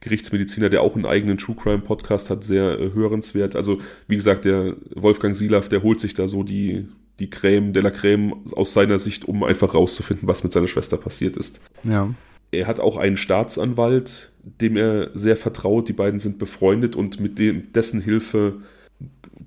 Gerichtsmediziner, 0.00 0.68
der 0.68 0.82
auch 0.82 0.96
einen 0.96 1.06
eigenen 1.06 1.38
True 1.38 1.56
Crime 1.56 1.78
Podcast 1.78 2.28
hat, 2.28 2.44
sehr 2.44 2.78
äh, 2.78 2.92
hörenswert. 2.92 3.56
Also, 3.56 3.80
wie 4.06 4.16
gesagt, 4.16 4.44
der 4.44 4.76
Wolfgang 4.94 5.34
Silaff, 5.34 5.70
der 5.70 5.82
holt 5.82 5.98
sich 5.98 6.12
da 6.12 6.28
so 6.28 6.42
die, 6.42 6.88
die 7.20 7.30
Creme 7.30 7.72
de 7.72 7.82
la 7.82 7.90
Creme 7.90 8.34
aus 8.52 8.74
seiner 8.74 8.98
Sicht, 8.98 9.26
um 9.26 9.44
einfach 9.44 9.74
rauszufinden, 9.74 10.28
was 10.28 10.42
mit 10.42 10.52
seiner 10.52 10.68
Schwester 10.68 10.98
passiert 10.98 11.38
ist. 11.38 11.60
Ja. 11.84 12.10
Er 12.50 12.66
hat 12.66 12.80
auch 12.80 12.96
einen 12.96 13.16
Staatsanwalt, 13.16 14.32
dem 14.42 14.76
er 14.76 15.10
sehr 15.14 15.36
vertraut. 15.36 15.88
Die 15.88 15.92
beiden 15.92 16.20
sind 16.20 16.38
befreundet 16.38 16.96
und 16.96 17.20
mit 17.20 17.38
dem, 17.38 17.72
dessen 17.72 18.00
Hilfe 18.00 18.60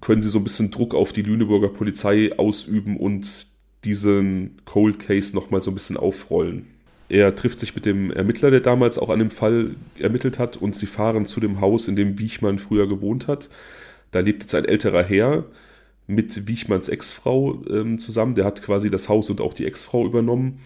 können 0.02 0.22
sie 0.22 0.30
so 0.30 0.40
ein 0.40 0.44
bisschen 0.44 0.72
Druck 0.72 0.96
auf 0.96 1.14
die 1.14 1.22
Lüneburger 1.22 1.70
Polizei 1.70 2.32
ausüben 2.38 2.98
und 2.98 3.48
diesen 3.84 4.58
Cold 4.66 5.00
Case 5.00 5.36
nochmal 5.36 5.62
so 5.62 5.72
ein 5.72 5.76
bisschen 5.76 5.98
aufrollen. 5.98 6.68
Er 7.10 7.34
trifft 7.36 7.60
sich 7.60 7.76
mit 7.76 7.86
dem 7.86 8.12
Ermittler, 8.12 8.50
der 8.50 8.62
damals 8.62 8.98
auch 8.98 9.10
an 9.10 9.20
dem 9.20 9.30
Fall 9.30 9.76
ermittelt 10.00 10.40
hat, 10.40 10.58
und 10.58 10.76
sie 10.76 10.86
fahren 10.86 11.26
zu 11.26 11.40
dem 11.40 11.62
Haus, 11.62 11.88
in 11.88 11.96
dem 11.96 12.18
Wiechmann 12.18 12.60
früher 12.60 12.88
gewohnt 12.88 13.28
hat. 13.28 13.50
Da 14.12 14.20
lebt 14.20 14.44
jetzt 14.44 14.56
ein 14.56 14.66
älterer 14.66 15.04
Herr 15.04 15.46
mit 16.08 16.48
Wiechmanns 16.48 16.90
Ex-Frau 16.90 17.62
ähm, 17.70 18.00
zusammen. 18.00 18.36
Der 18.36 18.46
hat 18.46 18.62
quasi 18.62 18.90
das 18.90 19.10
Haus 19.10 19.30
und 19.30 19.42
auch 19.42 19.54
die 19.54 19.66
Ex-Frau 19.66 20.06
übernommen. 20.06 20.60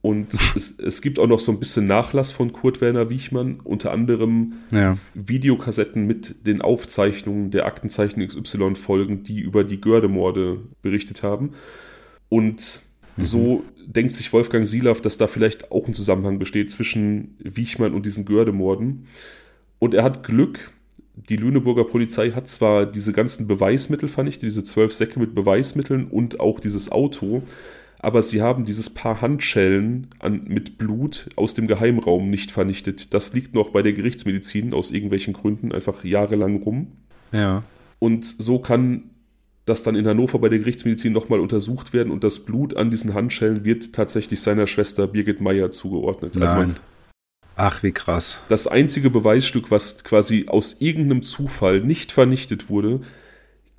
Und 0.00 0.32
es, 0.56 0.78
es, 0.78 1.02
gibt 1.02 1.18
auch 1.18 1.26
noch 1.26 1.40
so 1.40 1.52
ein 1.52 1.58
bisschen 1.58 1.86
Nachlass 1.86 2.30
von 2.30 2.52
Kurt 2.52 2.80
Werner 2.80 3.10
Wiechmann, 3.10 3.60
unter 3.64 3.92
anderem 3.92 4.54
ja. 4.70 4.96
Videokassetten 5.14 6.06
mit 6.06 6.46
den 6.46 6.62
Aufzeichnungen 6.62 7.50
der 7.50 7.66
Aktenzeichen 7.66 8.26
XY-Folgen, 8.26 9.22
die 9.24 9.40
über 9.40 9.64
die 9.64 9.80
Gördemorde 9.80 10.60
berichtet 10.82 11.22
haben. 11.22 11.54
Und 12.28 12.80
mhm. 13.16 13.22
so 13.22 13.64
denkt 13.86 14.14
sich 14.14 14.32
Wolfgang 14.32 14.66
Silaff, 14.66 15.00
dass 15.00 15.18
da 15.18 15.26
vielleicht 15.26 15.72
auch 15.72 15.86
ein 15.88 15.94
Zusammenhang 15.94 16.38
besteht 16.38 16.70
zwischen 16.70 17.36
Wiechmann 17.38 17.94
und 17.94 18.06
diesen 18.06 18.24
Gördemorden. 18.24 19.06
Und 19.78 19.94
er 19.94 20.04
hat 20.04 20.22
Glück, 20.22 20.72
die 21.28 21.36
Lüneburger 21.36 21.84
Polizei 21.84 22.30
hat 22.30 22.48
zwar 22.48 22.86
diese 22.86 23.12
ganzen 23.12 23.48
Beweismittel 23.48 24.08
vernichtet, 24.08 24.44
diese 24.44 24.64
zwölf 24.64 24.92
Säcke 24.92 25.18
mit 25.18 25.34
Beweismitteln 25.34 26.06
und 26.06 26.38
auch 26.38 26.60
dieses 26.60 26.92
Auto, 26.92 27.42
aber 27.98 28.22
sie 28.22 28.42
haben 28.42 28.64
dieses 28.64 28.90
Paar 28.90 29.20
Handschellen 29.20 30.08
an, 30.18 30.44
mit 30.46 30.78
Blut 30.78 31.28
aus 31.36 31.54
dem 31.54 31.66
Geheimraum 31.66 32.30
nicht 32.30 32.50
vernichtet. 32.52 33.12
Das 33.12 33.32
liegt 33.32 33.54
noch 33.54 33.70
bei 33.70 33.82
der 33.82 33.92
Gerichtsmedizin 33.92 34.72
aus 34.72 34.90
irgendwelchen 34.90 35.34
Gründen 35.34 35.72
einfach 35.72 36.04
jahrelang 36.04 36.62
rum. 36.62 36.92
Ja. 37.32 37.64
Und 37.98 38.24
so 38.24 38.58
kann 38.60 39.10
das 39.64 39.82
dann 39.82 39.96
in 39.96 40.06
Hannover 40.06 40.38
bei 40.38 40.48
der 40.48 40.60
Gerichtsmedizin 40.60 41.12
nochmal 41.12 41.40
untersucht 41.40 41.92
werden 41.92 42.10
und 42.10 42.24
das 42.24 42.44
Blut 42.44 42.76
an 42.76 42.90
diesen 42.90 43.14
Handschellen 43.14 43.64
wird 43.64 43.92
tatsächlich 43.92 44.40
seiner 44.40 44.66
Schwester 44.66 45.06
Birgit 45.06 45.40
Meyer 45.40 45.70
zugeordnet. 45.70 46.36
Also 46.40 46.46
Nein. 46.46 46.68
Also 46.70 46.80
Ach, 47.60 47.82
wie 47.82 47.90
krass. 47.90 48.38
Das 48.48 48.68
einzige 48.68 49.10
Beweisstück, 49.10 49.72
was 49.72 50.04
quasi 50.04 50.46
aus 50.46 50.76
irgendeinem 50.78 51.22
Zufall 51.22 51.80
nicht 51.80 52.12
vernichtet 52.12 52.70
wurde, 52.70 53.00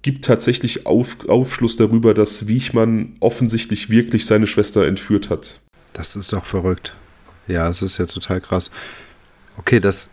gibt 0.01 0.25
tatsächlich 0.25 0.85
Auf, 0.85 1.27
Aufschluss 1.27 1.75
darüber, 1.77 2.13
dass 2.13 2.47
Wiechmann 2.47 3.15
offensichtlich 3.19 3.89
wirklich 3.89 4.25
seine 4.25 4.47
Schwester 4.47 4.85
entführt 4.85 5.29
hat. 5.29 5.59
Das 5.93 6.15
ist 6.15 6.31
doch 6.33 6.45
verrückt. 6.45 6.95
Ja, 7.47 7.67
es 7.67 7.81
ist 7.81 7.97
ja 7.97 8.05
total 8.05 8.41
krass. 8.41 8.71
Okay, 9.57 9.79
das 9.79 10.09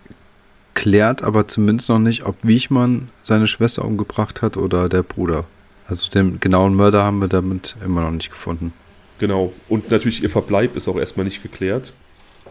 klärt 0.74 1.22
aber 1.22 1.48
zumindest 1.48 1.88
noch 1.88 1.98
nicht, 1.98 2.24
ob 2.24 2.36
Wiechmann 2.42 3.08
seine 3.22 3.46
Schwester 3.46 3.84
umgebracht 3.84 4.42
hat 4.42 4.56
oder 4.56 4.88
der 4.88 5.02
Bruder. 5.02 5.44
Also 5.86 6.10
den 6.10 6.40
genauen 6.40 6.74
Mörder 6.74 7.04
haben 7.04 7.20
wir 7.20 7.28
damit 7.28 7.76
immer 7.84 8.02
noch 8.02 8.10
nicht 8.10 8.30
gefunden. 8.30 8.72
Genau. 9.18 9.52
Und 9.68 9.90
natürlich 9.90 10.22
ihr 10.22 10.30
Verbleib 10.30 10.76
ist 10.76 10.88
auch 10.88 10.96
erstmal 10.96 11.24
nicht 11.24 11.42
geklärt. 11.42 11.92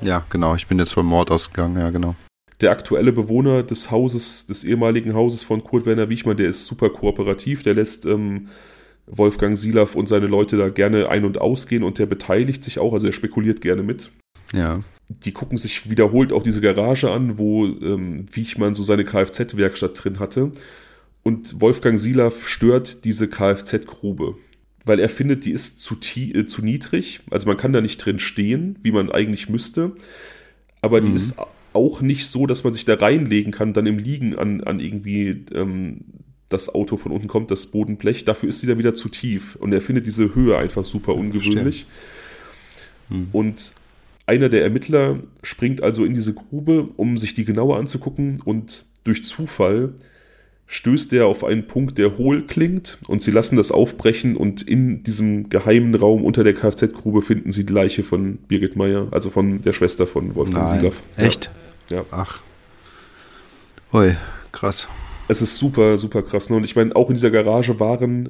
Ja, 0.01 0.25
genau. 0.29 0.55
Ich 0.55 0.67
bin 0.67 0.79
jetzt 0.79 0.93
vom 0.93 1.05
Mord 1.05 1.31
ausgegangen, 1.31 1.77
ja, 1.77 1.89
genau. 1.89 2.15
Der 2.61 2.71
aktuelle 2.71 3.11
Bewohner 3.11 3.63
des 3.63 3.91
Hauses, 3.91 4.47
des 4.47 4.63
ehemaligen 4.63 5.13
Hauses 5.13 5.43
von 5.43 5.63
Kurt 5.63 5.85
Werner 5.85 6.09
Wiechmann, 6.09 6.37
der 6.37 6.49
ist 6.49 6.65
super 6.65 6.89
kooperativ. 6.89 7.63
Der 7.63 7.73
lässt 7.73 8.05
ähm, 8.05 8.47
Wolfgang 9.07 9.57
Silaff 9.57 9.95
und 9.95 10.07
seine 10.07 10.27
Leute 10.27 10.57
da 10.57 10.69
gerne 10.69 11.09
ein- 11.09 11.25
und 11.25 11.39
ausgehen 11.39 11.83
und 11.83 11.99
der 11.99 12.05
beteiligt 12.05 12.63
sich 12.63 12.79
auch, 12.79 12.93
also 12.93 13.07
er 13.07 13.13
spekuliert 13.13 13.61
gerne 13.61 13.83
mit. 13.83 14.11
Ja. 14.53 14.81
Die 15.07 15.33
gucken 15.33 15.57
sich 15.57 15.89
wiederholt 15.89 16.33
auch 16.33 16.43
diese 16.43 16.61
Garage 16.61 17.11
an, 17.11 17.37
wo 17.37 17.65
ähm, 17.65 18.25
Wiechmann 18.31 18.73
so 18.73 18.83
seine 18.83 19.03
Kfz-Werkstatt 19.03 20.03
drin 20.03 20.19
hatte. 20.19 20.51
Und 21.23 21.59
Wolfgang 21.61 21.99
Silaff 21.99 22.47
stört 22.47 23.03
diese 23.05 23.27
Kfz-Grube, 23.27 24.35
weil 24.85 24.99
er 24.99 25.09
findet, 25.09 25.45
die 25.45 25.51
ist 25.51 25.79
zu, 25.79 25.95
äh, 26.15 26.45
zu 26.45 26.63
niedrig. 26.63 27.21
Also 27.29 27.47
man 27.47 27.57
kann 27.57 27.73
da 27.73 27.81
nicht 27.81 27.97
drin 27.97 28.19
stehen, 28.19 28.79
wie 28.81 28.91
man 28.91 29.11
eigentlich 29.11 29.49
müsste. 29.49 29.93
Aber 30.81 31.01
die 31.01 31.09
mhm. 31.09 31.15
ist 31.15 31.35
auch 31.75 32.01
nicht 32.01 32.27
so, 32.27 32.47
dass 32.47 32.63
man 32.63 32.73
sich 32.73 32.85
da 32.85 32.95
reinlegen 32.95 33.51
kann, 33.51 33.73
dann 33.73 33.85
im 33.85 33.97
Liegen 33.97 34.35
an, 34.35 34.61
an 34.61 34.79
irgendwie 34.79 35.45
ähm, 35.53 36.01
das 36.49 36.73
Auto 36.73 36.97
von 36.97 37.11
unten 37.11 37.27
kommt, 37.27 37.51
das 37.51 37.67
Bodenblech. 37.67 38.25
Dafür 38.25 38.49
ist 38.49 38.59
sie 38.59 38.67
dann 38.67 38.77
wieder 38.77 38.93
zu 38.93 39.09
tief. 39.09 39.55
Und 39.55 39.73
er 39.73 39.81
findet 39.81 40.05
diese 40.05 40.35
Höhe 40.35 40.57
einfach 40.57 40.85
super 40.85 41.15
ungewöhnlich. 41.15 41.85
Mhm. 43.09 43.27
Und 43.31 43.73
einer 44.25 44.49
der 44.49 44.63
Ermittler 44.63 45.19
springt 45.43 45.83
also 45.83 46.05
in 46.05 46.13
diese 46.13 46.33
Grube, 46.33 46.89
um 46.97 47.17
sich 47.17 47.33
die 47.33 47.45
genauer 47.45 47.77
anzugucken. 47.77 48.41
Und 48.43 48.85
durch 49.03 49.23
Zufall 49.23 49.93
stößt 50.67 51.13
er 51.13 51.27
auf 51.27 51.43
einen 51.43 51.67
Punkt, 51.67 51.97
der 51.97 52.17
hohl 52.17 52.47
klingt 52.47 52.97
und 53.07 53.21
sie 53.21 53.31
lassen 53.31 53.55
das 53.55 53.71
aufbrechen 53.71 54.35
und 54.35 54.63
in 54.63 55.03
diesem 55.03 55.49
geheimen 55.49 55.93
Raum 55.93 56.25
unter 56.25 56.43
der 56.43 56.53
Kfz-Grube 56.53 57.21
finden 57.21 57.51
sie 57.51 57.67
die 57.67 57.73
Leiche 57.73 58.01
von 58.01 58.37
Birgit 58.47 58.75
Meyer, 58.75 59.07
also 59.11 59.29
von 59.29 59.61
der 59.61 59.73
Schwester 59.73 60.07
von 60.07 60.33
Wolfgang 60.33 60.65
Nein, 60.65 60.79
Silaff. 60.79 61.03
Echt? 61.17 61.45
Ja. 61.45 61.51
Ach. 62.11 62.39
Ui, 63.93 64.15
krass. 64.51 64.87
Es 65.27 65.41
ist 65.41 65.57
super, 65.57 65.97
super 65.97 66.21
krass. 66.21 66.49
Ne? 66.49 66.57
Und 66.57 66.63
ich 66.63 66.75
meine, 66.75 66.95
auch 66.95 67.09
in 67.09 67.15
dieser 67.15 67.31
Garage 67.31 67.79
waren 67.79 68.29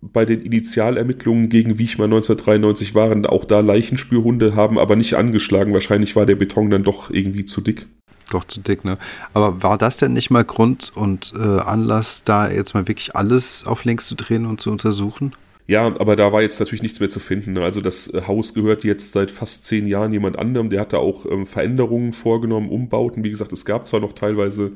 bei 0.00 0.24
den 0.24 0.40
Initialermittlungen 0.40 1.48
gegen 1.48 1.78
Wiechmann 1.78 2.12
1993 2.12 2.94
waren 2.96 3.24
auch 3.24 3.44
da 3.44 3.60
Leichenspürhunde, 3.60 4.56
haben 4.56 4.78
aber 4.78 4.96
nicht 4.96 5.14
angeschlagen. 5.14 5.72
Wahrscheinlich 5.72 6.16
war 6.16 6.26
der 6.26 6.34
Beton 6.34 6.70
dann 6.70 6.82
doch 6.82 7.10
irgendwie 7.10 7.44
zu 7.44 7.60
dick 7.60 7.86
doch 8.32 8.44
zu 8.44 8.60
dick, 8.60 8.84
ne? 8.84 8.98
Aber 9.34 9.62
war 9.62 9.78
das 9.78 9.96
denn 9.96 10.12
nicht 10.12 10.30
mal 10.30 10.44
Grund 10.44 10.92
und 10.94 11.32
äh, 11.36 11.60
Anlass, 11.60 12.24
da 12.24 12.50
jetzt 12.50 12.74
mal 12.74 12.88
wirklich 12.88 13.14
alles 13.14 13.64
auf 13.66 13.84
links 13.84 14.06
zu 14.06 14.14
drehen 14.14 14.46
und 14.46 14.60
zu 14.60 14.70
untersuchen? 14.70 15.34
Ja, 15.66 15.86
aber 15.86 16.16
da 16.16 16.32
war 16.32 16.42
jetzt 16.42 16.58
natürlich 16.58 16.82
nichts 16.82 17.00
mehr 17.00 17.08
zu 17.08 17.20
finden. 17.20 17.52
Ne? 17.52 17.62
Also 17.62 17.80
das 17.80 18.12
äh, 18.12 18.22
Haus 18.26 18.54
gehört 18.54 18.84
jetzt 18.84 19.12
seit 19.12 19.30
fast 19.30 19.64
zehn 19.64 19.86
Jahren 19.86 20.12
jemand 20.12 20.38
anderem. 20.38 20.70
Der 20.70 20.80
hat 20.80 20.92
da 20.92 20.98
auch 20.98 21.24
ähm, 21.26 21.46
Veränderungen 21.46 22.12
vorgenommen, 22.12 22.68
Umbauten. 22.68 23.22
Wie 23.24 23.30
gesagt, 23.30 23.52
es 23.52 23.64
gab 23.64 23.86
zwar 23.86 24.00
noch 24.00 24.12
teilweise 24.12 24.72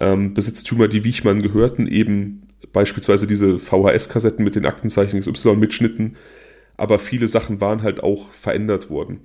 ähm, 0.00 0.34
Besitztümer, 0.34 0.88
die 0.88 1.04
Wiechmann 1.04 1.42
gehörten, 1.42 1.86
eben 1.86 2.48
beispielsweise 2.72 3.26
diese 3.26 3.58
VHS-Kassetten 3.58 4.44
mit 4.44 4.56
den 4.56 4.66
Aktenzeichen 4.66 5.20
XY-Mitschnitten, 5.20 6.16
aber 6.76 6.98
viele 6.98 7.28
Sachen 7.28 7.60
waren 7.60 7.82
halt 7.82 8.02
auch 8.02 8.32
verändert 8.32 8.90
worden 8.90 9.20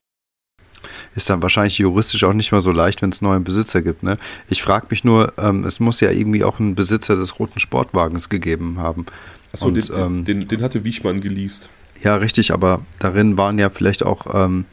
ist 1.16 1.30
dann 1.30 1.42
wahrscheinlich 1.42 1.78
juristisch 1.78 2.24
auch 2.24 2.34
nicht 2.34 2.52
mehr 2.52 2.62
so 2.62 2.72
leicht, 2.72 3.02
wenn 3.02 3.10
es 3.10 3.22
neuen 3.22 3.44
Besitzer 3.44 3.82
gibt. 3.82 4.04
Ne? 4.04 4.18
Ich 4.50 4.64
frage 4.64 4.88
mich 4.90 5.04
nur, 5.04 5.34
ähm, 5.38 5.64
es 5.64 5.80
muss 5.80 6.00
ja 6.00 6.12
irgendwie 6.12 6.44
auch 6.44 6.60
einen 6.60 6.76
Besitzer 6.76 7.16
des 7.16 7.40
roten 7.40 7.60
Sportwagens 7.60 8.30
gegeben 8.30 8.80
haben. 8.80 9.06
Achso, 9.54 9.72
den, 9.72 9.84
ähm, 9.96 10.26
den, 10.26 10.48
den, 10.48 10.62
hatte 10.62 10.84
Wiechmann 10.84 11.22
geleast. 11.22 11.70
Ja, 12.02 12.16
richtig, 12.16 12.54
aber 12.54 12.82
darin 13.00 13.38
waren 13.38 13.60
ja 13.60 13.70
vielleicht 13.70 14.04
auch 14.04 14.26
ähm, 14.34 14.66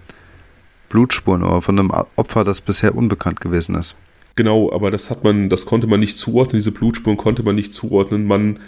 Blutspuren 0.88 1.42
oder 1.42 1.62
von 1.62 1.78
einem 1.78 1.92
Opfer, 2.16 2.44
das 2.44 2.60
bisher 2.60 2.94
unbekannt 2.94 3.40
gewesen 3.40 3.74
ist. 3.74 3.94
Genau, 4.36 4.72
aber 4.72 4.90
das 4.90 5.10
hat 5.10 5.22
man, 5.22 5.50
das 5.50 5.66
konnte 5.66 5.86
man 5.86 6.00
nicht 6.00 6.16
zuordnen, 6.16 6.58
diese 6.58 6.72
Blutspuren 6.72 7.18
konnte 7.18 7.42
man 7.42 7.54
nicht 7.54 7.74
zuordnen. 7.74 8.26
Man 8.26 8.58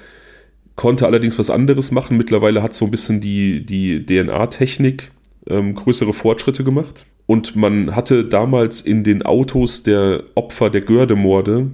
konnte 0.77 1.07
allerdings 1.07 1.39
was 1.39 1.51
anderes 1.51 1.91
machen. 1.91 2.17
Mittlerweile 2.17 2.63
hat 2.63 2.75
so 2.75 2.85
ein 2.85 2.91
bisschen 2.91 3.21
die, 3.21 3.65
die 3.65 4.05
DNA-Technik 4.05 5.13
ähm, 5.49 5.75
größere 5.75 6.13
Fortschritte 6.13 6.65
gemacht. 6.65 7.07
Und 7.27 7.57
man 7.57 7.95
hatte 7.97 8.25
damals 8.25 8.81
in 8.81 9.05
den 9.05 9.23
Autos 9.23 9.83
der 9.83 10.25
Opfer 10.35 10.71
der 10.71 10.83
Gördemorde 10.83 11.71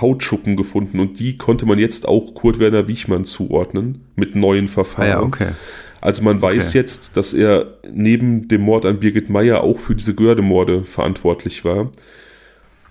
Hautschuppen 0.00 0.56
gefunden 0.56 1.00
und 1.00 1.18
die 1.18 1.36
konnte 1.36 1.66
man 1.66 1.78
jetzt 1.78 2.06
auch 2.06 2.34
Kurt 2.34 2.58
Werner 2.58 2.88
Wiechmann 2.88 3.24
zuordnen 3.24 4.04
mit 4.14 4.34
neuen 4.34 4.68
Verfahren. 4.68 5.08
Ah 5.08 5.10
ja, 5.10 5.22
okay. 5.22 5.48
Also 6.00 6.22
man 6.22 6.40
weiß 6.40 6.68
okay. 6.68 6.78
jetzt, 6.78 7.16
dass 7.16 7.32
er 7.32 7.78
neben 7.90 8.48
dem 8.48 8.60
Mord 8.60 8.84
an 8.84 9.00
Birgit 9.00 9.30
Meyer 9.30 9.62
auch 9.62 9.78
für 9.78 9.94
diese 9.94 10.14
Gördemorde 10.14 10.84
verantwortlich 10.84 11.64
war. 11.64 11.90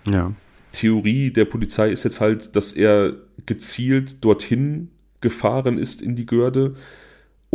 Ja. 0.10 0.34
Theorie 0.73 1.32
der 1.32 1.45
Polizei 1.45 1.90
ist 1.90 2.03
jetzt 2.03 2.19
halt, 2.19 2.56
dass 2.56 2.73
er 2.73 3.14
gezielt 3.45 4.23
dorthin 4.23 4.90
gefahren 5.22 5.77
ist 5.77 6.02
in 6.02 6.15
die 6.15 6.26
Görde 6.26 6.76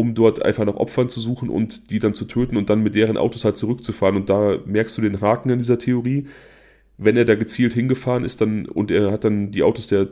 um 0.01 0.15
dort 0.15 0.43
einfach 0.43 0.65
nach 0.65 0.77
Opfern 0.77 1.11
zu 1.11 1.21
suchen 1.21 1.51
und 1.51 1.91
die 1.91 1.99
dann 1.99 2.15
zu 2.15 2.25
töten 2.25 2.57
und 2.57 2.71
dann 2.71 2.83
mit 2.83 2.95
deren 2.95 3.19
Autos 3.19 3.45
halt 3.45 3.59
zurückzufahren. 3.59 4.17
Und 4.17 4.31
da 4.31 4.57
merkst 4.65 4.97
du 4.97 5.03
den 5.03 5.21
Haken 5.21 5.51
an 5.51 5.59
dieser 5.59 5.79
Theorie. 5.79 6.27
Wenn 7.03 7.17
er 7.17 7.25
da 7.25 7.35
gezielt 7.35 7.73
hingefahren 7.73 8.25
ist 8.25 8.41
dann 8.41 8.67
und 8.67 8.91
er 8.91 9.11
hat 9.11 9.25
dann 9.25 9.51
die 9.51 9.63
Autos 9.63 9.87
der 9.87 10.09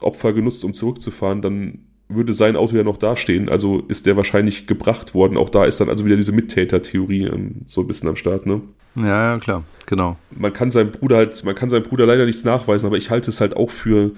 Opfer 0.00 0.32
genutzt, 0.32 0.64
um 0.64 0.74
zurückzufahren, 0.74 1.40
dann 1.40 1.78
würde 2.08 2.32
sein 2.32 2.56
Auto 2.56 2.76
ja 2.76 2.82
noch 2.82 2.96
dastehen. 2.96 3.48
Also 3.48 3.80
ist 3.88 4.06
der 4.06 4.16
wahrscheinlich 4.16 4.66
gebracht 4.66 5.14
worden. 5.14 5.36
Auch 5.36 5.50
da 5.50 5.64
ist 5.64 5.80
dann 5.80 5.88
also 5.88 6.04
wieder 6.04 6.16
diese 6.16 6.32
Mittäter-Theorie 6.32 7.24
ähm, 7.24 7.62
so 7.66 7.82
ein 7.82 7.86
bisschen 7.86 8.08
am 8.08 8.16
Start, 8.16 8.46
ne? 8.46 8.62
Ja, 8.96 9.32
ja, 9.32 9.38
klar, 9.38 9.64
genau. 9.86 10.16
Man 10.30 10.52
kann 10.52 10.70
seinem 10.70 10.90
Bruder 10.90 11.16
halt, 11.16 11.44
man 11.44 11.54
kann 11.54 11.70
seinem 11.70 11.82
Bruder 11.84 12.06
leider 12.06 12.26
nichts 12.26 12.44
nachweisen, 12.44 12.86
aber 12.86 12.96
ich 12.96 13.10
halte 13.10 13.30
es 13.30 13.40
halt 13.40 13.56
auch 13.56 13.70
für, 13.70 14.12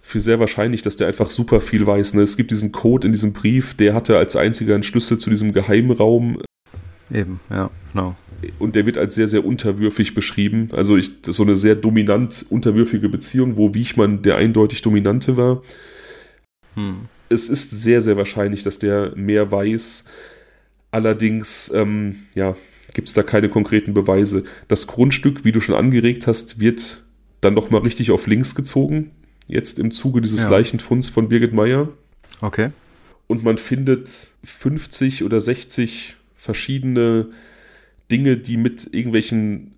für 0.00 0.20
sehr 0.20 0.40
wahrscheinlich, 0.40 0.82
dass 0.82 0.96
der 0.96 1.06
einfach 1.06 1.30
super 1.30 1.60
viel 1.60 1.86
weiß. 1.86 2.14
Ne? 2.14 2.22
Es 2.22 2.36
gibt 2.36 2.50
diesen 2.50 2.72
Code 2.72 3.06
in 3.06 3.12
diesem 3.12 3.32
Brief, 3.32 3.74
der 3.74 3.94
hatte 3.94 4.16
als 4.16 4.34
einziger 4.34 4.74
einen 4.74 4.82
Schlüssel 4.82 5.18
zu 5.18 5.30
diesem 5.30 5.52
Geheimraum. 5.52 6.40
Eben, 7.12 7.40
ja, 7.50 7.70
genau. 7.92 8.16
Und 8.58 8.76
der 8.76 8.86
wird 8.86 8.98
als 8.98 9.14
sehr, 9.14 9.28
sehr 9.28 9.44
unterwürfig 9.44 10.14
beschrieben. 10.14 10.68
Also 10.72 10.96
ich, 10.96 11.10
so 11.26 11.42
eine 11.42 11.56
sehr 11.56 11.74
dominant 11.74 12.46
unterwürfige 12.50 13.08
Beziehung, 13.08 13.56
wo 13.56 13.74
Wiechmann 13.74 14.22
der 14.22 14.36
eindeutig 14.36 14.82
Dominante 14.82 15.36
war. 15.36 15.62
Hm 16.74 17.08
es 17.28 17.48
ist 17.48 17.70
sehr, 17.70 18.00
sehr 18.00 18.16
wahrscheinlich, 18.16 18.62
dass 18.62 18.78
der 18.78 19.14
mehr 19.16 19.52
weiß. 19.52 20.04
Allerdings, 20.90 21.70
ähm, 21.74 22.20
ja, 22.34 22.56
gibt 22.94 23.08
es 23.08 23.14
da 23.14 23.22
keine 23.22 23.48
konkreten 23.48 23.94
Beweise. 23.94 24.44
Das 24.68 24.86
Grundstück, 24.86 25.44
wie 25.44 25.52
du 25.52 25.60
schon 25.60 25.74
angeregt 25.74 26.26
hast, 26.26 26.60
wird 26.60 27.04
dann 27.40 27.54
nochmal 27.54 27.82
richtig 27.82 28.10
auf 28.10 28.26
links 28.26 28.54
gezogen. 28.54 29.10
Jetzt 29.46 29.78
im 29.78 29.90
Zuge 29.90 30.20
dieses 30.20 30.44
ja. 30.44 30.50
Leichenfunds 30.50 31.08
von 31.08 31.28
Birgit 31.28 31.52
Meyer. 31.52 31.88
Okay. 32.40 32.70
Und 33.26 33.44
man 33.44 33.58
findet 33.58 34.08
50 34.44 35.24
oder 35.24 35.40
60 35.40 36.16
verschiedene 36.36 37.28
Dinge, 38.10 38.36
die 38.36 38.56
mit 38.56 38.92
irgendwelchen 38.92 39.74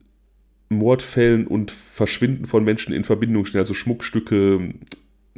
Mordfällen 0.68 1.46
und 1.46 1.70
Verschwinden 1.70 2.46
von 2.46 2.64
Menschen 2.64 2.94
in 2.94 3.04
Verbindung 3.04 3.44
stehen. 3.44 3.60
Also 3.60 3.74
Schmuckstücke, 3.74 4.74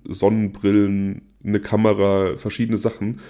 Sonnenbrillen, 0.04 1.22
eine 1.44 1.60
Kamera, 1.60 2.36
verschiedene 2.36 2.76
Sachen. 2.76 3.20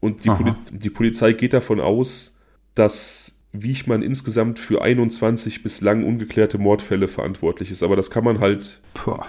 Und 0.00 0.24
die, 0.24 0.28
Poli 0.28 0.52
die 0.70 0.90
Polizei 0.90 1.32
geht 1.32 1.54
davon 1.54 1.80
aus, 1.80 2.38
dass 2.74 3.40
Wiechmann 3.52 4.02
insgesamt 4.02 4.58
für 4.58 4.82
21 4.82 5.62
bislang 5.62 6.04
ungeklärte 6.04 6.58
Mordfälle 6.58 7.08
verantwortlich 7.08 7.70
ist. 7.70 7.82
Aber 7.82 7.96
das 7.96 8.10
kann 8.10 8.24
man 8.24 8.40
halt, 8.40 8.80
Boah. 9.04 9.26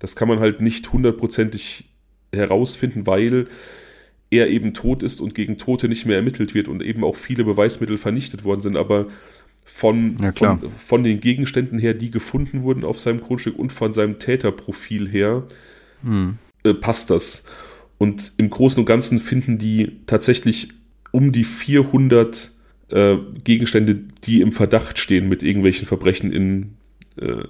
das 0.00 0.16
kann 0.16 0.28
man 0.28 0.40
halt 0.40 0.60
nicht 0.60 0.92
hundertprozentig 0.92 1.88
herausfinden, 2.34 3.06
weil 3.06 3.46
er 4.30 4.48
eben 4.48 4.74
tot 4.74 5.02
ist 5.02 5.20
und 5.20 5.34
gegen 5.34 5.58
Tote 5.58 5.88
nicht 5.88 6.06
mehr 6.06 6.16
ermittelt 6.16 6.54
wird 6.54 6.68
und 6.68 6.82
eben 6.82 7.04
auch 7.04 7.16
viele 7.16 7.44
Beweismittel 7.44 7.96
vernichtet 7.96 8.44
worden 8.44 8.60
sind. 8.62 8.76
Aber 8.76 9.06
von, 9.64 10.16
ja, 10.20 10.32
von, 10.32 10.60
von, 10.78 11.04
den 11.04 11.20
Gegenständen 11.20 11.78
her, 11.78 11.94
die 11.94 12.10
gefunden 12.10 12.62
wurden 12.62 12.84
auf 12.84 12.98
seinem 12.98 13.20
Grundstück 13.20 13.58
und 13.58 13.72
von 13.72 13.92
seinem 13.92 14.18
Täterprofil 14.18 15.08
her, 15.08 15.44
hm 16.02 16.38
äh, 16.68 16.74
passt 16.74 17.10
das. 17.10 17.44
Und 17.98 18.32
im 18.36 18.50
Großen 18.50 18.80
und 18.80 18.86
Ganzen 18.86 19.18
finden 19.18 19.58
die 19.58 19.98
tatsächlich 20.06 20.68
um 21.10 21.32
die 21.32 21.44
400 21.44 22.50
äh, 22.90 23.16
Gegenstände, 23.42 23.96
die 24.24 24.40
im 24.40 24.52
Verdacht 24.52 24.98
stehen, 24.98 25.28
mit 25.28 25.42
irgendwelchen 25.42 25.86
Verbrechen 25.86 26.32
in, 26.32 26.74
äh, 27.20 27.44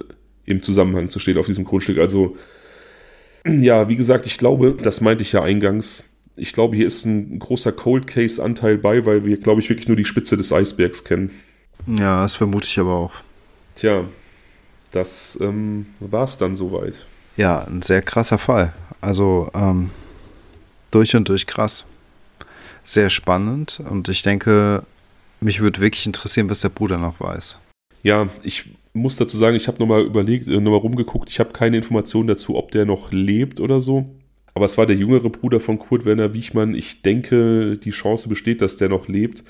im 0.45 0.61
Zusammenhang 0.61 1.09
zu 1.09 1.19
stehen 1.19 1.37
auf 1.37 1.45
diesem 1.45 1.65
Grundstück. 1.65 1.99
Also, 1.99 2.35
ja, 3.45 3.89
wie 3.89 3.95
gesagt, 3.95 4.25
ich 4.25 4.37
glaube, 4.37 4.75
das 4.81 5.01
meinte 5.01 5.21
ich 5.21 5.31
ja 5.31 5.43
eingangs. 5.43 6.09
Ich 6.39 6.53
glaube, 6.53 6.75
hier 6.75 6.87
ist 6.87 7.05
ein 7.05 7.39
großer 7.39 7.71
Cold 7.71 8.07
Case-Anteil 8.07 8.77
bei, 8.77 9.05
weil 9.05 9.25
wir, 9.25 9.37
glaube 9.37 9.61
ich, 9.61 9.69
wirklich 9.69 9.87
nur 9.87 9.97
die 9.97 10.05
Spitze 10.05 10.37
des 10.37 10.51
Eisbergs 10.51 11.03
kennen. 11.03 11.31
Ja, 11.85 12.21
das 12.21 12.35
vermute 12.35 12.65
ich 12.65 12.79
aber 12.79 12.93
auch. 12.93 13.13
Tja, 13.75 14.05
das 14.91 15.37
ähm, 15.41 15.87
war 15.99 16.23
es 16.23 16.37
dann 16.37 16.55
soweit. 16.55 17.07
Ja, 17.37 17.61
ein 17.65 17.81
sehr 17.81 18.01
krasser 18.01 18.37
Fall. 18.37 18.73
Also 19.01 19.49
ähm, 19.53 19.89
durch 20.91 21.15
und 21.15 21.29
durch 21.29 21.45
krass. 21.47 21.85
Sehr 22.83 23.09
spannend 23.09 23.81
und 23.87 24.09
ich 24.09 24.23
denke, 24.23 24.83
mich 25.41 25.61
würde 25.61 25.79
wirklich 25.79 26.05
interessieren, 26.05 26.49
was 26.49 26.61
der 26.61 26.69
Bruder 26.69 26.97
noch 26.97 27.19
weiß. 27.19 27.57
Ja, 28.03 28.29
ich 28.43 28.65
muss 28.93 29.17
dazu 29.17 29.37
sagen, 29.37 29.55
ich 29.55 29.67
habe 29.67 29.79
nochmal 29.79 30.01
überlegt, 30.01 30.47
äh, 30.47 30.59
nochmal 30.59 30.79
rumgeguckt, 30.79 31.29
ich 31.29 31.39
habe 31.39 31.51
keine 31.51 31.77
Informationen 31.77 32.27
dazu, 32.27 32.55
ob 32.55 32.71
der 32.71 32.85
noch 32.85 33.11
lebt 33.11 33.59
oder 33.59 33.81
so. 33.81 34.09
Aber 34.59 34.65
es 34.65 34.77
war 34.77 34.85
der 34.85 34.97
jüngere 34.97 35.29
Bruder 35.29 35.61
von 35.61 35.79
Kurt 35.79 36.03
Werner 36.03 36.33
Wiechmann. 36.33 36.75
Ich 36.75 37.01
denke, 37.01 37.77
die 37.77 37.91
Chance 37.91 38.27
besteht, 38.27 38.61
dass 38.61 38.75
der 38.75 38.89
noch 38.89 39.07
lebt. 39.07 39.45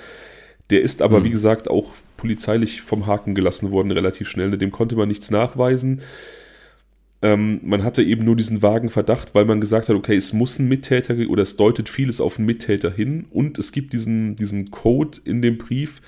Der 0.70 0.84
ist 0.84 1.02
aber, 1.02 1.18
hm. 1.18 1.24
wie 1.24 1.30
gesagt, 1.32 1.68
auch 1.68 1.94
polizeilich 2.16 2.84
vom 2.84 3.08
Haken 3.08 3.34
gelassen 3.34 3.72
worden, 3.72 3.90
relativ 3.90 4.30
schnell. 4.30 4.56
Dem 4.56 4.70
konnte 4.70 4.96
man 4.96 5.08
nichts 5.08 5.32
nachweisen. 5.32 6.02
Ähm, 7.24 7.60
man 7.64 7.84
hatte 7.84 8.04
eben 8.04 8.24
nur 8.24 8.36
diesen 8.36 8.62
vagen 8.62 8.90
Verdacht, 8.90 9.34
weil 9.34 9.46
man 9.46 9.60
gesagt 9.60 9.90
hat, 9.90 9.96
okay, 9.96 10.16
es 10.16 10.32
muss 10.32 10.60
ein 10.60 10.68
Mittäter 10.68 11.16
oder 11.28 11.42
es 11.42 11.56
deutet 11.56 11.90
vieles 11.90 12.22
auf 12.22 12.38
einen 12.38 12.46
Mittäter 12.46 12.92
hin 12.92 13.26
und 13.32 13.58
es 13.58 13.72
gibt 13.72 13.94
diesen, 13.94 14.36
diesen 14.36 14.70
Code 14.70 15.18
in 15.26 15.42
dem 15.42 15.58
Brief, 15.58 16.02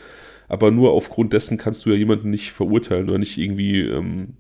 aber 0.47 0.69
nur 0.69 0.91
aufgrund 0.91 1.33
dessen 1.33 1.57
kannst 1.57 1.87
du 1.87 1.89
ja 1.89 1.95
jemanden 1.95 2.29
nicht 2.29 2.51
verurteilen 2.51 3.09
oder 3.09 3.17
nicht 3.17 3.39
irgendwie 3.39 3.81
ähm, 3.81 4.35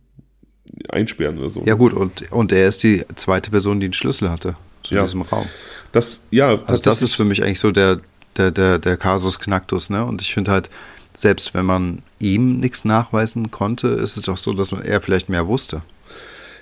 einsperren 0.89 1.39
oder 1.39 1.49
so. 1.49 1.63
Ja 1.65 1.75
gut, 1.75 1.93
und, 1.93 2.31
und 2.31 2.51
er 2.51 2.67
ist 2.67 2.83
die 2.83 3.03
zweite 3.15 3.51
Person, 3.51 3.79
die 3.79 3.87
einen 3.87 3.93
Schlüssel 3.93 4.29
hatte 4.29 4.55
zu 4.83 4.95
ja. 4.95 5.01
diesem 5.03 5.21
Raum. 5.21 5.47
Das, 5.91 6.27
ja, 6.31 6.49
also 6.49 6.81
das 6.81 7.01
ist 7.01 7.15
für 7.15 7.25
mich 7.25 7.43
eigentlich 7.43 7.59
so 7.59 7.71
der, 7.71 7.99
der, 8.37 8.51
der, 8.51 8.79
der 8.79 8.97
Kasus 8.97 9.39
Knacktus, 9.39 9.89
ne? 9.89 10.05
Und 10.05 10.21
ich 10.21 10.33
finde 10.33 10.51
halt, 10.51 10.69
selbst 11.13 11.53
wenn 11.53 11.65
man 11.65 12.01
ihm 12.19 12.59
nichts 12.59 12.85
nachweisen 12.85 13.51
konnte, 13.51 13.89
ist 13.89 14.17
es 14.17 14.23
doch 14.23 14.37
so, 14.37 14.53
dass 14.53 14.71
er 14.71 15.01
vielleicht 15.01 15.29
mehr 15.29 15.47
wusste. 15.47 15.81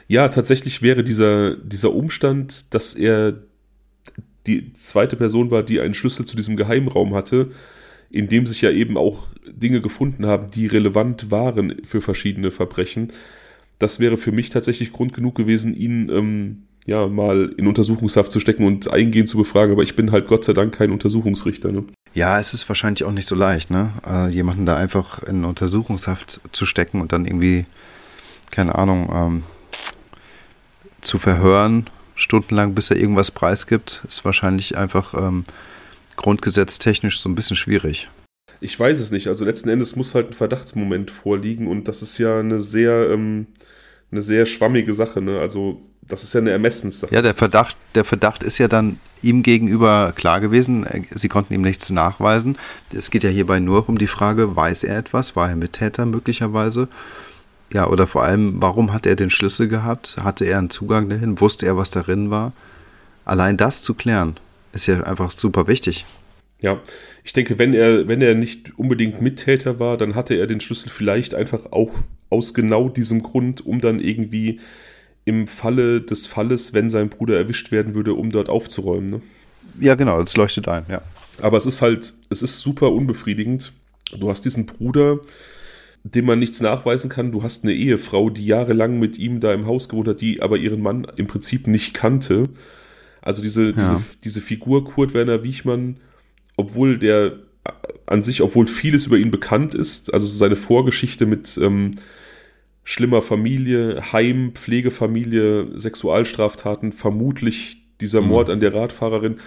Ja, 0.07 0.27
tatsächlich 0.29 0.81
wäre 0.81 1.03
dieser, 1.03 1.55
dieser 1.55 1.93
Umstand, 1.93 2.73
dass 2.73 2.95
er 2.95 3.35
die 4.47 4.73
zweite 4.73 5.15
Person 5.15 5.51
war, 5.51 5.61
die 5.61 5.79
einen 5.79 5.93
Schlüssel 5.93 6.25
zu 6.25 6.35
diesem 6.35 6.57
Geheimraum 6.57 7.13
hatte, 7.13 7.51
in 8.09 8.27
dem 8.27 8.47
sich 8.47 8.61
ja 8.61 8.71
eben 8.71 8.97
auch 8.97 9.27
Dinge 9.45 9.81
gefunden 9.81 10.25
haben, 10.25 10.49
die 10.49 10.65
relevant 10.65 11.29
waren 11.29 11.75
für 11.83 12.01
verschiedene 12.01 12.49
Verbrechen. 12.49 13.13
Das 13.79 13.99
wäre 13.99 14.17
für 14.17 14.31
mich 14.31 14.49
tatsächlich 14.49 14.91
Grund 14.91 15.13
genug 15.13 15.35
gewesen, 15.35 15.73
ihn 15.73 16.09
ähm, 16.09 16.63
ja 16.85 17.07
mal 17.07 17.53
in 17.57 17.67
Untersuchungshaft 17.67 18.31
zu 18.31 18.39
stecken 18.39 18.65
und 18.65 18.91
eingehend 18.91 19.29
zu 19.29 19.37
befragen. 19.37 19.71
Aber 19.71 19.83
ich 19.83 19.95
bin 19.95 20.11
halt 20.11 20.27
Gott 20.27 20.45
sei 20.45 20.53
Dank 20.53 20.75
kein 20.75 20.91
Untersuchungsrichter. 20.91 21.71
Ne? 21.71 21.85
Ja, 22.13 22.39
es 22.39 22.53
ist 22.53 22.67
wahrscheinlich 22.67 23.03
auch 23.05 23.11
nicht 23.11 23.27
so 23.27 23.35
leicht, 23.35 23.71
ne? 23.71 23.91
Äh, 24.07 24.29
jemanden 24.29 24.65
da 24.65 24.75
einfach 24.75 25.23
in 25.23 25.45
Untersuchungshaft 25.45 26.41
zu 26.51 26.65
stecken 26.65 27.01
und 27.01 27.11
dann 27.11 27.25
irgendwie, 27.25 27.65
keine 28.51 28.75
Ahnung, 28.75 29.09
ähm, 29.13 29.43
zu 31.01 31.17
verhören, 31.17 31.87
stundenlang, 32.15 32.75
bis 32.75 32.91
er 32.91 32.97
irgendwas 32.97 33.31
preisgibt, 33.31 34.03
ist 34.07 34.25
wahrscheinlich 34.25 34.77
einfach 34.77 35.13
ähm, 35.13 35.43
grundgesetztechnisch 36.17 37.19
so 37.19 37.29
ein 37.29 37.35
bisschen 37.35 37.55
schwierig. 37.55 38.09
Ich 38.61 38.77
weiß 38.77 38.99
es 38.99 39.11
nicht. 39.11 39.27
Also 39.27 39.45
letzten 39.45 39.69
Endes 39.69 39.95
muss 39.95 40.15
halt 40.15 40.31
ein 40.31 40.33
Verdachtsmoment 40.33 41.11
vorliegen 41.11 41.67
und 41.67 41.87
das 41.87 42.01
ist 42.01 42.17
ja 42.17 42.39
eine 42.39 42.59
sehr, 42.59 43.09
ähm, 43.11 43.47
eine 44.11 44.21
sehr 44.21 44.45
schwammige 44.45 44.93
Sache. 44.93 45.21
Ne? 45.21 45.39
Also 45.39 45.81
das 46.01 46.23
ist 46.23 46.33
ja 46.33 46.41
eine 46.41 46.51
Ermessenssache. 46.51 47.13
Ja, 47.13 47.21
der 47.21 47.35
Verdacht, 47.35 47.77
der 47.95 48.03
Verdacht 48.03 48.43
ist 48.43 48.57
ja 48.57 48.67
dann 48.67 48.99
ihm 49.21 49.43
gegenüber 49.43 50.13
klar 50.15 50.41
gewesen. 50.41 50.85
Sie 51.11 51.29
konnten 51.29 51.53
ihm 51.53 51.61
nichts 51.61 51.91
nachweisen. 51.91 52.57
Es 52.91 53.11
geht 53.11 53.23
ja 53.23 53.29
hierbei 53.29 53.59
nur 53.59 53.87
um 53.87 53.97
die 53.97 54.07
Frage, 54.07 54.55
weiß 54.55 54.83
er 54.83 54.97
etwas? 54.97 55.35
War 55.35 55.49
er 55.49 55.55
Mittäter 55.55 56.05
möglicherweise? 56.05 56.87
Ja, 57.71 57.87
oder 57.87 58.07
vor 58.07 58.23
allem, 58.23 58.59
warum 58.59 58.93
hat 58.93 59.05
er 59.05 59.15
den 59.15 59.29
Schlüssel 59.29 59.67
gehabt? 59.67 60.17
Hatte 60.23 60.45
er 60.45 60.57
einen 60.57 60.71
Zugang 60.71 61.09
dahin? 61.09 61.39
Wusste 61.39 61.67
er, 61.67 61.77
was 61.77 61.91
darin 61.91 62.31
war? 62.31 62.53
Allein 63.25 63.57
das 63.57 63.83
zu 63.83 63.93
klären, 63.93 64.37
ist 64.73 64.87
ja 64.87 65.03
einfach 65.03 65.29
super 65.29 65.67
wichtig. 65.67 66.05
Ja, 66.61 66.81
ich 67.23 67.33
denke, 67.33 67.57
wenn 67.57 67.73
er, 67.73 68.07
wenn 68.07 68.21
er 68.21 68.35
nicht 68.35 68.77
unbedingt 68.77 69.21
Mittäter 69.21 69.79
war, 69.79 69.97
dann 69.97 70.15
hatte 70.15 70.35
er 70.35 70.45
den 70.45 70.59
Schlüssel 70.59 70.89
vielleicht 70.89 71.33
einfach 71.33 71.71
auch 71.71 71.91
aus 72.29 72.53
genau 72.53 72.89
diesem 72.89 73.23
Grund, 73.23 73.65
um 73.65 73.79
dann 73.79 73.99
irgendwie 73.99 74.59
im 75.25 75.47
Falle 75.47 76.01
des 76.01 76.27
Falles, 76.27 76.73
wenn 76.73 76.89
sein 76.89 77.09
Bruder 77.09 77.37
erwischt 77.37 77.71
werden 77.71 77.93
würde, 77.93 78.13
um 78.13 78.31
dort 78.31 78.49
aufzuräumen. 78.49 79.09
Ne? 79.09 79.21
Ja, 79.79 79.95
genau, 79.95 80.19
das 80.19 80.35
leuchtet 80.35 80.67
ein, 80.67 80.85
ja. 80.89 81.01
Aber 81.41 81.57
es 81.57 81.65
ist 81.65 81.81
halt, 81.81 82.13
es 82.29 82.41
ist 82.41 82.59
super 82.59 82.91
unbefriedigend. 82.91 83.71
Du 84.17 84.29
hast 84.29 84.43
diesen 84.43 84.65
Bruder, 84.65 85.19
dem 86.03 86.25
man 86.25 86.39
nichts 86.39 86.61
nachweisen 86.61 87.09
kann. 87.09 87.31
Du 87.31 87.43
hast 87.43 87.63
eine 87.63 87.73
Ehefrau, 87.73 88.29
die 88.29 88.45
jahrelang 88.45 88.99
mit 88.99 89.17
ihm 89.17 89.39
da 89.39 89.53
im 89.53 89.65
Haus 89.65 89.87
gewohnt 89.87 90.07
hat, 90.07 90.21
die 90.21 90.41
aber 90.41 90.57
ihren 90.57 90.81
Mann 90.81 91.07
im 91.15 91.27
Prinzip 91.27 91.67
nicht 91.67 91.93
kannte. 91.93 92.45
Also 93.21 93.41
diese, 93.41 93.67
ja. 93.67 93.71
diese, 93.71 94.03
diese 94.23 94.41
Figur 94.41 94.85
Kurt 94.85 95.13
Werner 95.13 95.43
Wiechmann, 95.43 95.97
obwohl 96.59 96.97
der 96.97 97.39
an 98.05 98.23
sich, 98.23 98.41
obwohl 98.41 98.67
vieles 98.67 99.05
über 99.05 99.17
ihn 99.17 99.31
bekannt 99.31 99.75
ist, 99.75 100.13
also 100.13 100.25
seine 100.25 100.55
Vorgeschichte 100.55 101.25
mit 101.25 101.57
ähm, 101.61 101.91
schlimmer 102.83 103.21
Familie, 103.21 104.11
Heim, 104.11 104.51
Pflegefamilie, 104.55 105.77
Sexualstraftaten, 105.77 106.91
vermutlich 106.91 107.83
dieser 108.01 108.21
mhm. 108.21 108.27
Mord 108.29 108.49
an 108.49 108.59
der 108.59 108.73
Radfahrerin, 108.73 109.37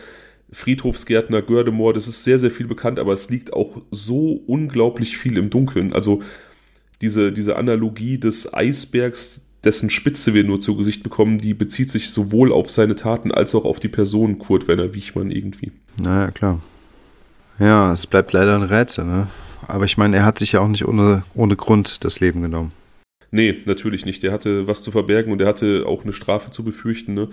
Friedhofsgärtner, 0.53 1.43
Gördemord, 1.43 1.97
das 1.97 2.07
ist 2.07 2.25
sehr, 2.25 2.39
sehr 2.39 2.51
viel 2.51 2.67
bekannt, 2.67 2.99
aber 2.99 3.13
es 3.15 3.31
liegt 3.31 3.53
auch 3.53 3.83
so 3.91 4.43
unglaublich 4.47 5.17
viel 5.17 5.39
im 5.39 5.51
Dunkeln. 5.51 5.93
Also 5.93 6.23
diese, 7.01 7.33
diese 7.33 7.57
Analogie 7.57 8.19
des 8.19 8.53
Eisbergs, 8.53 9.49
dessen 9.65 9.91
Spitze 9.91 10.35
wir 10.35 10.45
nur 10.45 10.61
zu 10.61 10.77
Gesicht 10.77 11.03
bekommen, 11.03 11.39
die 11.39 11.55
bezieht 11.55 11.91
sich 11.91 12.11
sowohl 12.11 12.53
auf 12.53 12.71
seine 12.71 12.97
Taten 12.97 13.33
als 13.33 13.55
auch 13.55 13.65
auf 13.65 13.81
die 13.81 13.89
Person 13.89 14.39
Kurt 14.39 14.69
Werner 14.69 14.95
Wiechmann 14.95 15.31
irgendwie. 15.31 15.73
Naja, 16.01 16.31
klar. 16.31 16.61
Ja, 17.59 17.93
es 17.93 18.07
bleibt 18.07 18.33
leider 18.33 18.57
ein 18.57 18.63
Rätsel, 18.63 19.05
ne? 19.05 19.29
Aber 19.69 19.85
ich 19.85 19.97
meine, 19.97 20.17
er 20.17 20.25
hat 20.25 20.39
sich 20.39 20.53
ja 20.53 20.61
auch 20.61 20.69
nicht 20.69 20.87
ohne, 20.87 21.23
ohne 21.35 21.57
Grund 21.57 22.05
das 22.05 22.21
Leben 22.21 22.43
genommen. 22.43 22.73
Nee, 23.31 23.63
natürlich 23.65 24.05
nicht. 24.05 24.23
Der 24.23 24.33
hatte 24.33 24.67
was 24.67 24.83
zu 24.83 24.91
verbergen 24.91 25.33
und 25.33 25.41
er 25.41 25.49
hatte 25.49 25.85
auch 25.87 26.03
eine 26.03 26.13
Strafe 26.13 26.51
zu 26.51 26.65
befürchten. 26.65 27.15
Ne? 27.15 27.29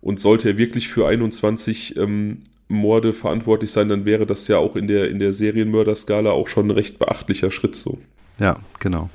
Und 0.00 0.20
sollte 0.20 0.48
er 0.48 0.56
wirklich 0.56 0.88
für 0.88 1.06
21 1.06 1.96
ähm, 1.96 2.38
Morde 2.68 3.12
verantwortlich 3.12 3.70
sein, 3.70 3.88
dann 3.88 4.04
wäre 4.04 4.26
das 4.26 4.48
ja 4.48 4.56
auch 4.56 4.76
in 4.76 4.86
der, 4.86 5.10
in 5.10 5.18
der 5.18 5.32
Serienmörderskala 5.32 6.30
auch 6.30 6.48
schon 6.48 6.68
ein 6.68 6.70
recht 6.70 6.98
beachtlicher 6.98 7.50
Schritt 7.50 7.76
so. 7.76 7.98
Ja, 8.38 8.56
genau. 8.80 9.10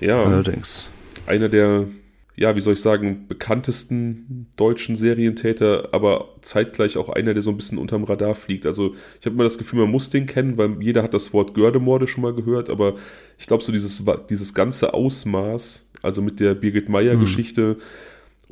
Ja. 0.00 0.24
Allerdings. 0.24 0.88
Einer 1.26 1.48
der, 1.48 1.86
ja, 2.34 2.56
wie 2.56 2.60
soll 2.60 2.74
ich 2.74 2.80
sagen, 2.80 3.26
bekanntesten 3.28 4.46
deutschen 4.56 4.96
Serientäter, 4.96 5.90
aber 5.92 6.30
zeitgleich 6.40 6.96
auch 6.96 7.08
einer, 7.10 7.34
der 7.34 7.42
so 7.42 7.50
ein 7.50 7.56
bisschen 7.56 7.78
unterm 7.78 8.04
Radar 8.04 8.34
fliegt. 8.34 8.64
Also 8.64 8.94
ich 9.20 9.26
habe 9.26 9.34
immer 9.34 9.44
das 9.44 9.58
Gefühl, 9.58 9.80
man 9.80 9.90
muss 9.90 10.10
den 10.10 10.26
kennen, 10.26 10.56
weil 10.56 10.76
jeder 10.80 11.02
hat 11.02 11.14
das 11.14 11.32
Wort 11.32 11.54
Gördemorde 11.54 12.06
schon 12.06 12.22
mal 12.22 12.32
gehört, 12.32 12.70
aber 12.70 12.94
ich 13.38 13.46
glaube, 13.46 13.62
so 13.62 13.70
dieses, 13.70 14.02
dieses 14.30 14.54
ganze 14.54 14.94
Ausmaß, 14.94 15.86
also 16.00 16.22
mit 16.22 16.40
der 16.40 16.54
Birgit 16.54 16.88
Meyer-Geschichte, 16.88 17.76
hm 17.76 17.82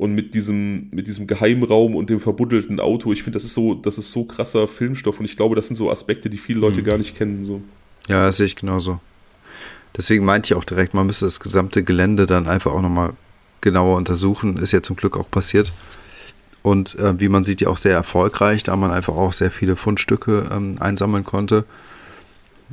und 0.01 0.15
mit 0.15 0.33
diesem, 0.33 0.89
mit 0.89 1.05
diesem 1.05 1.27
Geheimraum 1.27 1.95
und 1.95 2.09
dem 2.09 2.19
verbuddelten 2.19 2.79
Auto. 2.79 3.13
Ich 3.13 3.21
finde, 3.21 3.35
das 3.35 3.43
ist 3.43 3.53
so, 3.53 3.75
das 3.75 3.99
ist 3.99 4.11
so 4.11 4.23
krasser 4.23 4.67
Filmstoff 4.67 5.19
und 5.19 5.25
ich 5.25 5.37
glaube, 5.37 5.55
das 5.55 5.67
sind 5.67 5.75
so 5.75 5.91
Aspekte, 5.91 6.27
die 6.27 6.39
viele 6.39 6.59
Leute 6.59 6.81
mhm. 6.81 6.85
gar 6.85 6.97
nicht 6.97 7.15
kennen. 7.15 7.45
So. 7.45 7.61
Ja, 8.07 8.25
das 8.25 8.37
sehe 8.37 8.47
ich 8.47 8.55
genauso. 8.55 8.99
Deswegen 9.95 10.25
meinte 10.25 10.47
ich 10.47 10.57
auch 10.57 10.63
direkt, 10.63 10.95
man 10.95 11.05
müsste 11.05 11.25
das 11.25 11.39
gesamte 11.39 11.83
Gelände 11.83 12.25
dann 12.25 12.47
einfach 12.47 12.71
auch 12.71 12.81
nochmal 12.81 13.13
genauer 13.61 13.97
untersuchen. 13.97 14.57
Ist 14.57 14.71
ja 14.71 14.81
zum 14.81 14.95
Glück 14.95 15.17
auch 15.17 15.29
passiert. 15.31 15.71
Und 16.63 16.97
äh, 16.99 17.19
wie 17.19 17.29
man 17.29 17.43
sieht, 17.43 17.61
ja 17.61 17.69
auch 17.69 17.77
sehr 17.77 17.93
erfolgreich, 17.93 18.63
da 18.63 18.75
man 18.75 18.91
einfach 18.91 19.15
auch 19.15 19.33
sehr 19.33 19.51
viele 19.51 19.75
Fundstücke 19.75 20.49
ähm, 20.51 20.75
einsammeln 20.79 21.23
konnte. 21.23 21.65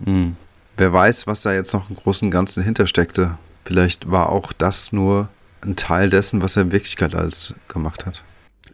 Hm. 0.04 0.36
Wer 0.76 0.92
weiß, 0.92 1.26
was 1.26 1.42
da 1.42 1.52
jetzt 1.52 1.72
noch 1.72 1.88
im 1.88 1.96
Großen 1.96 2.26
und 2.26 2.30
Ganzen 2.30 2.62
hintersteckte. 2.62 3.38
Vielleicht 3.64 4.10
war 4.10 4.28
auch 4.28 4.52
das 4.52 4.92
nur 4.92 5.28
ein 5.62 5.76
Teil 5.76 6.08
dessen, 6.10 6.40
was 6.42 6.56
er 6.56 6.62
in 6.62 6.72
Wirklichkeit 6.72 7.14
alles 7.14 7.54
gemacht 7.66 8.06
hat. 8.06 8.22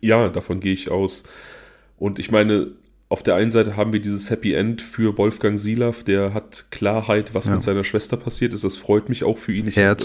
Ja, 0.00 0.28
davon 0.28 0.60
gehe 0.60 0.72
ich 0.72 0.90
aus. 0.90 1.22
Und 1.98 2.18
ich 2.18 2.30
meine, 2.30 2.72
auf 3.10 3.22
der 3.22 3.34
einen 3.34 3.50
Seite 3.50 3.76
haben 3.76 3.92
wir 3.92 4.00
dieses 4.00 4.30
Happy 4.30 4.54
End 4.54 4.80
für 4.80 5.18
Wolfgang 5.18 5.60
Silav, 5.60 6.04
der 6.04 6.32
hat 6.32 6.66
Klarheit, 6.70 7.34
was 7.34 7.46
ja. 7.46 7.52
mit 7.52 7.62
seiner 7.62 7.84
Schwester 7.84 8.16
passiert 8.16 8.54
ist. 8.54 8.64
Das 8.64 8.76
freut 8.76 9.08
mich 9.08 9.24
auch 9.24 9.36
für 9.36 9.52
ihn. 9.52 9.68
Ich 9.68 9.76
er 9.76 9.90
hab, 9.90 10.00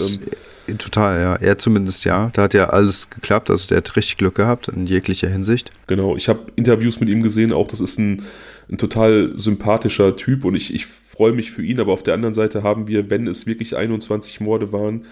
ähm, 0.68 0.78
total, 0.78 1.20
ja. 1.20 1.36
Er 1.36 1.56
zumindest 1.56 2.04
ja. 2.04 2.30
Da 2.34 2.42
hat 2.42 2.54
ja 2.54 2.68
alles 2.68 3.08
geklappt. 3.08 3.50
Also 3.50 3.66
der 3.66 3.78
hat 3.78 3.96
richtig 3.96 4.18
Glück 4.18 4.34
gehabt 4.34 4.68
in 4.68 4.86
jeglicher 4.86 5.28
Hinsicht. 5.28 5.70
Genau. 5.86 6.14
Ich 6.14 6.28
habe 6.28 6.40
Interviews 6.56 7.00
mit 7.00 7.08
ihm 7.08 7.22
gesehen. 7.22 7.52
Auch 7.52 7.68
das 7.68 7.80
ist 7.80 7.98
ein, 7.98 8.22
ein 8.70 8.76
total 8.76 9.32
sympathischer 9.34 10.14
Typ 10.16 10.44
und 10.44 10.54
ich, 10.54 10.72
ich 10.74 10.86
freue 10.86 11.32
mich 11.32 11.50
für 11.50 11.62
ihn. 11.62 11.80
Aber 11.80 11.92
auf 11.92 12.02
der 12.02 12.14
anderen 12.14 12.34
Seite 12.34 12.62
haben 12.62 12.86
wir, 12.86 13.08
wenn 13.08 13.26
es 13.26 13.46
wirklich 13.46 13.76
21 13.76 14.40
Morde 14.40 14.72
waren, 14.72 15.06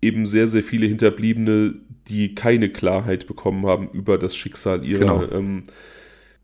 eben 0.00 0.24
sehr, 0.24 0.46
sehr 0.46 0.62
viele 0.62 0.86
Hinterbliebene, 0.86 1.74
die 2.08 2.34
keine 2.34 2.68
Klarheit 2.68 3.26
bekommen 3.26 3.66
haben 3.66 3.88
über 3.92 4.18
das 4.18 4.36
Schicksal 4.36 4.84
ihrer, 4.84 5.00
genau. 5.00 5.32
ähm, 5.32 5.64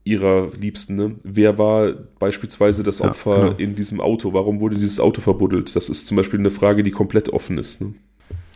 ihrer 0.04 0.50
Liebsten. 0.54 0.96
Ne? 0.96 1.16
Wer 1.22 1.58
war 1.58 1.92
beispielsweise 2.18 2.82
das 2.82 3.00
Opfer 3.00 3.36
ja, 3.36 3.44
genau. 3.44 3.56
in 3.58 3.74
diesem 3.74 4.00
Auto? 4.00 4.32
Warum 4.32 4.60
wurde 4.60 4.76
dieses 4.76 5.00
Auto 5.00 5.20
verbuddelt? 5.20 5.74
Das 5.76 5.88
ist 5.88 6.06
zum 6.06 6.16
Beispiel 6.16 6.38
eine 6.38 6.50
Frage, 6.50 6.82
die 6.82 6.90
komplett 6.90 7.28
offen 7.28 7.58
ist. 7.58 7.80
Ne? 7.80 7.94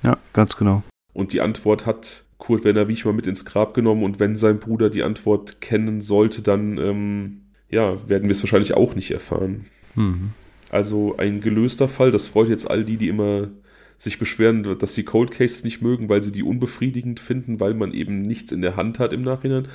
Ja, 0.03 0.19
ganz 0.33 0.57
genau. 0.57 0.83
Und 1.13 1.33
die 1.33 1.41
Antwort 1.41 1.87
hat 1.87 2.25
Kurt 2.39 2.65
Werner 2.65 2.89
Wiechmann 2.89 3.17
mit 3.17 3.27
ins 3.27 3.45
Grab 3.45 3.75
genommen 3.75 4.03
und 4.03 4.21
wenn 4.21 4.37
sein 4.37 4.59
Bruder 4.59 4.91
die 4.91 5.03
Antwort 5.03 5.61
kennen 5.61 6.01
sollte, 6.01 6.43
dann 6.43 6.79
ähm, 6.79 7.41
ja, 7.71 8.09
werden 8.09 8.25
wir 8.25 8.33
es 8.33 8.43
wahrscheinlich 8.43 8.75
auch 8.75 8.95
nicht 8.95 9.11
erfahren. 9.11 9.67
Mhm. 9.95 10.33
Also 10.71 11.17
ein 11.17 11.41
gelöster 11.41 11.89
Fall, 11.89 12.11
das 12.11 12.27
freut 12.27 12.49
jetzt 12.49 12.69
all 12.69 12.85
die, 12.85 12.97
die 12.97 13.09
immer 13.09 13.49
sich 13.97 14.19
beschweren, 14.19 14.79
dass 14.79 14.95
sie 14.95 15.05
Cold 15.05 15.31
Cases 15.31 15.65
nicht 15.65 15.81
mögen, 15.81 16.09
weil 16.09 16.23
sie 16.23 16.33
die 16.33 16.43
unbefriedigend 16.43 17.21
finden, 17.21 17.61
weil 17.61 17.75
man 17.75 17.93
eben 17.93 18.23
nichts 18.23 18.53
in 18.53 18.61
der 18.61 18.77
Hand 18.77 18.99
hat 18.99 19.13
im 19.13 19.23
Nachhinein. 19.23 19.69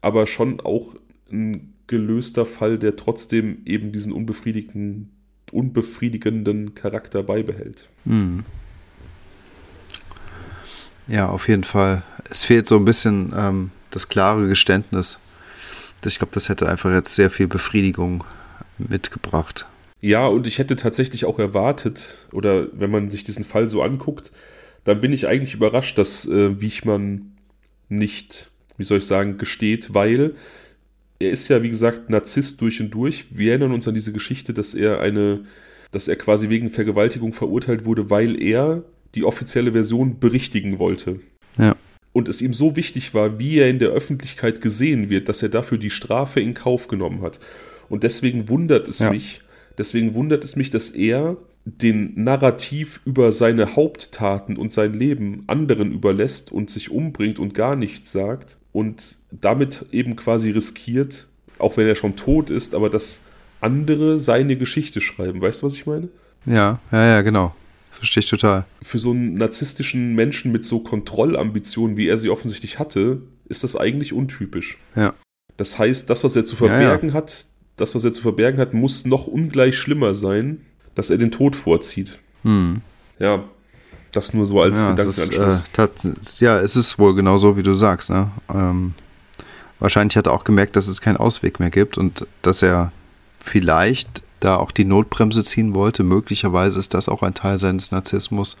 Aber 0.00 0.26
schon 0.26 0.60
auch 0.60 0.94
ein 1.34 1.74
gelöster 1.86 2.46
Fall, 2.46 2.78
der 2.78 2.96
trotzdem 2.96 3.58
eben 3.66 3.92
diesen 3.92 4.12
unbefriedigenden, 4.12 5.10
unbefriedigenden 5.52 6.74
Charakter 6.74 7.22
beibehält. 7.22 7.88
Hm. 8.04 8.44
Ja, 11.06 11.28
auf 11.28 11.48
jeden 11.48 11.64
Fall. 11.64 12.02
Es 12.30 12.44
fehlt 12.44 12.66
so 12.66 12.76
ein 12.76 12.84
bisschen 12.84 13.32
ähm, 13.36 13.70
das 13.90 14.08
klare 14.08 14.48
Geständnis. 14.48 15.18
Ich 16.06 16.18
glaube, 16.18 16.32
das 16.34 16.48
hätte 16.48 16.68
einfach 16.68 16.92
jetzt 16.92 17.14
sehr 17.14 17.30
viel 17.30 17.46
Befriedigung 17.46 18.24
mitgebracht. 18.78 19.66
Ja, 20.00 20.26
und 20.26 20.46
ich 20.46 20.58
hätte 20.58 20.76
tatsächlich 20.76 21.24
auch 21.24 21.38
erwartet, 21.38 22.26
oder 22.30 22.66
wenn 22.72 22.90
man 22.90 23.10
sich 23.10 23.24
diesen 23.24 23.44
Fall 23.44 23.70
so 23.70 23.82
anguckt, 23.82 24.32
dann 24.84 25.00
bin 25.00 25.12
ich 25.12 25.26
eigentlich 25.26 25.54
überrascht, 25.54 25.96
dass 25.96 26.26
äh, 26.26 26.60
Wiechmann 26.60 27.32
nicht, 27.88 28.50
wie 28.76 28.84
soll 28.84 28.98
ich 28.98 29.06
sagen, 29.06 29.38
gesteht, 29.38 29.94
weil 29.94 30.34
er 31.18 31.30
ist 31.30 31.48
ja, 31.48 31.62
wie 31.62 31.70
gesagt, 31.70 32.10
Narzisst 32.10 32.60
durch 32.60 32.80
und 32.80 32.90
durch. 32.90 33.26
Wir 33.30 33.50
erinnern 33.50 33.72
uns 33.72 33.86
an 33.88 33.94
diese 33.94 34.12
Geschichte, 34.12 34.52
dass 34.52 34.74
er 34.74 35.00
eine, 35.00 35.44
dass 35.90 36.08
er 36.08 36.16
quasi 36.16 36.48
wegen 36.48 36.70
Vergewaltigung 36.70 37.32
verurteilt 37.32 37.84
wurde, 37.84 38.10
weil 38.10 38.40
er 38.40 38.84
die 39.14 39.24
offizielle 39.24 39.72
Version 39.72 40.18
berichtigen 40.18 40.78
wollte. 40.78 41.20
Ja. 41.58 41.76
Und 42.12 42.28
es 42.28 42.42
ihm 42.42 42.52
so 42.52 42.76
wichtig 42.76 43.14
war, 43.14 43.38
wie 43.38 43.58
er 43.58 43.68
in 43.68 43.78
der 43.78 43.90
Öffentlichkeit 43.90 44.60
gesehen 44.60 45.08
wird, 45.08 45.28
dass 45.28 45.42
er 45.42 45.48
dafür 45.48 45.78
die 45.78 45.90
Strafe 45.90 46.40
in 46.40 46.54
Kauf 46.54 46.88
genommen 46.88 47.22
hat. 47.22 47.40
Und 47.88 48.02
deswegen 48.02 48.48
wundert 48.48 48.88
es 48.88 49.00
ja. 49.00 49.10
mich, 49.10 49.40
Deswegen 49.78 50.14
wundert 50.14 50.44
es 50.44 50.56
mich, 50.56 50.70
dass 50.70 50.90
er 50.90 51.36
den 51.64 52.12
Narrativ 52.22 53.00
über 53.04 53.32
seine 53.32 53.74
Haupttaten 53.74 54.56
und 54.56 54.72
sein 54.72 54.92
Leben 54.92 55.44
anderen 55.46 55.92
überlässt 55.92 56.52
und 56.52 56.70
sich 56.70 56.90
umbringt 56.90 57.38
und 57.38 57.54
gar 57.54 57.74
nichts 57.74 58.12
sagt 58.12 58.58
und 58.74 59.16
damit 59.30 59.86
eben 59.92 60.16
quasi 60.16 60.50
riskiert, 60.50 61.28
auch 61.58 61.78
wenn 61.78 61.86
er 61.86 61.94
schon 61.94 62.16
tot 62.16 62.50
ist, 62.50 62.74
aber 62.74 62.90
dass 62.90 63.22
andere 63.60 64.20
seine 64.20 64.56
Geschichte 64.56 65.00
schreiben. 65.00 65.40
Weißt 65.40 65.62
du, 65.62 65.66
was 65.66 65.76
ich 65.76 65.86
meine? 65.86 66.08
Ja, 66.44 66.80
ja, 66.90 67.06
ja, 67.06 67.22
genau. 67.22 67.54
Verstehe 67.92 68.22
ich 68.22 68.28
total. 68.28 68.66
Für 68.82 68.98
so 68.98 69.12
einen 69.12 69.34
narzisstischen 69.34 70.14
Menschen 70.14 70.50
mit 70.50 70.64
so 70.64 70.80
Kontrollambitionen, 70.80 71.96
wie 71.96 72.08
er 72.08 72.18
sie 72.18 72.28
offensichtlich 72.28 72.80
hatte, 72.80 73.22
ist 73.48 73.62
das 73.62 73.76
eigentlich 73.76 74.12
untypisch. 74.12 74.76
Ja. 74.96 75.14
Das 75.56 75.78
heißt, 75.78 76.10
das, 76.10 76.24
was 76.24 76.34
er 76.34 76.44
zu 76.44 76.56
verbergen 76.56 77.10
ja, 77.10 77.14
ja. 77.14 77.20
hat, 77.20 77.46
das, 77.76 77.94
was 77.94 78.02
er 78.02 78.12
zu 78.12 78.22
verbergen 78.22 78.58
hat, 78.58 78.74
muss 78.74 79.06
noch 79.06 79.28
ungleich 79.28 79.78
schlimmer 79.78 80.16
sein, 80.16 80.62
dass 80.96 81.10
er 81.10 81.18
den 81.18 81.30
Tod 81.30 81.54
vorzieht. 81.54 82.18
Hm. 82.42 82.80
Ja, 83.20 83.44
das 84.16 84.34
nur 84.34 84.46
so 84.46 84.60
als 84.60 84.76
ja, 84.76 84.90
Gedankenanschluss. 84.90 85.62
Ist, 86.22 86.42
äh, 86.42 86.44
ja, 86.44 86.58
es 86.58 86.76
ist 86.76 86.98
wohl 86.98 87.14
genau 87.14 87.38
so, 87.38 87.56
wie 87.56 87.62
du 87.62 87.74
sagst. 87.74 88.10
Ne? 88.10 88.30
Ähm, 88.52 88.94
wahrscheinlich 89.78 90.16
hat 90.16 90.26
er 90.26 90.32
auch 90.32 90.44
gemerkt, 90.44 90.76
dass 90.76 90.88
es 90.88 91.00
keinen 91.00 91.16
Ausweg 91.16 91.60
mehr 91.60 91.70
gibt 91.70 91.98
und 91.98 92.26
dass 92.42 92.62
er 92.62 92.92
vielleicht 93.38 94.22
da 94.40 94.56
auch 94.56 94.70
die 94.70 94.84
Notbremse 94.84 95.44
ziehen 95.44 95.74
wollte. 95.74 96.02
Möglicherweise 96.02 96.78
ist 96.78 96.94
das 96.94 97.08
auch 97.08 97.22
ein 97.22 97.34
Teil 97.34 97.58
seines 97.58 97.90
Narzissmus 97.90 98.56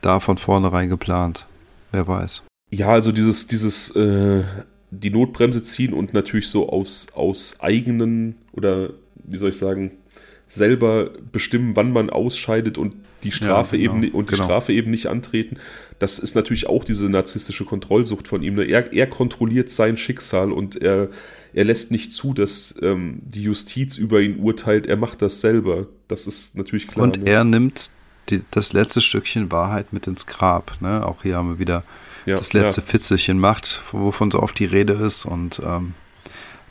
da 0.00 0.20
von 0.20 0.36
vornherein 0.36 0.88
geplant. 0.88 1.46
Wer 1.92 2.08
weiß. 2.08 2.42
Ja, 2.70 2.88
also 2.88 3.12
dieses, 3.12 3.46
dieses 3.46 3.94
äh, 3.94 4.44
die 4.90 5.10
Notbremse 5.10 5.62
ziehen 5.62 5.92
und 5.92 6.12
natürlich 6.12 6.48
so 6.48 6.68
aus, 6.68 7.06
aus 7.14 7.60
eigenen 7.60 8.36
oder 8.52 8.90
wie 9.14 9.36
soll 9.36 9.50
ich 9.50 9.56
sagen, 9.56 9.92
selber 10.54 11.10
bestimmen, 11.30 11.76
wann 11.76 11.92
man 11.92 12.10
ausscheidet 12.10 12.76
und 12.76 12.94
die 13.24 13.32
Strafe 13.32 13.76
ja, 13.76 13.90
genau, 13.90 14.04
eben 14.04 14.14
und 14.14 14.30
die 14.30 14.34
genau. 14.34 14.44
Strafe 14.44 14.72
eben 14.72 14.90
nicht 14.90 15.06
antreten. 15.06 15.56
Das 15.98 16.18
ist 16.18 16.34
natürlich 16.34 16.66
auch 16.66 16.84
diese 16.84 17.08
narzisstische 17.08 17.64
Kontrollsucht 17.64 18.28
von 18.28 18.42
ihm. 18.42 18.54
Ne? 18.56 18.64
Er, 18.64 18.92
er 18.92 19.06
kontrolliert 19.06 19.70
sein 19.70 19.96
Schicksal 19.96 20.52
und 20.52 20.76
er, 20.82 21.08
er 21.54 21.64
lässt 21.64 21.90
nicht 21.90 22.12
zu, 22.12 22.34
dass 22.34 22.74
ähm, 22.82 23.20
die 23.24 23.44
Justiz 23.44 23.96
über 23.96 24.20
ihn 24.20 24.40
urteilt. 24.40 24.86
Er 24.86 24.96
macht 24.96 25.22
das 25.22 25.40
selber. 25.40 25.86
Das 26.08 26.26
ist 26.26 26.56
natürlich 26.56 26.88
klar. 26.88 27.04
Und 27.04 27.22
ne? 27.22 27.30
er 27.30 27.44
nimmt 27.44 27.90
die, 28.28 28.42
das 28.50 28.72
letzte 28.72 29.00
Stückchen 29.00 29.52
Wahrheit 29.52 29.92
mit 29.92 30.06
ins 30.06 30.26
Grab. 30.26 30.76
Ne? 30.80 31.06
Auch 31.06 31.22
hier 31.22 31.36
haben 31.36 31.50
wir 31.50 31.58
wieder 31.58 31.84
ja, 32.26 32.36
das 32.36 32.52
letzte 32.52 32.80
ja. 32.80 32.86
Fitzelchen 32.86 33.38
macht, 33.38 33.80
wovon 33.92 34.30
so 34.30 34.40
oft 34.40 34.58
die 34.58 34.66
Rede 34.66 34.94
ist. 34.94 35.24
Und 35.24 35.62
ähm, 35.64 35.94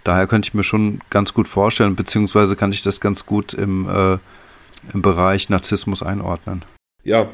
daher 0.03 0.27
könnte 0.27 0.47
ich 0.47 0.53
mir 0.53 0.63
schon 0.63 0.99
ganz 1.09 1.33
gut 1.33 1.47
vorstellen, 1.47 1.95
beziehungsweise 1.95 2.55
kann 2.55 2.71
ich 2.71 2.81
das 2.81 2.99
ganz 2.99 3.25
gut 3.25 3.53
im, 3.53 3.87
äh, 3.87 4.17
im 4.93 5.01
Bereich 5.01 5.49
Narzissmus 5.49 6.03
einordnen. 6.03 6.63
Ja, 7.03 7.29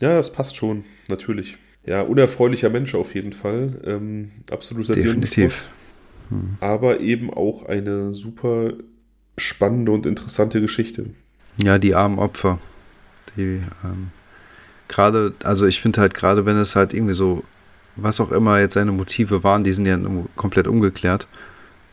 ja, 0.00 0.14
das 0.14 0.32
passt 0.32 0.56
schon, 0.56 0.84
natürlich. 1.08 1.58
Ja, 1.84 2.02
unerfreulicher 2.02 2.70
Mensch 2.70 2.94
auf 2.94 3.14
jeden 3.14 3.32
Fall. 3.32 3.80
Ähm, 3.84 4.30
absoluter 4.50 4.94
Definitiv. 4.94 5.68
hm. 6.28 6.56
aber 6.60 7.00
eben 7.00 7.32
auch 7.32 7.66
eine 7.66 8.14
super 8.14 8.72
spannende 9.36 9.92
und 9.92 10.06
interessante 10.06 10.60
Geschichte. 10.60 11.10
Ja, 11.62 11.78
die 11.78 11.94
armen 11.94 12.18
Opfer. 12.18 12.58
Die 13.36 13.62
ähm, 13.84 14.10
gerade, 14.88 15.34
also 15.42 15.66
ich 15.66 15.80
finde 15.80 16.00
halt 16.00 16.14
gerade, 16.14 16.46
wenn 16.46 16.56
es 16.56 16.76
halt 16.76 16.94
irgendwie 16.94 17.14
so, 17.14 17.42
was 17.96 18.20
auch 18.20 18.30
immer 18.30 18.60
jetzt 18.60 18.74
seine 18.74 18.92
Motive 18.92 19.42
waren, 19.42 19.64
die 19.64 19.72
sind 19.72 19.86
ja 19.86 19.98
komplett 20.36 20.66
ungeklärt. 20.66 21.26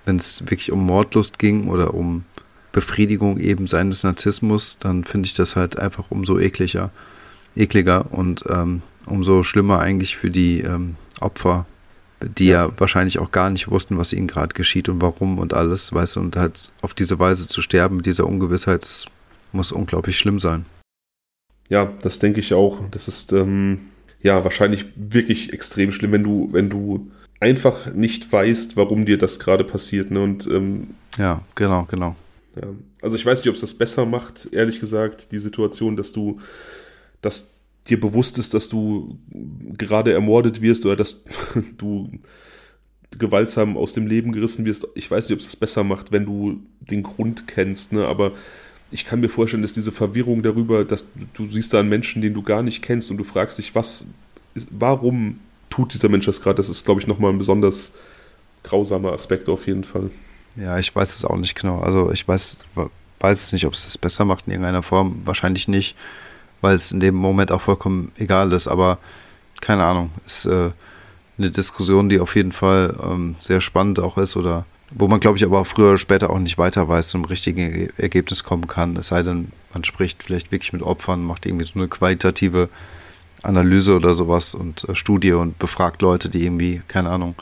Wenn 0.10 0.15
es 0.15 0.41
wirklich 0.41 0.72
um 0.72 0.84
Mordlust 0.88 1.38
ging 1.38 1.68
oder 1.68 1.94
um 1.94 2.23
Befriedigung 2.72 3.38
eben 3.38 3.68
seines 3.68 4.03
Narzissmus, 4.03 4.80
dann 4.80 5.03
finde 5.03 5.27
ich 5.27 5.36
das 5.36 5.56
halt 5.56 5.77
einfach 5.77 6.10
umso 6.10 6.40
ekliger, 6.40 6.90
ekliger 7.56 8.11
und 8.11 8.44
ähm, 8.49 8.81
umso 9.06 9.44
schlimmer 9.44 9.81
eigentlich 9.81 10.18
für 10.18 10.31
die 10.31 10.61
ähm, 10.61 10.95
Opfer, 11.19 11.68
die 12.23 12.48
ja. 12.48 12.65
ja. 12.65 12.72
wahrscheinlich 12.77 13.19
auch 13.19 13.30
gar 13.30 13.52
nicht 13.52 13.69
wussten, 13.69 13.99
was 13.99 14.11
ihnen 14.11 14.26
gerade 14.26 14.56
geschieht 14.56 14.90
und 14.90 14.99
warum 14.99 15.38
und 15.38 15.53
alles, 15.53 15.94
weißt 15.94 16.15
du, 16.15 16.22
und 16.22 16.36
halt 16.36 16.72
auf 16.81 16.95
diese 16.95 17.19
Weise 17.19 17.48
zu 17.48 17.61
sterben 17.61 17.98
mit 17.98 18.07
dieser 18.07 18.26
Ungewissheit, 18.26 18.81
das 18.81 19.06
muss 19.52 19.72
unglaublich 19.72 20.18
schlimm 20.18 20.40
sein. 20.40 20.65
Ja, 21.69 21.86
das 22.02 22.18
denke 22.18 22.40
ich 22.40 22.56
auch. 22.56 22.81
Das 22.90 23.07
ist 23.07 23.31
ähm, 23.31 23.81
ja 24.23 24.44
wahrscheinlich 24.44 24.88
wirklich 24.95 25.53
extrem 25.53 25.91
schlimm, 25.91 26.14
wenn 26.14 26.23
du, 26.23 26.49
wenn 26.52 26.72
du 26.72 27.11
einfach 27.39 27.93
nicht 27.93 28.31
weißt, 28.31 28.75
warum 28.75 29.05
dir 29.05 29.17
das 29.17 29.39
gerade 29.39 29.63
passiert. 29.63 30.11
Ne? 30.11 30.21
Und, 30.21 30.47
ähm, 30.47 30.89
ja, 31.17 31.41
genau, 31.55 31.85
genau. 31.89 32.15
Ja. 32.55 32.67
Also 33.01 33.15
ich 33.15 33.25
weiß 33.25 33.39
nicht, 33.39 33.49
ob 33.49 33.55
es 33.55 33.61
das 33.61 33.73
besser 33.73 34.05
macht, 34.05 34.49
ehrlich 34.51 34.79
gesagt, 34.79 35.31
die 35.31 35.39
Situation, 35.39 35.95
dass 35.95 36.11
du, 36.11 36.39
dass 37.21 37.55
dir 37.87 37.99
bewusst 37.99 38.37
ist, 38.37 38.53
dass 38.53 38.69
du 38.69 39.17
gerade 39.77 40.11
ermordet 40.13 40.61
wirst 40.61 40.85
oder 40.85 40.95
dass 40.95 41.23
du 41.77 42.11
gewaltsam 43.17 43.77
aus 43.77 43.93
dem 43.93 44.05
Leben 44.05 44.31
gerissen 44.31 44.65
wirst. 44.65 44.87
Ich 44.95 45.09
weiß 45.09 45.29
nicht, 45.29 45.35
ob 45.35 45.39
es 45.39 45.45
das 45.45 45.55
besser 45.55 45.83
macht, 45.83 46.11
wenn 46.11 46.25
du 46.25 46.61
den 46.79 47.03
Grund 47.03 47.47
kennst, 47.47 47.93
ne? 47.93 48.05
aber 48.05 48.33
ich 48.91 49.05
kann 49.05 49.19
mir 49.19 49.29
vorstellen, 49.29 49.61
dass 49.61 49.73
diese 49.73 49.91
Verwirrung 49.91 50.41
darüber, 50.41 50.83
dass 50.83 51.05
du, 51.13 51.25
du 51.33 51.45
siehst 51.45 51.73
da 51.73 51.79
einen 51.79 51.89
Menschen, 51.89 52.21
den 52.21 52.33
du 52.33 52.41
gar 52.41 52.63
nicht 52.63 52.81
kennst 52.81 53.11
und 53.11 53.17
du 53.17 53.23
fragst 53.23 53.57
dich, 53.57 53.75
was, 53.75 54.07
warum 54.71 55.39
tut 55.69 55.93
dieser 55.93 56.09
Mensch 56.09 56.25
das 56.25 56.41
gerade? 56.41 56.55
Das 56.55 56.69
ist, 56.69 56.85
glaube 56.85 57.01
ich, 57.01 57.07
nochmal 57.07 57.31
ein 57.31 57.37
besonders 57.37 57.93
grausamer 58.63 59.13
Aspekt 59.13 59.49
auf 59.49 59.67
jeden 59.67 59.83
Fall. 59.83 60.11
Ja, 60.55 60.77
ich 60.77 60.95
weiß 60.95 61.15
es 61.15 61.25
auch 61.25 61.37
nicht 61.37 61.55
genau. 61.55 61.79
Also 61.79 62.11
ich 62.11 62.27
weiß, 62.27 62.59
weiß 63.19 63.43
es 63.43 63.53
nicht, 63.53 63.65
ob 63.65 63.73
es 63.73 63.83
das 63.83 63.97
besser 63.97 64.25
macht 64.25 64.47
in 64.47 64.53
irgendeiner 64.53 64.83
Form. 64.83 65.21
Wahrscheinlich 65.25 65.67
nicht, 65.67 65.95
weil 66.61 66.75
es 66.75 66.91
in 66.91 66.99
dem 66.99 67.15
Moment 67.15 67.51
auch 67.51 67.61
vollkommen 67.61 68.11
egal 68.17 68.51
ist. 68.51 68.67
Aber 68.67 68.97
keine 69.61 69.83
Ahnung, 69.83 70.11
ist 70.25 70.45
äh, 70.45 70.71
eine 71.37 71.51
Diskussion, 71.51 72.09
die 72.09 72.19
auf 72.19 72.35
jeden 72.35 72.51
Fall 72.51 72.95
ähm, 73.03 73.35
sehr 73.39 73.61
spannend 73.61 73.99
auch 73.99 74.17
ist 74.17 74.35
oder 74.35 74.65
wo 74.91 75.07
man, 75.07 75.19
glaube 75.19 75.37
ich, 75.37 75.43
aber 75.43 75.65
früher 75.65 75.89
oder 75.89 75.97
später 75.97 76.31
auch 76.31 76.39
nicht 76.39 76.57
weiter 76.57 76.87
weiß, 76.87 77.09
zum 77.09 77.23
richtigen 77.25 77.89
Ergebnis 77.97 78.43
kommen 78.43 78.65
kann. 78.65 78.95
Es 78.97 79.07
sei 79.07 79.21
denn, 79.21 79.51
man 79.71 79.83
spricht 79.83 80.23
vielleicht 80.23 80.51
wirklich 80.51 80.73
mit 80.73 80.81
Opfern, 80.81 81.23
macht 81.23 81.45
irgendwie 81.45 81.65
so 81.65 81.77
eine 81.77 81.87
qualitative 81.87 82.69
Analyse 83.41 83.95
oder 83.95 84.13
sowas 84.13 84.53
und 84.53 84.87
äh, 84.87 84.95
Studie 84.95 85.33
und 85.33 85.59
befragt 85.59 86.01
Leute, 86.01 86.29
die 86.29 86.43
irgendwie, 86.43 86.81
keine 86.87 87.09
Ahnung, 87.09 87.35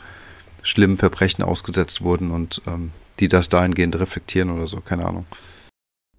schlimmen 0.62 0.96
Verbrechen 0.96 1.44
ausgesetzt 1.44 2.02
wurden 2.02 2.30
und 2.30 2.62
ähm, 2.66 2.90
die 3.20 3.28
das 3.28 3.48
dahingehend 3.48 3.98
reflektieren 3.98 4.50
oder 4.50 4.66
so, 4.66 4.80
keine 4.80 5.06
Ahnung. 5.06 5.26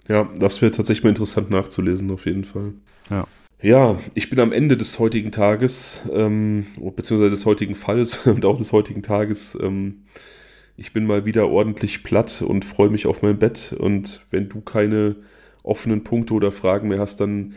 Ja, 0.08 0.28
das 0.38 0.62
wäre 0.62 0.72
tatsächlich 0.72 1.04
mal 1.04 1.10
interessant 1.10 1.50
nachzulesen, 1.50 2.10
auf 2.12 2.26
jeden 2.26 2.46
Fall. 2.46 2.74
Ja. 3.10 3.26
Ja, 3.62 4.00
ich 4.14 4.30
bin 4.30 4.40
am 4.40 4.54
Ende 4.54 4.78
des 4.78 5.00
heutigen 5.00 5.34
Tages, 5.34 6.04
ähm, 6.14 6.68
beziehungsweise 6.96 7.32
des 7.32 7.46
heutigen 7.46 7.76
Falls 7.76 8.18
und 8.26 8.46
auch 8.46 8.58
des 8.58 8.72
heutigen 8.72 9.04
Tages. 9.04 9.58
Ähm, 9.62 10.04
ich 10.78 10.94
bin 10.94 11.06
mal 11.06 11.26
wieder 11.26 11.50
ordentlich 11.50 12.04
platt 12.04 12.42
und 12.42 12.64
freue 12.64 12.90
mich 12.90 13.06
auf 13.06 13.22
mein 13.22 13.38
Bett. 13.38 13.76
Und 13.78 14.26
wenn 14.30 14.48
du 14.48 14.62
keine 14.62 15.18
offenen 15.62 16.06
Punkte 16.06 16.34
oder 16.34 16.54
Fragen 16.54 16.88
mehr 16.88 17.00
hast, 17.00 17.20
dann 17.20 17.56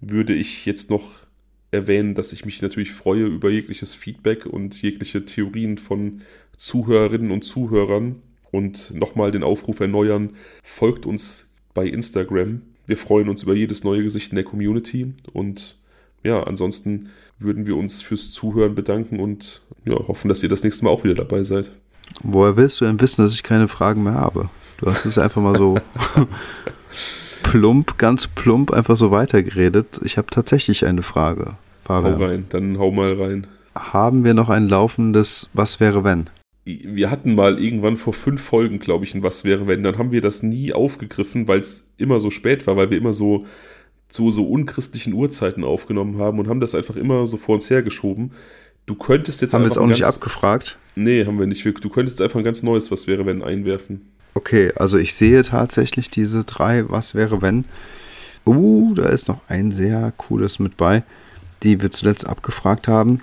würde 0.00 0.32
ich 0.32 0.64
jetzt 0.64 0.88
noch 0.88 1.10
erwähnen, 1.74 2.14
dass 2.14 2.32
ich 2.32 2.44
mich 2.44 2.62
natürlich 2.62 2.92
freue 2.92 3.26
über 3.26 3.50
jegliches 3.50 3.94
Feedback 3.94 4.46
und 4.46 4.80
jegliche 4.80 5.24
Theorien 5.24 5.76
von 5.78 6.22
Zuhörerinnen 6.56 7.30
und 7.30 7.44
Zuhörern. 7.44 8.16
Und 8.50 8.94
nochmal 8.94 9.32
den 9.32 9.42
Aufruf 9.42 9.80
erneuern, 9.80 10.30
folgt 10.62 11.06
uns 11.06 11.46
bei 11.74 11.86
Instagram. 11.86 12.62
Wir 12.86 12.96
freuen 12.96 13.28
uns 13.28 13.42
über 13.42 13.54
jedes 13.54 13.82
neue 13.82 14.04
Gesicht 14.04 14.30
in 14.30 14.36
der 14.36 14.44
Community. 14.44 15.12
Und 15.32 15.76
ja, 16.22 16.42
ansonsten 16.42 17.10
würden 17.38 17.66
wir 17.66 17.76
uns 17.76 18.00
fürs 18.00 18.30
Zuhören 18.30 18.74
bedanken 18.74 19.18
und 19.18 19.62
ja, 19.84 19.94
hoffen, 19.94 20.28
dass 20.28 20.42
ihr 20.42 20.48
das 20.48 20.62
nächste 20.62 20.84
Mal 20.84 20.90
auch 20.90 21.04
wieder 21.04 21.14
dabei 21.14 21.42
seid. 21.42 21.72
Woher 22.22 22.56
willst 22.56 22.80
du 22.80 22.84
denn 22.84 23.00
wissen, 23.00 23.22
dass 23.22 23.34
ich 23.34 23.42
keine 23.42 23.66
Fragen 23.68 24.04
mehr 24.04 24.14
habe? 24.14 24.48
Du 24.78 24.86
hast 24.86 25.04
es 25.04 25.18
einfach 25.18 25.42
mal 25.42 25.56
so 25.56 25.76
plump, 27.42 27.98
ganz 27.98 28.26
plump 28.28 28.72
einfach 28.72 28.96
so 28.96 29.10
weitergeredet. 29.10 30.00
Ich 30.04 30.16
habe 30.16 30.28
tatsächlich 30.30 30.86
eine 30.86 31.02
Frage. 31.02 31.56
Fabian. 31.84 32.18
Hau 32.18 32.24
rein, 32.24 32.46
dann 32.48 32.78
hau 32.78 32.90
mal 32.90 33.20
rein. 33.20 33.46
Haben 33.74 34.24
wir 34.24 34.34
noch 34.34 34.48
ein 34.48 34.68
laufendes 34.68 35.48
Was 35.52 35.80
wäre 35.80 36.04
wenn? 36.04 36.30
Wir 36.64 37.10
hatten 37.10 37.34
mal 37.34 37.58
irgendwann 37.58 37.98
vor 37.98 38.14
fünf 38.14 38.40
Folgen, 38.40 38.78
glaube 38.78 39.04
ich, 39.04 39.14
ein 39.14 39.22
Was 39.22 39.44
wäre 39.44 39.66
wenn. 39.66 39.82
Dann 39.82 39.98
haben 39.98 40.12
wir 40.12 40.22
das 40.22 40.42
nie 40.42 40.72
aufgegriffen, 40.72 41.46
weil 41.46 41.60
es 41.60 41.86
immer 41.98 42.20
so 42.20 42.30
spät 42.30 42.66
war, 42.66 42.76
weil 42.76 42.90
wir 42.90 42.96
immer 42.96 43.12
so 43.12 43.44
zu 44.08 44.30
so 44.30 44.48
unchristlichen 44.48 45.12
Uhrzeiten 45.12 45.64
aufgenommen 45.64 46.18
haben 46.18 46.38
und 46.38 46.48
haben 46.48 46.60
das 46.60 46.74
einfach 46.74 46.96
immer 46.96 47.26
so 47.26 47.36
vor 47.36 47.56
uns 47.56 47.68
hergeschoben. 47.68 48.32
Du 48.86 48.94
könntest 48.94 49.42
jetzt 49.42 49.52
haben 49.52 49.64
einfach. 49.64 49.76
Haben 49.76 49.88
wir 49.88 49.94
es 49.94 50.00
auch 50.00 50.06
nicht 50.06 50.16
abgefragt? 50.16 50.78
Nee, 50.94 51.26
haben 51.26 51.38
wir 51.38 51.46
nicht. 51.46 51.64
Du 51.64 51.88
könntest 51.90 52.22
einfach 52.22 52.38
ein 52.38 52.44
ganz 52.44 52.62
neues 52.62 52.90
Was 52.90 53.06
wäre 53.06 53.26
wenn 53.26 53.42
einwerfen. 53.42 54.08
Okay, 54.34 54.72
also 54.76 54.96
ich 54.96 55.14
sehe 55.14 55.42
tatsächlich 55.42 56.10
diese 56.10 56.44
drei 56.44 56.88
Was 56.88 57.14
wäre 57.14 57.42
wenn. 57.42 57.64
Uh, 58.46 58.94
da 58.94 59.08
ist 59.08 59.28
noch 59.28 59.42
ein 59.48 59.72
sehr 59.72 60.12
cooles 60.16 60.58
mit 60.58 60.76
bei 60.76 61.02
die 61.64 61.80
wir 61.80 61.90
zuletzt 61.90 62.26
abgefragt 62.26 62.86
haben. 62.88 63.20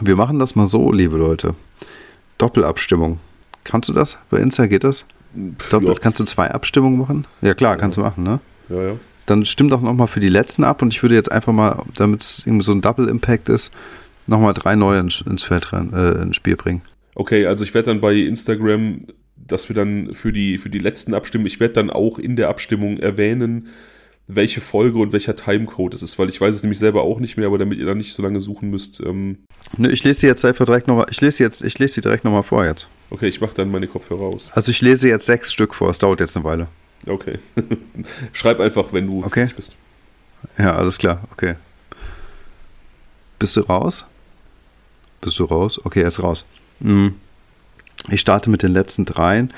Wir 0.00 0.16
machen 0.16 0.38
das 0.38 0.56
mal 0.56 0.66
so, 0.66 0.92
liebe 0.92 1.16
Leute. 1.16 1.54
Doppelabstimmung. 2.38 3.20
Kannst 3.62 3.88
du 3.88 3.92
das? 3.92 4.18
Bei 4.28 4.38
Insta 4.38 4.66
geht 4.66 4.84
das? 4.84 5.06
Doppel, 5.70 5.88
ja. 5.88 5.94
Kannst 5.94 6.20
du 6.20 6.24
zwei 6.24 6.50
Abstimmungen 6.50 6.98
machen? 6.98 7.26
Ja, 7.40 7.54
klar, 7.54 7.76
kannst 7.76 7.96
du 7.96 8.02
machen, 8.02 8.24
ne? 8.24 8.40
Ja, 8.68 8.82
ja. 8.82 8.96
Dann 9.26 9.46
stimmt 9.46 9.72
auch 9.72 9.80
nochmal 9.80 10.08
für 10.08 10.20
die 10.20 10.28
letzten 10.28 10.64
ab 10.64 10.82
und 10.82 10.92
ich 10.92 11.02
würde 11.02 11.14
jetzt 11.14 11.32
einfach 11.32 11.52
mal, 11.52 11.82
damit 11.96 12.22
es 12.22 12.42
irgendwie 12.44 12.64
so 12.64 12.72
ein 12.72 12.82
Double 12.82 13.08
Impact 13.08 13.48
ist, 13.48 13.72
nochmal 14.26 14.52
drei 14.52 14.74
neue 14.74 15.00
ins, 15.00 15.22
ins 15.22 15.44
Feld 15.44 15.72
rein, 15.72 15.92
äh, 15.94 16.22
ins 16.22 16.36
Spiel 16.36 16.56
bringen. 16.56 16.82
Okay, 17.14 17.46
also 17.46 17.64
ich 17.64 17.72
werde 17.72 17.86
dann 17.86 18.00
bei 18.00 18.14
Instagram, 18.14 19.06
dass 19.36 19.68
wir 19.68 19.76
dann 19.76 20.12
für 20.12 20.32
die, 20.32 20.58
für 20.58 20.70
die 20.70 20.78
letzten 20.78 21.14
Abstimmungen, 21.14 21.46
ich 21.46 21.60
werde 21.60 21.74
dann 21.74 21.90
auch 21.90 22.18
in 22.18 22.36
der 22.36 22.48
Abstimmung 22.48 22.98
erwähnen, 22.98 23.68
welche 24.26 24.60
Folge 24.60 24.98
und 24.98 25.12
welcher 25.12 25.36
Timecode 25.36 25.94
es 25.94 26.02
ist, 26.02 26.18
weil 26.18 26.28
ich 26.28 26.40
weiß 26.40 26.54
es 26.54 26.62
nämlich 26.62 26.78
selber 26.78 27.02
auch 27.02 27.20
nicht 27.20 27.36
mehr, 27.36 27.46
aber 27.46 27.58
damit 27.58 27.78
ihr 27.78 27.86
dann 27.86 27.98
nicht 27.98 28.14
so 28.14 28.22
lange 28.22 28.40
suchen 28.40 28.70
müsst. 28.70 29.00
Ähm 29.00 29.38
ne, 29.76 29.90
ich 29.90 30.02
lese 30.02 30.20
sie 30.20 30.26
jetzt 30.26 30.44
einfach 30.44 30.64
direkt 30.64 30.88
nochmal, 30.88 31.06
ich 31.10 31.20
lese 31.20 31.42
jetzt, 31.42 31.62
ich 31.62 31.78
lese 31.78 31.94
sie 31.94 32.00
direkt 32.00 32.24
nochmal 32.24 32.42
vor 32.42 32.64
jetzt. 32.64 32.88
Okay, 33.10 33.28
ich 33.28 33.40
mache 33.40 33.54
dann 33.54 33.70
meine 33.70 33.86
Kopfhörer 33.86 34.22
aus. 34.22 34.50
Also 34.52 34.70
ich 34.70 34.80
lese 34.80 35.08
jetzt 35.08 35.26
sechs 35.26 35.52
Stück 35.52 35.74
vor, 35.74 35.90
es 35.90 35.98
dauert 35.98 36.20
jetzt 36.20 36.36
eine 36.36 36.44
Weile. 36.44 36.68
Okay. 37.06 37.38
Schreib 38.32 38.60
einfach, 38.60 38.92
wenn 38.92 39.06
du 39.06 39.22
okay. 39.24 39.50
bist. 39.54 39.76
Ja, 40.58 40.74
alles 40.74 40.98
klar, 40.98 41.22
okay. 41.32 41.56
Bist 43.38 43.56
du 43.56 43.60
raus? 43.60 44.06
Bist 45.20 45.38
du 45.38 45.44
raus? 45.44 45.80
Okay, 45.84 46.00
er 46.00 46.08
ist 46.08 46.22
raus. 46.22 46.46
Hm. 46.80 47.16
Ich 48.10 48.20
starte 48.20 48.50
mit 48.50 48.62
den 48.62 48.72
letzten 48.72 49.04
dreien. 49.04 49.52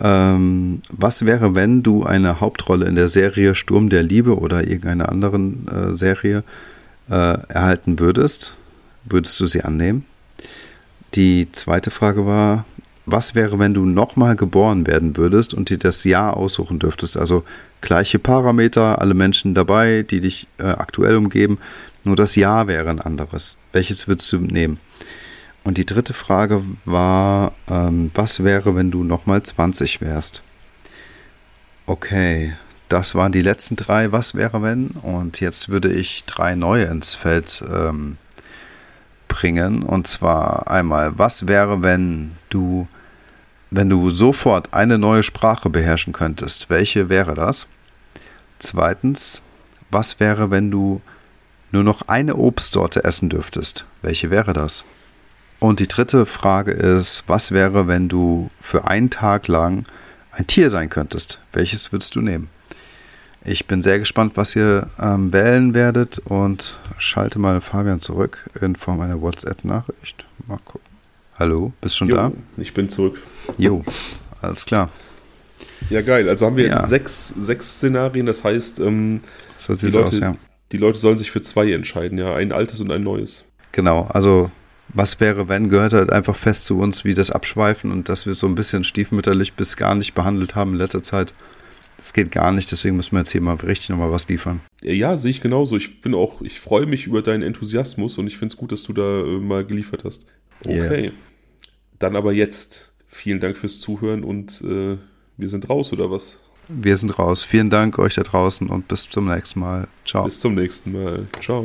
Ähm, 0.00 0.82
was 0.90 1.26
wäre, 1.26 1.54
wenn 1.54 1.82
du 1.82 2.04
eine 2.04 2.40
Hauptrolle 2.40 2.86
in 2.86 2.94
der 2.94 3.08
Serie 3.08 3.54
Sturm 3.54 3.88
der 3.88 4.02
Liebe 4.02 4.38
oder 4.38 4.62
irgendeiner 4.62 5.08
anderen 5.08 5.66
äh, 5.68 5.94
Serie 5.94 6.44
äh, 7.10 7.38
erhalten 7.48 7.98
würdest? 7.98 8.52
Würdest 9.04 9.38
du 9.40 9.46
sie 9.46 9.62
annehmen? 9.62 10.04
Die 11.14 11.48
zweite 11.52 11.90
Frage 11.90 12.26
war, 12.26 12.64
was 13.06 13.34
wäre, 13.34 13.58
wenn 13.58 13.72
du 13.72 13.86
nochmal 13.86 14.36
geboren 14.36 14.86
werden 14.86 15.16
würdest 15.16 15.54
und 15.54 15.70
dir 15.70 15.78
das 15.78 16.04
Jahr 16.04 16.36
aussuchen 16.36 16.78
dürftest? 16.78 17.16
Also 17.16 17.42
gleiche 17.80 18.18
Parameter, 18.18 19.00
alle 19.00 19.14
Menschen 19.14 19.54
dabei, 19.54 20.02
die 20.02 20.20
dich 20.20 20.46
äh, 20.58 20.64
aktuell 20.64 21.16
umgeben, 21.16 21.58
nur 22.04 22.16
das 22.16 22.36
Jahr 22.36 22.68
wäre 22.68 22.90
ein 22.90 23.00
anderes. 23.00 23.56
Welches 23.72 24.06
würdest 24.08 24.30
du 24.32 24.38
nehmen? 24.38 24.78
Und 25.68 25.76
die 25.76 25.84
dritte 25.84 26.14
Frage 26.14 26.64
war, 26.86 27.52
ähm, 27.68 28.10
was 28.14 28.42
wäre, 28.42 28.74
wenn 28.74 28.90
du 28.90 29.04
nochmal 29.04 29.42
20 29.42 30.00
wärst? 30.00 30.40
Okay, 31.84 32.54
das 32.88 33.14
waren 33.14 33.32
die 33.32 33.42
letzten 33.42 33.76
drei, 33.76 34.10
was 34.10 34.34
wäre, 34.34 34.62
wenn? 34.62 34.86
Und 34.86 35.40
jetzt 35.40 35.68
würde 35.68 35.92
ich 35.92 36.24
drei 36.24 36.54
neue 36.54 36.84
ins 36.84 37.16
Feld 37.16 37.62
ähm, 37.70 38.16
bringen. 39.28 39.82
Und 39.82 40.06
zwar 40.06 40.70
einmal, 40.70 41.18
was 41.18 41.46
wäre, 41.48 41.82
wenn 41.82 42.32
du, 42.48 42.88
wenn 43.70 43.90
du 43.90 44.08
sofort 44.08 44.72
eine 44.72 44.96
neue 44.96 45.22
Sprache 45.22 45.68
beherrschen 45.68 46.14
könntest? 46.14 46.70
Welche 46.70 47.10
wäre 47.10 47.34
das? 47.34 47.66
Zweitens, 48.58 49.42
was 49.90 50.18
wäre, 50.18 50.50
wenn 50.50 50.70
du 50.70 51.02
nur 51.72 51.84
noch 51.84 52.08
eine 52.08 52.36
Obstsorte 52.36 53.04
essen 53.04 53.28
dürftest? 53.28 53.84
Welche 54.00 54.30
wäre 54.30 54.54
das? 54.54 54.82
Und 55.60 55.80
die 55.80 55.88
dritte 55.88 56.24
Frage 56.24 56.70
ist, 56.70 57.24
was 57.26 57.50
wäre, 57.50 57.88
wenn 57.88 58.08
du 58.08 58.50
für 58.60 58.86
einen 58.86 59.10
Tag 59.10 59.48
lang 59.48 59.86
ein 60.30 60.46
Tier 60.46 60.70
sein 60.70 60.88
könntest? 60.88 61.40
Welches 61.52 61.90
würdest 61.92 62.14
du 62.14 62.20
nehmen? 62.20 62.48
Ich 63.44 63.66
bin 63.66 63.82
sehr 63.82 63.98
gespannt, 63.98 64.36
was 64.36 64.54
ihr 64.54 64.88
ähm, 65.00 65.32
wählen 65.32 65.74
werdet 65.74 66.18
und 66.18 66.78
schalte 66.98 67.38
mal 67.38 67.60
Fabian 67.60 68.00
zurück 68.00 68.48
in 68.60 68.76
Form 68.76 69.00
einer 69.00 69.20
WhatsApp-Nachricht. 69.20 70.26
Mal 70.46 70.58
gucken. 70.64 70.86
Hallo, 71.38 71.72
bist 71.80 71.96
schon 71.96 72.08
jo, 72.08 72.16
da? 72.16 72.32
Ich 72.56 72.74
bin 72.74 72.88
zurück. 72.88 73.20
Jo, 73.56 73.84
alles 74.42 74.66
klar. 74.66 74.90
Ja, 75.88 76.02
geil. 76.02 76.28
Also 76.28 76.46
haben 76.46 76.56
wir 76.56 76.66
jetzt 76.66 76.88
sechs, 76.88 77.28
sechs 77.28 77.76
Szenarien. 77.76 78.26
Das 78.26 78.44
heißt, 78.44 78.80
ähm, 78.80 79.20
so 79.56 79.74
die, 79.74 79.86
Leute, 79.86 80.06
aus, 80.06 80.18
ja. 80.18 80.36
die 80.72 80.76
Leute 80.76 80.98
sollen 80.98 81.16
sich 81.16 81.30
für 81.30 81.40
zwei 81.40 81.72
entscheiden, 81.72 82.18
ja. 82.18 82.34
Ein 82.34 82.52
altes 82.52 82.80
und 82.80 82.90
ein 82.90 83.02
neues. 83.02 83.44
Genau, 83.72 84.08
also 84.12 84.50
was 84.88 85.20
wäre, 85.20 85.48
wenn, 85.48 85.68
gehört 85.68 85.92
halt 85.92 86.10
einfach 86.10 86.36
fest 86.36 86.64
zu 86.64 86.78
uns, 86.78 87.04
wie 87.04 87.14
das 87.14 87.30
Abschweifen 87.30 87.92
und 87.92 88.08
dass 88.08 88.26
wir 88.26 88.34
so 88.34 88.46
ein 88.46 88.54
bisschen 88.54 88.84
stiefmütterlich 88.84 89.54
bis 89.54 89.76
gar 89.76 89.94
nicht 89.94 90.14
behandelt 90.14 90.54
haben 90.54 90.72
in 90.72 90.78
letzter 90.78 91.02
Zeit. 91.02 91.34
Das 91.96 92.12
geht 92.12 92.30
gar 92.30 92.52
nicht, 92.52 92.70
deswegen 92.70 92.96
müssen 92.96 93.12
wir 93.12 93.18
jetzt 93.18 93.32
hier 93.32 93.40
mal 93.40 93.56
richtig 93.56 93.90
nochmal 93.90 94.12
was 94.12 94.28
liefern. 94.28 94.60
Ja, 94.82 95.16
sehe 95.16 95.32
ich 95.32 95.40
genauso. 95.40 95.76
Ich 95.76 96.00
bin 96.00 96.14
auch, 96.14 96.42
ich 96.42 96.60
freue 96.60 96.86
mich 96.86 97.06
über 97.06 97.22
deinen 97.22 97.42
Enthusiasmus 97.42 98.18
und 98.18 98.28
ich 98.28 98.38
finde 98.38 98.52
es 98.52 98.56
gut, 98.56 98.70
dass 98.70 98.84
du 98.84 98.92
da 98.92 99.20
äh, 99.22 99.38
mal 99.40 99.64
geliefert 99.64 100.04
hast. 100.04 100.26
Okay. 100.64 101.02
Yeah. 101.02 101.12
Dann 101.98 102.16
aber 102.16 102.32
jetzt. 102.32 102.92
Vielen 103.10 103.40
Dank 103.40 103.56
fürs 103.56 103.80
Zuhören 103.80 104.22
und 104.22 104.60
äh, 104.60 104.96
wir 105.36 105.48
sind 105.48 105.68
raus, 105.68 105.92
oder 105.92 106.10
was? 106.10 106.38
Wir 106.68 106.96
sind 106.96 107.18
raus. 107.18 107.42
Vielen 107.42 107.70
Dank 107.70 107.98
euch 107.98 108.14
da 108.14 108.22
draußen 108.22 108.68
und 108.68 108.86
bis 108.86 109.08
zum 109.08 109.26
nächsten 109.26 109.60
Mal. 109.60 109.88
Ciao. 110.04 110.24
Bis 110.24 110.40
zum 110.40 110.54
nächsten 110.54 110.92
Mal. 110.92 111.26
Ciao. 111.40 111.64